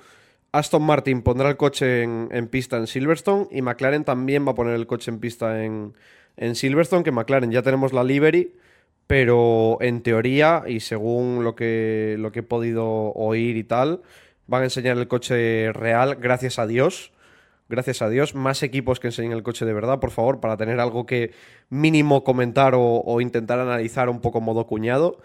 Aston 0.52 0.84
Martin 0.84 1.22
pondrá 1.22 1.49
el 1.49 1.57
coche 1.57 2.03
en, 2.03 2.47
pista 2.47 2.77
en 2.77 2.88
Silverstone 2.88 3.47
y 3.52 3.61
McLaren 3.61 4.06
también 4.06 4.47
va 4.47 4.52
a 4.52 4.56
poner 4.56 4.73
el 4.73 4.88
coche 4.88 5.11
en 5.11 5.19
pista 5.19 5.64
en, 5.64 5.93
en 6.38 6.56
Silverstone, 6.56 7.03
que 7.03 7.11
McLaren 7.11 7.52
ya 7.52 7.61
tenemos 7.61 7.93
la 7.93 8.03
livery, 8.03 8.53
pero 9.06 9.77
en 9.81 10.02
teoría 10.02 10.64
y 10.65 10.80
según 10.80 11.43
lo 11.43 11.56
que, 11.56 12.15
lo 12.19 12.31
que 12.31 12.39
he 12.39 12.43
podido 12.43 12.85
oír 12.88 13.57
y 13.57 13.64
tal, 13.64 14.02
van 14.48 14.62
a 14.62 14.66
enseñar 14.66 14.98
el 14.98 15.08
coche 15.08 15.72
real, 15.74 16.16
gracias 16.16 16.60
a 16.60 16.68
Dios. 16.68 17.12
Gracias 17.68 18.02
a 18.02 18.10
Dios. 18.10 18.36
Más 18.36 18.62
equipos 18.62 19.00
que 19.00 19.08
enseñen 19.08 19.32
el 19.32 19.44
coche 19.44 19.66
de 19.66 19.74
verdad, 19.74 20.00
por 20.00 20.12
favor, 20.12 20.40
para 20.40 20.56
tener 20.56 20.80
algo 20.80 21.06
que 21.06 21.32
mínimo 21.70 22.24
comentar 22.24 22.74
o, 22.76 23.22
intentar 23.22 23.60
analizar 23.60 24.10
un 24.10 24.22
poco 24.22 24.40
modo 24.40 24.68
cuñado. 24.68 25.18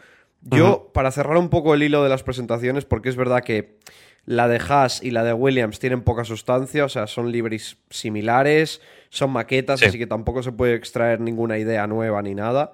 Yo, 0.42 0.90
para 0.94 1.10
cerrar 1.10 1.36
un 1.36 1.50
poco 1.50 1.74
el 1.74 1.82
hilo 1.82 2.02
de 2.02 2.08
las 2.08 2.22
presentaciones, 2.22 2.86
porque 2.86 3.10
es 3.10 3.16
verdad 3.16 3.42
que 3.42 3.78
la 4.24 4.48
de 4.48 4.58
Haas 4.58 5.02
y 5.02 5.10
la 5.10 5.22
de 5.22 5.34
Williams 5.34 5.78
tienen 5.78 6.00
poca 6.00 6.24
sustancia, 6.24 6.86
o 6.86 6.88
sea, 6.88 7.06
son 7.06 7.30
libres 7.30 7.76
similares, 7.90 8.80
son 9.10 9.32
maquetas, 9.32 9.82
así 9.82 9.98
que 9.98 10.06
tampoco 10.06 10.42
se 10.42 10.52
puede 10.52 10.74
extraer 10.74 11.20
ninguna 11.20 11.58
idea 11.58 11.86
nueva 11.86 12.22
ni 12.22 12.34
nada. 12.34 12.72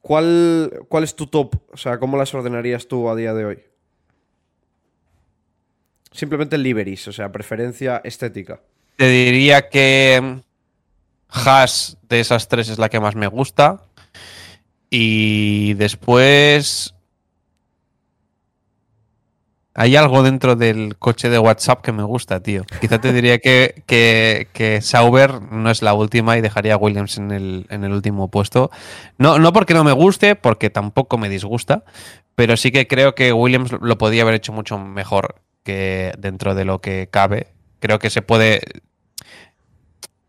¿Cuál, 0.00 0.72
¿Cuál 0.88 1.04
es 1.04 1.14
tu 1.14 1.28
top? 1.28 1.54
O 1.72 1.76
sea, 1.76 1.98
¿cómo 1.98 2.16
las 2.16 2.34
ordenarías 2.34 2.88
tú 2.88 3.08
a 3.08 3.14
día 3.14 3.32
de 3.32 3.44
hoy? 3.44 3.71
Simplemente 6.12 6.58
liveries, 6.58 7.08
o 7.08 7.12
sea, 7.12 7.32
preferencia 7.32 8.00
estética. 8.04 8.60
Te 8.96 9.08
diría 9.08 9.68
que 9.68 10.42
Haas 11.32 11.96
de 12.08 12.20
esas 12.20 12.48
tres 12.48 12.68
es 12.68 12.78
la 12.78 12.88
que 12.88 13.00
más 13.00 13.16
me 13.16 13.26
gusta. 13.26 13.80
Y 14.90 15.74
después. 15.74 16.94
Hay 19.74 19.96
algo 19.96 20.22
dentro 20.22 20.54
del 20.54 20.98
coche 20.98 21.30
de 21.30 21.38
WhatsApp 21.38 21.82
que 21.82 21.92
me 21.92 22.02
gusta, 22.02 22.42
tío. 22.42 22.64
Quizá 22.78 23.00
te 23.00 23.10
diría 23.10 23.38
que, 23.40 23.82
que, 23.86 24.80
Sauber 24.82 25.40
no 25.40 25.70
es 25.70 25.80
la 25.80 25.94
última 25.94 26.36
y 26.36 26.42
dejaría 26.42 26.74
a 26.74 26.76
Williams 26.76 27.16
en 27.16 27.30
el, 27.30 27.66
en 27.70 27.82
el 27.82 27.92
último 27.92 28.30
puesto. 28.30 28.70
No, 29.16 29.38
no 29.38 29.54
porque 29.54 29.72
no 29.72 29.82
me 29.82 29.92
guste, 29.92 30.36
porque 30.36 30.68
tampoco 30.68 31.16
me 31.16 31.30
disgusta, 31.30 31.84
pero 32.34 32.58
sí 32.58 32.70
que 32.70 32.86
creo 32.86 33.14
que 33.14 33.32
Williams 33.32 33.72
lo 33.72 33.96
podía 33.96 34.22
haber 34.22 34.34
hecho 34.34 34.52
mucho 34.52 34.76
mejor 34.76 35.36
que 35.62 36.12
dentro 36.18 36.54
de 36.54 36.64
lo 36.64 36.80
que 36.80 37.08
cabe, 37.10 37.48
creo 37.80 37.98
que 37.98 38.10
se 38.10 38.22
puede... 38.22 38.60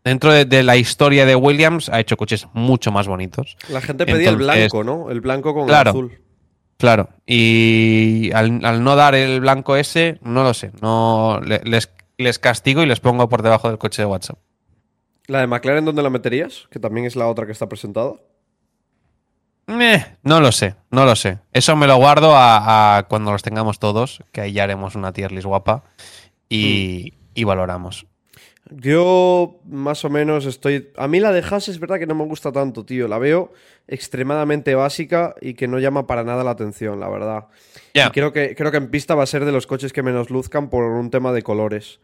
Dentro 0.02 0.32
de, 0.32 0.62
la 0.62 0.76
historia 0.76 1.24
de 1.24 1.34
Williams 1.34 1.88
ha 1.88 1.98
hecho 1.98 2.18
coches 2.18 2.46
mucho 2.52 2.92
más 2.92 3.08
bonitos. 3.08 3.56
La 3.70 3.80
gente 3.80 4.04
pedía 4.04 4.28
el 4.28 4.36
blanco, 4.36 4.84
¿no? 4.84 5.10
El 5.10 5.22
blanco 5.22 5.54
con 5.54 5.68
el 5.68 5.74
azul. 5.74 6.20
Claro, 6.76 7.08
y 7.24 8.30
al, 8.34 8.82
no 8.84 8.96
dar 8.96 9.14
el 9.14 9.40
blanco 9.40 9.76
ese, 9.76 10.18
no 10.22 10.42
lo 10.42 10.52
sé, 10.52 10.72
no 10.82 11.40
les, 11.40 11.90
les 12.18 12.38
castigo 12.38 12.82
y 12.82 12.86
les 12.86 13.00
pongo 13.00 13.28
por 13.28 13.42
debajo 13.42 13.68
del 13.68 13.78
coche 13.78 14.02
de 14.02 14.06
WhatsApp. 14.06 14.38
¿La 15.26 15.40
de 15.40 15.46
McLaren 15.46 15.84
dónde 15.84 16.02
la 16.02 16.10
meterías? 16.10 16.66
Que 16.70 16.80
también 16.80 17.06
es 17.06 17.16
la 17.16 17.28
otra 17.28 17.46
que 17.46 17.52
está 17.52 17.68
presentada 17.68 18.14
no 19.66 20.40
lo 20.40 20.52
sé, 20.52 20.74
no 20.90 21.04
lo 21.04 21.16
sé. 21.16 21.38
Eso 21.52 21.76
me 21.76 21.86
lo 21.86 21.96
guardo 21.96 22.32
a, 22.34 23.06
cuando 23.08 23.32
los 23.32 23.42
tengamos 23.42 23.78
todos, 23.78 24.22
que 24.32 24.40
ahí 24.40 24.52
ya 24.52 24.64
haremos 24.64 24.94
una 24.94 25.12
tier 25.12 25.32
list 25.32 25.46
guapa 25.46 25.84
y, 26.48 27.12
hmm. 27.36 27.46
valoramos. 27.46 28.06
Yo 28.70 29.60
más 29.66 30.04
o 30.04 30.10
menos 30.10 30.46
estoy... 30.46 30.90
A 30.96 31.06
mí 31.06 31.20
la 31.20 31.32
de 31.32 31.40
es 31.40 31.78
verdad 31.78 31.98
que 31.98 32.06
no 32.06 32.14
me 32.14 32.24
gusta 32.24 32.50
tanto, 32.50 32.84
tío. 32.84 33.08
La 33.08 33.18
veo 33.18 33.52
extremadamente 33.86 34.74
básica 34.74 35.34
y 35.40 35.54
que 35.54 35.68
no 35.68 35.78
llama 35.78 36.06
para 36.06 36.24
nada 36.24 36.44
la 36.44 36.52
atención, 36.52 36.98
la 36.98 37.08
verdad. 37.08 37.46
Y 37.92 38.00
creo 38.10 38.32
que, 38.32 38.54
creo 38.54 38.70
que 38.70 38.78
en 38.78 38.90
pista 38.90 39.14
va 39.14 39.22
a 39.22 39.26
ser 39.26 39.44
de 39.44 39.52
los 39.52 39.66
coches 39.66 39.92
que 39.92 40.02
menos 40.02 40.30
luzcan 40.30 40.70
por 40.70 40.84
un 40.84 41.10
tema 41.10 41.32
de 41.32 41.42
colores. 41.42 42.00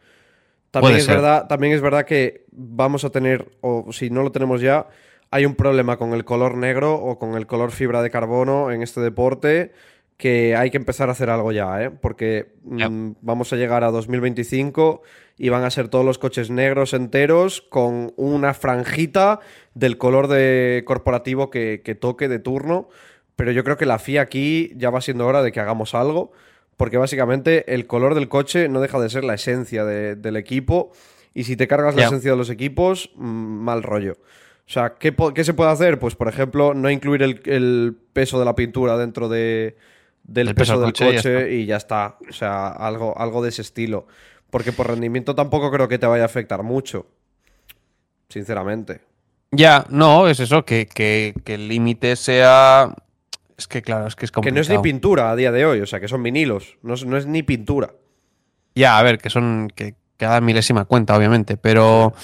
También 0.70 0.96
es, 0.96 1.06
verdad, 1.08 1.48
también 1.48 1.72
es 1.72 1.80
verdad 1.80 2.04
que 2.04 2.44
vamos 2.52 3.04
a 3.04 3.10
tener, 3.10 3.50
o 3.60 3.92
si 3.92 4.10
no 4.10 4.22
lo 4.22 4.30
tenemos 4.30 4.60
ya, 4.60 4.86
hay 5.30 5.46
un 5.46 5.54
problema 5.54 5.96
con 5.96 6.12
el 6.12 6.24
color 6.24 6.56
negro 6.56 6.94
o 6.94 7.18
con 7.18 7.34
el 7.34 7.46
color 7.46 7.70
fibra 7.70 8.02
de 8.02 8.10
carbono 8.10 8.70
en 8.70 8.82
este 8.82 9.00
deporte 9.00 9.72
que 10.20 10.54
hay 10.54 10.70
que 10.70 10.76
empezar 10.76 11.08
a 11.08 11.12
hacer 11.12 11.30
algo 11.30 11.50
ya, 11.50 11.82
¿eh? 11.82 11.90
porque 11.90 12.52
mm, 12.62 13.12
vamos 13.22 13.52
a 13.52 13.56
llegar 13.56 13.84
a 13.84 13.90
2025 13.90 15.02
y 15.38 15.48
van 15.48 15.64
a 15.64 15.70
ser 15.70 15.88
todos 15.88 16.04
los 16.04 16.18
coches 16.18 16.50
negros 16.50 16.92
enteros 16.92 17.62
con 17.62 18.12
una 18.16 18.52
franjita 18.52 19.40
del 19.72 19.96
color 19.96 20.28
de 20.28 20.84
corporativo 20.86 21.48
que, 21.48 21.98
toque 21.98 22.28
de 22.28 22.38
turno. 22.38 22.90
Pero 23.34 23.50
yo 23.52 23.64
creo 23.64 23.78
que 23.78 23.86
la 23.86 23.98
FIA 23.98 24.20
aquí 24.20 24.74
ya 24.76 24.90
va 24.90 25.00
siendo 25.00 25.26
hora 25.26 25.42
de 25.42 25.50
que 25.50 25.60
hagamos 25.60 25.94
algo, 25.94 26.32
porque 26.76 26.98
básicamente 26.98 27.72
el 27.72 27.86
color 27.86 28.14
del 28.14 28.28
coche 28.28 28.68
no 28.68 28.82
deja 28.82 29.00
de 29.00 29.08
ser 29.08 29.24
la 29.24 29.32
esencia 29.32 29.86
del 29.86 30.36
equipo. 30.36 30.92
Y 31.32 31.44
si 31.44 31.56
te 31.56 31.66
cargas 31.66 31.94
la 31.94 32.04
esencia 32.04 32.32
de 32.32 32.36
los 32.36 32.50
equipos, 32.50 33.10
mm, 33.14 33.24
mal 33.24 33.82
rollo. 33.82 34.18
O 34.70 34.72
sea, 34.72 34.94
¿qué, 35.00 35.12
se 35.42 35.52
puede 35.52 35.68
hacer? 35.72 35.98
Pues, 35.98 36.14
por 36.14 36.28
ejemplo, 36.28 36.74
no 36.74 36.88
incluir 36.90 37.22
el, 37.24 37.96
peso 38.12 38.38
de 38.38 38.44
la 38.44 38.54
pintura 38.54 38.96
dentro 38.96 39.28
de, 39.28 39.76
del 40.22 40.54
peso, 40.54 40.80
del 40.80 40.92
coche, 40.92 41.52
y, 41.52 41.66
ya 41.66 41.76
está. 41.76 42.18
O 42.28 42.32
sea, 42.32 42.68
algo, 42.68 43.18
algo 43.18 43.42
de 43.42 43.48
ese 43.48 43.62
estilo. 43.62 44.06
Porque 44.48 44.70
por 44.70 44.86
rendimiento 44.86 45.34
tampoco 45.34 45.72
creo 45.72 45.88
que 45.88 45.98
te 45.98 46.06
vaya 46.06 46.22
a 46.22 46.26
afectar 46.26 46.62
mucho. 46.62 47.08
Sinceramente. 48.28 49.00
Ya, 49.50 49.86
no, 49.88 50.28
es 50.28 50.38
eso, 50.38 50.64
que, 50.64 51.34
el 51.44 51.66
límite 51.66 52.14
sea. 52.14 52.94
Es 53.58 53.66
que 53.66 53.82
claro, 53.82 54.06
es 54.06 54.14
que 54.14 54.24
es 54.24 54.30
complicado. 54.30 54.54
Que 54.54 54.68
no 54.68 54.74
es 54.74 54.78
ni 54.78 54.80
pintura 54.80 55.32
a 55.32 55.36
día 55.36 55.50
de 55.50 55.66
hoy, 55.66 55.80
o 55.80 55.86
sea, 55.86 55.98
que 55.98 56.06
son 56.06 56.22
vinilos. 56.22 56.78
No 56.82 56.94
es, 56.94 57.04
no 57.04 57.16
es 57.16 57.26
ni 57.26 57.42
pintura. 57.42 57.90
Ya, 58.76 59.00
a 59.00 59.02
ver, 59.02 59.18
que 59.18 59.30
son. 59.30 59.68
que 59.74 59.96
cada 60.16 60.40
milésima 60.40 60.84
cuenta, 60.84 61.16
obviamente, 61.16 61.56
pero. 61.56 62.14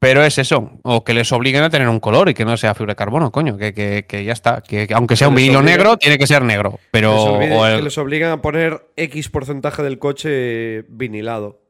Pero 0.00 0.24
es 0.24 0.38
eso, 0.38 0.72
o 0.82 1.04
que 1.04 1.12
les 1.12 1.30
obliguen 1.30 1.62
a 1.62 1.68
tener 1.68 1.86
un 1.86 2.00
color 2.00 2.30
y 2.30 2.34
que 2.34 2.46
no 2.46 2.56
sea 2.56 2.74
fibra 2.74 2.92
de 2.92 2.96
carbono, 2.96 3.30
coño, 3.30 3.58
que, 3.58 4.22
ya 4.24 4.32
está. 4.32 4.62
Que, 4.62 4.88
aunque 4.94 5.14
sea 5.14 5.28
un 5.28 5.34
vinilo 5.34 5.60
negro, 5.60 5.98
tiene 5.98 6.16
que 6.16 6.26
ser 6.26 6.42
negro. 6.42 6.80
Pero. 6.90 7.38
Que 7.38 7.82
les 7.82 7.98
obligan 7.98 8.32
a 8.32 8.40
poner 8.40 8.90
X 8.96 9.28
porcentaje 9.28 9.82
del 9.82 9.98
coche 9.98 10.86
vinilado. 10.88 11.60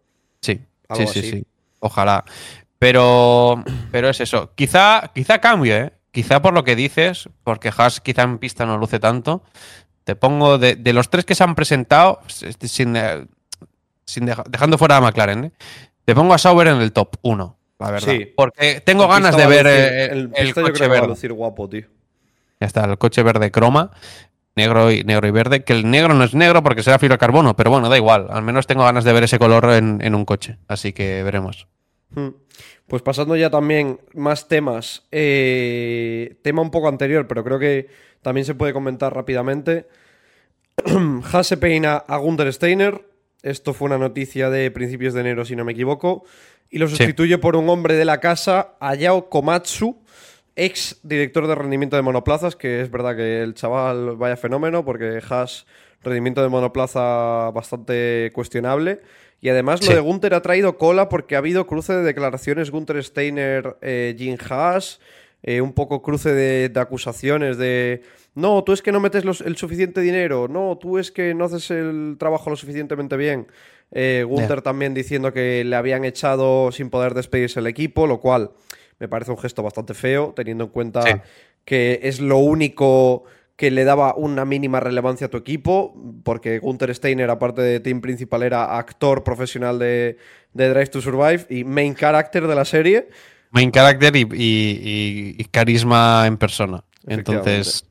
Sí, 0.41 0.61
sí, 0.95 1.07
sí, 1.09 1.23
sí. 1.23 1.45
Ojalá. 1.81 2.25
Pero, 2.79 3.65
pero 3.91 4.09
es 4.09 4.21
eso. 4.21 4.53
Quizá, 4.55 5.11
quizá 5.13 5.41
cambie, 5.41 5.77
¿eh? 5.77 5.93
Quizá 6.13 6.41
por 6.41 6.55
lo 6.55 6.63
que 6.63 6.77
dices, 6.77 7.29
porque 7.43 7.73
Haas 7.77 8.01
quizá 8.01 8.23
en 8.23 8.39
pista 8.39 8.65
no 8.65 8.79
luce 8.79 9.01
tanto. 9.01 9.43
Te 10.05 10.15
pongo 10.15 10.57
de, 10.57 10.77
los 10.93 11.11
tres 11.11 11.25
que 11.25 11.35
se 11.35 11.43
han 11.43 11.57
presentado, 11.57 12.21
sin, 12.29 12.95
eh, 12.95 13.27
sin 14.05 14.27
dejando 14.27 14.79
fuera 14.79 14.99
a 14.99 15.01
McLaren, 15.01 15.47
¿eh? 15.47 15.53
te 16.05 16.15
pongo 16.15 16.33
a 16.33 16.39
Sauber 16.39 16.69
en 16.69 16.81
el 16.81 16.93
top 16.93 17.17
1 17.23 17.60
la 17.81 17.91
verdad. 17.91 18.13
Sí. 18.13 18.33
Porque 18.37 18.81
tengo 18.85 19.09
ganas 19.09 19.37
de 19.37 19.47
ver 19.47 19.67
el, 19.67 20.55
coche 20.55 20.89
verde. 20.89 21.29
guapo, 21.31 21.69
tío. 21.69 21.87
Ya 22.61 22.67
está, 22.67 22.85
el 22.85 22.99
coche 22.99 23.23
verde 23.23 23.51
croma, 23.51 23.91
negro 24.55 24.93
y, 24.93 25.03
negro 25.03 25.27
y 25.27 25.31
verde. 25.31 25.65
Que 25.65 25.73
el 25.73 25.91
negro 25.91 26.15
no 26.15 26.25
es 26.25 26.35
negro 26.35 26.63
porque 26.63 26.83
será 26.83 26.99
carbono, 27.19 27.57
pero 27.57 27.71
bueno, 27.71 27.89
da 27.89 27.97
igual. 27.97 28.27
Al 28.31 28.43
menos 28.43 28.67
tengo 28.67 28.85
ganas 28.85 29.05
de 29.05 29.13
ver 29.13 29.25
ese 29.25 29.39
color 29.39 29.73
en, 29.73 30.15
un 30.15 30.25
coche. 30.25 30.59
Así 30.69 30.93
que 30.93 31.23
veremos. 31.23 31.67
Hmm. 32.15 32.29
Pues 32.87 33.03
pasando 33.03 33.37
ya 33.37 33.51
también 33.51 34.01
más 34.15 34.49
temas. 34.49 35.07
Eh, 35.11 36.37
tema 36.43 36.61
un 36.61 36.71
poco 36.71 36.89
anterior, 36.89 37.27
pero 37.27 37.45
creo 37.45 37.59
que 37.59 37.89
también 38.21 38.45
se 38.45 38.55
puede 38.55 38.73
comentar 38.73 39.15
rápidamente. 39.15 39.87
Hase 41.33 41.57
peina 41.57 41.97
a 41.97 42.17
Gunther 42.19 42.53
Steiner. 42.53 43.07
Esto 43.43 43.73
fue 43.73 43.87
una 43.87 43.97
noticia 43.97 44.51
de 44.51 44.71
principios 44.71 45.15
de 45.15 45.21
enero, 45.21 45.45
si 45.45 45.57
no 45.57 45.65
me 45.65 45.73
equivoco. 45.73 46.25
Y 46.71 46.79
lo 46.79 46.89
sustituye 46.89 47.37
por 47.39 47.57
un 47.57 47.69
hombre 47.69 47.95
de 47.95 48.05
la 48.05 48.21
casa, 48.21 48.75
Ayao 48.79 49.29
Komatsu, 49.29 49.99
ex 50.55 51.01
director 51.03 51.49
de 51.49 51.57
rendimiento 51.57 51.97
de 51.97 52.03
monoplazas, 52.03 52.55
que 52.55 52.81
es 52.81 52.91
verdad 52.91 53.17
que 53.17 53.43
el 53.43 53.55
chaval 53.55 54.17
vaya 54.17 54.37
fenómeno, 54.37 54.85
porque 54.85 55.21
Haas, 55.29 55.67
rendimiento 56.03 56.43
de 56.43 56.49
monoplaza 56.49 57.51
bastante 57.51 58.31
cuestionable. 58.33 59.01
Y 59.41 59.49
además 59.49 59.85
lo 59.87 59.95
de 59.95 60.01
Gunther 60.01 60.35
ha 60.35 60.43
traído 60.43 60.77
cola 60.77 61.09
porque 61.09 61.35
ha 61.35 61.39
habido 61.39 61.67
cruce 61.67 61.93
de 61.93 62.03
declaraciones 62.03 62.71
Gunther 62.71 63.03
Steiner, 63.03 63.77
eh, 63.81 64.15
Jim 64.17 64.37
Haas, 64.49 65.01
eh, 65.43 65.63
un 65.63 65.73
poco 65.73 66.03
cruce 66.03 66.33
de, 66.35 66.71
acusaciones 66.79 67.57
de 67.57 68.03
no, 68.35 68.63
tú 68.63 68.73
es 68.73 68.83
que 68.83 68.93
no 68.93 69.01
metes 69.01 69.25
el 69.25 69.57
suficiente 69.57 70.01
dinero, 70.03 70.47
no, 70.47 70.79
tú 70.79 70.99
es 70.99 71.11
que 71.11 71.35
no 71.35 71.47
haces 71.47 71.71
el 71.71 72.17
trabajo 72.19 72.49
lo 72.49 72.57
suficientemente 72.57 73.17
bien. 73.17 73.49
Eh, 73.93 74.25
Gunther 74.27 74.63
también 74.63 74.95
diciendo 74.95 75.33
que 75.33 75.65
le 75.65 75.77
habían 75.77 76.05
echado 76.05 76.71
sin 76.73 76.91
poder 76.91 77.15
despedirse 77.15 77.61
el 77.61 77.67
equipo, 77.67 78.07
lo 78.07 78.21
cual 78.21 78.53
me 78.99 79.09
parece 79.09 79.31
un 79.31 79.39
gesto 79.39 79.63
bastante 79.63 79.95
feo, 79.95 80.33
teniendo 80.37 80.65
en 80.65 80.71
cuenta 80.71 81.23
que 81.65 82.01
es 82.03 82.21
lo 82.21 82.39
único 82.39 83.25
que 83.57 83.71
le 83.71 83.85
daba 83.85 84.15
una 84.15 84.45
mínima 84.45 84.81
relevancia 84.81 85.27
a 85.27 85.31
tu 85.31 85.37
equipo, 85.37 85.95
porque 86.25 86.59
Gunther 86.61 86.95
Steiner, 86.95 87.29
aparte 87.29 87.61
de 87.61 87.81
team 87.81 88.01
principal, 88.01 88.43
era 88.43 88.79
actor 88.79 89.23
profesional 89.23 89.79
de, 89.79 90.17
Drive 90.55 90.87
to 90.87 91.01
Survive 91.01 91.45
y 91.51 91.65
main 91.65 91.95
character 91.95 92.47
de 92.47 92.55
la 92.55 92.65
serie. 92.65 93.09
Main 93.51 93.71
character 93.71 94.13
y, 94.17 95.45
carisma 95.51 96.25
en 96.27 96.39
persona. 96.39 96.85
Entonces, 97.07 97.85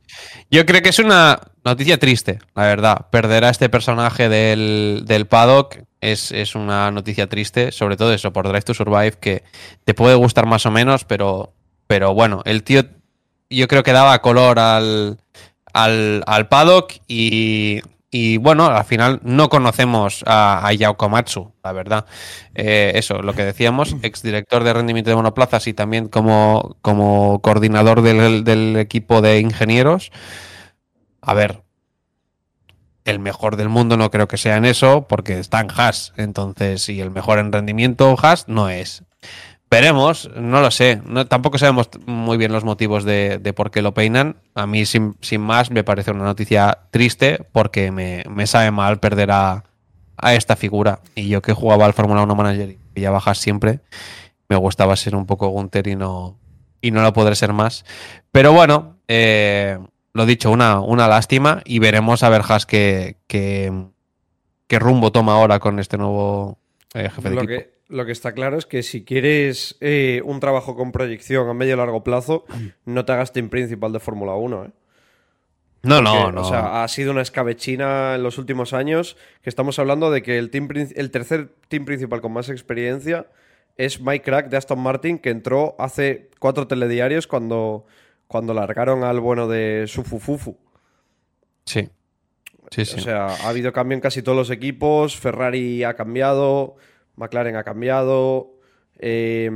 yo 0.50 0.66
creo 0.66 0.82
que 0.82 0.90
es 0.90 1.00
una 1.00 1.40
noticia 1.64 1.98
triste, 1.98 2.40
la 2.56 2.64
verdad. 2.64 3.08
Perder 3.12 3.46
a 3.46 3.50
este 3.50 3.70
personaje 3.70 4.30
del, 4.30 5.04
del 5.06 5.28
paddock 5.28 5.80
es, 6.02 6.32
es, 6.32 6.56
una 6.56 6.92
noticia 6.92 7.28
triste, 7.28 7.72
sobre 7.72 7.98
todo 7.98 8.14
eso, 8.14 8.34
por 8.34 8.48
Drive 8.48 8.64
to 8.64 8.74
Survive, 8.74 9.14
que 9.20 9.44
te 9.86 9.94
puede 9.94 10.16
gustar 10.16 10.46
más 10.46 10.66
o 10.66 10.72
menos, 10.72 11.06
pero, 11.06 11.54
pero 11.88 12.14
bueno, 12.14 12.42
el 12.46 12.64
tío 12.64 12.84
yo 13.50 13.68
creo 13.68 13.84
que 13.84 13.92
daba 13.92 14.22
color 14.22 14.60
al, 14.60 15.18
al, 15.74 16.24
al 16.26 16.48
paddock 16.48 16.94
y, 17.08 17.82
y, 18.12 18.38
bueno, 18.38 18.66
al 18.66 18.86
final 18.86 19.20
no 19.24 19.50
conocemos 19.50 20.24
a, 20.26 20.66
a 20.68 20.74
Yao 20.74 20.98
Komatsu, 20.98 21.54
la 21.64 21.72
verdad. 21.74 22.06
Eh, 22.56 22.94
eso, 22.96 23.22
lo 23.22 23.34
que 23.34 23.46
decíamos, 23.46 23.96
exdirector 24.02 24.64
de 24.64 24.74
rendimiento 24.74 25.12
de 25.12 25.16
monoplazas 25.16 25.68
y 25.68 25.74
también 25.74 26.08
como, 26.08 26.78
como 26.82 27.42
coordinador 27.42 28.02
del, 28.02 28.44
del 28.44 28.78
equipo 28.78 29.22
de 29.22 29.40
ingenieros. 29.40 30.12
A 31.22 31.34
ver, 31.36 31.62
el 33.06 33.20
mejor 33.20 33.58
del 33.58 33.70
mundo 33.70 33.96
no 33.98 34.10
creo 34.10 34.28
que 34.28 34.38
sea 34.38 34.58
en 34.58 34.66
eso, 34.66 35.08
porque 35.08 35.40
está 35.40 35.60
en 35.60 35.70
Haas. 35.70 36.14
Entonces, 36.18 36.90
y 36.90 37.02
el 37.02 37.12
mejor 37.12 37.38
en 37.38 37.52
rendimiento 37.52 38.16
Haas 38.20 38.48
no 38.48 38.70
es. 38.70 39.04
Veremos, 39.70 40.32
no 40.36 40.62
lo 40.62 40.72
sé. 40.72 41.02
No, 41.06 41.28
tampoco 41.28 41.60
sabemos 41.60 41.90
muy 42.08 42.38
bien 42.38 42.52
los 42.52 42.64
motivos 42.64 43.04
de, 43.04 43.54
por 43.56 43.70
qué 43.70 43.82
lo 43.82 43.94
peinan. 43.94 44.38
A 44.56 44.66
mí, 44.66 44.86
sin, 44.86 45.16
más, 45.40 45.70
me 45.70 45.84
parece 45.84 46.12
una 46.12 46.24
noticia 46.24 46.80
triste 46.90 47.46
porque 47.52 47.92
me, 47.92 48.48
sabe 48.48 48.72
mal 48.72 49.00
perder 49.00 49.30
a, 49.32 49.64
esta 50.32 50.56
figura. 50.56 51.02
Y 51.14 51.30
yo 51.30 51.42
que 51.42 51.54
jugaba 51.54 51.86
al 51.86 51.94
Fórmula 51.94 52.24
1 52.24 52.36
Manager 52.36 52.78
y 52.96 53.02
ya 53.02 53.12
bajas 53.12 53.38
siempre, 53.38 53.82
me 54.50 54.56
gustaba 54.56 54.96
ser 54.96 55.16
un 55.16 55.28
poco 55.28 55.48
Gunter 55.50 55.88
y 55.88 55.96
no, 55.96 56.38
y 56.82 56.90
no 56.90 57.04
lo 57.04 57.14
podré 57.14 57.36
ser 57.36 57.54
más. 57.54 57.86
Pero 58.32 58.52
bueno, 58.54 58.98
eh, 59.08 59.78
lo 60.14 60.26
dicho, 60.26 60.50
una, 60.50 60.80
una 60.80 61.08
lástima 61.08 61.62
y 61.64 61.78
veremos 61.78 62.24
a 62.24 62.30
ver 62.30 62.42
Haas 62.42 62.66
qué, 62.66 63.18
qué, 63.28 63.72
rumbo 64.80 65.12
toma 65.12 65.34
ahora 65.34 65.60
con 65.60 65.80
este 65.80 65.98
nuevo 65.98 66.58
eh, 66.96 67.10
jefe 67.10 67.30
de 67.30 67.36
equipo 67.36 67.79
lo 67.90 68.06
que 68.06 68.12
está 68.12 68.34
claro 68.34 68.58
es 68.58 68.66
que 68.66 68.84
si 68.84 69.04
quieres 69.04 69.76
eh, 69.82 70.22
un 70.24 70.40
trabajo 70.40 70.76
con 70.76 70.92
proyección 70.92 71.50
a 71.50 71.54
medio 71.54 71.74
y 71.74 71.78
largo 71.78 72.04
plazo, 72.04 72.46
no 72.86 73.04
te 73.04 73.12
hagas 73.12 73.34
team 73.34 73.50
principal 73.50 73.92
de 73.92 74.00
Fórmula 74.00 74.36
1, 74.36 74.66
¿eh? 74.66 74.70
No, 75.82 76.02
no, 76.02 76.32
no. 76.32 76.42
O 76.42 76.44
sea, 76.44 76.84
ha 76.84 76.88
sido 76.90 77.12
una 77.12 77.22
escabechina 77.22 78.16
en 78.16 78.24
los 78.24 78.38
últimos 78.38 78.74
años 78.74 79.16
que 79.42 79.50
estamos 79.50 79.80
hablando 79.80 80.12
de 80.12 80.22
que 80.22 80.38
el, 80.38 80.50
team, 80.50 80.68
el 80.94 81.10
tercer 81.10 81.54
team 81.70 81.86
principal 81.86 82.20
con 82.20 82.34
más 82.34 82.50
experiencia 82.50 83.28
es 83.78 84.02
Mike 84.02 84.26
Crack 84.26 84.50
de 84.50 84.58
Aston 84.58 84.80
Martin, 84.80 85.20
que 85.20 85.30
entró 85.30 85.78
hace 85.80 86.32
cuatro 86.40 86.68
telediarios 86.68 87.28
cuando, 87.28 87.86
cuando 88.28 88.54
largaron 88.54 89.06
al 89.06 89.22
bueno 89.22 89.48
de 89.48 89.86
Sufufufu. 89.88 90.58
Sí. 91.64 91.90
Sí, 92.72 92.86
sí. 92.86 93.00
O 93.00 93.02
sea, 93.02 93.28
ha 93.28 93.50
habido 93.50 93.72
cambio 93.72 93.96
en 93.96 94.02
casi 94.02 94.22
todos 94.22 94.38
los 94.38 94.50
equipos, 94.50 95.16
Ferrari 95.16 95.86
ha 95.86 95.94
cambiado, 95.94 96.76
McLaren 97.20 97.58
ha 97.58 97.64
cambiado. 97.64 98.54
Eh, 98.98 99.52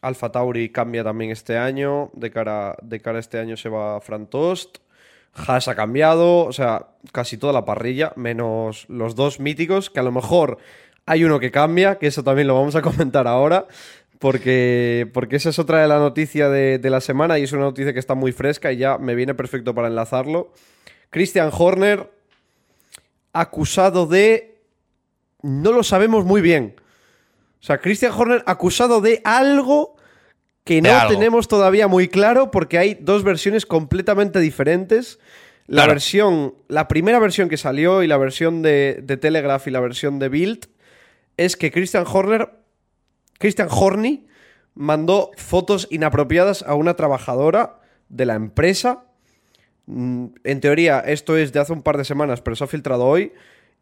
Alfa 0.00 0.32
Tauri 0.32 0.70
cambia 0.70 1.04
también 1.04 1.30
este 1.30 1.56
año. 1.56 2.10
De 2.14 2.30
cara, 2.30 2.76
de 2.82 3.00
cara 3.00 3.18
a 3.18 3.20
este 3.20 3.38
año 3.38 3.56
se 3.56 3.68
va 3.68 4.00
Fran 4.00 4.26
Tost. 4.26 4.78
Haas 5.34 5.68
ha 5.68 5.74
cambiado. 5.74 6.46
O 6.46 6.52
sea, 6.52 6.88
casi 7.12 7.36
toda 7.36 7.52
la 7.52 7.64
parrilla, 7.64 8.12
menos 8.16 8.86
los 8.88 9.14
dos 9.14 9.38
míticos, 9.38 9.90
que 9.90 10.00
a 10.00 10.02
lo 10.02 10.12
mejor 10.12 10.58
hay 11.06 11.24
uno 11.24 11.38
que 11.38 11.50
cambia, 11.50 11.96
que 11.96 12.06
eso 12.06 12.24
también 12.24 12.48
lo 12.48 12.54
vamos 12.54 12.74
a 12.74 12.82
comentar 12.88 13.26
ahora. 13.26 13.66
Porque, 14.18 15.10
porque 15.12 15.36
esa 15.36 15.50
es 15.50 15.58
otra 15.58 15.82
de 15.82 15.88
la 15.88 15.98
noticia 15.98 16.48
de, 16.48 16.78
de 16.78 16.90
la 16.90 17.02
semana 17.02 17.38
y 17.38 17.42
es 17.42 17.52
una 17.52 17.64
noticia 17.64 17.92
que 17.92 17.98
está 17.98 18.14
muy 18.14 18.32
fresca 18.32 18.72
y 18.72 18.78
ya 18.78 18.96
me 18.96 19.14
viene 19.14 19.34
perfecto 19.34 19.74
para 19.74 19.88
enlazarlo. 19.88 20.52
Christian 21.10 21.50
Horner, 21.52 22.10
acusado 23.34 24.06
de... 24.06 24.62
No 25.42 25.72
lo 25.72 25.82
sabemos 25.82 26.24
muy 26.24 26.40
bien. 26.40 26.74
O 27.64 27.66
sea, 27.66 27.78
Christian 27.78 28.12
Horner 28.12 28.42
acusado 28.44 29.00
de 29.00 29.22
algo 29.24 29.96
que 30.64 30.82
no 30.82 31.08
tenemos 31.08 31.48
todavía 31.48 31.88
muy 31.88 32.08
claro 32.08 32.50
porque 32.50 32.76
hay 32.76 32.92
dos 32.92 33.24
versiones 33.24 33.64
completamente 33.64 34.38
diferentes. 34.38 35.18
La 35.66 35.86
versión, 35.86 36.56
la 36.68 36.88
primera 36.88 37.18
versión 37.18 37.48
que 37.48 37.56
salió 37.56 38.02
y 38.02 38.06
la 38.06 38.18
versión 38.18 38.60
de, 38.60 39.02
Telegraph 39.18 39.66
y 39.66 39.70
la 39.70 39.80
versión 39.80 40.18
de 40.18 40.28
Bild 40.28 40.66
es 41.38 41.56
que 41.56 41.72
Christian 41.72 42.04
Horner, 42.06 42.50
Christian 43.38 43.68
Horny, 43.70 44.26
mandó 44.74 45.30
fotos 45.38 45.88
inapropiadas 45.90 46.64
a 46.64 46.74
una 46.74 46.96
trabajadora 46.96 47.80
de 48.10 48.26
la 48.26 48.34
empresa. 48.34 49.04
Mm, 49.86 50.26
en 50.44 50.60
teoría, 50.60 51.00
esto 51.00 51.38
es 51.38 51.54
de 51.54 51.60
hace 51.60 51.72
un 51.72 51.82
par 51.82 51.96
de 51.96 52.04
semanas, 52.04 52.42
pero 52.42 52.56
se 52.56 52.64
ha 52.64 52.66
filtrado 52.66 53.06
hoy. 53.06 53.32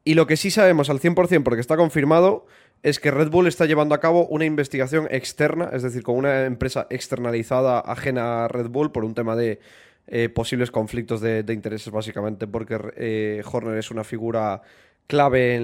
Y 0.05 0.15
lo 0.15 0.29
que 0.29 0.37
sí 0.37 0.53
sabemos 0.53 0.89
al 0.89 1.01
100% 1.01 1.43
porque 1.43 1.61
está 1.61 1.77
confirmado 1.77 2.47
es 2.83 2.99
que 2.99 3.11
Red 3.11 3.31
Bull 3.31 3.47
está 3.47 3.67
llevando 3.67 3.95
a 3.95 4.01
cabo 4.01 4.27
una 4.27 4.45
investigación 4.45 5.07
externa, 5.11 5.71
es 5.73 5.83
decir, 5.83 6.03
con 6.03 6.17
una 6.17 6.47
empresa 6.47 6.87
externalizada 6.91 7.81
ajena 7.81 8.45
a 8.45 8.49
Red 8.49 8.69
Bull 8.69 8.91
por 8.91 9.05
un 9.05 9.15
tema 9.15 9.37
de 9.37 9.61
eh, 10.09 10.29
posibles 10.29 10.71
conflictos 10.71 11.21
de, 11.21 11.45
intereses, 11.49 11.93
básicamente, 11.93 12.47
porque 12.47 12.79
eh, 12.97 13.43
Horner 13.51 13.79
es 13.79 13.91
una 13.91 14.03
figura 14.03 14.63
clave 15.07 15.55
en, 15.55 15.63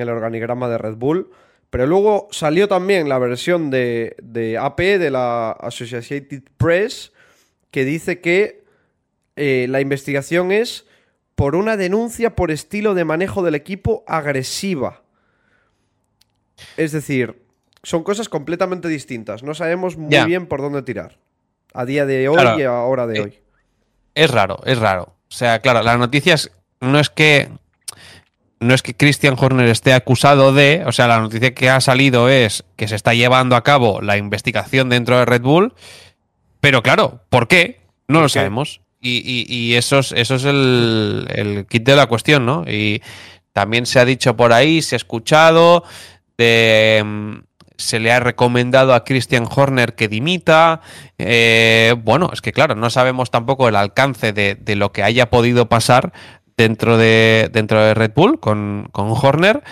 el 0.00 0.08
organigrama 0.08 0.68
de 0.68 0.78
Red 0.78 0.96
Bull. 0.96 1.30
Pero 1.70 1.86
luego 1.86 2.26
salió 2.32 2.66
también 2.66 3.08
la 3.08 3.18
versión 3.18 3.70
de, 3.70 4.16
de 4.20 4.58
AP, 4.58 4.80
de 4.80 5.10
la 5.10 5.52
Associated 5.52 6.42
Press, 6.56 7.12
que 7.70 7.84
dice 7.84 8.20
que 8.20 8.64
eh, 9.36 9.66
la 9.68 9.80
investigación 9.80 10.50
es 10.50 10.84
por 11.36 11.54
una 11.54 11.76
denuncia 11.76 12.34
por 12.34 12.50
estilo 12.50 12.94
de 12.94 13.04
manejo 13.04 13.42
del 13.42 13.54
equipo 13.54 14.02
agresiva. 14.08 14.99
Es 16.76 16.92
decir, 16.92 17.42
son 17.82 18.02
cosas 18.02 18.28
completamente 18.28 18.88
distintas. 18.88 19.42
No 19.42 19.54
sabemos 19.54 19.96
muy 19.96 20.24
bien 20.24 20.46
por 20.46 20.60
dónde 20.60 20.82
tirar. 20.82 21.18
A 21.72 21.84
día 21.84 22.04
de 22.04 22.28
hoy 22.28 22.60
y 22.60 22.62
a 22.62 22.72
hora 22.72 23.06
de 23.06 23.18
eh, 23.18 23.20
hoy. 23.22 23.38
Es 24.14 24.30
raro, 24.30 24.60
es 24.64 24.78
raro. 24.78 25.14
O 25.28 25.34
sea, 25.34 25.60
claro, 25.60 25.82
las 25.82 25.98
noticias 25.98 26.50
no 26.80 26.98
es 26.98 27.10
que. 27.10 27.48
No 28.58 28.74
es 28.74 28.82
que 28.82 28.94
Christian 28.94 29.36
Horner 29.38 29.68
esté 29.68 29.94
acusado 29.94 30.52
de. 30.52 30.82
O 30.86 30.92
sea, 30.92 31.06
la 31.08 31.20
noticia 31.20 31.54
que 31.54 31.70
ha 31.70 31.80
salido 31.80 32.28
es 32.28 32.64
que 32.76 32.88
se 32.88 32.96
está 32.96 33.14
llevando 33.14 33.56
a 33.56 33.64
cabo 33.64 34.02
la 34.02 34.16
investigación 34.16 34.88
dentro 34.90 35.18
de 35.18 35.24
Red 35.24 35.42
Bull. 35.42 35.74
Pero 36.60 36.82
claro, 36.82 37.22
¿por 37.30 37.48
qué? 37.48 37.80
No 38.08 38.20
lo 38.20 38.28
sabemos. 38.28 38.82
Y, 39.02 39.74
eso 39.76 40.00
es, 40.00 40.12
eso 40.12 40.34
es 40.34 40.44
el, 40.44 41.26
el 41.30 41.66
kit 41.66 41.84
de 41.84 41.96
la 41.96 42.06
cuestión, 42.06 42.44
¿no? 42.44 42.64
Y 42.66 43.00
también 43.54 43.86
se 43.86 43.98
ha 43.98 44.04
dicho 44.04 44.36
por 44.36 44.52
ahí, 44.52 44.82
se 44.82 44.94
ha 44.94 44.98
escuchado 44.98 45.84
Mm, 46.40 47.38
se 47.76 47.98
le 47.98 48.12
ha 48.12 48.20
recomendado 48.20 48.94
a 48.94 49.04
Christian 49.04 49.46
Horner 49.48 49.94
que 49.94 50.08
dimita. 50.08 50.80
Eh, 51.18 51.94
bueno, 52.02 52.30
es 52.32 52.40
que 52.42 52.52
claro, 52.52 52.74
no 52.74 52.90
sabemos 52.90 53.30
tampoco 53.30 53.68
el 53.68 53.76
alcance 53.76 54.32
de, 54.32 54.76
lo 54.76 54.92
que 54.92 55.02
haya 55.02 55.30
podido 55.30 55.68
pasar 55.68 56.12
dentro 56.56 56.98
de, 56.98 57.48
dentro 57.52 57.82
de 57.82 57.94
Red 57.94 58.12
Bull 58.14 58.38
con, 58.38 58.88
con 58.92 59.10
Horner, 59.10 59.62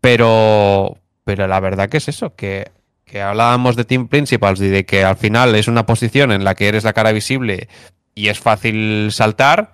pero, 0.00 0.98
pero 1.24 1.46
la 1.46 1.60
verdad 1.60 1.88
que 1.88 1.96
es 1.96 2.08
eso, 2.08 2.34
que 2.36 2.70
que 3.06 3.22
hablábamos 3.22 3.76
de 3.76 3.84
Team 3.84 4.08
Principals 4.08 4.60
y 4.60 4.68
de 4.68 4.84
que 4.84 5.04
al 5.04 5.16
final 5.16 5.54
es 5.54 5.68
una 5.68 5.86
posición 5.86 6.32
en 6.32 6.44
la 6.44 6.56
que 6.56 6.66
eres 6.66 6.82
la 6.84 6.92
cara 6.92 7.12
visible 7.12 7.68
y 8.14 8.28
es 8.28 8.40
fácil 8.40 9.10
saltar, 9.12 9.72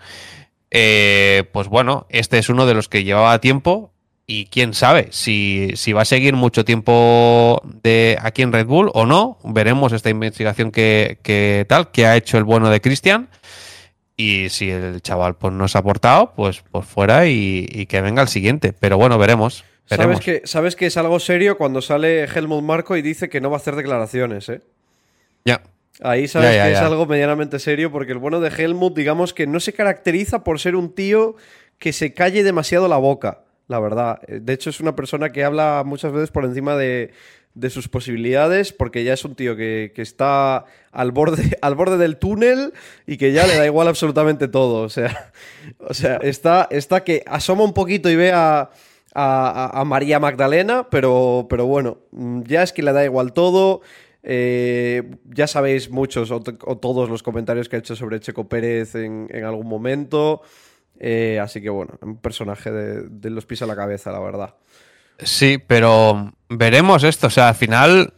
eh, 0.70 1.44
pues 1.52 1.68
bueno, 1.68 2.06
este 2.10 2.38
es 2.38 2.50
uno 2.50 2.66
de 2.66 2.74
los 2.74 2.88
que 2.88 3.04
llevaba 3.04 3.40
tiempo 3.40 3.92
y 4.26 4.46
quién 4.46 4.72
sabe 4.72 5.08
si, 5.10 5.72
si, 5.74 5.92
va 5.92 6.02
a 6.02 6.06
seguir 6.06 6.34
mucho 6.34 6.64
tiempo 6.64 7.60
de 7.82 8.16
aquí 8.20 8.42
en 8.42 8.52
Red 8.52 8.66
Bull 8.66 8.90
o 8.94 9.04
no. 9.04 9.38
Veremos 9.44 9.92
esta 9.92 10.10
investigación 10.10 10.70
que, 10.70 11.66
tal, 11.68 11.90
que 11.90 12.06
ha 12.06 12.16
hecho 12.16 12.38
el 12.38 12.44
bueno 12.44 12.70
de 12.70 12.80
Cristian. 12.80 13.28
Y 14.16 14.48
si 14.50 14.70
el 14.70 15.02
chaval 15.02 15.34
pues, 15.34 15.52
nos 15.52 15.74
ha 15.74 15.80
aportado, 15.80 16.32
pues, 16.36 16.62
pues 16.70 16.86
fuera 16.86 17.26
y, 17.26 17.86
que 17.86 18.00
venga 18.00 18.22
el 18.22 18.28
siguiente. 18.28 18.72
Pero 18.72 18.96
bueno, 18.96 19.18
veremos. 19.18 19.64
¿Sabes 19.86 20.20
que, 20.20 20.42
Sabes 20.44 20.76
que 20.76 20.86
es 20.86 20.96
algo 20.96 21.18
serio 21.18 21.58
cuando 21.58 21.82
sale 21.82 22.24
Helmut 22.24 22.62
Marco 22.62 22.96
y 22.96 23.02
dice 23.02 23.28
que 23.28 23.40
no 23.40 23.50
va 23.50 23.56
a 23.56 23.60
hacer 23.60 23.74
declaraciones, 23.74 24.48
¿eh? 24.48 24.60
Ya. 25.44 25.62
Ahí 26.00 26.26
sabes 26.28 26.50
que 26.50 26.72
es 26.72 26.78
algo 26.78 27.04
medianamente 27.06 27.58
serio 27.58 27.92
porque 27.92 28.12
el 28.12 28.18
bueno 28.18 28.40
de 28.40 28.48
Helmut, 28.48 28.96
digamos 28.96 29.34
que 29.34 29.46
no 29.46 29.60
se 29.60 29.72
caracteriza 29.72 30.42
por 30.42 30.58
ser 30.58 30.76
un 30.76 30.94
tío 30.94 31.36
que 31.78 31.92
se 31.92 32.14
calle 32.14 32.42
demasiado 32.44 32.88
la 32.88 32.96
boca 32.96 33.40
la 33.72 33.80
verdad. 33.80 34.20
Eh, 34.28 34.38
de 34.40 34.52
hecho, 34.52 34.70
es 34.70 34.78
una 34.78 34.94
persona 34.94 35.32
que 35.32 35.42
habla 35.42 35.82
muchas 35.84 36.12
veces 36.12 36.30
por 36.30 36.44
encima 36.44 36.76
de, 36.76 37.10
sus 37.68 37.88
posibilidades, 37.88 38.72
porque 38.72 39.02
ya 39.02 39.14
es 39.14 39.24
un 39.24 39.34
tío 39.34 39.56
que, 39.56 39.92
está 39.96 40.64
al 40.92 41.10
borde, 41.10 41.58
al 41.62 41.74
borde 41.74 41.98
del 41.98 42.18
túnel 42.18 42.72
y 43.06 43.16
que 43.16 43.32
ya 43.32 43.46
le 43.46 43.56
da 43.56 43.66
igual 43.66 43.88
absolutamente 43.88 44.46
todo. 44.46 44.84
O 44.84 44.88
sea, 44.88 45.32
o 45.78 45.92
sea 45.92 46.16
está, 46.22 46.68
está 46.70 47.02
que 47.02 47.24
asoma 47.26 47.64
un 47.64 47.74
poquito 47.74 48.08
y 48.08 48.14
ve 48.14 48.30
a, 48.32 48.70
María 49.84 50.18
Magdalena, 50.20 50.88
pero, 50.90 51.46
pero 51.50 51.66
bueno, 51.66 51.98
mm, 52.12 52.42
ya 52.44 52.62
es 52.62 52.72
que 52.72 52.82
le 52.82 52.92
da 52.92 53.04
igual 53.04 53.32
todo. 53.32 53.80
Eh, 54.22 55.02
ya 55.24 55.48
sabéis 55.48 55.90
muchos 55.90 56.30
o, 56.30 56.40
todos 56.40 57.10
los 57.10 57.22
comentarios 57.24 57.68
que 57.68 57.76
ha 57.76 57.80
hecho 57.80 57.96
sobre 57.96 58.20
Checo 58.20 58.48
Pérez 58.48 58.94
en 58.94 59.44
algún 59.44 59.66
momento. 59.66 60.42
Eh, 60.98 61.40
así 61.40 61.60
que 61.60 61.70
bueno, 61.70 61.94
un 62.02 62.16
personaje 62.16 62.70
de, 62.70 63.30
los 63.30 63.46
pies 63.46 63.62
a 63.62 63.66
la 63.66 63.76
cabeza, 63.76 64.12
la 64.12 64.20
verdad. 64.20 64.54
Sí, 65.18 65.58
pero 65.58 66.32
veremos 66.48 67.04
esto. 67.04 67.26
O 67.26 67.30
sea, 67.30 67.48
al 67.48 67.54
final 67.54 68.14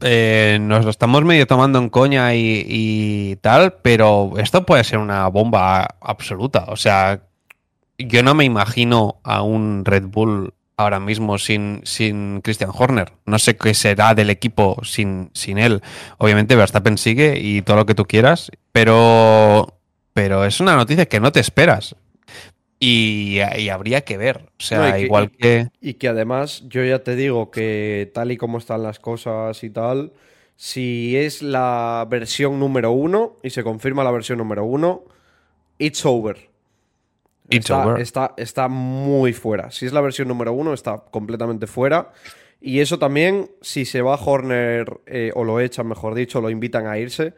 eh, 0.00 0.58
nos 0.60 0.84
lo 0.84 0.90
estamos 0.90 1.24
medio 1.24 1.46
tomando 1.46 1.78
en 1.78 1.88
coña 1.88 2.34
y, 2.34 3.36
tal, 3.40 3.74
pero 3.82 4.32
esto 4.38 4.64
puede 4.64 4.84
ser 4.84 4.98
una 4.98 5.26
bomba 5.28 5.96
absoluta. 6.00 6.66
O 6.68 6.76
sea, 6.76 7.22
yo 7.98 8.22
no 8.22 8.34
me 8.34 8.44
imagino 8.44 9.20
a 9.24 9.42
un 9.42 9.84
Red 9.84 10.04
Bull 10.06 10.54
ahora 10.76 11.00
mismo 11.00 11.38
sin, 11.38 11.80
sin 11.84 12.40
Christian 12.40 12.70
Horner. 12.72 13.12
No 13.26 13.38
sé 13.38 13.56
qué 13.56 13.74
será 13.74 14.14
del 14.14 14.30
equipo 14.30 14.80
sin, 14.84 15.30
sin 15.34 15.58
él. 15.58 15.82
Obviamente 16.18 16.54
Verstappen 16.54 16.96
sigue 16.98 17.38
y 17.40 17.62
todo 17.62 17.76
lo 17.76 17.86
que 17.86 17.96
tú 17.96 18.04
quieras, 18.04 18.50
pero, 18.72 19.80
pero 20.14 20.44
es 20.44 20.60
una 20.60 20.76
noticia 20.76 21.06
que 21.06 21.20
no 21.20 21.32
te 21.32 21.40
esperas. 21.40 21.96
Y, 22.80 23.40
habría 23.70 24.02
que 24.02 24.16
ver. 24.16 24.50
O 24.58 24.62
sea, 24.62 24.98
igual 24.98 25.30
que. 25.30 25.68
Y, 25.80 25.94
que 25.94 26.08
además, 26.08 26.64
yo 26.68 26.84
ya 26.84 27.00
te 27.00 27.16
digo 27.16 27.50
que 27.50 28.10
tal 28.14 28.30
y 28.30 28.36
como 28.36 28.58
están 28.58 28.82
las 28.82 29.00
cosas 29.00 29.64
y 29.64 29.70
tal, 29.70 30.12
si 30.54 31.16
es 31.16 31.42
la 31.42 32.06
versión 32.08 32.60
número 32.60 32.92
uno 32.92 33.36
y 33.42 33.50
se 33.50 33.64
confirma 33.64 34.04
la 34.04 34.12
versión 34.12 34.38
número 34.38 34.64
uno, 34.64 35.04
it's 35.78 36.06
over. 36.06 36.50
It's 37.48 37.64
está, 37.64 37.84
over. 37.84 38.00
Está, 38.00 38.34
está, 38.36 38.68
muy 38.68 39.32
fuera. 39.32 39.70
Si 39.70 39.86
es 39.86 39.92
la 39.92 40.00
versión 40.00 40.28
número 40.28 40.52
uno, 40.52 40.72
está 40.72 40.98
completamente 41.10 41.66
fuera. 41.66 42.12
Y 42.60 42.80
eso 42.80 42.98
también, 42.98 43.50
si 43.60 43.84
se 43.84 44.02
va 44.02 44.14
a 44.14 44.22
Horner 44.22 45.00
eh, 45.06 45.32
o 45.34 45.44
lo 45.44 45.60
echan, 45.60 45.86
mejor 45.86 46.14
dicho, 46.14 46.40
lo 46.40 46.50
invitan 46.50 46.86
a 46.86 46.98
irse, 46.98 47.34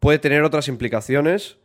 puede 0.00 0.18
tener 0.18 0.42
otras 0.42 0.68
implicaciones. 0.68 1.58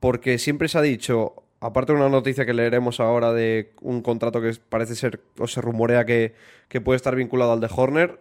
Porque 0.00 0.38
siempre 0.38 0.68
se 0.68 0.78
ha 0.78 0.82
dicho, 0.82 1.43
aparte 1.64 1.92
de 1.92 1.98
una 1.98 2.10
noticia 2.10 2.44
que 2.44 2.52
leeremos 2.52 3.00
ahora 3.00 3.32
de 3.32 3.70
un 3.80 4.02
contrato 4.02 4.42
que 4.42 4.52
parece 4.68 4.94
ser, 4.94 5.20
o 5.38 5.46
se 5.46 5.62
rumorea 5.62 6.04
que, 6.04 6.34
puede 6.84 6.96
estar 6.96 7.16
vinculado 7.16 7.52
al 7.52 7.60
de 7.60 7.70
Horner, 7.74 8.18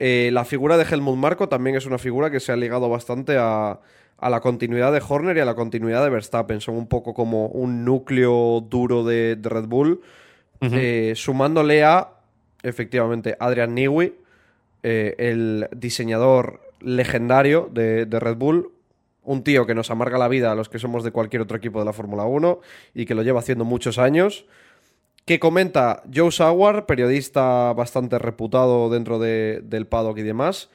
eh, 0.00 0.30
la 0.32 0.44
figura 0.44 0.76
de 0.76 0.84
Helmut 0.84 1.16
Marco 1.16 1.48
también 1.48 1.76
es 1.76 1.86
una 1.86 1.98
figura 1.98 2.28
que 2.32 2.40
se 2.40 2.50
ha 2.50 2.56
ligado 2.56 2.88
bastante 2.88 3.36
a, 3.38 3.78
la 4.20 4.40
continuidad 4.40 4.92
de 4.92 5.00
Horner 5.06 5.36
y 5.36 5.40
a 5.40 5.44
la 5.44 5.54
continuidad 5.54 6.02
de 6.02 6.10
Verstappen. 6.10 6.60
Son 6.60 6.74
un 6.74 6.88
poco 6.88 7.14
como 7.14 7.46
un 7.46 7.84
núcleo 7.84 8.60
duro 8.68 9.04
de, 9.04 9.38
Red 9.40 9.66
Bull, 9.66 10.00
eh, 10.60 11.12
sumándole 11.14 11.84
a, 11.84 12.08
efectivamente, 12.64 13.36
Adrian 13.38 13.74
Newey, 13.76 14.14
eh, 14.82 15.14
el 15.18 15.68
diseñador 15.76 16.60
legendario 16.80 17.68
de, 17.72 18.06
de 18.06 18.18
Red 18.18 18.36
Bull, 18.36 18.72
un 19.24 19.44
tío 19.44 19.66
que 19.66 19.74
nos 19.74 19.90
amarga 19.90 20.18
la 20.18 20.28
vida 20.28 20.52
a 20.52 20.54
los 20.54 20.68
que 20.68 20.78
somos 20.78 21.04
de 21.04 21.12
cualquier 21.12 21.42
otro 21.42 21.56
equipo 21.56 21.78
de 21.78 21.84
la 21.84 21.92
Fórmula 21.92 22.24
1 22.24 22.60
y 22.94 23.06
que 23.06 23.14
lo 23.14 23.22
lleva 23.22 23.40
haciendo 23.40 23.64
muchos 23.64 23.98
años. 23.98 24.46
Que 25.24 25.38
comenta 25.38 26.02
Joe 26.12 26.32
Sauer, 26.32 26.84
periodista 26.84 27.72
bastante 27.74 28.18
reputado 28.18 28.90
dentro 28.90 29.20
del 29.20 29.86
paddock 29.86 30.18
y 30.18 30.22
demás, 30.22 30.68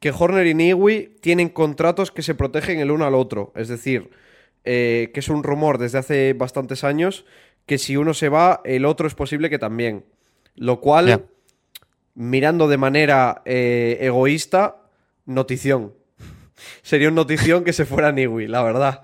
que 0.00 0.10
Horner 0.10 0.48
y 0.48 0.54
Niwi 0.54 1.16
tienen 1.20 1.48
contratos 1.48 2.10
que 2.10 2.22
se 2.22 2.34
protegen 2.34 2.80
el 2.80 2.90
uno 2.90 3.06
al 3.06 3.14
otro. 3.14 3.52
Es 3.54 3.68
decir, 3.68 4.10
eh, 4.64 5.12
que 5.14 5.20
es 5.20 5.28
un 5.28 5.44
rumor 5.44 5.78
desde 5.78 5.98
hace 5.98 6.32
bastantes 6.32 6.82
años 6.82 7.24
que 7.66 7.78
si 7.78 7.96
uno 7.96 8.14
se 8.14 8.28
va, 8.28 8.60
el 8.64 8.84
otro 8.84 9.06
es 9.06 9.14
posible 9.14 9.48
que 9.48 9.58
también. 9.58 10.04
Lo 10.56 10.80
cual, 10.80 11.26
mirando 12.14 12.66
de 12.66 12.76
manera 12.76 13.42
eh, 13.44 13.98
egoísta, 14.00 14.82
notición 15.24 15.94
sería 16.82 17.08
una 17.08 17.16
notición 17.16 17.64
que 17.64 17.72
se 17.72 17.84
fuera 17.84 18.12
Niwi, 18.12 18.46
la 18.46 18.62
verdad. 18.62 19.02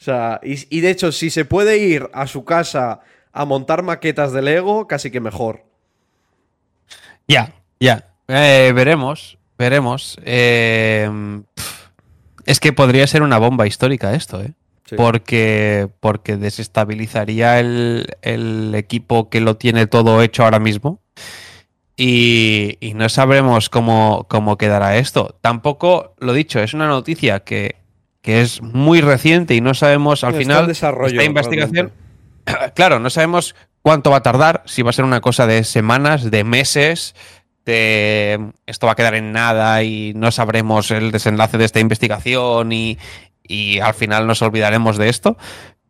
O 0.00 0.04
sea, 0.04 0.40
y, 0.42 0.80
de 0.80 0.90
hecho, 0.90 1.10
si 1.10 1.30
se 1.30 1.44
puede 1.44 1.78
ir 1.78 2.08
a 2.12 2.26
su 2.26 2.44
casa 2.44 3.00
a 3.32 3.44
montar 3.44 3.82
maquetas 3.82 4.32
de 4.32 4.42
Lego, 4.42 4.86
casi 4.86 5.10
que 5.10 5.20
mejor. 5.20 5.64
Ya, 7.26 7.52
ya. 7.80 8.06
Eh, 8.28 8.72
veremos, 8.74 9.38
veremos. 9.58 10.18
Eh, 10.24 11.10
es 12.46 12.60
que 12.60 12.72
podría 12.72 13.06
ser 13.06 13.22
una 13.22 13.38
bomba 13.38 13.66
histórica 13.66 14.14
esto, 14.14 14.40
¿eh? 14.40 14.52
Porque, 14.96 15.88
porque 16.00 16.38
desestabilizaría 16.38 17.60
el, 17.60 18.06
el, 18.22 18.74
equipo 18.74 19.28
que 19.28 19.42
lo 19.42 19.58
tiene 19.58 19.86
todo 19.86 20.22
hecho 20.22 20.44
ahora 20.44 20.60
mismo 20.60 21.02
y, 22.00 22.92
no 22.94 23.08
sabremos 23.08 23.68
cómo, 23.70 24.26
cómo, 24.28 24.56
quedará 24.56 24.98
esto. 24.98 25.36
Tampoco, 25.40 26.14
lo 26.18 26.32
dicho, 26.32 26.60
es 26.60 26.72
una 26.72 26.86
noticia 26.86 27.40
que, 27.40 27.76
es 28.22 28.60
muy 28.60 29.00
reciente 29.00 29.54
y 29.54 29.62
no 29.62 29.72
sabemos 29.72 30.22
al 30.22 30.34
final 30.34 30.66
desarrollo, 30.66 31.12
esta 31.12 31.24
investigación. 31.24 31.92
Claro, 32.74 32.98
no 32.98 33.10
sabemos 33.10 33.54
cuánto 33.82 34.10
va 34.10 34.18
a 34.18 34.22
tardar, 34.22 34.62
si 34.66 34.82
va 34.82 34.90
a 34.90 34.92
ser 34.94 35.04
una 35.04 35.20
cosa 35.20 35.46
de 35.46 35.64
semanas, 35.64 36.30
de 36.30 36.44
meses, 36.44 37.14
de 37.66 38.52
esto 38.66 38.86
va 38.86 38.92
a 38.92 38.96
quedar 38.96 39.14
en 39.14 39.32
nada 39.32 39.82
y 39.82 40.12
no 40.14 40.30
sabremos 40.30 40.90
el 40.90 41.10
desenlace 41.10 41.58
de 41.58 41.66
esta 41.66 41.80
investigación 41.80 42.72
y, 42.72 42.98
y 43.42 43.80
al 43.80 43.94
final 43.94 44.26
nos 44.26 44.40
olvidaremos 44.40 44.96
de 44.98 45.08
esto. 45.08 45.36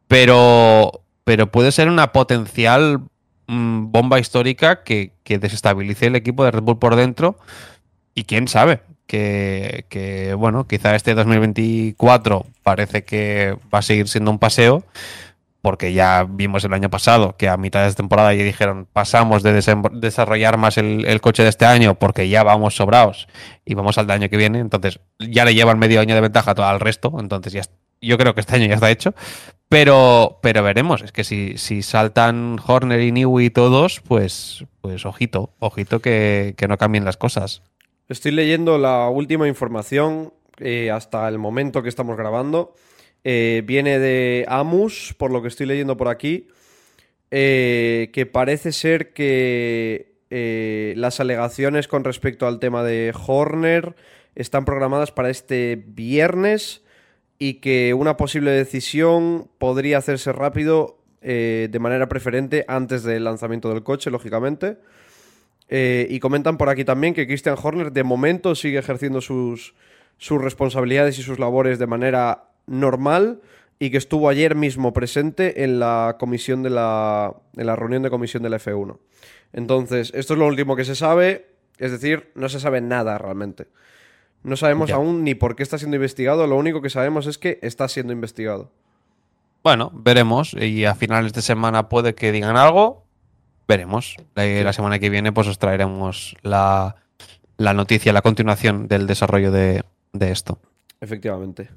Pero, 0.08 1.04
pero 1.24 1.50
puede 1.52 1.70
ser 1.70 1.88
una 1.88 2.12
potencial 2.12 3.02
Mm, 3.48 3.90
bomba 3.90 4.18
histórica 4.20 4.82
que, 4.84 5.12
desestabilice 5.24 6.06
el 6.06 6.16
equipo 6.16 6.44
de 6.44 6.50
Red 6.50 6.62
Bull 6.62 6.78
por 6.78 6.96
dentro. 6.96 7.38
Y 8.14 8.24
quién 8.24 8.46
sabe, 8.48 8.82
que, 9.06 10.34
bueno, 10.38 10.66
quizá 10.66 10.94
este 10.94 11.14
2024 11.14 12.46
parece 12.62 13.04
que 13.04 13.56
va 13.74 13.78
a 13.78 13.82
seguir 13.82 14.08
siendo 14.08 14.30
un 14.30 14.38
paseo, 14.38 14.84
porque 15.62 15.92
ya 15.92 16.26
vimos 16.28 16.64
el 16.64 16.74
año 16.74 16.90
pasado 16.90 17.36
que 17.36 17.48
a 17.48 17.56
mitad 17.56 17.86
de 17.86 17.94
temporada 17.94 18.34
ya 18.34 18.44
dijeron 18.44 18.86
pasamos 18.92 19.42
de 19.42 19.52
desarrollar 19.92 20.56
más 20.58 20.78
el, 20.78 21.20
coche 21.20 21.42
de 21.42 21.48
este 21.48 21.66
año 21.66 21.96
porque 21.96 22.28
ya 22.28 22.42
vamos 22.42 22.76
sobrados 22.76 23.28
y 23.64 23.74
vamos 23.74 23.98
al 23.98 24.10
año 24.10 24.28
que 24.28 24.36
viene, 24.36 24.60
entonces 24.60 25.00
ya 25.18 25.44
le 25.44 25.54
llevan 25.54 25.78
medio 25.78 26.00
año 26.00 26.14
de 26.14 26.20
ventaja 26.20 26.52
al 26.52 26.80
resto, 26.80 27.12
entonces 27.18 27.52
ya 27.52 27.62
yo 28.00 28.18
creo 28.18 28.34
que 28.34 28.40
este 28.40 28.56
año 28.56 28.66
ya 28.66 28.74
está 28.74 28.90
hecho, 28.90 29.14
pero, 29.68 30.38
pero 30.42 30.62
veremos, 30.62 31.02
es 31.02 31.12
que 31.12 31.24
si, 31.24 31.58
si 31.58 31.82
saltan 31.82 32.58
Horner 32.66 33.00
y 33.00 33.12
Newey 33.12 33.50
todos, 33.50 34.00
pues, 34.00 34.64
pues 34.80 35.04
ojito, 35.04 35.54
ojito 35.58 36.00
que, 36.00 36.54
no 36.68 36.78
cambien 36.78 37.04
las 37.04 37.18
cosas. 37.18 37.62
Estoy 38.08 38.32
leyendo 38.32 38.78
la 38.78 39.10
última 39.10 39.46
información 39.46 40.32
eh, 40.58 40.90
hasta 40.90 41.28
el 41.28 41.38
momento 41.38 41.82
que 41.82 41.90
estamos 41.90 42.16
grabando. 42.16 42.74
Eh, 43.24 43.62
viene 43.66 43.98
de 43.98 44.46
Amus, 44.48 45.14
por 45.18 45.30
lo 45.30 45.42
que 45.42 45.48
estoy 45.48 45.66
leyendo 45.66 45.98
por 45.98 46.08
aquí, 46.08 46.48
eh, 47.30 48.10
que 48.14 48.24
parece 48.24 48.72
ser 48.72 49.12
que 49.12 50.08
las 50.96 51.20
alegaciones 51.20 51.88
con 51.88 52.04
respecto 52.04 52.46
al 52.46 52.58
tema 52.58 52.82
de 52.82 53.14
Horner 53.26 53.96
están 54.34 54.64
programadas 54.64 55.10
para 55.10 55.30
este 55.30 55.82
viernes 55.86 56.82
y 57.38 57.54
que 57.54 57.94
una 57.94 58.16
posible 58.16 58.50
decisión 58.50 59.48
podría 59.58 59.98
hacerse 59.98 60.32
rápido 60.32 60.98
eh, 61.22 61.68
de 61.70 61.78
manera 61.78 62.08
preferente 62.08 62.64
antes 62.68 63.02
del 63.02 63.24
lanzamiento 63.24 63.68
del 63.68 63.82
coche, 63.82 64.10
lógicamente. 64.10 64.78
y 65.70 66.18
comentan 66.20 66.56
por 66.56 66.70
aquí 66.70 66.84
también 66.84 67.12
que 67.12 67.26
Christian 67.26 67.56
Horner 67.62 67.92
de 67.92 68.02
momento 68.02 68.54
sigue 68.54 68.78
ejerciendo 68.78 69.20
sus, 69.20 69.74
sus 70.16 70.42
responsabilidades 70.42 71.18
y 71.18 71.22
sus 71.22 71.38
labores 71.38 71.78
de 71.78 71.86
manera 71.86 72.48
normal 72.66 73.40
y 73.78 73.90
que 73.90 73.96
estuvo 73.96 74.28
ayer 74.28 74.54
mismo 74.54 74.92
presente 74.92 75.62
en 75.64 75.78
la 75.78 76.16
comisión 76.18 76.62
de 76.62 76.70
la, 76.70 77.34
en 77.56 77.66
la 77.66 77.76
reunión 77.76 78.02
de 78.02 78.10
comisión 78.10 78.42
del 78.42 78.54
F1. 78.54 78.98
Entonces, 79.52 80.12
esto 80.14 80.34
es 80.34 80.38
lo 80.38 80.46
último 80.46 80.76
que 80.76 80.84
se 80.84 80.96
sabe, 80.96 81.46
es 81.78 81.92
decir, 81.92 82.30
no 82.34 82.48
se 82.48 82.60
sabe 82.60 82.80
nada 82.80 83.16
realmente. 83.18 83.68
No 84.42 84.56
sabemos 84.56 84.90
aún 84.90 85.24
ni 85.24 85.34
por 85.34 85.56
qué 85.56 85.62
está 85.62 85.78
siendo 85.78 85.96
investigado, 85.96 86.46
lo 86.46 86.56
único 86.56 86.80
que 86.80 86.90
sabemos 86.90 87.26
es 87.26 87.38
que 87.38 87.58
está 87.62 87.88
siendo 87.88 88.12
investigado. 88.12 88.70
Bueno, 89.62 89.90
veremos 89.92 90.54
y 90.54 90.84
a 90.84 90.94
finales 90.94 91.32
de 91.32 91.42
semana 91.42 91.88
puede 91.88 92.14
que 92.14 92.32
digan 92.32 92.56
algo, 92.56 93.04
veremos. 93.66 94.16
La, 94.34 94.72
semana 94.72 94.98
que 94.98 95.10
viene 95.10 95.32
pues 95.32 95.48
os 95.48 95.58
traeremos 95.58 96.36
la, 96.42 96.96
la 97.56 97.74
noticia, 97.74 98.12
la 98.12 98.22
continuación 98.22 98.88
del 98.88 99.06
desarrollo 99.06 99.50
de, 99.50 99.82
de 100.12 100.30
esto. 100.30 100.58
Efectivamente. 101.00 101.68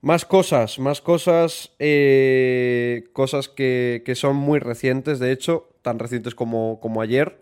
Más 0.00 0.24
cosas, 0.24 0.78
más 0.78 1.00
cosas, 1.00 1.72
eh, 1.80 3.08
cosas 3.12 3.48
que, 3.48 4.02
son 4.14 4.36
muy 4.36 4.60
recientes, 4.60 5.18
de 5.18 5.32
hecho, 5.32 5.70
tan 5.82 5.98
recientes 5.98 6.34
como, 6.34 6.78
como 6.80 7.00
ayer. 7.00 7.40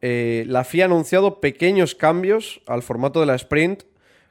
Eh, 0.00 0.44
la 0.46 0.64
FIA 0.64 0.84
ha 0.84 0.86
anunciado 0.86 1.40
pequeños 1.40 1.94
cambios 1.94 2.62
al 2.66 2.82
formato 2.82 3.20
de 3.20 3.26
la 3.26 3.34
sprint, 3.34 3.82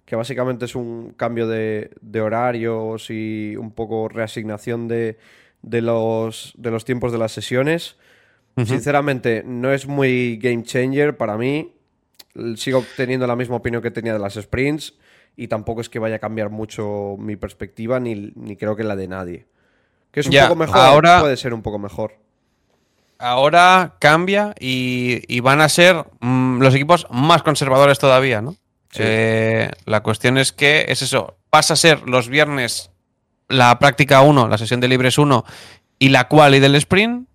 que 0.10 0.15
básicamente 0.15 0.65
es 0.65 0.73
un 0.73 1.14
cambio 1.15 1.48
de, 1.48 1.91
horarios 2.19 3.11
y 3.11 3.56
un 3.56 3.69
poco 3.69 4.10
reasignación 4.10 4.88
de, 4.88 5.19
los, 5.61 6.53
de 6.57 6.72
los 6.72 6.84
tiempos 6.84 7.11
de 7.11 7.19
las 7.19 7.31
sesiones. 7.31 7.95
Sinceramente, 8.57 9.44
no 9.45 9.72
es 9.72 9.86
muy 9.86 10.38
game 10.38 10.64
changer 10.64 11.15
para 11.15 11.38
mí. 11.38 11.76
Sigo 12.56 12.84
teniendo 12.98 13.27
la 13.27 13.36
misma 13.36 13.57
opinión 13.57 13.84
que 13.84 13.91
tenía 13.91 14.11
de 14.11 14.18
las 14.18 14.34
sprints 14.34 14.95
y 15.38 15.48
tampoco 15.48 15.80
es 15.80 15.90
que 15.90 15.99
vaya 15.99 16.15
a 16.15 16.19
cambiar 16.19 16.49
mucho 16.49 17.15
mi 17.19 17.36
perspectiva 17.36 17.99
ni, 17.99 18.34
creo 18.57 18.76
que 18.76 18.84
la 18.84 18.95
de 18.95 19.07
nadie. 19.07 19.45
Que 20.10 20.22
es 20.22 20.27
un 20.27 20.34
poco 20.34 20.56
mejor, 20.56 20.77
ahora, 20.77 21.19
puede 21.22 21.38
ser 21.38 21.53
un 21.53 21.61
poco 21.61 21.77
mejor. 21.77 22.18
Ahora 23.19 23.95
cambia 23.99 24.56
y, 24.60 25.40
van 25.41 25.61
a 25.61 25.69
ser 25.69 26.03
mm, 26.19 26.61
los 26.61 26.73
equipos 26.73 27.06
más 27.11 27.44
conservadores 27.44 27.99
todavía, 27.99 28.41
¿no? 28.41 28.56
Eh, 28.95 29.70
la 29.86 30.02
cuestión 30.02 30.38
es 30.38 30.52
que 30.52 30.86
es 30.88 31.02
eso, 31.02 31.38
pasa 31.49 31.74
a 31.74 31.78
ser 31.78 32.07
los 32.07 32.28
viernes 32.28 32.91
la 33.48 33.78
práctica 33.80 34.22
1, 34.22 34.48
la 34.48 34.57
sesión 34.57 34.80
de 34.80 34.88
libres 34.88 35.18
1 35.18 35.45
y 35.99 36.10
la 36.10 36.28
quali 36.28 36.60
del 36.60 36.76
sprint, 36.76 37.28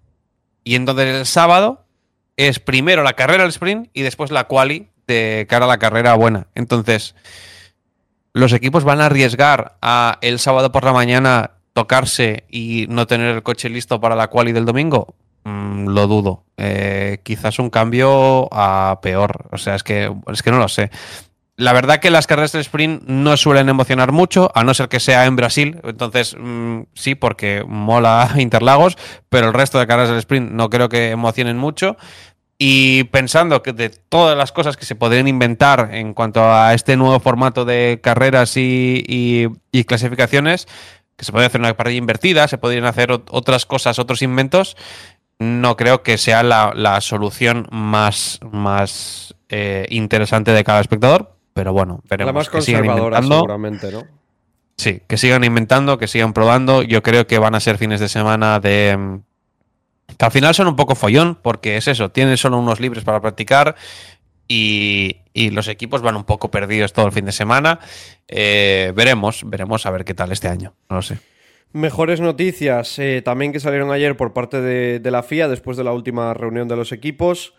y 0.64 0.74
entonces 0.74 1.14
el 1.14 1.26
sábado 1.26 1.84
es 2.36 2.58
primero 2.58 3.02
la 3.02 3.12
carrera 3.12 3.42
del 3.42 3.50
sprint 3.50 3.88
y 3.92 4.02
después 4.02 4.30
la 4.30 4.44
quali 4.44 4.88
de 5.06 5.46
cara 5.48 5.66
a 5.66 5.68
la 5.68 5.78
carrera 5.78 6.14
buena. 6.14 6.46
Entonces, 6.54 7.14
los 8.32 8.52
equipos 8.52 8.84
van 8.84 9.00
a 9.00 9.06
arriesgar 9.06 9.76
a 9.82 10.18
el 10.22 10.38
sábado 10.38 10.72
por 10.72 10.84
la 10.84 10.92
mañana 10.92 11.52
tocarse 11.74 12.44
y 12.48 12.86
no 12.88 13.06
tener 13.06 13.34
el 13.34 13.42
coche 13.42 13.68
listo 13.68 14.00
para 14.00 14.16
la 14.16 14.28
quali 14.28 14.52
del 14.52 14.64
domingo? 14.64 15.14
Mm, 15.44 15.88
lo 15.88 16.06
dudo. 16.06 16.44
Eh, 16.56 17.18
quizás 17.22 17.58
un 17.58 17.68
cambio 17.68 18.48
a 18.52 19.00
peor. 19.02 19.48
O 19.52 19.58
sea, 19.58 19.74
es 19.74 19.82
que, 19.82 20.10
es 20.32 20.42
que 20.42 20.50
no 20.50 20.58
lo 20.58 20.68
sé. 20.68 20.90
La 21.56 21.72
verdad 21.72 22.00
que 22.00 22.10
las 22.10 22.26
carreras 22.26 22.50
del 22.50 22.62
sprint 22.62 23.04
no 23.04 23.36
suelen 23.36 23.68
emocionar 23.68 24.10
mucho, 24.10 24.50
a 24.56 24.64
no 24.64 24.74
ser 24.74 24.88
que 24.88 24.98
sea 24.98 25.24
en 25.26 25.36
Brasil. 25.36 25.80
Entonces, 25.84 26.36
mm, 26.38 26.82
sí, 26.94 27.14
porque 27.14 27.64
mola 27.66 28.28
Interlagos, 28.36 28.96
pero 29.28 29.48
el 29.48 29.54
resto 29.54 29.78
de 29.78 29.86
carreras 29.86 30.10
del 30.10 30.18
sprint 30.18 30.50
no 30.50 30.68
creo 30.68 30.88
que 30.88 31.10
emocionen 31.10 31.56
mucho. 31.56 31.96
Y 32.58 33.04
pensando 33.04 33.62
que 33.62 33.72
de 33.72 33.90
todas 33.90 34.36
las 34.36 34.52
cosas 34.52 34.76
que 34.76 34.84
se 34.86 34.94
podrían 34.96 35.28
inventar 35.28 35.90
en 35.92 36.14
cuanto 36.14 36.42
a 36.44 36.74
este 36.74 36.96
nuevo 36.96 37.20
formato 37.20 37.64
de 37.64 38.00
carreras 38.02 38.56
y, 38.56 39.48
clasificaciones, 39.86 40.66
que 41.16 41.24
se 41.24 41.32
podría 41.32 41.48
hacer 41.48 41.60
una 41.60 41.76
parrilla 41.76 41.98
invertida, 41.98 42.48
se 42.48 42.58
podrían 42.58 42.84
hacer 42.84 43.10
otras 43.12 43.66
cosas, 43.66 43.98
otros 43.98 44.22
inventos, 44.22 44.76
no 45.38 45.76
creo 45.76 46.02
que 46.02 46.16
sea 46.16 46.42
la, 46.42 47.00
solución 47.00 47.66
más, 47.70 48.40
más 48.50 49.34
eh, 49.48 49.86
interesante 49.90 50.52
de 50.52 50.64
cada 50.64 50.80
espectador. 50.80 51.33
Pero 51.54 51.72
bueno, 51.72 52.00
veremos. 52.08 52.34
La 52.34 52.38
más 52.38 52.50
conservadora, 52.50 53.22
seguramente, 53.22 53.90
¿no? 53.90 54.04
Sí, 54.76 55.00
que 55.06 55.16
sigan 55.16 55.44
inventando, 55.44 55.98
que 55.98 56.08
sigan 56.08 56.32
probando. 56.32 56.82
Yo 56.82 57.02
creo 57.02 57.26
que 57.26 57.38
van 57.38 57.54
a 57.54 57.60
ser 57.60 57.78
fines 57.78 58.00
de 58.00 58.08
semana 58.08 58.60
de 58.60 59.20
que 60.18 60.24
al 60.24 60.30
final 60.30 60.54
son 60.54 60.68
un 60.68 60.76
poco 60.76 60.94
follón, 60.94 61.38
porque 61.40 61.76
es 61.76 61.88
eso, 61.88 62.10
tienen 62.10 62.36
solo 62.36 62.58
unos 62.58 62.80
libres 62.80 63.04
para 63.04 63.20
practicar 63.20 63.74
y, 64.46 65.20
los 65.34 65.68
equipos 65.68 66.02
van 66.02 66.16
un 66.16 66.24
poco 66.24 66.50
perdidos 66.50 66.92
todo 66.92 67.06
el 67.06 67.12
fin 67.12 67.24
de 67.24 67.32
semana. 67.32 67.80
Eh, 68.28 68.92
veremos, 68.94 69.42
veremos 69.46 69.84
a 69.86 69.90
ver 69.90 70.04
qué 70.04 70.14
tal 70.14 70.30
este 70.30 70.48
año, 70.48 70.74
no 70.88 70.96
lo 70.96 71.02
sé. 71.02 71.18
Mejores 71.72 72.20
noticias 72.20 72.98
eh, 73.00 73.20
también 73.24 73.52
que 73.52 73.58
salieron 73.58 73.90
ayer 73.90 74.16
por 74.16 74.32
parte 74.32 74.60
de, 74.60 75.10
la 75.10 75.24
FIA 75.24 75.48
después 75.48 75.76
de 75.76 75.82
la 75.82 75.92
última 75.92 76.32
reunión 76.32 76.68
de 76.68 76.76
los 76.76 76.92
equipos. 76.92 77.54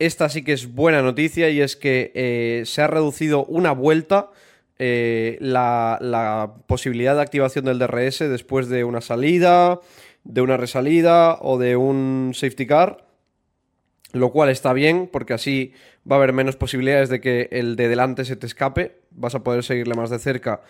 Esta 0.00 0.28
sí 0.28 0.42
que 0.42 0.52
es 0.52 0.74
buena 0.74 1.02
noticia 1.02 1.48
y 1.50 1.60
es 1.60 1.76
que 1.76 2.10
eh, 2.14 2.62
se 2.66 2.82
ha 2.82 2.88
reducido 2.88 3.44
una 3.44 3.70
vuelta 3.72 4.30
la, 4.78 5.98
la 6.00 6.54
posibilidad 6.66 7.14
de 7.14 7.20
activación 7.20 7.66
del 7.66 7.78
DRS 7.78 8.20
después 8.20 8.70
de 8.70 8.82
una 8.82 9.02
salida, 9.02 9.78
de 10.24 10.40
una 10.40 10.56
resalida 10.56 11.36
o 11.42 11.58
de 11.58 11.76
un 11.76 12.32
safety 12.34 12.66
car, 12.66 13.06
lo 14.12 14.32
cual 14.32 14.48
está 14.48 14.72
bien 14.72 15.08
porque 15.12 15.34
así 15.34 15.74
va 16.10 16.16
a 16.16 16.18
haber 16.18 16.32
menos 16.32 16.56
posibilidades 16.56 17.08
de 17.08 17.20
que 17.20 17.48
el 17.52 17.76
de 17.76 17.88
delante 17.88 18.24
se 18.24 18.36
te 18.36 18.46
escape, 18.46 19.02
vas 19.10 19.34
a 19.34 19.44
poder 19.44 19.64
seguirle 19.64 19.94
más 19.94 20.10
de 20.10 20.18
cerca 20.18 20.62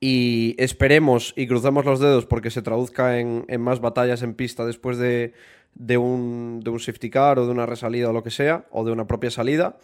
y 0.00 0.54
esperemos 0.58 1.32
y 1.36 1.46
cruzamos 1.46 1.84
los 1.84 2.00
dedos 2.00 2.26
porque 2.26 2.50
se 2.50 2.62
traduzca 2.62 3.18
en, 3.18 3.46
más 3.58 3.80
batallas 3.80 4.22
en 4.22 4.34
pista 4.34 4.66
después 4.66 4.98
de, 4.98 5.32
de, 5.74 5.96
un, 5.96 6.60
de 6.62 6.70
un 6.70 6.80
safety 6.80 7.10
car 7.10 7.38
o 7.38 7.46
de 7.46 7.52
una 7.52 7.66
resalida 7.66 8.10
o 8.10 8.12
lo 8.12 8.22
que 8.22 8.30
sea, 8.30 8.66
o 8.70 8.84
de 8.84 8.92
una 8.92 9.06
propia 9.06 9.30
salida 9.30 9.76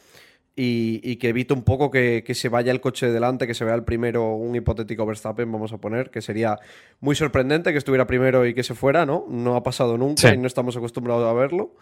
y, 0.57 1.17
que 1.17 1.29
evite 1.29 1.55
un 1.55 1.63
poco 1.63 1.91
que, 1.91 2.25
se 2.35 2.49
vaya 2.49 2.73
el 2.73 2.81
coche 2.81 3.07
de 3.07 3.13
delante, 3.13 3.47
que 3.47 3.55
se 3.55 3.65
vea 3.65 3.75
el 3.75 3.85
primero, 3.85 4.35
un 4.35 4.55
hipotético 4.55 5.07
Verstappen, 5.07 5.51
vamos 5.51 5.73
a 5.73 5.79
poner, 5.79 6.11
que 6.11 6.21
sería 6.21 6.59
muy 7.01 7.15
sorprendente 7.15 7.73
que 7.73 7.79
estuviera 7.79 8.07
primero 8.07 8.47
y 8.47 8.53
que 8.53 8.63
se 8.63 8.75
fuera, 8.75 9.07
¿no? 9.07 9.25
No 9.29 9.57
ha 9.57 9.63
pasado 9.63 9.97
nunca 9.97 10.35
y 10.35 10.39
no 10.39 10.47
estamos 10.47 10.77
acostumbrados 10.77 11.27
a 11.29 11.33
verlo. 11.33 11.75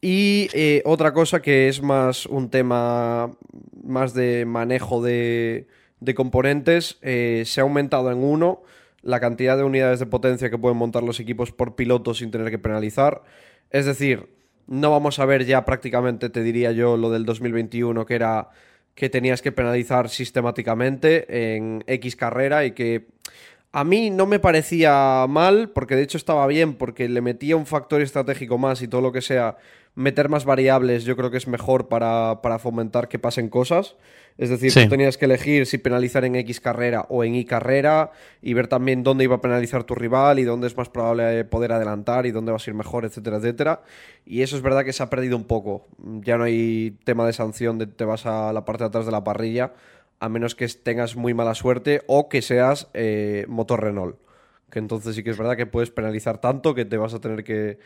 Y 0.00 0.48
eh, 0.52 0.82
otra 0.84 1.12
cosa 1.12 1.42
que 1.42 1.68
es 1.68 1.82
más 1.82 2.26
un 2.26 2.48
tema 2.48 3.30
más 3.82 4.14
de 4.14 4.44
manejo 4.46 5.02
de, 5.02 5.66
componentes, 6.14 6.98
eh, 7.02 7.42
se 7.44 7.60
ha 7.60 7.64
aumentado 7.64 8.10
en 8.10 8.18
uno 8.18 8.62
la 9.06 9.20
cantidad 9.20 9.56
de 9.56 9.62
unidades 9.62 10.00
de 10.00 10.06
potencia 10.06 10.50
que 10.50 10.58
pueden 10.58 10.76
montar 10.76 11.04
los 11.04 11.20
equipos 11.20 11.52
por 11.52 11.76
piloto 11.76 12.12
sin 12.12 12.32
tener 12.32 12.50
que 12.50 12.58
penalizar. 12.58 13.22
Es 13.70 13.86
decir, 13.86 14.28
no 14.66 14.90
vamos 14.90 15.20
a 15.20 15.24
ver 15.24 15.46
ya 15.46 15.64
prácticamente, 15.64 16.28
te 16.28 16.42
diría 16.42 16.72
yo, 16.72 16.96
lo 16.96 17.10
del 17.10 17.24
2021, 17.24 18.04
que 18.04 18.14
era 18.16 18.50
que 18.96 19.08
tenías 19.08 19.42
que 19.42 19.52
penalizar 19.52 20.08
sistemáticamente 20.08 21.54
en 21.54 21.84
X 21.86 22.16
carrera 22.16 22.64
y 22.64 22.72
que 22.72 23.06
a 23.70 23.84
mí 23.84 24.10
no 24.10 24.26
me 24.26 24.40
parecía 24.40 25.26
mal, 25.28 25.70
porque 25.70 25.94
de 25.94 26.02
hecho 26.02 26.16
estaba 26.18 26.46
bien, 26.46 26.74
porque 26.74 27.08
le 27.08 27.20
metía 27.20 27.56
un 27.56 27.66
factor 27.66 28.00
estratégico 28.00 28.58
más 28.58 28.82
y 28.82 28.88
todo 28.88 29.02
lo 29.02 29.12
que 29.12 29.20
sea 29.20 29.56
meter 29.94 30.28
más 30.28 30.44
variables 30.44 31.04
yo 31.04 31.16
creo 31.16 31.30
que 31.30 31.38
es 31.38 31.48
mejor 31.48 31.88
para, 31.88 32.58
fomentar 32.58 33.08
que 33.08 33.18
pasen 33.18 33.48
cosas. 33.48 33.96
Es 34.38 34.50
decir, 34.50 34.72
tú 34.72 34.88
tenías 34.90 35.16
que 35.16 35.24
elegir 35.24 35.64
si 35.64 35.78
penalizar 35.78 36.24
en 36.24 36.36
X 36.36 36.60
carrera 36.60 37.06
o 37.08 37.24
en 37.24 37.34
Y 37.34 37.46
carrera 37.46 38.12
y 38.42 38.52
ver 38.52 38.68
también 38.68 39.02
dónde 39.02 39.24
iba 39.24 39.36
a 39.36 39.40
penalizar 39.40 39.84
tu 39.84 39.94
rival 39.94 40.38
y 40.38 40.44
dónde 40.44 40.66
es 40.66 40.76
más 40.76 40.90
probable 40.90 41.44
poder 41.46 41.72
adelantar 41.72 42.26
y 42.26 42.32
dónde 42.32 42.52
vas 42.52 42.66
a 42.66 42.70
ir 42.70 42.74
mejor, 42.74 43.06
etcétera, 43.06 43.38
etcétera. 43.38 43.82
Y 44.26 44.42
eso 44.42 44.56
es 44.56 44.62
verdad 44.62 44.84
que 44.84 44.92
se 44.92 45.02
ha 45.02 45.08
perdido 45.08 45.36
un 45.36 45.44
poco. 45.44 45.86
Ya 45.98 46.36
no 46.36 46.44
hay 46.44 46.98
tema 47.04 47.26
de 47.26 47.32
sanción 47.32 47.78
de 47.78 47.86
te 47.86 48.04
vas 48.04 48.26
a 48.26 48.52
la 48.52 48.64
parte 48.66 48.84
de 48.84 48.88
atrás 48.88 49.06
de 49.06 49.12
la 49.12 49.24
parrilla, 49.24 49.72
a 50.20 50.28
menos 50.28 50.54
que 50.54 50.68
tengas 50.68 51.16
muy 51.16 51.32
mala 51.32 51.54
suerte 51.54 52.02
o 52.06 52.28
que 52.28 52.42
seas 52.42 52.88
eh, 52.92 53.46
motor 53.48 53.82
Renault 53.82 54.18
que 54.70 54.80
entonces 54.80 55.14
sí 55.14 55.22
que 55.22 55.30
es 55.30 55.38
verdad 55.38 55.56
que 55.56 55.66
puedes 55.66 55.90
penalizar 55.90 56.38
tanto 56.38 56.74
que 56.74 56.84
te 56.84 56.96
vas 56.96 57.14
a 57.14 57.20
tener 57.20 57.44
que, 57.44 57.78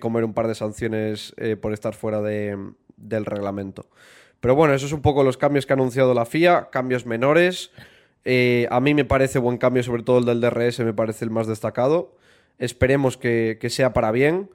comer 0.00 0.24
un 0.24 0.34
par 0.34 0.48
de 0.48 0.54
sanciones 0.54 1.34
eh, 1.38 1.56
por 1.56 1.72
estar 1.72 1.94
fuera 1.94 2.20
del 2.20 3.24
reglamento. 3.24 3.86
Pero 4.40 4.54
bueno, 4.54 4.74
eso 4.74 4.86
es 4.86 4.92
un 4.92 5.02
poco 5.02 5.24
los 5.24 5.36
cambios 5.36 5.66
que 5.66 5.72
ha 5.72 5.76
anunciado 5.76 6.14
la 6.14 6.26
FIA, 6.26 6.68
cambios 6.70 7.06
menores. 7.06 7.70
Eh, 8.24 8.66
a 8.70 8.80
mí 8.80 8.94
me 8.94 9.04
parece 9.04 9.38
buen 9.38 9.58
cambio, 9.58 9.82
sobre 9.82 10.02
todo 10.02 10.18
el 10.18 10.24
del 10.24 10.40
DRS, 10.40 10.80
me 10.80 10.92
parece 10.92 11.24
el 11.24 11.30
más 11.30 11.46
destacado. 11.46 12.14
Esperemos 12.58 13.16
que, 13.16 13.58
sea 13.70 13.92
para 13.92 14.10
bien. 14.10 14.50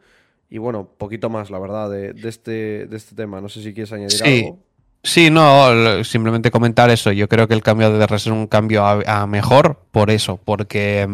Y 0.50 0.58
bueno, 0.58 0.90
poquito 0.98 1.30
más, 1.30 1.50
la 1.50 1.60
verdad, 1.60 1.90
de, 1.90 2.14
este, 2.24 2.86
de 2.88 2.98
este 2.98 3.16
tema. 3.16 3.42
No 3.42 3.50
sé 3.50 3.64
si 3.64 3.74
quieres 3.74 3.92
añadir 3.94 4.24
algo. 4.24 4.60
Sí, 5.04 5.30
no, 5.32 6.04
simplemente 6.04 6.52
comentar 6.52 6.90
eso. 6.90 7.12
Yo 7.12 7.28
creo 7.28 7.48
que 7.48 7.54
el 7.54 7.64
cambio 7.64 7.92
de 7.92 7.98
DRS 7.98 8.28
es 8.28 8.28
un 8.28 8.48
cambio 8.48 8.86
a 8.86 9.26
mejor 9.28 9.80
por 9.92 10.12
eso, 10.12 10.38
porque 10.38 11.08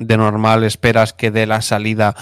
de 0.00 0.16
normal 0.16 0.64
esperas 0.64 1.12
que 1.12 1.30
de 1.30 1.46
la 1.46 1.60
salida 1.60 2.16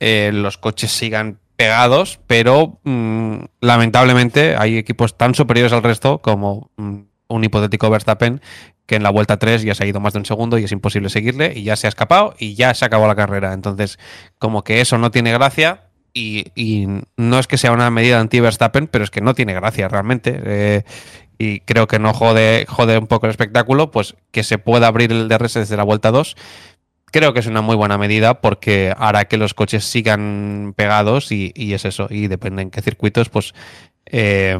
eh, 0.00 0.30
los 0.34 0.58
coches 0.58 0.90
sigan 0.90 1.38
pegados, 1.60 2.20
pero 2.26 2.80
mm, 2.84 3.36
lamentablemente 3.60 4.56
hay 4.56 4.78
equipos 4.78 5.18
tan 5.18 5.34
superiores 5.34 5.74
al 5.74 5.82
resto 5.82 6.16
como 6.16 6.70
mm, 6.78 7.00
un 7.28 7.44
hipotético 7.44 7.90
Verstappen 7.90 8.40
que 8.86 8.96
en 8.96 9.02
la 9.02 9.10
vuelta 9.10 9.38
3 9.38 9.62
ya 9.64 9.74
se 9.74 9.84
ha 9.84 9.86
ido 9.86 10.00
más 10.00 10.14
de 10.14 10.20
un 10.20 10.24
segundo 10.24 10.56
y 10.56 10.64
es 10.64 10.72
imposible 10.72 11.10
seguirle 11.10 11.52
y 11.54 11.64
ya 11.64 11.76
se 11.76 11.86
ha 11.86 11.90
escapado 11.90 12.34
y 12.38 12.54
ya 12.54 12.72
se 12.72 12.86
acabó 12.86 13.06
la 13.06 13.14
carrera. 13.14 13.52
Entonces, 13.52 13.98
como 14.38 14.64
que 14.64 14.80
eso 14.80 14.96
no 14.96 15.10
tiene 15.10 15.32
gracia 15.32 15.90
y, 16.14 16.86
no 17.18 17.38
es 17.38 17.46
que 17.46 17.58
sea 17.58 17.72
una 17.72 17.90
medida 17.90 18.20
anti-Verstappen, 18.20 18.86
pero 18.86 19.04
es 19.04 19.10
que 19.10 19.20
no 19.20 19.34
tiene 19.34 19.52
gracia 19.52 19.86
realmente. 19.86 20.40
Eh, 20.42 20.82
y 21.38 21.60
creo 21.60 21.86
que 21.86 21.98
no 21.98 22.14
jode, 22.14 22.64
jode 22.68 22.96
un 22.96 23.06
poco 23.06 23.26
el 23.26 23.30
espectáculo, 23.30 23.90
pues 23.90 24.16
que 24.30 24.44
se 24.44 24.56
pueda 24.56 24.86
abrir 24.86 25.12
el 25.12 25.28
DRS 25.28 25.54
desde 25.54 25.76
la 25.76 25.84
vuelta 25.84 26.10
2 26.10 26.36
creo 27.10 27.32
que 27.32 27.40
es 27.40 27.46
una 27.46 27.60
muy 27.60 27.76
buena 27.76 27.98
medida 27.98 28.40
porque 28.40 28.94
hará 28.96 29.26
que 29.26 29.36
los 29.36 29.54
coches 29.54 29.84
sigan 29.84 30.74
pegados 30.76 31.30
y, 31.32 31.52
es 31.56 31.84
eso. 31.84 32.06
Y 32.10 32.28
depende 32.28 32.62
en 32.62 32.70
qué 32.70 32.82
circuitos, 32.82 33.28
pues 33.28 33.54
eh, 34.06 34.58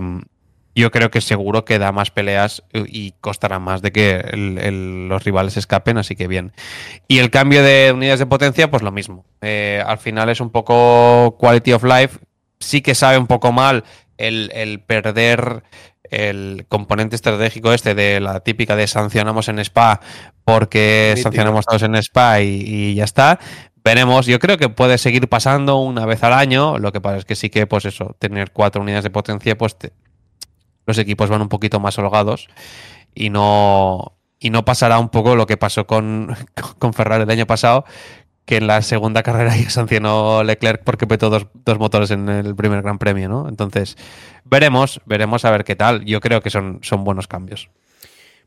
yo 0.75 0.91
creo 0.91 1.11
que 1.11 1.21
seguro 1.21 1.65
que 1.65 1.79
da 1.79 1.93
más 1.93 2.11
peleas 2.11 2.63
y 2.73 3.13
costará 3.21 3.59
más 3.59 3.83
de 3.83 3.93
que 3.93 4.23
los 4.33 5.25
rivales 5.25 5.57
escapen, 5.57 5.99
así 5.99 6.17
que 6.17 6.29
bien. 6.29 6.53
Y 7.09 7.19
el 7.19 7.31
cambio 7.31 7.63
de 7.63 7.93
unidades 7.93 8.21
de 8.21 8.27
potencia, 8.27 8.71
pues 8.71 8.83
lo 8.83 8.93
mismo. 8.93 9.25
Eh, 9.41 9.83
al 9.85 9.99
final 9.99 10.29
es 10.29 10.41
un 10.41 10.51
poco 10.51 11.37
quality 11.39 11.73
of 11.73 11.85
life. 11.85 12.19
Sí 12.61 12.83
que 12.83 12.95
sabe 12.95 13.19
un 13.19 13.27
poco 13.27 13.53
mal 13.53 13.85
el 14.19 14.83
perder 14.87 15.63
el 16.11 16.67
componente 16.69 17.17
estratégico 17.17 17.73
este 17.73 17.95
de 17.95 18.21
la 18.21 18.41
típica 18.41 18.77
de 18.77 18.87
sancionamos 18.87 19.49
en 19.49 19.59
Spa 19.61 20.01
porque 20.45 21.15
sancionamos 21.23 21.65
todos 21.67 21.83
en 21.83 21.95
Spa 21.97 22.41
y, 22.41 22.95
ya 22.95 23.05
está. 23.05 23.39
Veremos, 23.83 24.27
yo 24.27 24.39
creo 24.39 24.59
que 24.59 24.69
puede 24.69 24.99
seguir 24.99 25.29
pasando 25.29 25.79
una 25.79 26.05
vez 26.05 26.23
al 26.23 26.35
año, 26.35 26.79
lo 26.79 26.93
que 26.93 27.01
pasa 27.01 27.19
es 27.19 27.25
que 27.25 27.35
sí 27.35 27.49
que, 27.49 27.67
pues 27.67 27.87
eso, 27.87 28.15
tener 28.19 28.51
cuatro 28.53 28.83
unidades 28.83 29.05
de 29.05 29.11
potencia, 29.11 29.57
pues 29.57 29.77
los 30.87 30.99
equipos 30.99 31.31
van 31.31 31.41
un 31.41 31.49
poquito 31.49 31.81
más 31.81 31.99
holgados 31.99 32.49
y 33.15 33.31
no, 33.31 34.19
y 34.39 34.51
no 34.51 34.65
pasará 34.65 34.99
un 34.99 35.09
poco 35.09 35.37
lo 35.37 35.47
que 35.47 35.57
pasó 35.57 35.87
con, 35.87 36.37
con 36.79 36.93
Ferrari 36.93 37.23
el 37.23 37.31
año 37.31 37.47
pasado, 37.47 37.85
que 38.51 38.57
en 38.57 38.67
la 38.67 38.83
segunda 38.83 39.23
carrera 39.23 39.57
ya 39.63 39.71
sancionó 39.71 40.43
Leclerc 40.43 40.83
porque 40.83 41.07
petó 41.07 41.31
dos, 41.31 41.47
dos, 41.65 41.79
motores 41.79 42.11
en 42.11 42.29
el 42.29 42.57
primer 42.57 42.83
Gran 42.83 42.99
Premio, 42.99 43.29
¿no? 43.29 43.49
Entonces, 43.49 43.97
veremos, 44.45 45.01
veremos 45.07 45.45
a 45.45 45.53
ver 45.53 45.63
qué 45.63 45.77
tal. 45.77 46.05
Yo 46.05 46.21
creo 46.21 46.41
que 46.41 46.51
son, 46.51 46.81
son 46.83 47.05
buenos 47.05 47.29
cambios. 47.29 47.71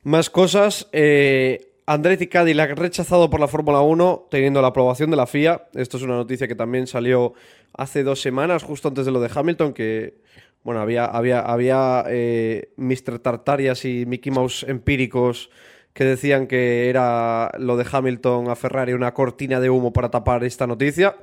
Más 0.04 0.30
cosas. 0.30 0.90
Eh, 0.92 1.72
Andretti 1.86 2.28
Cadillac 2.28 2.78
rechazado 2.78 3.30
por 3.30 3.40
la 3.40 3.48
Fórmula 3.48 3.80
1, 3.80 4.28
teniendo 4.30 4.62
la 4.62 4.68
aprobación 4.68 5.10
de 5.10 5.16
la 5.16 5.26
FIA. 5.26 5.70
Esto 5.74 5.96
es 5.96 6.04
una 6.04 6.16
noticia 6.16 6.50
que 6.50 6.56
también 6.56 6.86
salió 6.86 7.34
hace 7.72 8.04
dos 8.04 8.22
semanas, 8.22 8.64
justo 8.64 8.90
antes 8.90 9.06
de 9.06 9.12
lo 9.14 9.22
de 9.22 9.32
Hamilton, 9.34 9.72
que 9.72 10.16
bueno, 10.64 10.82
había, 10.82 11.06
había, 11.06 11.40
había 11.40 12.04
eh, 12.10 12.74
Mr. 12.76 13.20
Tartarias 13.20 13.86
y 13.86 14.06
Mickey 14.06 14.34
Mouse 14.34 14.66
empíricos 14.68 15.50
que 15.94 16.04
decían 16.04 16.48
que 16.48 16.90
era 16.90 17.52
lo 17.58 17.78
de 17.78 17.86
Hamilton 17.90 18.50
a 18.50 18.56
Ferrari 18.56 18.94
una 18.94 19.14
cortina 19.14 19.60
de 19.60 19.70
humo 19.70 19.94
para 19.94 20.10
tapar 20.10 20.44
esta 20.44 20.68
noticia. 20.68 21.16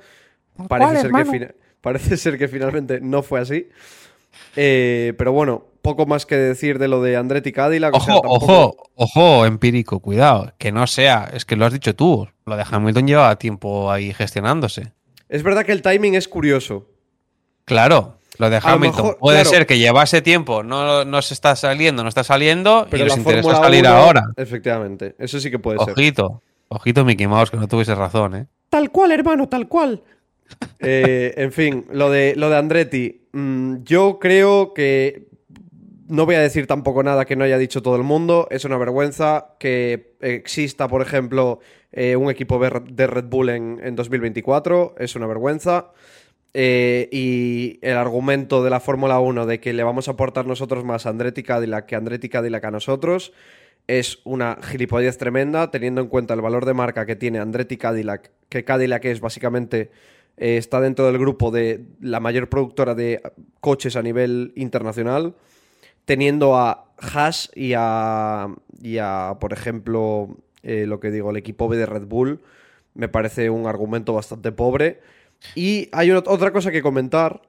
Parece, 0.69 1.03
ser 1.03 1.11
que, 1.11 1.55
parece 1.81 2.17
ser 2.17 2.39
que 2.39 2.49
finalmente 2.49 3.01
no 3.01 3.23
fue 3.23 3.41
así. 3.41 3.69
Eh, 4.57 5.13
pero 5.19 5.33
bueno, 5.33 5.65
poco 5.83 6.07
más 6.07 6.27
que 6.27 6.37
decir 6.37 6.79
de 6.79 6.89
lo 6.89 7.03
de 7.03 7.17
Andretti 7.17 7.53
Cadillac. 7.53 7.95
Ojo, 7.95 8.21
ojo, 8.25 8.77
ojo, 8.95 9.47
empírico, 9.47 10.01
cuidado. 10.01 10.53
Que 10.59 10.71
no 10.71 10.87
sea, 10.87 11.29
es 11.33 11.45
que 11.45 11.57
lo 11.57 11.67
has 11.67 11.73
dicho 11.73 11.95
tú. 11.95 12.29
Lo 12.47 12.57
de 12.57 12.65
Hamilton 12.69 13.07
lleva 13.07 13.37
tiempo 13.37 13.91
ahí 13.91 14.13
gestionándose. 14.13 14.93
Es 15.29 15.43
verdad 15.43 15.65
que 15.65 15.73
el 15.73 15.83
timing 15.83 16.15
es 16.15 16.29
curioso. 16.29 16.87
Claro, 17.65 18.19
lo 18.41 18.49
de 18.49 18.59
Hamilton. 18.63 19.17
Puede 19.21 19.45
ser 19.45 19.67
que 19.67 19.79
llevase 19.79 20.23
tiempo, 20.23 20.63
no, 20.63 21.05
no 21.05 21.23
se 21.23 21.35
está 21.35 21.55
saliendo, 21.57 22.03
no 22.03 22.09
está 22.09 22.25
saliendo, 22.25 22.87
pero 22.91 23.05
y 23.05 23.07
les 23.07 23.17
interesa 23.19 23.55
salir 23.57 23.87
ahora. 23.87 24.31
Efectivamente, 24.37 25.15
eso 25.19 25.39
sí 25.39 25.51
que 25.51 25.59
puede 25.59 25.79
ser. 25.79 25.93
Ojito, 25.93 26.43
ojito 26.69 27.05
Mickey 27.05 27.27
Mouse, 27.27 27.51
que 27.51 27.59
no 27.59 27.69
tuviese 27.69 27.95
razón, 27.95 28.35
¿eh? 28.35 28.47
Tal 28.71 28.91
cual, 28.91 29.13
hermano, 29.13 29.49
tal 29.49 29.69
cual. 29.69 30.03
Eh, 30.81 31.33
en 31.37 31.53
fin, 31.53 31.87
lo 31.93 32.11
de, 32.11 32.35
lo 32.35 32.51
de 32.51 32.57
Andretti. 32.57 33.29
Mm, 33.31 33.85
yo 33.85 34.19
creo 34.19 34.75
que. 34.75 35.29
No 36.09 36.27
voy 36.27 36.35
a 36.35 36.41
decir 36.41 36.67
tampoco 36.67 37.05
nada 37.05 37.25
que 37.25 37.37
no 37.37 37.45
haya 37.45 37.57
dicho 37.57 37.83
todo 37.83 37.95
el 37.95 38.03
mundo. 38.03 38.49
Es 38.51 38.65
una 38.65 38.77
vergüenza 38.77 39.55
que 39.61 40.17
exista, 40.21 40.89
por 40.89 41.03
ejemplo, 41.03 41.61
eh, 41.93 42.17
un 42.17 42.29
equipo 42.31 42.59
de 42.59 43.07
Red 43.07 43.27
Bull 43.27 43.51
en, 43.51 43.81
en 43.81 43.95
2024. 43.95 44.97
Es 44.99 45.15
una 45.15 45.29
vergüenza. 45.29 45.93
Eh, 46.53 47.09
y 47.13 47.79
el 47.83 47.97
argumento 47.97 48.65
de 48.65 48.71
la 48.71 48.81
Fórmula 48.81 49.21
1 49.21 49.47
de 49.47 49.61
que 49.61 49.73
le 49.73 49.85
vamos 49.85 50.09
a 50.09 50.13
aportar 50.13 50.47
nosotros 50.47 50.85
más 50.85 51.07
a 51.07 51.11
Andretti 51.11 51.45
Cadillac 51.45 51.87
que 51.87 51.95
Andretti 51.95 52.29
Cadillac 52.29 52.65
a 52.65 52.71
nosotros 52.73 53.33
es 53.87 54.19
una 54.25 54.59
gilipollez 54.63 55.17
tremenda, 55.19 55.71
teniendo 55.71 56.01
en 56.01 56.09
cuenta 56.09 56.35
el 56.35 56.41
valor 56.41 56.65
de 56.65 56.75
marca 56.75 57.07
que 57.07 57.17
tiene 57.17 57.39
Andretti 57.39 57.77
Cadillac, 57.77 58.31
que 58.49 58.65
Cadillac 58.65 59.05
es 59.05 59.21
básicamente 59.21 59.91
eh, 60.37 60.57
está 60.57 60.81
dentro 60.81 61.07
del 61.07 61.19
grupo 61.19 61.51
de 61.51 61.85
la 62.01 62.21
mayor 62.21 62.49
productora 62.49 62.95
de 62.95 63.21
coches 63.61 63.97
a 63.97 64.03
nivel 64.03 64.53
internacional, 64.57 65.35
teniendo 66.05 66.57
a 66.57 66.87
Haas 66.99 67.51
y 67.55 67.75
a, 67.77 68.49
y 68.81 68.99
a 68.99 69.37
por 69.41 69.53
ejemplo, 69.53 70.37
eh, 70.63 70.87
lo 70.87 71.01
que 71.01 71.11
digo, 71.11 71.31
el 71.31 71.37
equipo 71.37 71.69
B 71.69 71.77
de 71.77 71.87
Red 71.87 72.07
Bull, 72.07 72.41
me 72.95 73.09
parece 73.09 73.51
un 73.51 73.67
argumento 73.67 74.15
bastante 74.15 74.53
pobre. 74.53 75.01
Y 75.55 75.89
hay 75.93 76.11
otra 76.11 76.53
cosa 76.53 76.71
que 76.71 76.83
comentar, 76.83 77.43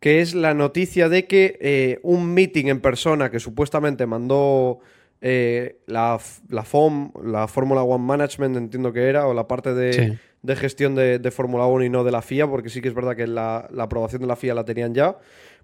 que 0.00 0.20
es 0.20 0.34
la 0.34 0.54
noticia 0.54 1.08
de 1.08 1.26
que 1.26 1.58
eh, 1.60 2.00
un 2.02 2.32
meeting 2.32 2.66
en 2.66 2.80
persona 2.80 3.30
que 3.30 3.40
supuestamente 3.40 4.06
mandó 4.06 4.80
eh, 5.20 5.76
la, 5.86 6.18
la 6.48 6.62
FOM, 6.62 7.12
la 7.22 7.46
Fórmula 7.46 7.82
One 7.82 8.04
Management, 8.04 8.56
entiendo 8.56 8.92
que 8.92 9.08
era, 9.08 9.26
o 9.26 9.34
la 9.34 9.46
parte 9.46 9.74
de, 9.74 10.18
gestión 10.56 10.94
de, 10.94 11.30
Fórmula 11.30 11.66
1 11.66 11.84
y 11.84 11.88
no 11.90 12.04
de 12.04 12.12
la 12.12 12.22
FIA, 12.22 12.46
porque 12.46 12.70
sí 12.70 12.80
que 12.80 12.88
es 12.88 12.94
verdad 12.94 13.14
que 13.14 13.26
la, 13.26 13.68
la 13.70 13.84
aprobación 13.84 14.22
de 14.22 14.28
la 14.28 14.36
FIA 14.36 14.54
la 14.54 14.64
tenían 14.64 14.94
ya. 14.94 15.18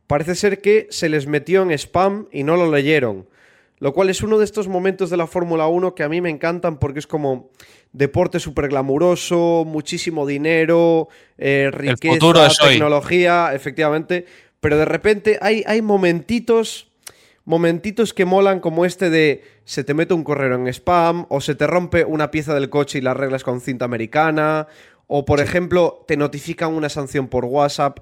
Parece 0.06 0.34
ser 0.34 0.60
que 0.60 0.86
se 0.90 1.08
les 1.08 1.26
metió 1.26 1.62
en 1.62 1.70
spam 1.72 2.28
y 2.30 2.44
no 2.44 2.56
lo 2.56 2.70
leyeron. 2.70 3.26
Lo 3.78 3.92
cual 3.92 4.08
es 4.08 4.22
uno 4.22 4.38
de 4.38 4.44
estos 4.44 4.68
momentos 4.68 5.10
de 5.10 5.16
la 5.16 5.26
Fórmula 5.26 5.66
1 5.66 5.94
que 5.94 6.02
a 6.02 6.08
mí 6.08 6.20
me 6.20 6.30
encantan 6.30 6.78
porque 6.78 6.98
es 6.98 7.06
como 7.06 7.50
deporte 7.92 8.40
súper 8.40 8.68
glamuroso, 8.68 9.64
muchísimo 9.66 10.26
dinero, 10.26 11.08
eh, 11.36 11.70
riqueza, 11.72 12.48
tecnología, 12.62 13.50
efectivamente. 13.54 14.26
Pero 14.60 14.78
de 14.78 14.86
repente 14.86 15.38
hay, 15.42 15.62
hay 15.66 15.82
momentitos, 15.82 16.90
momentitos 17.44 18.14
que 18.14 18.24
molan 18.24 18.60
como 18.60 18.86
este 18.86 19.10
de 19.10 19.44
se 19.64 19.84
te 19.84 19.94
mete 19.94 20.14
un 20.14 20.24
correo 20.24 20.54
en 20.54 20.68
spam 20.68 21.26
o 21.28 21.40
se 21.40 21.54
te 21.54 21.66
rompe 21.66 22.04
una 22.04 22.30
pieza 22.30 22.54
del 22.54 22.70
coche 22.70 22.98
y 22.98 23.02
la 23.02 23.10
arreglas 23.10 23.44
con 23.44 23.60
cinta 23.60 23.84
americana 23.84 24.68
o 25.06 25.24
por 25.24 25.40
ejemplo 25.40 26.04
te 26.06 26.16
notifican 26.16 26.72
una 26.72 26.88
sanción 26.88 27.28
por 27.28 27.44
WhatsApp. 27.44 28.00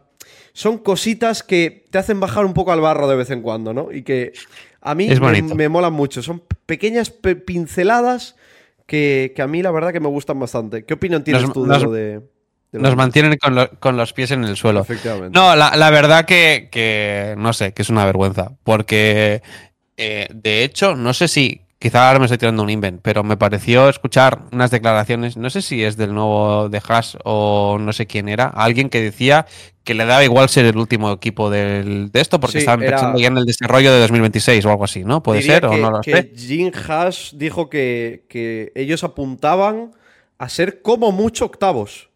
Son 0.52 0.78
cositas 0.78 1.42
que 1.42 1.84
te 1.90 1.98
hacen 1.98 2.18
bajar 2.20 2.44
un 2.44 2.54
poco 2.54 2.72
al 2.72 2.80
barro 2.80 3.08
de 3.08 3.16
vez 3.16 3.30
en 3.30 3.42
cuando, 3.42 3.74
¿no? 3.74 3.92
Y 3.92 4.02
que 4.02 4.32
a 4.84 4.94
mí 4.94 5.08
me, 5.08 5.42
me, 5.42 5.68
molan 5.68 5.94
mucho. 5.94 6.22
Son 6.22 6.42
pequeñas 6.66 7.10
pinceladas 7.10 8.36
que, 8.86 9.34
a 9.38 9.46
mí 9.46 9.62
la 9.62 9.70
verdad 9.70 9.92
que 9.92 10.00
me 10.00 10.08
gustan 10.08 10.38
bastante. 10.38 10.84
¿Qué 10.84 10.94
opinión 10.94 11.24
tienes 11.24 11.50
tú 11.52 11.64
de 11.64 11.78
lo 11.78 11.90
de... 11.90 12.20
nos 12.72 12.94
mantienen 12.94 13.38
con, 13.80 13.96
los 13.96 14.12
pies 14.12 14.30
en 14.30 14.44
el 14.44 14.56
suelo. 14.56 14.82
Efectivamente. 14.82 15.36
No, 15.36 15.56
la, 15.56 15.90
verdad 15.90 16.26
que, 16.26 17.34
no 17.38 17.54
sé, 17.54 17.72
que 17.72 17.82
es 17.82 17.88
una 17.88 18.04
vergüenza. 18.04 18.52
Porque, 18.62 19.42
eh, 19.96 20.28
de 20.32 20.64
hecho, 20.64 20.94
no 20.94 21.14
sé 21.14 21.28
si 21.28 21.63
Quizá 21.78 22.08
ahora 22.08 22.18
me 22.18 22.24
estoy 22.24 22.38
tirando 22.38 22.62
un 22.62 22.70
invent, 22.70 23.00
pero 23.02 23.22
me 23.24 23.36
pareció 23.36 23.88
escuchar 23.88 24.44
unas 24.52 24.70
declaraciones, 24.70 25.36
no 25.36 25.50
sé 25.50 25.60
si 25.60 25.84
es 25.84 25.96
del 25.96 26.14
nuevo 26.14 26.68
de 26.70 26.80
Haas 26.86 27.18
o 27.24 27.76
no 27.78 27.92
sé 27.92 28.06
quién 28.06 28.28
era, 28.28 28.46
alguien 28.46 28.88
que 28.88 29.02
decía 29.02 29.46
que 29.82 29.92
le 29.92 30.06
daba 30.06 30.24
igual 30.24 30.48
ser 30.48 30.64
el 30.64 30.78
último 30.78 31.12
equipo 31.12 31.50
de 31.50 32.08
esto 32.14 32.40
porque 32.40 32.58
estaban 32.58 32.80
pensando 32.80 33.18
ya 33.18 33.26
en 33.26 33.36
el 33.36 33.44
desarrollo 33.44 33.92
de 33.92 34.00
2026 34.00 34.64
o 34.64 34.70
algo 34.70 34.84
así, 34.84 35.04
¿no? 35.04 35.22
¿Puede 35.22 35.42
ser 35.42 35.66
o 35.66 35.76
no 35.76 35.90
lo 35.90 36.02
sé? 36.02 36.32
Jim 36.34 36.72
Haas 36.88 37.32
dijo 37.34 37.68
que, 37.68 38.24
que 38.30 38.72
ellos 38.74 39.04
apuntaban 39.04 39.92
a 40.38 40.48
ser 40.48 40.80
como 40.80 41.12
mucho 41.12 41.44
octavos. 41.44 42.08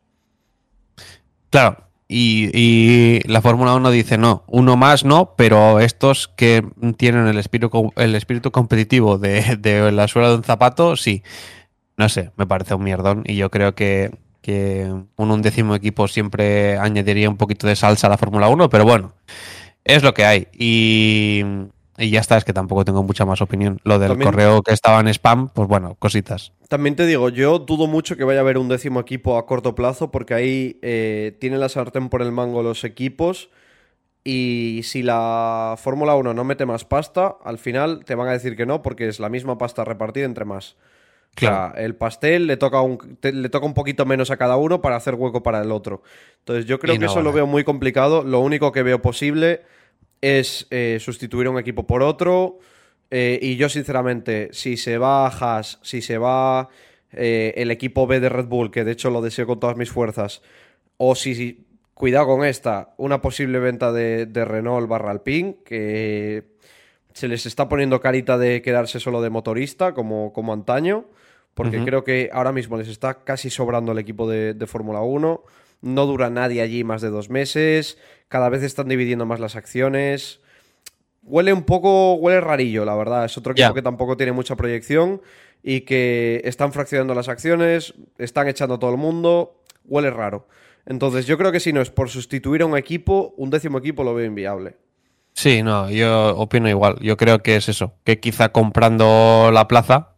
Claro, 1.50 1.87
y, 2.08 3.20
la 3.28 3.42
Fórmula 3.42 3.74
1 3.74 3.90
dice 3.90 4.16
no, 4.16 4.42
uno 4.46 4.76
más 4.76 5.04
no, 5.04 5.34
pero 5.36 5.78
estos 5.78 6.28
que 6.28 6.64
tienen 6.96 7.26
el 7.26 7.38
espíritu, 7.38 7.92
el 7.96 8.14
espíritu 8.14 8.50
competitivo 8.50 9.18
de, 9.18 9.92
la 9.92 10.08
suela 10.08 10.30
de 10.30 10.36
un 10.36 10.44
zapato, 10.44 10.96
sí. 10.96 11.22
No 11.98 12.08
sé, 12.08 12.30
me 12.36 12.46
parece 12.46 12.74
un 12.74 12.84
mierdón 12.84 13.24
y 13.26 13.36
yo 13.36 13.50
creo 13.50 13.74
que, 13.74 14.10
un 15.16 15.30
undécimo 15.30 15.74
equipo 15.74 16.08
siempre 16.08 16.78
añadiría 16.78 17.28
un 17.28 17.36
poquito 17.36 17.66
de 17.66 17.76
salsa 17.76 18.06
a 18.06 18.10
la 18.10 18.16
Fórmula 18.16 18.48
1, 18.48 18.70
pero 18.70 18.84
bueno, 18.84 19.12
es 19.84 20.02
lo 20.02 20.14
que 20.14 20.24
hay. 20.24 20.48
Y, 20.54 21.42
y 21.98 22.10
ya 22.10 22.20
está, 22.20 22.36
es 22.36 22.44
que 22.44 22.52
tampoco 22.52 22.84
tengo 22.84 23.02
mucha 23.02 23.26
más 23.26 23.42
opinión. 23.42 23.80
Lo 23.82 23.98
del 23.98 24.18
correo 24.22 24.62
que 24.62 24.72
estaba 24.72 25.00
en 25.00 25.08
spam, 25.08 25.48
pues 25.48 25.68
bueno, 25.68 25.96
cositas. 25.98 26.52
También 26.68 26.94
te 26.94 27.06
digo, 27.06 27.28
yo 27.28 27.58
dudo 27.58 27.86
mucho 27.86 28.16
que 28.16 28.24
vaya 28.24 28.38
a 28.38 28.42
haber 28.42 28.56
un 28.58 28.68
décimo 28.68 29.00
equipo 29.00 29.36
a 29.36 29.46
corto 29.46 29.74
plazo 29.74 30.10
porque 30.10 30.34
ahí 30.34 30.78
eh, 30.82 31.36
tienen 31.40 31.60
la 31.60 31.68
sartén 31.68 32.08
por 32.08 32.22
el 32.22 32.30
mango 32.30 32.62
los 32.62 32.84
equipos 32.84 33.50
y 34.22 34.82
si 34.84 35.02
la 35.02 35.74
Fórmula 35.78 36.14
1 36.14 36.34
no 36.34 36.44
mete 36.44 36.66
más 36.66 36.84
pasta, 36.84 37.36
al 37.42 37.58
final 37.58 38.04
te 38.04 38.14
van 38.14 38.28
a 38.28 38.32
decir 38.32 38.56
que 38.56 38.66
no 38.66 38.82
porque 38.82 39.08
es 39.08 39.18
la 39.18 39.28
misma 39.28 39.58
pasta 39.58 39.84
repartida 39.84 40.24
entre 40.24 40.44
más. 40.44 40.76
Claro. 41.34 41.76
el 41.76 41.94
pastel 41.94 42.48
le 42.48 42.56
toca, 42.56 42.80
un, 42.80 42.98
le 43.22 43.48
toca 43.48 43.64
un 43.64 43.74
poquito 43.74 44.04
menos 44.04 44.32
a 44.32 44.36
cada 44.36 44.56
uno 44.56 44.80
para 44.80 44.96
hacer 44.96 45.14
hueco 45.14 45.42
para 45.42 45.62
el 45.62 45.70
otro. 45.70 46.02
Entonces 46.40 46.66
yo 46.66 46.80
creo 46.80 46.98
que 46.98 47.04
eso 47.04 47.22
lo 47.22 47.32
veo 47.32 47.46
muy 47.46 47.64
complicado. 47.64 48.24
Lo 48.24 48.40
único 48.40 48.72
que 48.72 48.82
veo 48.82 49.00
posible 49.00 49.62
es 50.20 50.66
eh, 50.70 50.98
sustituir 51.00 51.48
un 51.48 51.58
equipo 51.58 51.86
por 51.86 52.02
otro. 52.02 52.58
Eh, 53.10 53.38
y 53.40 53.56
yo, 53.56 53.68
sinceramente, 53.68 54.50
si 54.52 54.76
se 54.76 54.98
va 54.98 55.28
Haas, 55.28 55.78
si 55.82 56.02
se 56.02 56.18
va 56.18 56.68
eh, 57.12 57.54
el 57.56 57.70
equipo 57.70 58.06
B 58.06 58.20
de 58.20 58.28
Red 58.28 58.46
Bull, 58.46 58.70
que 58.70 58.84
de 58.84 58.92
hecho 58.92 59.10
lo 59.10 59.22
deseo 59.22 59.46
con 59.46 59.60
todas 59.60 59.76
mis 59.76 59.90
fuerzas, 59.90 60.42
o 60.98 61.14
si, 61.14 61.66
cuidado 61.94 62.26
con 62.26 62.44
esta, 62.44 62.94
una 62.98 63.22
posible 63.22 63.58
venta 63.58 63.92
de, 63.92 64.26
Renault 64.44 64.88
barra 64.88 65.10
Alpine, 65.10 65.58
que 65.64 66.44
se 67.14 67.28
les 67.28 67.46
está 67.46 67.68
poniendo 67.68 68.00
carita 68.00 68.36
de 68.36 68.62
quedarse 68.62 69.00
solo 69.00 69.22
de 69.22 69.30
motorista, 69.30 69.94
como, 69.94 70.32
como 70.32 70.52
antaño, 70.52 71.06
porque 71.54 71.82
creo 71.82 72.04
que 72.04 72.30
ahora 72.32 72.52
mismo 72.52 72.76
les 72.76 72.86
está 72.86 73.24
casi 73.24 73.50
sobrando 73.50 73.90
el 73.90 73.98
equipo 73.98 74.28
de, 74.28 74.54
de 74.54 74.66
Fórmula 74.68 75.00
1 75.00 75.42
no 75.80 76.06
dura 76.06 76.30
nadie 76.30 76.62
allí 76.62 76.84
más 76.84 77.02
de 77.02 77.10
dos 77.10 77.30
meses, 77.30 77.98
cada 78.28 78.48
vez 78.48 78.62
están 78.62 78.88
dividiendo 78.88 79.26
más 79.26 79.40
las 79.40 79.56
acciones. 79.56 80.40
Huele 81.22 81.52
un 81.52 81.62
poco, 81.62 82.14
huele 82.14 82.40
rarillo, 82.40 82.84
la 82.84 82.94
verdad. 82.94 83.24
Es 83.24 83.36
otro 83.36 83.52
equipo 83.52 83.74
que 83.74 83.82
tampoco 83.82 84.16
tiene 84.16 84.32
mucha 84.32 84.56
proyección 84.56 85.20
y 85.62 85.82
que 85.82 86.40
están 86.44 86.72
fraccionando 86.72 87.14
las 87.14 87.28
acciones, 87.28 87.94
están 88.18 88.48
echando 88.48 88.76
a 88.76 88.78
todo 88.78 88.90
el 88.90 88.96
mundo. 88.96 89.62
Huele 89.84 90.10
raro. 90.10 90.48
Entonces, 90.86 91.26
yo 91.26 91.36
creo 91.36 91.52
que 91.52 91.60
si 91.60 91.72
no 91.72 91.80
es 91.82 91.90
por 91.90 92.08
sustituir 92.08 92.62
a 92.62 92.66
un 92.66 92.76
equipo, 92.76 93.34
un 93.36 93.50
décimo 93.50 93.78
equipo 93.78 94.04
lo 94.04 94.14
veo 94.14 94.24
inviable. 94.24 94.76
Sí, 95.34 95.62
no, 95.62 95.90
yo 95.90 96.36
opino 96.36 96.68
igual. 96.68 96.98
Yo 97.00 97.16
creo 97.16 97.42
que 97.42 97.56
es 97.56 97.68
eso, 97.68 97.94
que 98.04 98.20
quizá 98.20 98.48
comprando 98.50 99.50
la 99.52 99.68
plaza 99.68 100.17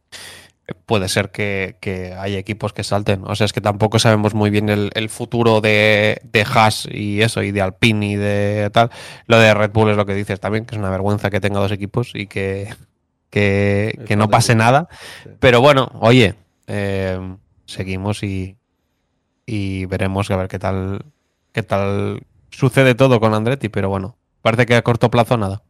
puede 0.74 1.08
ser 1.08 1.30
que, 1.30 1.76
que, 1.80 2.14
haya 2.14 2.38
equipos 2.38 2.72
que 2.72 2.84
salten. 2.84 3.22
O 3.26 3.34
sea, 3.34 3.44
es 3.44 3.52
que 3.52 3.60
tampoco 3.60 3.98
sabemos 3.98 4.34
muy 4.34 4.50
bien 4.50 4.68
el, 4.68 5.08
futuro 5.08 5.60
de, 5.60 6.20
de, 6.24 6.42
Haas 6.42 6.86
y 6.90 7.22
eso, 7.22 7.42
y 7.42 7.52
de 7.52 7.62
Alpine 7.62 8.06
y 8.06 8.16
de 8.16 8.70
tal. 8.72 8.90
Lo 9.26 9.38
de 9.38 9.54
Red 9.54 9.72
Bull 9.72 9.90
es 9.90 9.96
lo 9.96 10.06
que 10.06 10.14
dices 10.14 10.40
también, 10.40 10.64
que 10.64 10.74
es 10.74 10.78
una 10.78 10.90
vergüenza 10.90 11.30
que 11.30 11.40
tenga 11.40 11.60
dos 11.60 11.72
equipos 11.72 12.12
y 12.14 12.26
que, 12.26 12.74
que, 13.30 14.16
no 14.16 14.28
pase 14.28 14.54
nada. 14.54 14.88
Pero 15.38 15.60
bueno, 15.60 15.90
oye, 16.00 16.34
eh, 16.66 17.36
seguimos 17.66 18.22
y, 18.22 18.56
y 19.46 19.86
veremos 19.86 20.30
a 20.30 20.36
ver 20.36 20.48
qué 20.48 20.58
tal, 20.58 21.04
qué 21.52 21.62
tal 21.62 22.22
sucede 22.50 22.94
todo 22.94 23.20
con 23.20 23.34
Andretti, 23.34 23.68
pero 23.68 23.88
bueno, 23.88 24.16
parece 24.42 24.66
que 24.66 24.74
a 24.74 24.82
corto 24.82 25.10
plazo 25.10 25.36
nada. 25.36 25.62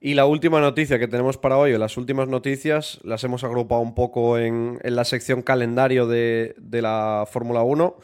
Y 0.00 0.14
la 0.14 0.26
última 0.26 0.60
noticia 0.60 0.98
que 0.98 1.08
tenemos 1.08 1.38
para 1.38 1.58
hoy, 1.58 1.76
las 1.76 1.96
últimas 1.96 2.28
noticias, 2.28 3.00
las 3.02 3.24
hemos 3.24 3.42
agrupado 3.42 3.80
un 3.80 3.94
poco 3.94 4.38
en, 4.38 4.78
la 4.82 5.04
sección 5.04 5.42
calendario 5.42 6.06
de, 6.06 6.54
la 6.70 7.26
Fórmula 7.28 7.62
1. 7.62 7.96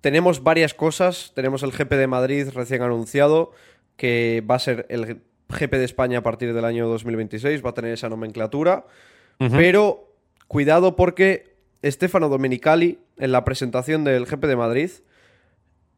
Tenemos 0.00 0.44
varias 0.44 0.72
cosas. 0.72 1.32
Tenemos 1.34 1.64
el 1.64 1.72
GP 1.72 1.90
de 1.94 2.06
Madrid 2.06 2.48
recién 2.54 2.82
anunciado, 2.82 3.50
que 3.96 4.44
va 4.48 4.54
a 4.54 4.60
ser 4.60 4.86
el 4.88 5.20
GP 5.48 5.72
de 5.72 5.84
España 5.84 6.18
a 6.18 6.22
partir 6.22 6.54
del 6.54 6.64
año 6.64 6.86
2026, 6.86 7.64
va 7.64 7.70
a 7.70 7.74
tener 7.74 7.92
esa 7.92 8.08
nomenclatura. 8.08 8.86
Pero 9.38 10.14
cuidado 10.46 10.94
porque 10.94 11.56
Stefano 11.84 12.28
Domenicali, 12.28 13.00
en 13.18 13.32
la 13.32 13.44
presentación 13.44 14.04
del 14.04 14.26
GP 14.26 14.44
de 14.46 14.56
Madrid, 14.56 14.90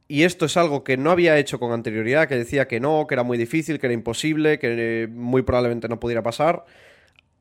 y 0.07 0.25
esto 0.25 0.45
es 0.47 0.57
algo 0.57 0.85
que 0.85 0.97
no 0.97 1.11
había 1.11 1.39
hecho 1.39 1.59
con 1.59 1.73
anterioridad, 1.73 2.29
que 2.29 2.37
decía 2.37 2.69
que 2.69 2.81
no, 2.81 3.07
que 3.07 3.15
era 3.15 3.23
muy 3.23 3.39
difícil, 3.39 3.79
que 3.79 3.87
era 3.87 3.95
imposible, 3.95 4.59
que 4.59 5.09
muy 5.11 5.43
probablemente 5.43 5.89
no 5.89 5.99
pudiera 5.99 6.23
pasar. 6.23 6.65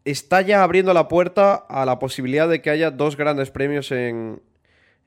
Está 0.06 0.42
ya 0.42 0.64
abriendo 0.64 0.94
la 0.94 1.08
puerta 1.08 1.56
a 1.56 1.86
la 1.86 2.00
posibilidad 2.00 2.48
de 2.48 2.62
que 2.62 2.70
haya 2.70 2.92
dos 2.92 3.18
grandes 3.18 3.52
premios 3.52 3.92
en, 3.92 4.42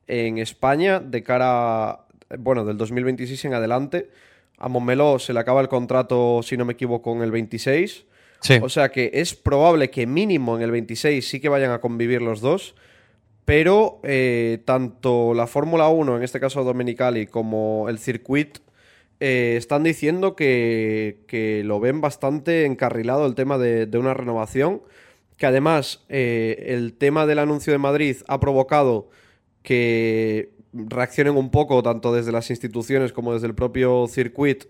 en 0.07 0.39
España 0.39 1.01
de 1.01 1.23
cara, 1.23 2.01
bueno, 2.39 2.65
del 2.65 2.77
2026 2.77 3.47
en 3.47 3.55
adelante. 3.55 4.11
A 4.59 4.69
Montmeló 4.69 5.19
se 5.19 5.33
le 5.33 5.41
acaba 5.41 5.61
el 5.61 5.69
contrato, 5.69 6.41
si 6.43 6.57
no 6.57 6.65
me 6.65 6.74
equivoco, 6.74 7.15
en 7.15 7.23
el 7.23 7.31
26. 7.31 8.05
O 8.62 8.69
sea 8.69 8.91
que 8.91 9.11
es 9.15 9.35
probable 9.35 9.91
que 9.91 10.07
mínimo 10.07 10.57
en 10.57 10.62
el 10.62 10.70
26 10.70 11.27
sí 11.27 11.41
que 11.41 11.49
vayan 11.49 11.73
a 11.73 11.81
convivir 11.81 12.23
los 12.23 12.41
dos. 12.41 12.74
Pero 13.47 14.01
eh, 14.02 14.59
tanto 14.64 15.32
la 15.32 15.47
Fórmula 15.47 15.89
1, 15.89 16.16
en 16.16 16.23
este 16.24 16.40
caso 16.40 16.64
Domenicali, 16.64 17.27
como 17.28 17.89
el 17.89 17.98
circuit 18.01 18.59
eh, 19.20 19.55
están 19.56 19.85
diciendo 19.85 20.35
que, 20.35 21.62
lo 21.64 21.78
ven 21.81 22.01
bastante 22.01 22.64
encarrilado 22.66 23.24
el 23.24 23.36
tema 23.36 23.56
de, 23.56 23.89
una 23.98 24.14
renovación. 24.14 24.82
Que 25.36 25.47
además 25.47 26.05
eh, 26.09 26.64
el 26.68 26.94
tema 26.94 27.27
del 27.27 27.39
anuncio 27.39 27.73
de 27.73 27.78
Madrid 27.78 28.16
ha 28.27 28.40
provocado 28.40 29.10
que 29.62 30.51
reaccionen 30.73 31.36
un 31.36 31.51
poco 31.51 31.82
tanto 31.82 32.12
desde 32.12 32.32
las 32.32 32.51
instituciones 32.51 33.12
como 33.12 33.35
desde 33.35 33.47
el 33.47 33.55
propio 33.55 34.06
circuit 34.09 34.64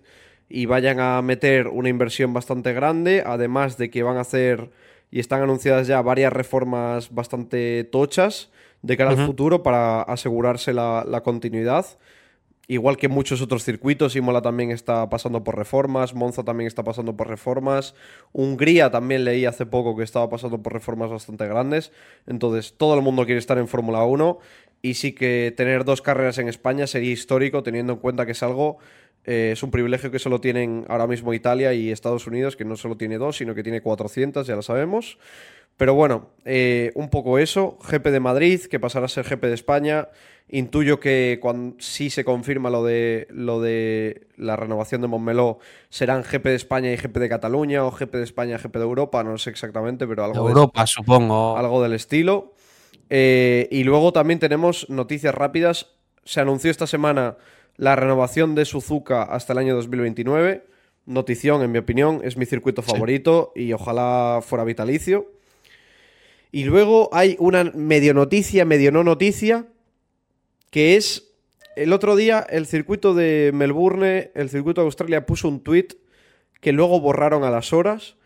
y 0.48 0.66
vayan 0.66 1.00
a 1.00 1.22
meter 1.22 1.68
una 1.68 1.88
inversión 1.88 2.34
bastante 2.34 2.72
grande, 2.74 3.22
además 3.24 3.78
de 3.78 3.90
que 3.90 4.02
van 4.02 4.18
a 4.18 4.20
hacer 4.22 4.70
y 5.10 5.20
están 5.20 5.42
anunciadas 5.42 5.86
ya 5.86 6.02
varias 6.02 6.32
reformas 6.32 7.14
bastante 7.14 7.84
tochas 7.84 8.50
de 8.82 8.96
cara 8.96 9.10
al 9.10 9.26
futuro 9.26 9.62
para 9.62 10.02
asegurarse 10.02 10.72
la, 10.72 11.20
continuidad. 11.24 11.86
Igual 12.68 12.96
que 12.96 13.08
muchos 13.08 13.40
otros 13.42 13.62
circuitos, 13.62 14.16
Imola 14.16 14.42
también 14.42 14.72
está 14.72 15.08
pasando 15.08 15.44
por 15.44 15.56
reformas, 15.56 16.14
Monza 16.14 16.42
también 16.42 16.66
está 16.66 16.82
pasando 16.82 17.16
por 17.16 17.28
reformas, 17.28 17.94
Hungría 18.32 18.90
también 18.90 19.24
leí 19.24 19.44
hace 19.44 19.66
poco 19.66 19.96
que 19.96 20.02
estaba 20.02 20.28
pasando 20.28 20.60
por 20.60 20.72
reformas 20.72 21.08
bastante 21.08 21.46
grandes. 21.46 21.92
Entonces, 22.26 22.74
todo 22.76 22.94
el 22.96 23.02
mundo 23.02 23.24
quiere 23.24 23.38
estar 23.38 23.56
en 23.58 23.68
Fórmula 23.68 24.02
1 24.02 24.40
y 24.82 24.94
sí 24.94 25.12
que 25.12 25.54
tener 25.56 25.84
dos 25.84 26.02
carreras 26.02 26.38
en 26.38 26.48
España 26.48 26.86
sería 26.86 27.12
histórico, 27.12 27.62
teniendo 27.62 27.94
en 27.94 27.98
cuenta 28.00 28.26
que 28.26 28.32
es 28.32 28.42
algo, 28.42 28.78
eh, 29.26 29.50
es 29.52 29.62
un 29.64 29.72
privilegio 29.72 30.10
que 30.12 30.20
solo 30.20 30.40
tienen 30.40 30.86
ahora 30.88 31.08
mismo 31.08 31.34
Italia 31.34 31.74
y 31.74 31.90
Estados 31.90 32.28
Unidos, 32.28 32.54
que 32.54 32.64
no 32.64 32.76
solo 32.76 32.96
tiene 32.96 33.18
dos, 33.18 33.36
sino 33.36 33.54
que 33.54 33.64
tiene 33.64 33.82
400, 33.82 34.46
ya 34.46 34.54
lo 34.54 34.62
sabemos. 34.62 35.18
Pero 35.76 35.94
bueno, 35.94 36.30
eh, 36.44 36.92
un 36.94 37.10
poco 37.10 37.38
eso. 37.38 37.76
GP 37.90 38.06
de 38.06 38.20
Madrid, 38.20 38.60
que 38.62 38.80
pasará 38.80 39.06
a 39.06 39.08
ser 39.08 39.26
GP 39.28 39.42
de 39.46 39.54
España. 39.54 40.08
Intuyo 40.48 41.00
que 41.00 41.38
cuando 41.42 41.76
sí 41.80 42.08
se 42.08 42.24
confirma 42.24 42.70
lo 42.70 42.84
de, 42.84 43.26
lo 43.30 43.60
de 43.60 44.28
la 44.36 44.54
renovación 44.54 45.02
de 45.02 45.08
Montmeló, 45.08 45.58
serán 45.90 46.22
GP 46.22 46.44
de 46.44 46.54
España 46.54 46.92
y 46.92 46.96
GP 46.96 47.16
de 47.18 47.28
Cataluña, 47.28 47.84
o 47.84 47.90
GP 47.90 48.14
de 48.14 48.22
España, 48.22 48.56
y 48.56 48.62
GP 48.62 48.76
de 48.76 48.84
Europa, 48.84 49.24
no 49.24 49.36
sé 49.38 49.50
exactamente, 49.50 50.06
pero 50.06 50.24
algo 50.24 50.48
Europa, 50.48 50.86
supongo. 50.86 51.58
Algo 51.58 51.82
del 51.82 51.94
estilo. 51.94 52.54
Eh, 53.10 53.68
y 53.72 53.82
luego 53.82 54.12
también 54.12 54.38
tenemos 54.38 54.88
noticias 54.88 55.34
rápidas. 55.34 55.94
Se 56.24 56.40
anunció 56.40 56.70
esta 56.70 56.86
semana 56.86 57.36
la 57.76 57.96
renovación 57.96 58.54
de 58.54 58.64
Suzuka 58.64 59.22
hasta 59.22 59.52
el 59.52 59.58
año 59.58 59.74
2029. 59.74 60.64
Notición, 61.06 61.62
en 61.62 61.72
mi 61.72 61.78
opinión, 61.78 62.20
es 62.24 62.36
mi 62.36 62.46
circuito 62.46 62.82
favorito 62.82 63.52
y 63.54 63.72
ojalá 63.72 64.40
fuera 64.42 64.64
vitalicio. 64.64 65.30
Y 66.50 66.64
luego 66.64 67.10
hay 67.12 67.36
una 67.38 67.64
medio 67.64 68.14
noticia, 68.14 68.64
medio 68.64 68.90
no 68.90 69.04
noticia, 69.04 69.66
que 70.70 70.96
es 70.96 71.26
el 71.76 71.92
otro 71.92 72.16
día 72.16 72.44
el 72.48 72.66
circuito 72.66 73.14
de 73.14 73.50
Melbourne, 73.52 74.30
el 74.34 74.48
circuito 74.48 74.80
de 74.80 74.86
Australia 74.86 75.26
puso 75.26 75.48
un 75.48 75.60
tweet 75.60 75.88
que 76.60 76.72
luego 76.72 77.00
borraron 77.00 77.44
a 77.44 77.50
las 77.50 77.72
horas, 77.72 78.16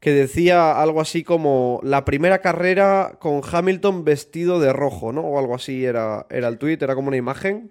que 0.00 0.10
decía 0.10 0.80
algo 0.82 1.00
así 1.00 1.22
como 1.22 1.80
la 1.84 2.04
primera 2.04 2.40
carrera 2.40 3.16
con 3.20 3.42
Hamilton 3.48 4.04
vestido 4.04 4.58
de 4.58 4.72
rojo, 4.72 5.12
¿no? 5.12 5.22
O 5.22 5.38
algo 5.38 5.54
así 5.54 5.84
era, 5.84 6.26
era 6.30 6.48
el 6.48 6.58
tweet, 6.58 6.78
era 6.80 6.94
como 6.94 7.08
una 7.08 7.16
imagen. 7.16 7.70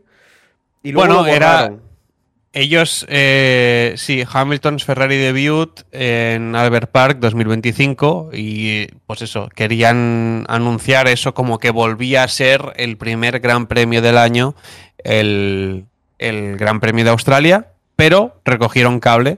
Y 0.83 0.91
luego 0.91 1.15
bueno, 1.15 1.27
era 1.27 1.71
ellos, 2.51 3.05
eh, 3.09 3.93
sí, 3.97 4.23
Hamilton's 4.27 4.83
Ferrari 4.83 5.17
debut 5.17 5.81
en 5.91 6.55
Albert 6.55 6.89
Park 6.91 7.19
2025 7.19 8.31
y 8.33 8.87
pues 9.05 9.21
eso, 9.21 9.49
querían 9.55 10.45
anunciar 10.47 11.07
eso 11.07 11.35
como 11.35 11.59
que 11.59 11.69
volvía 11.69 12.23
a 12.23 12.27
ser 12.27 12.73
el 12.77 12.97
primer 12.97 13.39
gran 13.39 13.67
premio 13.67 14.01
del 14.01 14.17
año, 14.17 14.55
el, 14.97 15.85
Gran 16.19 16.79
Premio 16.81 17.05
de 17.05 17.11
Australia, 17.11 17.67
pero 17.95 18.41
recogieron 18.43 18.99
cable 18.99 19.37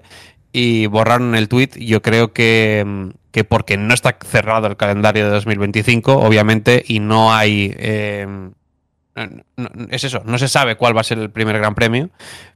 y 0.52 0.88
borraron 0.88 1.36
el 1.36 1.48
tweet. 1.48 1.72
Yo 1.76 2.02
creo 2.02 2.34
que, 2.34 3.12
que 3.32 3.44
porque 3.44 3.78
no 3.78 3.94
está 3.94 4.18
cerrado 4.26 4.66
el 4.66 4.78
calendario 4.78 5.26
de 5.26 5.32
2025, 5.32 6.14
obviamente, 6.14 6.84
y 6.88 7.00
no 7.00 7.34
hay... 7.34 7.76
Eh, 7.78 8.52
es 9.90 10.04
eso, 10.04 10.22
no 10.26 10.38
se 10.38 10.48
sabe 10.48 10.76
cuál 10.76 10.96
va 10.96 11.02
a 11.02 11.06
ser 11.06 11.20
el 11.20 11.30
primer 11.30 11.58
gran 11.58 11.76
premio, 11.76 12.10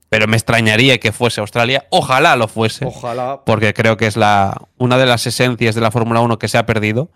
pero 0.09 0.27
me 0.27 0.37
extrañaría 0.37 0.97
que 0.99 1.11
fuese 1.11 1.41
Australia. 1.41 1.85
Ojalá 1.89 2.35
lo 2.35 2.47
fuese. 2.47 2.85
Ojalá. 2.85 3.41
Porque 3.45 3.73
creo 3.73 3.97
que 3.97 4.07
es 4.07 4.17
la, 4.17 4.55
una 4.77 4.97
de 4.97 5.05
las 5.05 5.25
esencias 5.27 5.75
de 5.75 5.81
la 5.81 5.91
Fórmula 5.91 6.21
1 6.21 6.39
que 6.39 6.47
se 6.47 6.57
ha 6.57 6.65
perdido. 6.65 7.09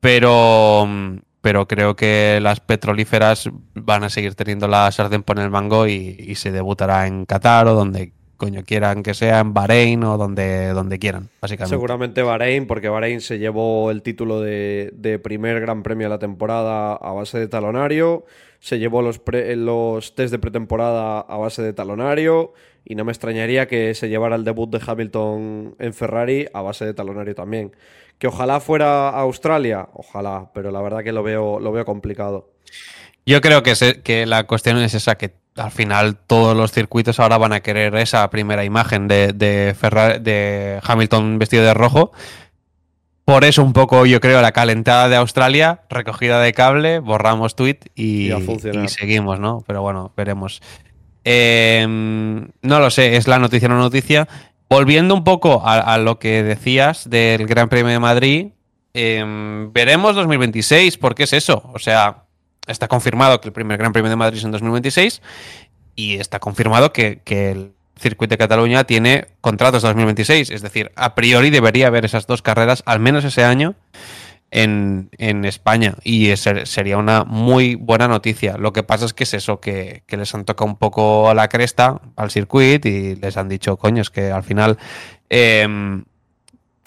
Pero, 0.00 0.88
pero 1.40 1.68
creo 1.68 1.96
que 1.96 2.38
las 2.40 2.60
petrolíferas 2.60 3.50
van 3.74 4.04
a 4.04 4.10
seguir 4.10 4.34
teniendo 4.34 4.68
la 4.68 4.90
sartén 4.92 5.22
por 5.22 5.38
el 5.38 5.50
mango 5.50 5.86
y, 5.86 6.34
se 6.36 6.52
debutará 6.52 7.06
en 7.06 7.26
Qatar 7.26 7.66
o 7.68 7.74
donde 7.74 8.12
coño 8.36 8.62
quieran 8.64 9.02
que 9.02 9.12
sea, 9.12 9.40
en 9.40 9.52
Bahrein 9.52 10.02
o 10.04 10.16
donde, 10.16 10.68
donde 10.68 10.98
quieran, 10.98 11.28
básicamente. 11.42 11.74
Seguramente 11.74 12.22
Bahrein, 12.22 12.66
porque 12.66 12.88
Bahrein 12.88 13.20
se 13.20 13.38
llevó 13.38 13.90
el 13.90 14.00
título 14.00 14.40
de, 14.40 14.90
de 14.94 15.18
primer 15.18 15.60
gran 15.60 15.82
premio 15.82 16.06
de 16.06 16.10
la 16.10 16.18
temporada 16.18 16.94
a 16.94 17.12
base 17.12 17.38
de 17.38 17.48
talonario 17.48 18.24
se 18.60 18.78
llevó 18.78 19.02
los, 19.02 19.20
los 19.56 20.14
test 20.14 20.30
de 20.30 20.38
pretemporada 20.38 21.20
a 21.20 21.36
base 21.38 21.62
de 21.62 21.72
talonario 21.72 22.52
y 22.84 22.94
no 22.94 23.04
me 23.04 23.12
extrañaría 23.12 23.66
que 23.66 23.94
se 23.94 24.08
llevara 24.08 24.36
el 24.36 24.44
debut 24.44 24.70
de 24.70 24.80
Hamilton 24.86 25.74
en 25.78 25.94
Ferrari 25.94 26.46
a 26.52 26.62
base 26.62 26.84
de 26.84 26.94
talonario 26.94 27.34
también. 27.34 27.74
Que 28.18 28.26
ojalá 28.26 28.60
fuera 28.60 29.08
a 29.08 29.20
Australia, 29.20 29.88
ojalá, 29.94 30.50
pero 30.54 30.70
la 30.70 30.82
verdad 30.82 31.02
que 31.02 31.12
lo 31.12 31.22
veo, 31.22 31.58
lo 31.58 31.72
veo 31.72 31.86
complicado. 31.86 32.50
Yo 33.24 33.40
creo 33.40 33.62
que, 33.62 33.74
que 34.02 34.26
la 34.26 34.46
cuestión 34.46 34.78
es 34.78 34.94
esa, 34.94 35.16
que 35.16 35.32
al 35.56 35.70
final 35.70 36.16
todos 36.16 36.56
los 36.56 36.72
circuitos 36.72 37.18
ahora 37.18 37.38
van 37.38 37.52
a 37.52 37.60
querer 37.60 37.94
esa 37.96 38.28
primera 38.30 38.64
imagen 38.64 39.08
de, 39.08 39.32
de, 39.32 39.74
de 40.20 40.80
Hamilton 40.82 41.38
vestido 41.38 41.64
de 41.64 41.74
rojo 41.74 42.12
por 43.30 43.44
eso 43.44 43.62
un 43.62 43.72
poco 43.72 44.06
yo 44.06 44.20
creo 44.20 44.42
la 44.42 44.50
calentada 44.50 45.08
de 45.08 45.14
Australia, 45.14 45.82
recogida 45.88 46.40
de 46.40 46.52
cable, 46.52 46.98
borramos 46.98 47.54
tweet 47.54 47.78
y, 47.94 48.32
seguimos, 48.88 49.38
¿no? 49.38 49.62
Pero 49.68 49.82
bueno, 49.82 50.12
veremos. 50.16 50.60
Em, 51.22 52.48
no 52.62 52.80
lo 52.80 52.90
sé, 52.90 53.16
es 53.16 53.28
la 53.28 53.38
noticia 53.38 53.68
no 53.68 53.78
noticia. 53.78 54.26
Volviendo 54.68 55.14
un 55.14 55.22
poco 55.22 55.62
a, 55.64 55.96
lo 55.98 56.18
que 56.18 56.42
decías 56.42 57.08
del 57.08 57.46
Gran 57.46 57.68
Premio 57.68 57.92
de 57.92 58.00
Madrid, 58.00 58.46
em, 58.94 59.72
veremos 59.72 60.16
2026, 60.16 60.96
porque 60.96 61.22
es 61.22 61.32
eso. 61.32 61.70
O 61.72 61.78
sea, 61.78 62.24
está 62.66 62.88
confirmado 62.88 63.40
que 63.40 63.46
el 63.46 63.52
primer 63.52 63.78
Gran 63.78 63.92
Premio 63.92 64.10
de 64.10 64.16
Madrid 64.16 64.38
es 64.38 64.44
en 64.44 64.50
2026 64.50 65.22
y 65.94 66.14
está 66.16 66.40
confirmado 66.40 66.92
que, 66.92 67.20
que 67.22 67.52
el 67.52 67.74
Circuito 68.00 68.32
de 68.32 68.38
Cataluña 68.38 68.84
tiene 68.84 69.26
contratos 69.40 69.82
2026, 69.82 70.50
es 70.50 70.62
decir, 70.62 70.90
a 70.96 71.14
priori 71.14 71.50
debería 71.50 71.88
haber 71.88 72.04
esas 72.04 72.26
dos 72.26 72.40
carreras, 72.40 72.82
al 72.86 72.98
menos 72.98 73.24
ese 73.24 73.44
año, 73.44 73.74
en, 74.50 75.10
España. 75.44 75.94
Y 76.02 76.34
sería 76.36 76.96
una 76.96 77.24
muy 77.24 77.74
buena 77.74 78.08
noticia. 78.08 78.56
Lo 78.56 78.72
que 78.72 78.82
pasa 78.82 79.04
es 79.04 79.12
que 79.12 79.24
es 79.24 79.34
eso, 79.34 79.60
que, 79.60 80.02
les 80.08 80.34
han 80.34 80.44
tocado 80.44 80.70
un 80.70 80.76
poco 80.76 81.28
a 81.28 81.34
la 81.34 81.48
cresta 81.48 82.00
al 82.16 82.30
circuito 82.30 82.88
y 82.88 83.16
les 83.16 83.36
han 83.36 83.48
dicho, 83.48 83.76
coño, 83.76 84.02
es 84.02 84.10
que 84.10 84.30
al 84.30 84.42
final... 84.42 84.78
Eh, 85.28 86.02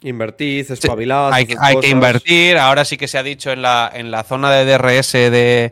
Invertid, 0.01 0.69
espabilad. 0.69 1.31
Hay, 1.31 1.47
hay 1.59 1.77
que 1.77 1.87
invertir. 1.87 2.57
Ahora 2.57 2.83
sí 2.83 2.97
que 2.97 3.07
se 3.07 3.17
ha 3.17 3.23
dicho 3.23 3.51
en 3.51 3.61
la, 3.61 3.89
en 3.93 4.11
la 4.11 4.23
zona 4.23 4.51
de 4.51 4.65
DRS 4.65 5.13
de, 5.13 5.71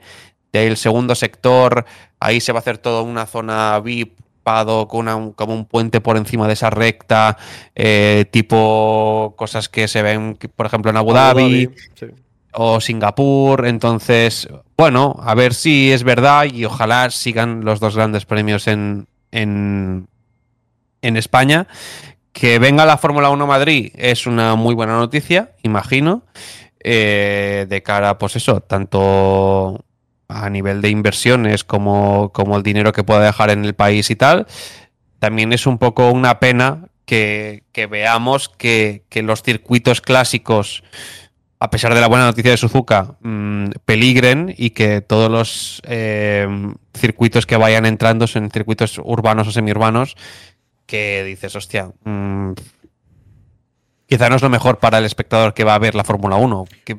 del 0.53 0.77
segundo 0.77 1.15
sector, 1.15 1.85
ahí 2.19 2.39
se 2.39 2.53
va 2.53 2.59
a 2.59 2.61
hacer 2.61 2.77
toda 2.77 3.01
una 3.01 3.25
zona 3.25 3.77
VIP 3.81 4.21
con 4.43 5.33
como 5.33 5.53
un 5.53 5.65
puente 5.65 6.01
por 6.01 6.17
encima 6.17 6.47
de 6.47 6.53
esa 6.53 6.69
recta, 6.69 7.37
eh, 7.75 8.25
tipo 8.31 9.33
cosas 9.37 9.69
que 9.69 9.87
se 9.87 10.01
ven, 10.01 10.37
por 10.55 10.65
ejemplo, 10.65 10.91
en 10.91 10.97
Abu 10.97 11.13
Dhabi, 11.13 11.69
o 12.53 12.81
Singapur. 12.81 13.65
Entonces, 13.65 14.47
bueno, 14.77 15.15
a 15.21 15.35
ver 15.35 15.53
si 15.53 15.91
es 15.91 16.03
verdad 16.03 16.45
y 16.51 16.65
ojalá 16.65 17.09
sigan 17.09 17.63
los 17.63 17.79
dos 17.79 17.95
grandes 17.95 18.25
premios 18.25 18.67
en, 18.67 19.07
en, 19.31 20.07
en 21.01 21.17
España. 21.17 21.67
Que 22.33 22.59
venga 22.59 22.85
la 22.85 22.97
Fórmula 22.97 23.29
1 23.29 23.45
Madrid 23.45 23.91
es 23.95 24.25
una 24.25 24.55
muy 24.55 24.73
buena 24.73 24.97
noticia, 24.97 25.51
imagino. 25.63 26.23
Eh, 26.83 27.67
de 27.69 27.83
cara, 27.83 28.17
pues 28.17 28.37
eso, 28.37 28.61
tanto 28.61 29.83
a 30.31 30.49
nivel 30.49 30.81
de 30.81 30.89
inversiones 30.89 31.63
como, 31.63 32.31
como 32.33 32.57
el 32.57 32.63
dinero 32.63 32.93
que 32.93 33.03
pueda 33.03 33.21
dejar 33.21 33.49
en 33.49 33.65
el 33.65 33.73
país 33.73 34.09
y 34.09 34.15
tal, 34.15 34.47
también 35.19 35.53
es 35.53 35.67
un 35.67 35.77
poco 35.77 36.09
una 36.11 36.39
pena 36.39 36.87
que, 37.05 37.63
veamos 37.89 38.49
que, 38.49 39.03
los 39.15 39.43
circuitos 39.43 40.01
clásicos, 40.01 40.83
a 41.59 41.69
pesar 41.69 41.93
de 41.93 42.01
la 42.01 42.07
buena 42.07 42.25
noticia 42.25 42.51
de 42.51 42.57
Suzuka, 42.57 43.17
mm, 43.19 43.71
peligren 43.85 44.53
y 44.57 44.69
que 44.69 45.01
todos 45.01 45.29
los 45.29 45.81
eh, 45.85 46.47
circuitos 46.95 47.45
que 47.45 47.57
vayan 47.57 47.85
entrando 47.85 48.27
son 48.27 48.49
circuitos 48.49 48.99
urbanos 49.03 49.47
o 49.47 49.51
semiurbanos, 49.51 50.15
que 50.85 51.23
dices, 51.25 51.55
hostia, 51.55 51.91
mm, 52.03 52.53
quizá 54.07 54.29
no 54.29 54.37
es 54.37 54.41
lo 54.41 54.49
mejor 54.49 54.79
para 54.79 54.97
el 54.97 55.05
espectador 55.05 55.53
que 55.53 55.65
va 55.65 55.75
a 55.75 55.79
ver 55.79 55.95
la 55.95 56.03
Fórmula 56.03 56.37
1. 56.37 56.65
Que 56.85 56.97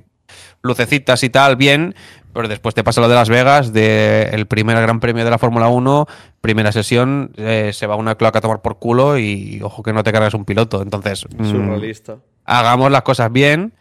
lucecitas 0.63 1.23
y 1.25 1.31
tal, 1.31 1.57
bien, 1.57 1.95
pero 2.33 2.49
después 2.49 2.75
te 2.75 2.85
pasa 2.85 3.01
lo 3.01 3.09
de 3.09 3.15
Las 3.15 3.29
Vegas, 3.29 3.73
del 3.73 4.47
primer 4.47 4.81
Gran 4.81 5.01
Premio 5.01 5.25
de 5.25 5.31
la 5.31 5.39
Fórmula 5.39 5.69
1, 5.69 6.07
primera 6.41 6.73
sesión, 6.73 7.33
eh, 7.37 7.71
se 7.73 7.87
va 7.87 7.97
una 7.97 8.15
cloaca 8.15 8.39
a 8.39 8.43
tomar 8.43 8.63
por 8.63 8.79
culo 8.79 9.19
y 9.19 9.61
ojo 9.63 9.83
que 9.83 9.93
no 9.93 10.03
te 10.03 10.13
cargas 10.13 10.35
un 10.35 10.45
piloto. 10.45 10.83
Entonces, 10.83 11.27
mm, 11.37 11.75
hagamos 12.45 12.91
las 12.91 13.03
cosas 13.03 13.31
bien 13.33 13.73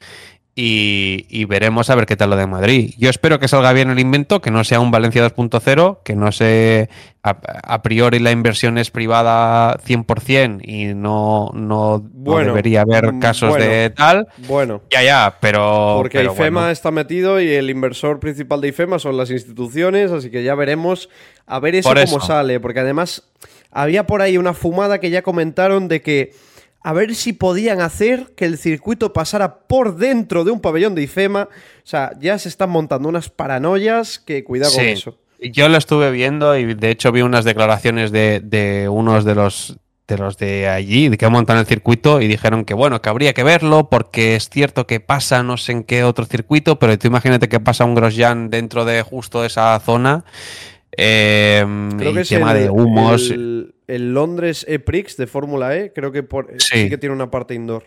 y, 0.53 1.45
veremos 1.45 1.89
a 1.89 1.95
ver 1.95 2.05
qué 2.05 2.17
tal 2.17 2.29
lo 2.29 2.35
de 2.35 2.45
Madrid. 2.45 2.93
Yo 2.97 3.09
espero 3.09 3.39
que 3.39 3.47
salga 3.47 3.71
bien 3.71 3.89
el 3.89 3.99
invento, 3.99 4.41
que 4.41 4.51
no 4.51 4.63
sea 4.63 4.79
un 4.79 4.91
Valencia 4.91 5.25
2.0, 5.25 5.99
que 6.03 6.15
no 6.15 6.31
se 6.31 6.89
a, 7.23 7.81
priori 7.83 8.19
la 8.19 8.31
inversión 8.31 8.77
es 8.77 8.91
privada 8.91 9.77
100% 9.77 10.61
y 10.63 10.93
no, 10.93 11.51
no, 11.53 12.03
debería 12.13 12.81
haber 12.81 13.13
mm, 13.13 13.19
casos 13.19 13.55
de 13.55 13.91
tal. 13.91 14.27
Bueno. 14.47 14.81
Ya, 14.89 15.03
ya, 15.03 15.37
pero... 15.39 15.95
Porque 15.97 16.23
IFEMA 16.23 16.71
está 16.71 16.91
metido 16.91 17.39
y 17.39 17.49
el 17.51 17.69
inversor 17.69 18.19
principal 18.19 18.59
de 18.59 18.69
IFEMA 18.69 18.99
son 18.99 19.17
las 19.17 19.29
instituciones, 19.29 20.11
así 20.11 20.31
que 20.31 20.43
ya 20.43 20.55
veremos 20.55 21.09
a 21.45 21.59
ver 21.59 21.75
eso 21.75 21.93
cómo 21.93 22.19
sale, 22.19 22.59
porque 22.59 22.81
además 22.81 23.23
había 23.71 24.05
por 24.05 24.21
ahí 24.21 24.37
una 24.37 24.53
fumada 24.53 24.99
que 24.99 25.09
ya 25.09 25.21
comentaron 25.21 25.87
de 25.87 26.01
que 26.01 26.33
a 26.83 26.93
ver 26.93 27.13
si 27.15 27.33
podían 27.33 27.81
hacer 27.81 28.33
que 28.35 28.45
el 28.45 28.57
circuito 28.57 29.13
pasara 29.13 29.59
por 29.67 29.97
dentro 29.97 30.43
de 30.43 30.51
un 30.51 30.61
pabellón 30.61 30.95
de 30.95 31.03
IFEMA. 31.03 31.43
O 31.43 31.47
sea, 31.83 32.11
ya 32.19 32.37
se 32.39 32.49
están 32.49 32.71
montando 32.71 33.07
unas 33.07 33.29
paranoias 33.29 34.19
que 34.19 34.43
cuidado 34.43 34.73
con 34.73 34.85
eso. 34.85 35.17
Yo 35.39 35.69
lo 35.69 35.77
estuve 35.77 36.11
viendo 36.11 36.55
y 36.57 36.73
de 36.73 36.89
hecho 36.91 37.11
vi 37.11 37.21
unas 37.21 37.45
declaraciones 37.45 38.11
de, 38.11 38.87
unos 38.91 39.25
de 39.25 39.35
los 39.35 39.77
de 40.07 40.17
los 40.17 40.37
de 40.37 40.67
allí, 40.67 41.07
de 41.07 41.17
que 41.17 41.29
montan 41.29 41.57
el 41.57 41.65
circuito, 41.65 42.19
y 42.19 42.27
dijeron 42.27 42.65
que 42.65 42.73
bueno, 42.73 43.01
que 43.01 43.07
habría 43.07 43.33
que 43.33 43.43
verlo, 43.43 43.89
porque 43.89 44.35
es 44.35 44.49
cierto 44.49 44.85
que 44.85 44.99
pasa 44.99 45.41
no 45.41 45.55
sé 45.55 45.71
en 45.71 45.83
qué 45.85 46.03
otro 46.03 46.25
circuito, 46.25 46.77
pero 46.79 46.97
tú 46.99 47.07
imagínate 47.07 47.47
que 47.47 47.61
pasa 47.61 47.85
un 47.85 47.95
Grosjean 47.95 48.49
dentro 48.49 48.83
de 48.83 49.03
justo 49.03 49.45
esa 49.45 49.79
zona. 49.79 50.25
Eh, 50.97 51.65
Creo 51.97 52.13
que 52.13 52.21
es 52.21 52.27
tema 52.27 52.53
de 52.53 52.69
humos 52.69 53.29
el 53.31 53.73
Londres 53.99 54.65
E-Prix 54.68 55.18
de 55.18 55.27
Fórmula 55.27 55.76
E, 55.76 55.93
creo 55.93 56.11
que 56.11 56.23
por, 56.23 56.53
sí. 56.59 56.89
que 56.89 56.97
tiene 56.97 57.15
una 57.15 57.31
parte 57.31 57.53
indoor. 57.53 57.84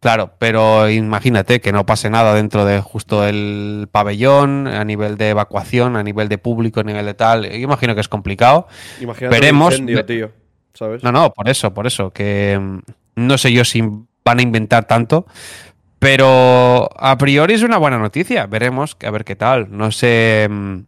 Claro, 0.00 0.32
pero 0.38 0.88
imagínate 0.88 1.60
que 1.60 1.72
no 1.72 1.84
pase 1.84 2.08
nada 2.08 2.34
dentro 2.34 2.64
de 2.64 2.80
justo 2.80 3.26
el 3.26 3.86
pabellón, 3.92 4.66
a 4.66 4.82
nivel 4.82 5.18
de 5.18 5.28
evacuación, 5.28 5.94
a 5.96 6.02
nivel 6.02 6.30
de 6.30 6.38
público, 6.38 6.80
a 6.80 6.84
nivel 6.84 7.04
de 7.04 7.12
tal. 7.12 7.50
Yo 7.50 7.56
imagino 7.56 7.94
que 7.94 8.00
es 8.00 8.08
complicado. 8.08 8.66
Imagínate 8.98 9.38
Veremos. 9.38 9.72
incendio, 9.74 10.06
tío, 10.06 10.30
¿sabes? 10.72 11.02
No, 11.02 11.12
no, 11.12 11.30
por 11.34 11.50
eso, 11.50 11.74
por 11.74 11.86
eso. 11.86 12.10
Que 12.12 12.58
mm, 12.58 12.78
no 13.16 13.36
sé 13.36 13.52
yo 13.52 13.62
si 13.62 13.82
van 14.24 14.38
a 14.38 14.42
inventar 14.42 14.86
tanto. 14.86 15.26
Pero 15.98 16.88
a 16.98 17.18
priori 17.18 17.52
es 17.52 17.62
una 17.62 17.76
buena 17.76 17.98
noticia. 17.98 18.46
Veremos 18.46 18.96
a 19.04 19.10
ver 19.10 19.26
qué 19.26 19.36
tal. 19.36 19.68
No 19.70 19.92
sé. 19.92 20.48
Mm, 20.48 20.78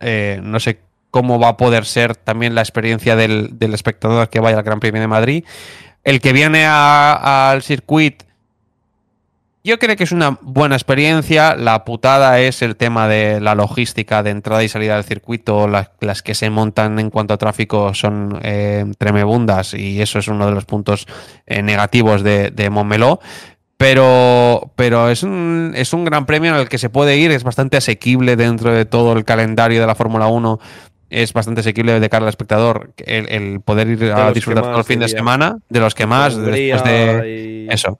eh, 0.00 0.38
no 0.42 0.60
sé 0.60 0.80
cómo 1.10 1.38
va 1.38 1.48
a 1.48 1.56
poder 1.56 1.84
ser 1.84 2.16
también 2.16 2.54
la 2.54 2.62
experiencia 2.62 3.16
del, 3.16 3.56
espectador 3.60 4.28
que 4.28 4.40
vaya 4.40 4.58
al 4.58 4.62
Gran 4.62 4.80
Premio 4.80 5.00
de 5.00 5.08
Madrid. 5.08 5.44
El 6.04 6.20
que 6.20 6.32
viene 6.32 6.64
al 6.66 7.62
circuito, 7.62 8.24
yo 9.62 9.78
creo 9.78 9.94
que 9.94 10.04
es 10.04 10.12
una 10.12 10.38
buena 10.40 10.74
experiencia. 10.74 11.54
La 11.54 11.84
putada 11.84 12.40
es 12.40 12.62
el 12.62 12.76
tema 12.76 13.08
de 13.08 13.40
la 13.40 13.54
logística 13.54 14.22
de 14.22 14.30
entrada 14.30 14.64
y 14.64 14.68
salida 14.68 14.94
del 14.94 15.04
circuito. 15.04 15.68
Las, 15.68 16.22
que 16.22 16.34
se 16.34 16.48
montan 16.48 16.98
en 16.98 17.10
cuanto 17.10 17.34
a 17.34 17.38
tráfico 17.38 17.92
son 17.92 18.38
eh, 18.42 18.86
tremebundas 18.96 19.74
y 19.74 20.00
eso 20.00 20.18
es 20.18 20.28
uno 20.28 20.46
de 20.46 20.52
los 20.52 20.64
puntos 20.64 21.06
eh, 21.46 21.62
negativos 21.62 22.22
de, 22.22 22.50
de 22.50 22.70
Montmeló 22.70 23.20
pero, 23.80 24.72
pero 24.76 25.08
es, 25.08 25.22
un, 25.22 25.72
es 25.74 25.94
un 25.94 26.04
gran 26.04 26.26
premio 26.26 26.54
en 26.54 26.60
el 26.60 26.68
que 26.68 26.76
se 26.76 26.90
puede 26.90 27.16
ir, 27.16 27.30
es 27.30 27.44
bastante 27.44 27.78
asequible 27.78 28.36
dentro 28.36 28.74
de 28.74 28.84
todo 28.84 29.14
el 29.14 29.24
calendario 29.24 29.80
de 29.80 29.86
la 29.86 29.94
Fórmula 29.94 30.26
1 30.26 30.60
es 31.10 31.32
bastante 31.32 31.60
asequible 31.60 31.98
de 31.98 32.08
cara 32.08 32.24
al 32.24 32.28
espectador 32.28 32.92
el, 32.98 33.60
poder 33.60 33.88
ir 33.88 34.04
a 34.12 34.32
disfrutar 34.32 34.64
todo 34.64 34.78
el 34.78 34.84
fin 34.84 35.00
de 35.00 35.08
semana, 35.08 35.58
de 35.68 35.80
los 35.80 35.94
que 35.94 36.06
más, 36.06 36.36
después 36.36 36.84
de 36.84 37.66
eso. 37.70 37.98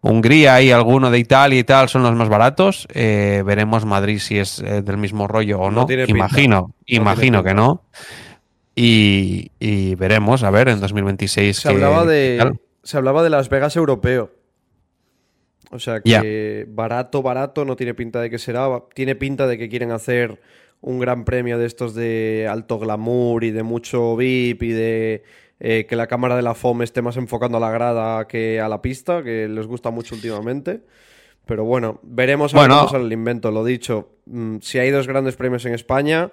Hungría 0.00 0.60
y 0.60 0.70
alguno 0.70 1.10
de 1.10 1.18
Italia 1.18 1.58
y 1.58 1.64
tal 1.64 1.88
son 1.88 2.02
los 2.02 2.14
más 2.14 2.28
baratos. 2.28 2.86
Eh, 2.94 3.42
veremos 3.44 3.84
Madrid 3.84 4.18
si 4.18 4.38
es 4.38 4.60
eh, 4.60 4.82
del 4.82 4.98
mismo 4.98 5.26
rollo 5.26 5.58
o 5.58 5.70
no. 5.70 5.86
imagino, 6.06 6.74
imagino 6.84 7.42
que 7.42 7.54
no. 7.54 7.82
y, 8.74 9.94
veremos, 9.96 10.42
a 10.42 10.50
ver, 10.50 10.68
en 10.68 10.80
2026. 10.80 11.56
Se, 11.56 11.68
hablaba, 11.68 12.04
de, 12.04 12.52
se 12.82 12.96
hablaba 12.96 13.22
de 13.22 13.30
Las 13.30 13.48
Vegas 13.48 13.74
europeo. 13.76 14.30
O 15.70 15.78
sea 15.78 16.00
que 16.00 16.66
barato, 16.68 17.22
barato, 17.22 17.64
no 17.64 17.74
tiene 17.74 17.94
pinta 17.94 18.20
de 18.20 18.30
que 18.30 18.38
será. 18.38 18.68
Tiene 18.94 19.16
pinta 19.16 19.46
de 19.46 19.58
que 19.58 19.68
quieren 19.68 19.90
hacer 19.90 20.40
un 20.86 21.00
gran 21.00 21.24
premio 21.24 21.58
de 21.58 21.66
estos 21.66 21.94
de 21.94 22.46
alto 22.48 22.78
glamour 22.78 23.42
y 23.42 23.50
de 23.50 23.64
mucho 23.64 24.14
VIP 24.14 24.62
y 24.62 24.70
de 24.70 25.24
eh, 25.58 25.84
que 25.88 25.96
la 25.96 26.06
cámara 26.06 26.36
de 26.36 26.42
la 26.42 26.54
FOM 26.54 26.82
esté 26.82 27.02
más 27.02 27.16
enfocando 27.16 27.58
a 27.58 27.60
la 27.60 27.72
grada 27.72 28.28
que 28.28 28.60
a 28.60 28.68
la 28.68 28.80
pista, 28.80 29.24
que 29.24 29.48
les 29.48 29.66
gusta 29.66 29.90
mucho 29.90 30.14
últimamente. 30.14 30.82
Pero 31.44 31.64
bueno, 31.64 31.98
veremos 32.04 32.54
a 32.54 32.58
bueno. 32.58 32.88
el 32.94 33.12
invento. 33.12 33.50
Lo 33.50 33.64
dicho, 33.64 34.10
mm, 34.26 34.58
si 34.60 34.78
hay 34.78 34.92
dos 34.92 35.08
grandes 35.08 35.34
premios 35.34 35.66
en 35.66 35.74
España, 35.74 36.30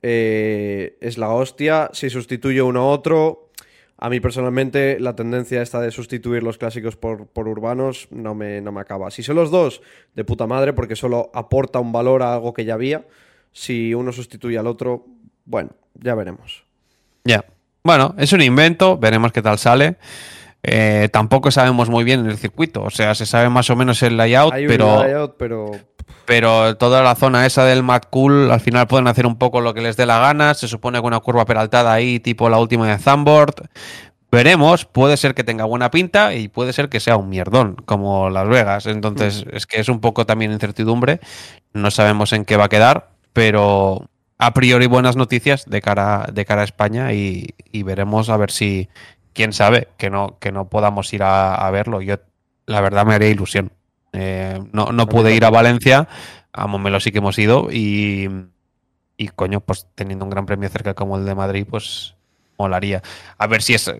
eh, 0.00 0.96
es 1.02 1.18
la 1.18 1.28
hostia. 1.28 1.90
Si 1.92 2.08
sustituye 2.08 2.62
uno 2.62 2.80
a 2.80 2.86
otro, 2.86 3.50
a 3.98 4.08
mí 4.08 4.20
personalmente 4.20 5.00
la 5.00 5.14
tendencia 5.14 5.60
esta 5.60 5.82
de 5.82 5.90
sustituir 5.90 6.42
los 6.42 6.56
clásicos 6.56 6.96
por, 6.96 7.26
por 7.26 7.46
urbanos 7.46 8.08
no 8.10 8.34
me, 8.34 8.62
no 8.62 8.72
me 8.72 8.80
acaba. 8.80 9.10
Si 9.10 9.22
son 9.22 9.36
los 9.36 9.50
dos, 9.50 9.82
de 10.14 10.24
puta 10.24 10.46
madre, 10.46 10.72
porque 10.72 10.96
solo 10.96 11.30
aporta 11.34 11.78
un 11.78 11.92
valor 11.92 12.22
a 12.22 12.32
algo 12.32 12.54
que 12.54 12.64
ya 12.64 12.72
había. 12.72 13.04
Si 13.52 13.94
uno 13.94 14.12
sustituye 14.12 14.58
al 14.58 14.66
otro, 14.66 15.06
bueno, 15.44 15.70
ya 15.94 16.14
veremos. 16.14 16.64
Ya. 17.24 17.44
Bueno, 17.84 18.14
es 18.18 18.32
un 18.32 18.42
invento, 18.42 18.96
veremos 18.96 19.32
qué 19.32 19.42
tal 19.42 19.58
sale. 19.58 19.96
Eh, 20.62 21.08
tampoco 21.12 21.50
sabemos 21.50 21.88
muy 21.88 22.04
bien 22.04 22.24
el 22.26 22.38
circuito, 22.38 22.82
o 22.82 22.90
sea, 22.90 23.16
se 23.16 23.26
sabe 23.26 23.48
más 23.48 23.68
o 23.70 23.74
menos 23.74 24.00
el 24.04 24.16
layout, 24.16 24.54
pero, 24.68 25.34
pero... 25.36 25.72
pero 26.24 26.76
toda 26.76 27.02
la 27.02 27.16
zona 27.16 27.44
esa 27.46 27.64
del 27.64 27.82
Mad 27.82 28.02
Cool 28.10 28.48
al 28.48 28.60
final 28.60 28.86
pueden 28.86 29.08
hacer 29.08 29.26
un 29.26 29.36
poco 29.38 29.60
lo 29.60 29.74
que 29.74 29.80
les 29.80 29.96
dé 29.96 30.06
la 30.06 30.20
gana. 30.20 30.54
Se 30.54 30.68
supone 30.68 31.00
que 31.00 31.06
una 31.06 31.18
curva 31.18 31.44
peraltada 31.44 31.92
ahí, 31.92 32.20
tipo 32.20 32.48
la 32.48 32.58
última 32.58 32.86
de 32.86 32.98
Zambord. 32.98 33.54
Veremos, 34.30 34.86
puede 34.86 35.18
ser 35.18 35.34
que 35.34 35.44
tenga 35.44 35.64
buena 35.64 35.90
pinta 35.90 36.32
y 36.34 36.48
puede 36.48 36.72
ser 36.72 36.88
que 36.88 37.00
sea 37.00 37.16
un 37.18 37.28
mierdón, 37.28 37.76
como 37.84 38.30
Las 38.30 38.48
Vegas. 38.48 38.86
Entonces, 38.86 39.44
mm. 39.44 39.56
es 39.56 39.66
que 39.66 39.80
es 39.80 39.90
un 39.90 40.00
poco 40.00 40.24
también 40.24 40.52
incertidumbre. 40.52 41.20
No 41.74 41.90
sabemos 41.90 42.32
en 42.32 42.46
qué 42.46 42.56
va 42.56 42.64
a 42.64 42.68
quedar, 42.70 43.10
pero 43.32 44.08
a 44.38 44.54
priori 44.54 44.86
buenas 44.86 45.16
noticias 45.16 45.66
de 45.66 45.80
cara, 45.80 46.28
de 46.32 46.44
cara 46.44 46.62
a 46.62 46.64
España 46.64 47.12
y, 47.12 47.54
veremos 47.84 48.28
a 48.28 48.36
ver 48.36 48.50
si, 48.50 48.88
quién 49.32 49.52
sabe, 49.52 49.88
que 49.96 50.10
no, 50.10 50.38
que 50.40 50.52
no 50.52 50.68
podamos 50.68 51.12
ir 51.12 51.22
a, 51.22 51.70
verlo. 51.70 52.00
Yo, 52.00 52.16
la 52.66 52.80
verdad, 52.80 53.06
me 53.06 53.14
haría 53.14 53.28
ilusión. 53.28 53.72
Eh, 54.12 54.60
no, 54.72 54.86
no 54.92 55.08
pude 55.08 55.34
ir 55.34 55.44
a 55.44 55.50
Valencia, 55.50 56.08
a 56.52 56.66
Momelo 56.66 57.00
sí 57.00 57.12
que 57.12 57.18
hemos 57.18 57.38
ido 57.38 57.68
y, 57.70 58.28
y, 59.16 59.28
coño, 59.28 59.60
pues 59.60 59.86
teniendo 59.94 60.24
un 60.24 60.30
gran 60.30 60.44
premio 60.46 60.68
cerca 60.68 60.94
como 60.94 61.16
el 61.16 61.24
de 61.24 61.34
Madrid, 61.34 61.66
pues 61.68 62.16
molaría. 62.58 63.02
A 63.38 63.46
ver 63.46 63.62
si 63.62 63.74
es, 63.74 63.92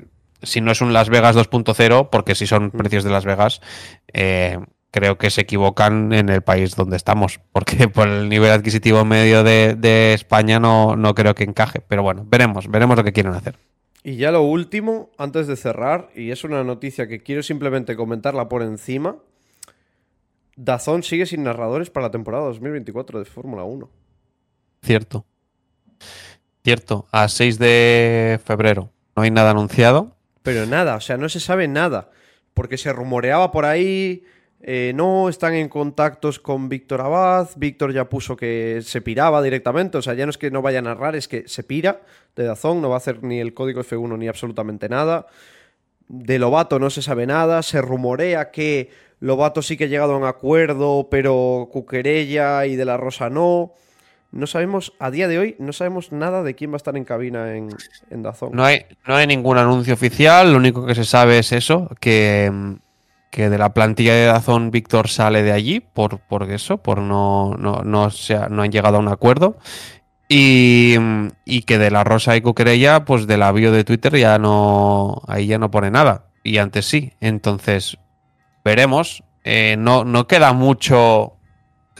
si 0.42 0.60
no 0.60 0.72
es 0.72 0.80
un 0.80 0.92
Las 0.92 1.08
Vegas 1.08 1.36
2.0, 1.36 2.08
porque 2.10 2.34
si 2.34 2.46
son 2.46 2.66
mm. 2.66 2.70
precios 2.70 3.04
de 3.04 3.10
Las 3.10 3.24
Vegas, 3.24 3.60
eh, 4.12 4.58
creo 4.92 5.18
que 5.18 5.30
se 5.30 5.40
equivocan 5.40 6.12
en 6.12 6.28
el 6.28 6.42
país 6.42 6.76
donde 6.76 6.96
estamos, 6.96 7.40
porque 7.50 7.88
por 7.88 8.06
el 8.06 8.28
nivel 8.28 8.52
adquisitivo 8.52 9.04
medio 9.04 9.42
de, 9.42 10.12
España 10.14 10.60
no, 10.60 10.94
no, 10.94 11.14
creo 11.16 11.34
que 11.34 11.42
encaje. 11.42 11.80
Pero 11.80 12.04
bueno, 12.04 12.24
veremos, 12.28 12.68
veremos 12.68 12.96
lo 12.96 13.02
que 13.02 13.12
quieren 13.12 13.32
hacer. 13.32 13.56
Y 14.04 14.16
ya 14.16 14.30
lo 14.30 14.42
último, 14.42 15.10
antes 15.16 15.46
de 15.46 15.56
cerrar, 15.56 16.10
y 16.14 16.30
es 16.30 16.44
una 16.44 16.62
noticia 16.62 17.08
que 17.08 17.20
quiero 17.20 17.42
simplemente 17.42 17.96
comentarla 17.96 18.48
por 18.48 18.62
encima. 18.62 19.16
Dazón 20.56 21.02
sigue 21.02 21.24
sin 21.24 21.44
narradores 21.44 21.88
para 21.88 22.06
la 22.06 22.10
temporada 22.10 22.44
2024 22.44 23.18
de 23.20 23.24
Fórmula 23.24 23.64
1. 23.64 23.88
Cierto. 24.82 25.24
Cierto, 26.62 27.06
a 27.10 27.28
6 27.28 27.58
de 27.58 28.40
febrero. 28.44 28.90
No 29.16 29.22
hay 29.22 29.30
nada 29.30 29.52
anunciado. 29.52 30.16
Pero 30.42 30.66
nada, 30.66 30.96
o 30.96 31.00
sea, 31.00 31.16
no 31.16 31.28
se 31.28 31.40
sabe 31.40 31.66
nada. 31.68 32.10
Porque 32.54 32.76
se 32.76 32.92
rumoreaba 32.92 33.50
por 33.52 33.64
ahí 33.64 34.24
eh, 34.64 34.92
no 34.94 35.28
están 35.28 35.54
en 35.54 35.68
contactos 35.68 36.38
con 36.38 36.68
Víctor 36.68 37.00
Abad. 37.00 37.50
Víctor 37.56 37.92
ya 37.92 38.08
puso 38.08 38.36
que 38.36 38.80
se 38.82 39.00
piraba 39.00 39.42
directamente. 39.42 39.98
O 39.98 40.02
sea, 40.02 40.14
ya 40.14 40.24
no 40.24 40.30
es 40.30 40.38
que 40.38 40.52
no 40.52 40.62
vaya 40.62 40.78
a 40.78 40.82
narrar, 40.82 41.16
es 41.16 41.26
que 41.26 41.48
se 41.48 41.64
pira 41.64 42.02
de 42.36 42.44
Dazón. 42.44 42.80
No 42.80 42.88
va 42.88 42.94
a 42.94 42.98
hacer 42.98 43.24
ni 43.24 43.40
el 43.40 43.54
código 43.54 43.82
F1 43.82 44.18
ni 44.18 44.28
absolutamente 44.28 44.88
nada. 44.88 45.26
De 46.06 46.38
Lobato 46.38 46.78
no 46.78 46.90
se 46.90 47.02
sabe 47.02 47.26
nada. 47.26 47.62
Se 47.62 47.82
rumorea 47.82 48.52
que 48.52 48.90
Lobato 49.18 49.62
sí 49.62 49.76
que 49.76 49.84
ha 49.84 49.88
llegado 49.88 50.14
a 50.14 50.16
un 50.16 50.24
acuerdo, 50.24 51.08
pero 51.10 51.68
Cuquerella 51.72 52.64
y 52.66 52.76
De 52.76 52.84
la 52.84 52.96
Rosa 52.96 53.30
no. 53.30 53.72
No 54.30 54.46
sabemos, 54.46 54.94
a 54.98 55.10
día 55.10 55.28
de 55.28 55.38
hoy, 55.38 55.56
no 55.58 55.74
sabemos 55.74 56.10
nada 56.10 56.42
de 56.42 56.54
quién 56.54 56.70
va 56.70 56.76
a 56.76 56.78
estar 56.78 56.96
en 56.96 57.04
cabina 57.04 57.54
en, 57.54 57.68
en 58.08 58.22
Dazón. 58.22 58.52
No 58.54 58.64
hay, 58.64 58.86
ningún 59.26 59.58
anuncio 59.58 59.92
oficial. 59.92 60.52
Lo 60.52 60.58
único 60.58 60.86
que 60.86 60.94
se 60.94 61.04
sabe 61.04 61.38
es 61.38 61.52
eso, 61.52 61.90
que 62.00 62.50
mm, 62.50 62.74
que 63.32 63.48
de 63.48 63.56
la 63.56 63.72
plantilla 63.72 64.12
de 64.12 64.26
Dazón 64.26 64.70
Víctor 64.70 65.08
sale 65.08 65.42
de 65.42 65.52
allí 65.52 65.80
por, 65.80 66.18
por 66.18 66.50
eso, 66.50 66.76
por 66.76 66.98
no, 66.98 67.54
no, 67.58 67.80
no, 67.82 68.10
no 68.50 68.62
han 68.62 68.70
llegado 68.70 68.98
a 68.98 69.00
un 69.00 69.08
acuerdo. 69.08 69.56
Y, 70.28 70.98
que 71.66 71.78
de 71.78 71.90
la 71.90 72.04
Rosa 72.04 72.36
y 72.36 72.42
Cuquerella, 72.42 73.06
pues 73.06 73.26
de 73.26 73.38
la 73.38 73.50
bio 73.52 73.72
de 73.72 73.84
Twitter 73.84 74.16
ya 74.16 74.38
no, 74.38 75.22
ahí 75.26 75.46
ya 75.46 75.58
no 75.58 75.70
pone 75.70 75.90
nada. 75.90 76.26
Y 76.42 76.58
antes 76.58 76.84
sí. 76.84 77.14
Entonces, 77.20 77.96
veremos. 78.64 79.24
Eh, 79.44 79.76
no, 79.78 80.04
no 80.04 80.26
queda 80.26 80.52
mucho. 80.52 81.32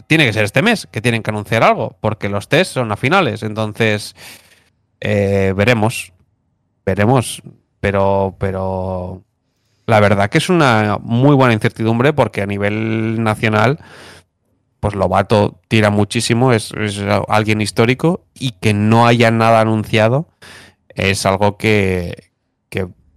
Tiene 0.06 0.26
que 0.26 0.34
ser 0.34 0.44
este 0.44 0.60
mes 0.60 0.86
que 0.92 1.00
tienen 1.00 1.22
que 1.22 1.30
anunciar 1.30 1.62
algo, 1.62 1.96
porque 2.00 2.28
los 2.28 2.48
test 2.48 2.74
son 2.74 2.92
a 2.92 2.96
finales. 2.96 3.42
Entonces, 3.42 4.14
eh, 5.00 5.54
veremos. 5.56 6.12
Veremos. 6.84 7.42
Pero, 7.80 8.36
pero 8.38 9.24
la 9.93 10.01
verdad 10.01 10.31
que 10.31 10.39
es 10.39 10.48
una 10.48 10.97
muy 11.02 11.36
buena 11.36 11.52
incertidumbre 11.52 12.14
porque 12.14 12.40
a 12.40 12.47
nivel 12.47 13.23
nacional, 13.23 13.78
pues 14.81 14.94
Lobato 14.94 15.60
tira 15.69 15.90
muchísimo, 15.90 16.55
es, 16.55 16.73
alguien 17.28 17.60
histórico 17.60 18.24
y 18.32 18.52
que 18.52 18.73
no 18.73 19.06
haya 19.06 19.31
nada 19.31 19.60
anunciado 19.60 20.31
es 20.89 21.27
algo 21.27 21.59
que, 21.59 22.31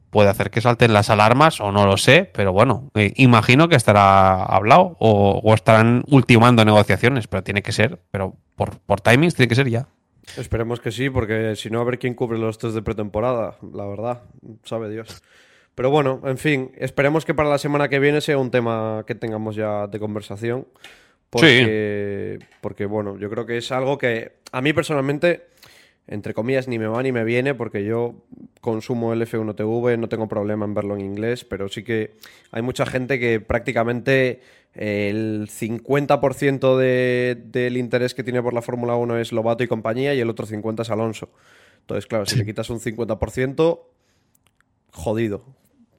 puede 0.10 0.30
hacer 0.30 0.50
que 0.50 0.60
salten 0.60 0.92
las 0.92 1.10
alarmas 1.10 1.62
o 1.62 1.72
no 1.72 1.86
lo 1.86 1.96
sé, 1.96 2.30
pero 2.34 2.52
bueno, 2.52 2.90
eh, 2.94 3.14
imagino 3.16 3.70
que 3.70 3.76
estará 3.78 4.44
hablado 4.44 4.98
o, 5.00 5.54
estarán 5.54 6.04
ultimando 6.08 6.66
negociaciones, 6.66 7.28
pero 7.28 7.44
tiene 7.44 7.62
que 7.62 7.72
ser, 7.72 8.02
pero 8.12 8.36
por, 8.58 8.80
por 8.80 9.00
timings 9.00 9.36
tiene 9.36 9.48
que 9.48 9.56
ser 9.56 9.70
ya. 9.70 9.88
Esperemos 10.38 10.82
que 10.82 10.92
sí, 10.92 11.10
porque 11.10 11.56
si 11.56 11.70
no, 11.70 11.80
a 11.80 11.86
ver 11.86 12.00
quién 12.00 12.16
cubre 12.16 12.38
los 12.38 12.58
test 12.58 12.76
de 12.76 12.82
pretemporada, 12.82 13.56
la 13.74 13.86
verdad, 13.86 14.24
sabe 14.64 14.90
Dios. 14.90 15.22
Pero 15.76 15.90
bueno, 15.90 16.22
en 16.24 16.38
fin, 16.38 16.72
esperemos 16.78 17.26
que 17.26 17.34
para 17.34 17.50
la 17.50 17.58
semana 17.58 17.90
que 17.90 18.00
viene 18.00 18.22
sea 18.22 18.38
un 18.38 18.50
tema 18.50 19.04
que 19.06 19.14
tengamos 19.14 19.56
ya 19.56 19.88
de 19.88 20.00
conversación. 20.00 20.66
Porque, 21.30 22.38
sí. 22.40 22.46
porque 22.62 22.86
bueno, 22.86 23.18
yo 23.20 23.30
creo 23.30 23.46
que 23.46 23.58
es 23.58 23.72
algo 23.74 23.98
que 23.98 24.38
a 24.54 24.62
mí 24.62 24.72
personalmente, 24.72 25.48
entre 26.08 26.34
comillas, 26.34 26.70
ni 26.70 26.80
me 26.80 26.88
va 26.88 27.04
ni 27.04 27.12
me 27.12 27.26
viene, 27.26 27.56
porque 27.56 27.84
yo 27.84 28.16
consumo 28.62 29.12
el 29.12 29.22
F1 29.22 29.54
TV, 29.54 29.98
no 29.98 30.08
tengo 30.08 30.30
problema 30.30 30.64
en 30.64 30.74
verlo 30.74 30.96
en 30.96 31.02
inglés, 31.02 31.44
pero 31.44 31.68
sí 31.68 31.84
que 31.84 32.14
hay 32.52 32.62
mucha 32.62 32.86
gente 32.86 33.20
que 33.20 33.42
prácticamente 33.42 34.40
el 34.76 35.50
50% 35.50 36.78
de, 36.78 37.38
del 37.48 37.76
interés 37.76 38.14
que 38.14 38.24
tiene 38.24 38.42
por 38.42 38.54
la 38.54 38.62
Fórmula 38.62 38.96
1 38.96 39.18
es 39.20 39.34
Lobato 39.34 39.64
y 39.64 39.68
compañía 39.68 40.14
y 40.14 40.22
el 40.22 40.30
otro 40.30 40.48
50% 40.48 40.84
es 40.84 40.90
Alonso. 40.90 41.30
Entonces, 41.82 42.08
claro, 42.08 42.26
si 42.26 42.38
le 42.38 42.46
quitas 42.46 42.70
un 42.70 42.80
50%, 42.80 43.80
jodido 44.92 45.44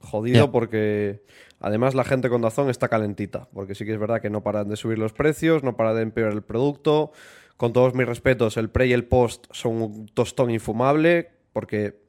jodido 0.07 0.51
porque 0.51 1.21
además 1.59 1.93
la 1.95 2.03
gente 2.03 2.29
con 2.29 2.41
Dazón 2.41 2.69
está 2.69 2.87
calentita, 2.87 3.47
porque 3.53 3.75
sí 3.75 3.85
que 3.85 3.93
es 3.93 3.99
verdad 3.99 4.21
que 4.21 4.29
no 4.29 4.41
paran 4.41 4.69
de 4.69 4.75
subir 4.75 4.97
los 4.97 5.13
precios, 5.13 5.63
no 5.63 5.77
paran 5.77 5.95
de 5.95 6.01
empeorar 6.03 6.33
el 6.33 6.41
producto. 6.41 7.11
Con 7.57 7.73
todos 7.73 7.95
mis 7.95 8.05
respetos, 8.05 8.55
el 8.57 8.69
pre 8.69 8.87
y 8.87 8.93
el 8.93 9.05
post 9.05 9.47
son 9.51 9.81
un 9.81 10.05
tostón 10.07 10.51
infumable, 10.51 11.29
porque 11.53 11.99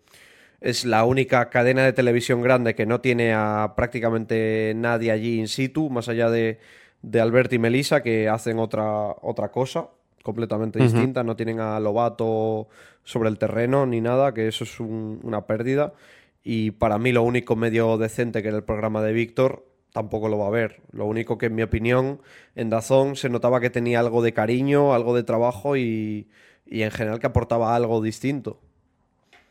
es 0.61 0.85
la 0.85 1.05
única 1.05 1.49
cadena 1.49 1.85
de 1.85 1.93
televisión 1.93 2.43
grande 2.43 2.75
que 2.75 2.85
no 2.85 3.01
tiene 3.01 3.33
a 3.33 3.73
prácticamente 3.77 4.75
nadie 4.77 5.11
allí 5.11 5.39
in 5.39 5.49
situ, 5.49 5.89
más 5.89 6.09
allá 6.09 6.29
de, 6.31 6.59
de 7.03 7.21
Albert 7.21 7.53
y 7.55 7.59
Melissa, 7.59 8.03
que 8.03 8.29
hacen 8.29 8.59
otra, 8.59 9.15
otra 9.23 9.51
cosa 9.51 9.89
completamente 10.23 10.79
distinta, 10.79 11.25
no 11.25 11.37
tienen 11.37 11.59
a 11.59 11.81
Lobato 11.81 12.69
sobre 13.03 13.31
el 13.31 13.39
terreno 13.39 13.87
ni 13.87 14.03
nada, 14.03 14.35
que 14.35 14.49
eso 14.49 14.65
es 14.65 14.79
una 14.79 15.47
pérdida. 15.47 15.95
Y 16.43 16.73
para 16.73 16.99
mí 16.99 17.13
lo 17.13 17.23
único 17.23 17.57
medio 17.57 17.99
decente 17.99 18.43
que 18.43 18.49
era 18.49 18.57
el 18.57 18.65
programa 18.65 19.03
de 19.03 19.13
Víctor 19.13 19.69
tampoco 19.93 20.29
lo 20.29 20.39
va 20.39 20.47
a 20.47 20.51
ver. 20.51 20.81
Lo 20.93 21.07
único 21.07 21.39
que 21.39 21.47
en 21.47 21.55
mi 21.55 21.63
opinión 21.63 22.21
en 22.55 22.71
Dazón 22.71 23.17
se 23.17 23.29
notaba 23.29 23.61
que 23.61 23.71
tenía 23.71 24.01
algo 24.01 24.23
de 24.23 24.33
cariño, 24.33 24.95
algo 24.95 25.15
de 25.15 25.23
trabajo 25.23 25.77
y, 25.77 26.29
en 26.71 26.91
general 26.91 27.19
que 27.19 27.27
aportaba 27.27 27.75
algo 27.75 28.01
distinto. 28.01 28.61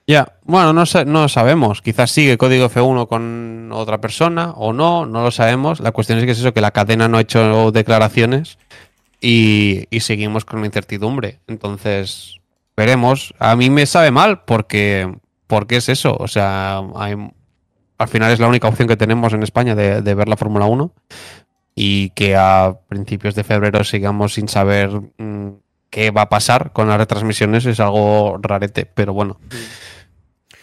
Ya, 0.05 0.38
bueno, 0.43 0.72
no, 0.72 0.84
no 1.05 1.27
sabemos. 1.27 1.81
Quizás 1.81 2.11
sigue 2.11 2.38
código 2.38 2.69
F1 2.69 3.07
con 3.09 3.72
otra 3.73 3.99
persona 3.99 4.51
o 4.51 4.72
no, 4.72 5.05
no 5.05 5.23
lo 5.23 5.31
sabemos. 5.31 5.81
La 5.81 5.91
cuestión 5.91 6.18
es 6.19 6.26
que 6.26 6.31
es 6.31 6.39
eso, 6.39 6.53
que 6.53 6.61
la 6.61 6.72
cadena 6.72 7.09
no 7.09 7.18
ha 7.18 7.22
hecho 7.22 7.72
declaraciones 7.72 8.57
y, 9.19 9.85
y 9.89 9.99
seguimos 9.99 10.45
con 10.45 10.61
la 10.61 10.68
incertidumbre. 10.68 11.39
Entonces, 11.47 12.39
veremos. 12.77 13.34
A 13.38 13.57
mí 13.57 13.69
me 13.69 13.85
sabe 13.85 14.11
mal 14.11 14.43
porque, 14.45 15.14
porque 15.47 15.77
es 15.77 15.89
eso. 15.89 16.15
O 16.19 16.27
sea, 16.27 16.77
al 16.77 18.07
final 18.07 18.31
es 18.31 18.39
la 18.39 18.47
única 18.47 18.67
opción 18.67 18.87
que 18.87 18.97
tenemos 18.97 19.33
en 19.33 19.43
España 19.43 19.75
de, 19.75 20.13
ver 20.13 20.27
la 20.27 20.37
Fórmula 20.37 20.65
1 20.65 20.93
y 21.75 22.09
que 22.11 22.35
a 22.35 22.77
principios 22.87 23.35
de 23.35 23.43
febrero 23.43 23.83
sigamos 23.83 24.33
sin 24.33 24.47
saber 24.47 24.89
mm, 25.17 25.49
qué 25.89 26.11
va 26.11 26.23
a 26.23 26.29
pasar 26.29 26.71
con 26.73 26.87
las 26.87 26.97
retransmisiones 26.97 27.65
es 27.65 27.79
algo 27.79 28.37
rarete, 28.41 28.85
pero 28.85 29.13
bueno. 29.13 29.39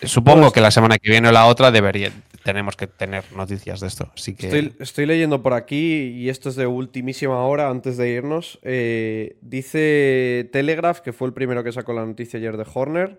Supongo 0.03 0.43
pues 0.43 0.53
que 0.53 0.61
la 0.61 0.71
semana 0.71 0.99
que 0.99 1.11
viene 1.11 1.29
o 1.29 1.33
la 1.33 1.47
otra 1.47 1.71
debería, 1.71 2.13
tenemos 2.43 2.77
que 2.77 2.87
tener 2.87 3.25
noticias 3.35 3.81
de 3.81 3.87
esto. 3.87 4.11
Así 4.15 4.35
que... 4.35 4.73
estoy, 4.79 5.07
leyendo 5.07 5.43
por 5.43 5.55
aquí, 5.55 6.13
y 6.15 6.29
esto 6.29 6.51
es 6.51 6.57
de 6.57 6.67
ultimísima 6.67 7.43
hora 7.45 7.71
antes 7.71 7.97
de 7.97 8.11
irnos. 8.11 8.59
Eh, 8.63 9.37
dice 9.41 10.49
Telegraph, 10.53 11.01
que 11.01 11.13
fue 11.13 11.29
el 11.29 11.35
primero 11.35 11.65
que 11.65 11.73
sacó 11.73 11.95
la 11.95 12.05
noticia 12.05 12.39
ayer 12.39 12.57
de 12.57 12.67
Horner, 12.73 13.19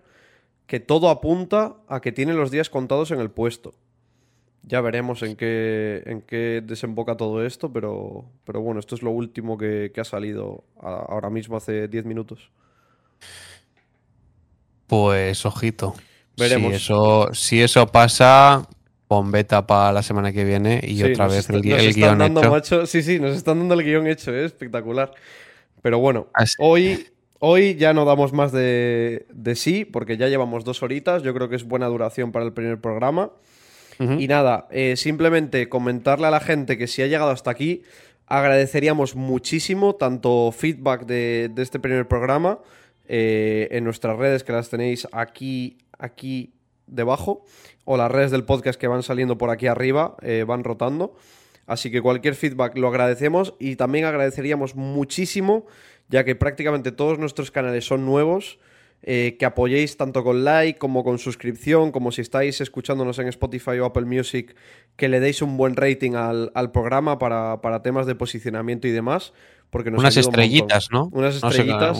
que 0.66 0.80
todo 0.80 1.10
apunta 1.10 1.76
a 1.88 2.00
que 2.00 2.12
tiene 2.12 2.34
los 2.34 2.50
días 2.50 2.70
contados 2.70 3.10
en 3.10 3.20
el 3.20 3.30
puesto. 3.30 3.74
Ya 4.62 4.80
veremos 4.80 5.22
en 5.22 5.36
qué, 5.36 6.02
en 6.06 6.22
qué 6.22 6.60
desemboca 6.64 7.16
todo 7.16 7.44
esto, 7.46 7.72
pero, 7.72 8.24
pero 8.44 8.60
bueno, 8.60 8.80
esto 8.80 8.96
es 8.96 9.02
lo 9.02 9.10
último 9.10 9.56
que, 9.56 9.92
ha 9.96 10.04
salido 10.04 10.64
ahora 10.80 11.30
mismo, 11.30 11.56
hace 11.56 11.86
10 11.86 12.04
minutos. 12.04 12.50
Pues 14.88 15.46
ojito. 15.46 15.94
Veremos. 16.36 16.70
Si 16.70 16.76
eso, 16.76 17.28
si 17.32 17.62
eso 17.62 17.86
pasa, 17.86 18.68
pon 19.06 19.30
beta 19.30 19.66
para 19.66 19.92
la 19.92 20.02
semana 20.02 20.32
que 20.32 20.44
viene 20.44 20.80
y 20.82 21.02
otra 21.02 21.28
vez 21.28 21.48
el, 21.48 21.62
guion 21.62 22.20
hecho. 22.56 22.86
Sí, 22.86 23.02
sí, 23.02 23.20
nos 23.20 23.36
están 23.36 23.60
dando 23.60 23.74
el 23.74 23.84
guion 23.84 24.06
hecho, 24.08 24.34
es 24.34 24.42
¿eh? 24.42 24.44
espectacular. 24.46 25.12
Pero 25.80 26.00
bueno, 26.00 26.26
hoy, 26.58 27.06
hoy 27.46 27.76
ya 27.76 27.92
no 27.94 28.04
damos 28.04 28.32
más 28.32 28.50
de, 28.50 29.26
sí, 29.54 29.84
porque 29.84 30.16
ya 30.16 30.28
llevamos 30.28 30.64
dos 30.64 30.82
horitas. 30.82 31.22
Yo 31.22 31.32
creo 31.32 31.48
que 31.48 31.56
es 31.56 31.64
buena 31.64 31.86
duración 31.86 32.32
para 32.32 32.44
el 32.44 32.52
primer 32.52 32.80
programa. 32.80 33.30
Y 33.98 34.28
nada, 34.28 34.68
eh, 34.70 34.94
simplemente 34.96 35.70
comentarle 35.70 36.26
a 36.26 36.30
la 36.30 36.40
gente 36.40 36.76
que 36.76 36.86
si 36.86 37.00
ha 37.00 37.06
llegado 37.06 37.30
hasta 37.30 37.50
aquí, 37.50 37.82
agradeceríamos 38.26 39.16
muchísimo 39.16 39.94
tanto 39.94 40.52
feedback 40.52 41.06
de, 41.06 41.50
este 41.56 41.78
primer 41.78 42.06
programa 42.06 42.58
eh, 43.08 43.68
en 43.70 43.84
nuestras 43.84 44.18
redes 44.18 44.44
que 44.44 44.52
las 44.52 44.68
tenéis 44.68 45.08
aquí, 45.12 45.78
aquí 45.98 46.52
debajo 46.86 47.46
o 47.86 47.96
las 47.96 48.10
redes 48.10 48.32
del 48.32 48.44
podcast 48.44 48.78
que 48.78 48.86
van 48.86 49.02
saliendo 49.02 49.38
por 49.38 49.48
aquí 49.48 49.66
arriba 49.66 50.16
eh, 50.20 50.44
van 50.46 50.62
rotando. 50.62 51.16
Así 51.66 51.90
que 51.90 52.02
cualquier 52.02 52.34
feedback 52.34 52.76
lo 52.76 52.88
agradecemos 52.88 53.54
y 53.58 53.76
también 53.76 54.04
agradeceríamos 54.04 54.76
muchísimo, 54.76 55.66
ya 56.08 56.24
que 56.24 56.34
prácticamente 56.34 56.92
todos 56.92 57.18
nuestros 57.18 57.50
canales 57.50 57.84
son 57.84 58.04
nuevos, 58.04 58.58
eh, 59.02 59.36
que 59.38 59.44
apoyéis 59.44 59.96
tanto 59.96 60.24
con 60.24 60.44
like 60.44 60.78
como 60.78 61.04
con 61.04 61.18
suscripción, 61.18 61.92
como 61.92 62.10
si 62.10 62.22
estáis 62.22 62.60
escuchándonos 62.60 63.18
en 63.18 63.28
Spotify 63.28 63.78
o 63.78 63.84
Apple 63.84 64.04
Music, 64.04 64.56
que 64.96 65.08
le 65.08 65.20
deis 65.20 65.42
un 65.42 65.56
buen 65.56 65.76
rating 65.76 66.14
al, 66.14 66.70
programa 66.72 67.18
para, 67.18 67.82
temas 67.82 68.06
de 68.06 68.14
posicionamiento 68.14 68.88
y 68.88 68.90
demás. 68.90 69.32
Porque 69.70 69.90
nos 69.90 70.00
Unas 70.00 70.16
estrellitas, 70.16 70.88
¿no? 70.90 71.10
Unas 71.12 71.36
estrellitas. 71.36 71.98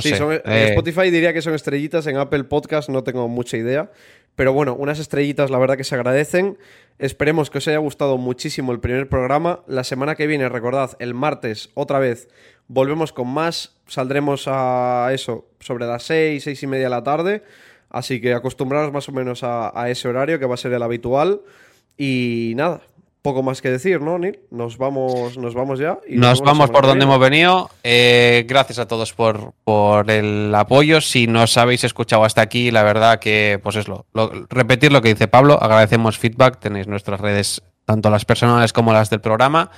sí, 0.00 0.14
eh. 0.14 0.66
Spotify 0.70 1.10
diría 1.10 1.32
que 1.32 1.42
son 1.42 1.54
estrellitas, 1.54 2.06
en 2.06 2.16
Apple 2.16 2.44
Podcast 2.44 2.88
no 2.88 3.04
tengo 3.04 3.28
mucha 3.28 3.56
idea. 3.56 3.90
Pero 4.34 4.52
bueno, 4.52 4.74
unas 4.74 4.98
estrellitas 4.98 5.50
la 5.50 5.58
verdad 5.58 5.76
que 5.76 5.84
se 5.84 5.94
agradecen. 5.94 6.56
Esperemos 6.98 7.50
que 7.50 7.58
os 7.58 7.68
haya 7.68 7.78
gustado 7.78 8.16
muchísimo 8.18 8.72
el 8.72 8.80
primer 8.80 9.08
programa. 9.08 9.60
La 9.66 9.84
semana 9.84 10.14
que 10.14 10.26
viene, 10.26 10.48
recordad, 10.48 10.96
el 10.98 11.14
martes 11.14 11.70
otra 11.74 11.98
vez 11.98 12.28
volvemos 12.68 13.12
con 13.12 13.28
más. 13.28 13.76
Saldremos 13.86 14.44
a 14.46 15.10
eso 15.12 15.48
sobre 15.60 15.86
las 15.86 16.04
6, 16.04 16.42
6 16.42 16.62
y 16.62 16.66
media 16.66 16.84
de 16.84 16.90
la 16.90 17.02
tarde. 17.02 17.42
Así 17.90 18.20
que 18.20 18.32
acostumbraros 18.34 18.92
más 18.92 19.08
o 19.08 19.12
menos 19.12 19.42
a, 19.42 19.78
a 19.78 19.90
ese 19.90 20.08
horario 20.08 20.38
que 20.38 20.46
va 20.46 20.54
a 20.54 20.58
ser 20.58 20.72
el 20.72 20.82
habitual. 20.82 21.42
Y 21.96 22.54
nada, 22.56 22.82
poco 23.22 23.42
más 23.42 23.62
que 23.62 23.70
decir, 23.70 24.00
¿no, 24.00 24.18
Neil? 24.18 24.40
Nos 24.50 24.76
vamos, 24.76 25.38
nos 25.38 25.54
vamos 25.54 25.78
ya. 25.78 25.98
nos, 26.08 26.40
vamos 26.40 26.70
por 26.70 26.86
donde 26.86 27.04
hemos 27.04 27.20
venido. 27.20 27.70
Eh, 27.84 28.44
gracias 28.48 28.80
a 28.80 28.86
todos 28.86 29.12
por, 29.12 29.54
por, 29.64 30.10
el 30.10 30.52
apoyo. 30.54 31.00
Si 31.00 31.28
nos 31.28 31.56
habéis 31.56 31.84
escuchado 31.84 32.24
hasta 32.24 32.42
aquí, 32.42 32.72
la 32.72 32.82
verdad 32.82 33.20
que, 33.20 33.60
pues 33.62 33.76
es 33.76 33.86
lo, 33.86 34.06
repetir 34.50 34.92
lo 34.92 35.00
que 35.00 35.10
dice 35.10 35.28
Pablo. 35.28 35.56
Agradecemos 35.62 36.18
feedback. 36.18 36.58
Tenéis 36.58 36.88
nuestras 36.88 37.20
redes, 37.20 37.62
tanto 37.86 38.10
las 38.10 38.24
personales 38.24 38.72
como 38.72 38.92
las 38.92 39.08
del 39.08 39.20
programa. 39.20 39.70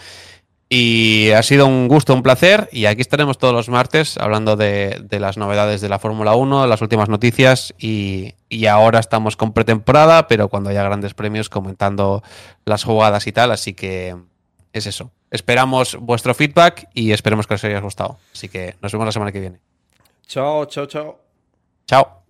Y 0.77 1.31
ha 1.31 1.45
sido 1.45 1.69
un 1.69 1.87
gusto, 1.87 2.15
un 2.15 2.25
placer. 2.25 2.69
Y 2.73 2.87
aquí 2.87 3.01
estaremos 3.01 3.39
todos 3.39 3.55
los 3.55 3.69
martes 3.69 4.19
hablando 4.19 4.57
de, 4.57 5.07
las 5.09 5.37
novedades 5.37 5.81
de 5.81 5.89
la 5.89 6.01
Fórmula 6.01 6.35
1, 6.35 6.67
las 6.67 6.83
últimas 6.83 7.09
noticias. 7.09 7.73
Y, 7.79 8.35
ahora 8.69 8.99
estamos 8.99 9.37
con 9.37 9.53
pretemporada, 9.53 10.27
pero 10.27 10.49
cuando 10.49 10.71
haya 10.71 10.83
grandes 10.83 11.15
premios 11.15 11.49
comentando 11.49 12.25
las 12.65 12.83
jugadas 12.83 13.25
y 13.29 13.33
tal. 13.33 13.53
Así 13.53 13.75
que 13.75 14.17
es 14.73 14.87
eso. 14.89 15.13
Esperamos 15.31 15.97
vuestro 16.01 16.35
feedback 16.35 16.89
y 16.93 17.13
esperemos 17.13 17.47
que 17.47 17.55
os 17.55 17.63
haya 17.63 17.79
gustado. 17.79 18.19
Así 18.33 18.49
que 18.49 18.75
nos 18.83 18.91
vemos 18.91 19.07
la 19.07 19.13
semana 19.13 19.31
que 19.31 19.39
viene. 19.39 19.61
Chao, 20.27 20.65
chao, 20.65 20.87
chao. 20.87 21.21
Chao. 21.87 22.24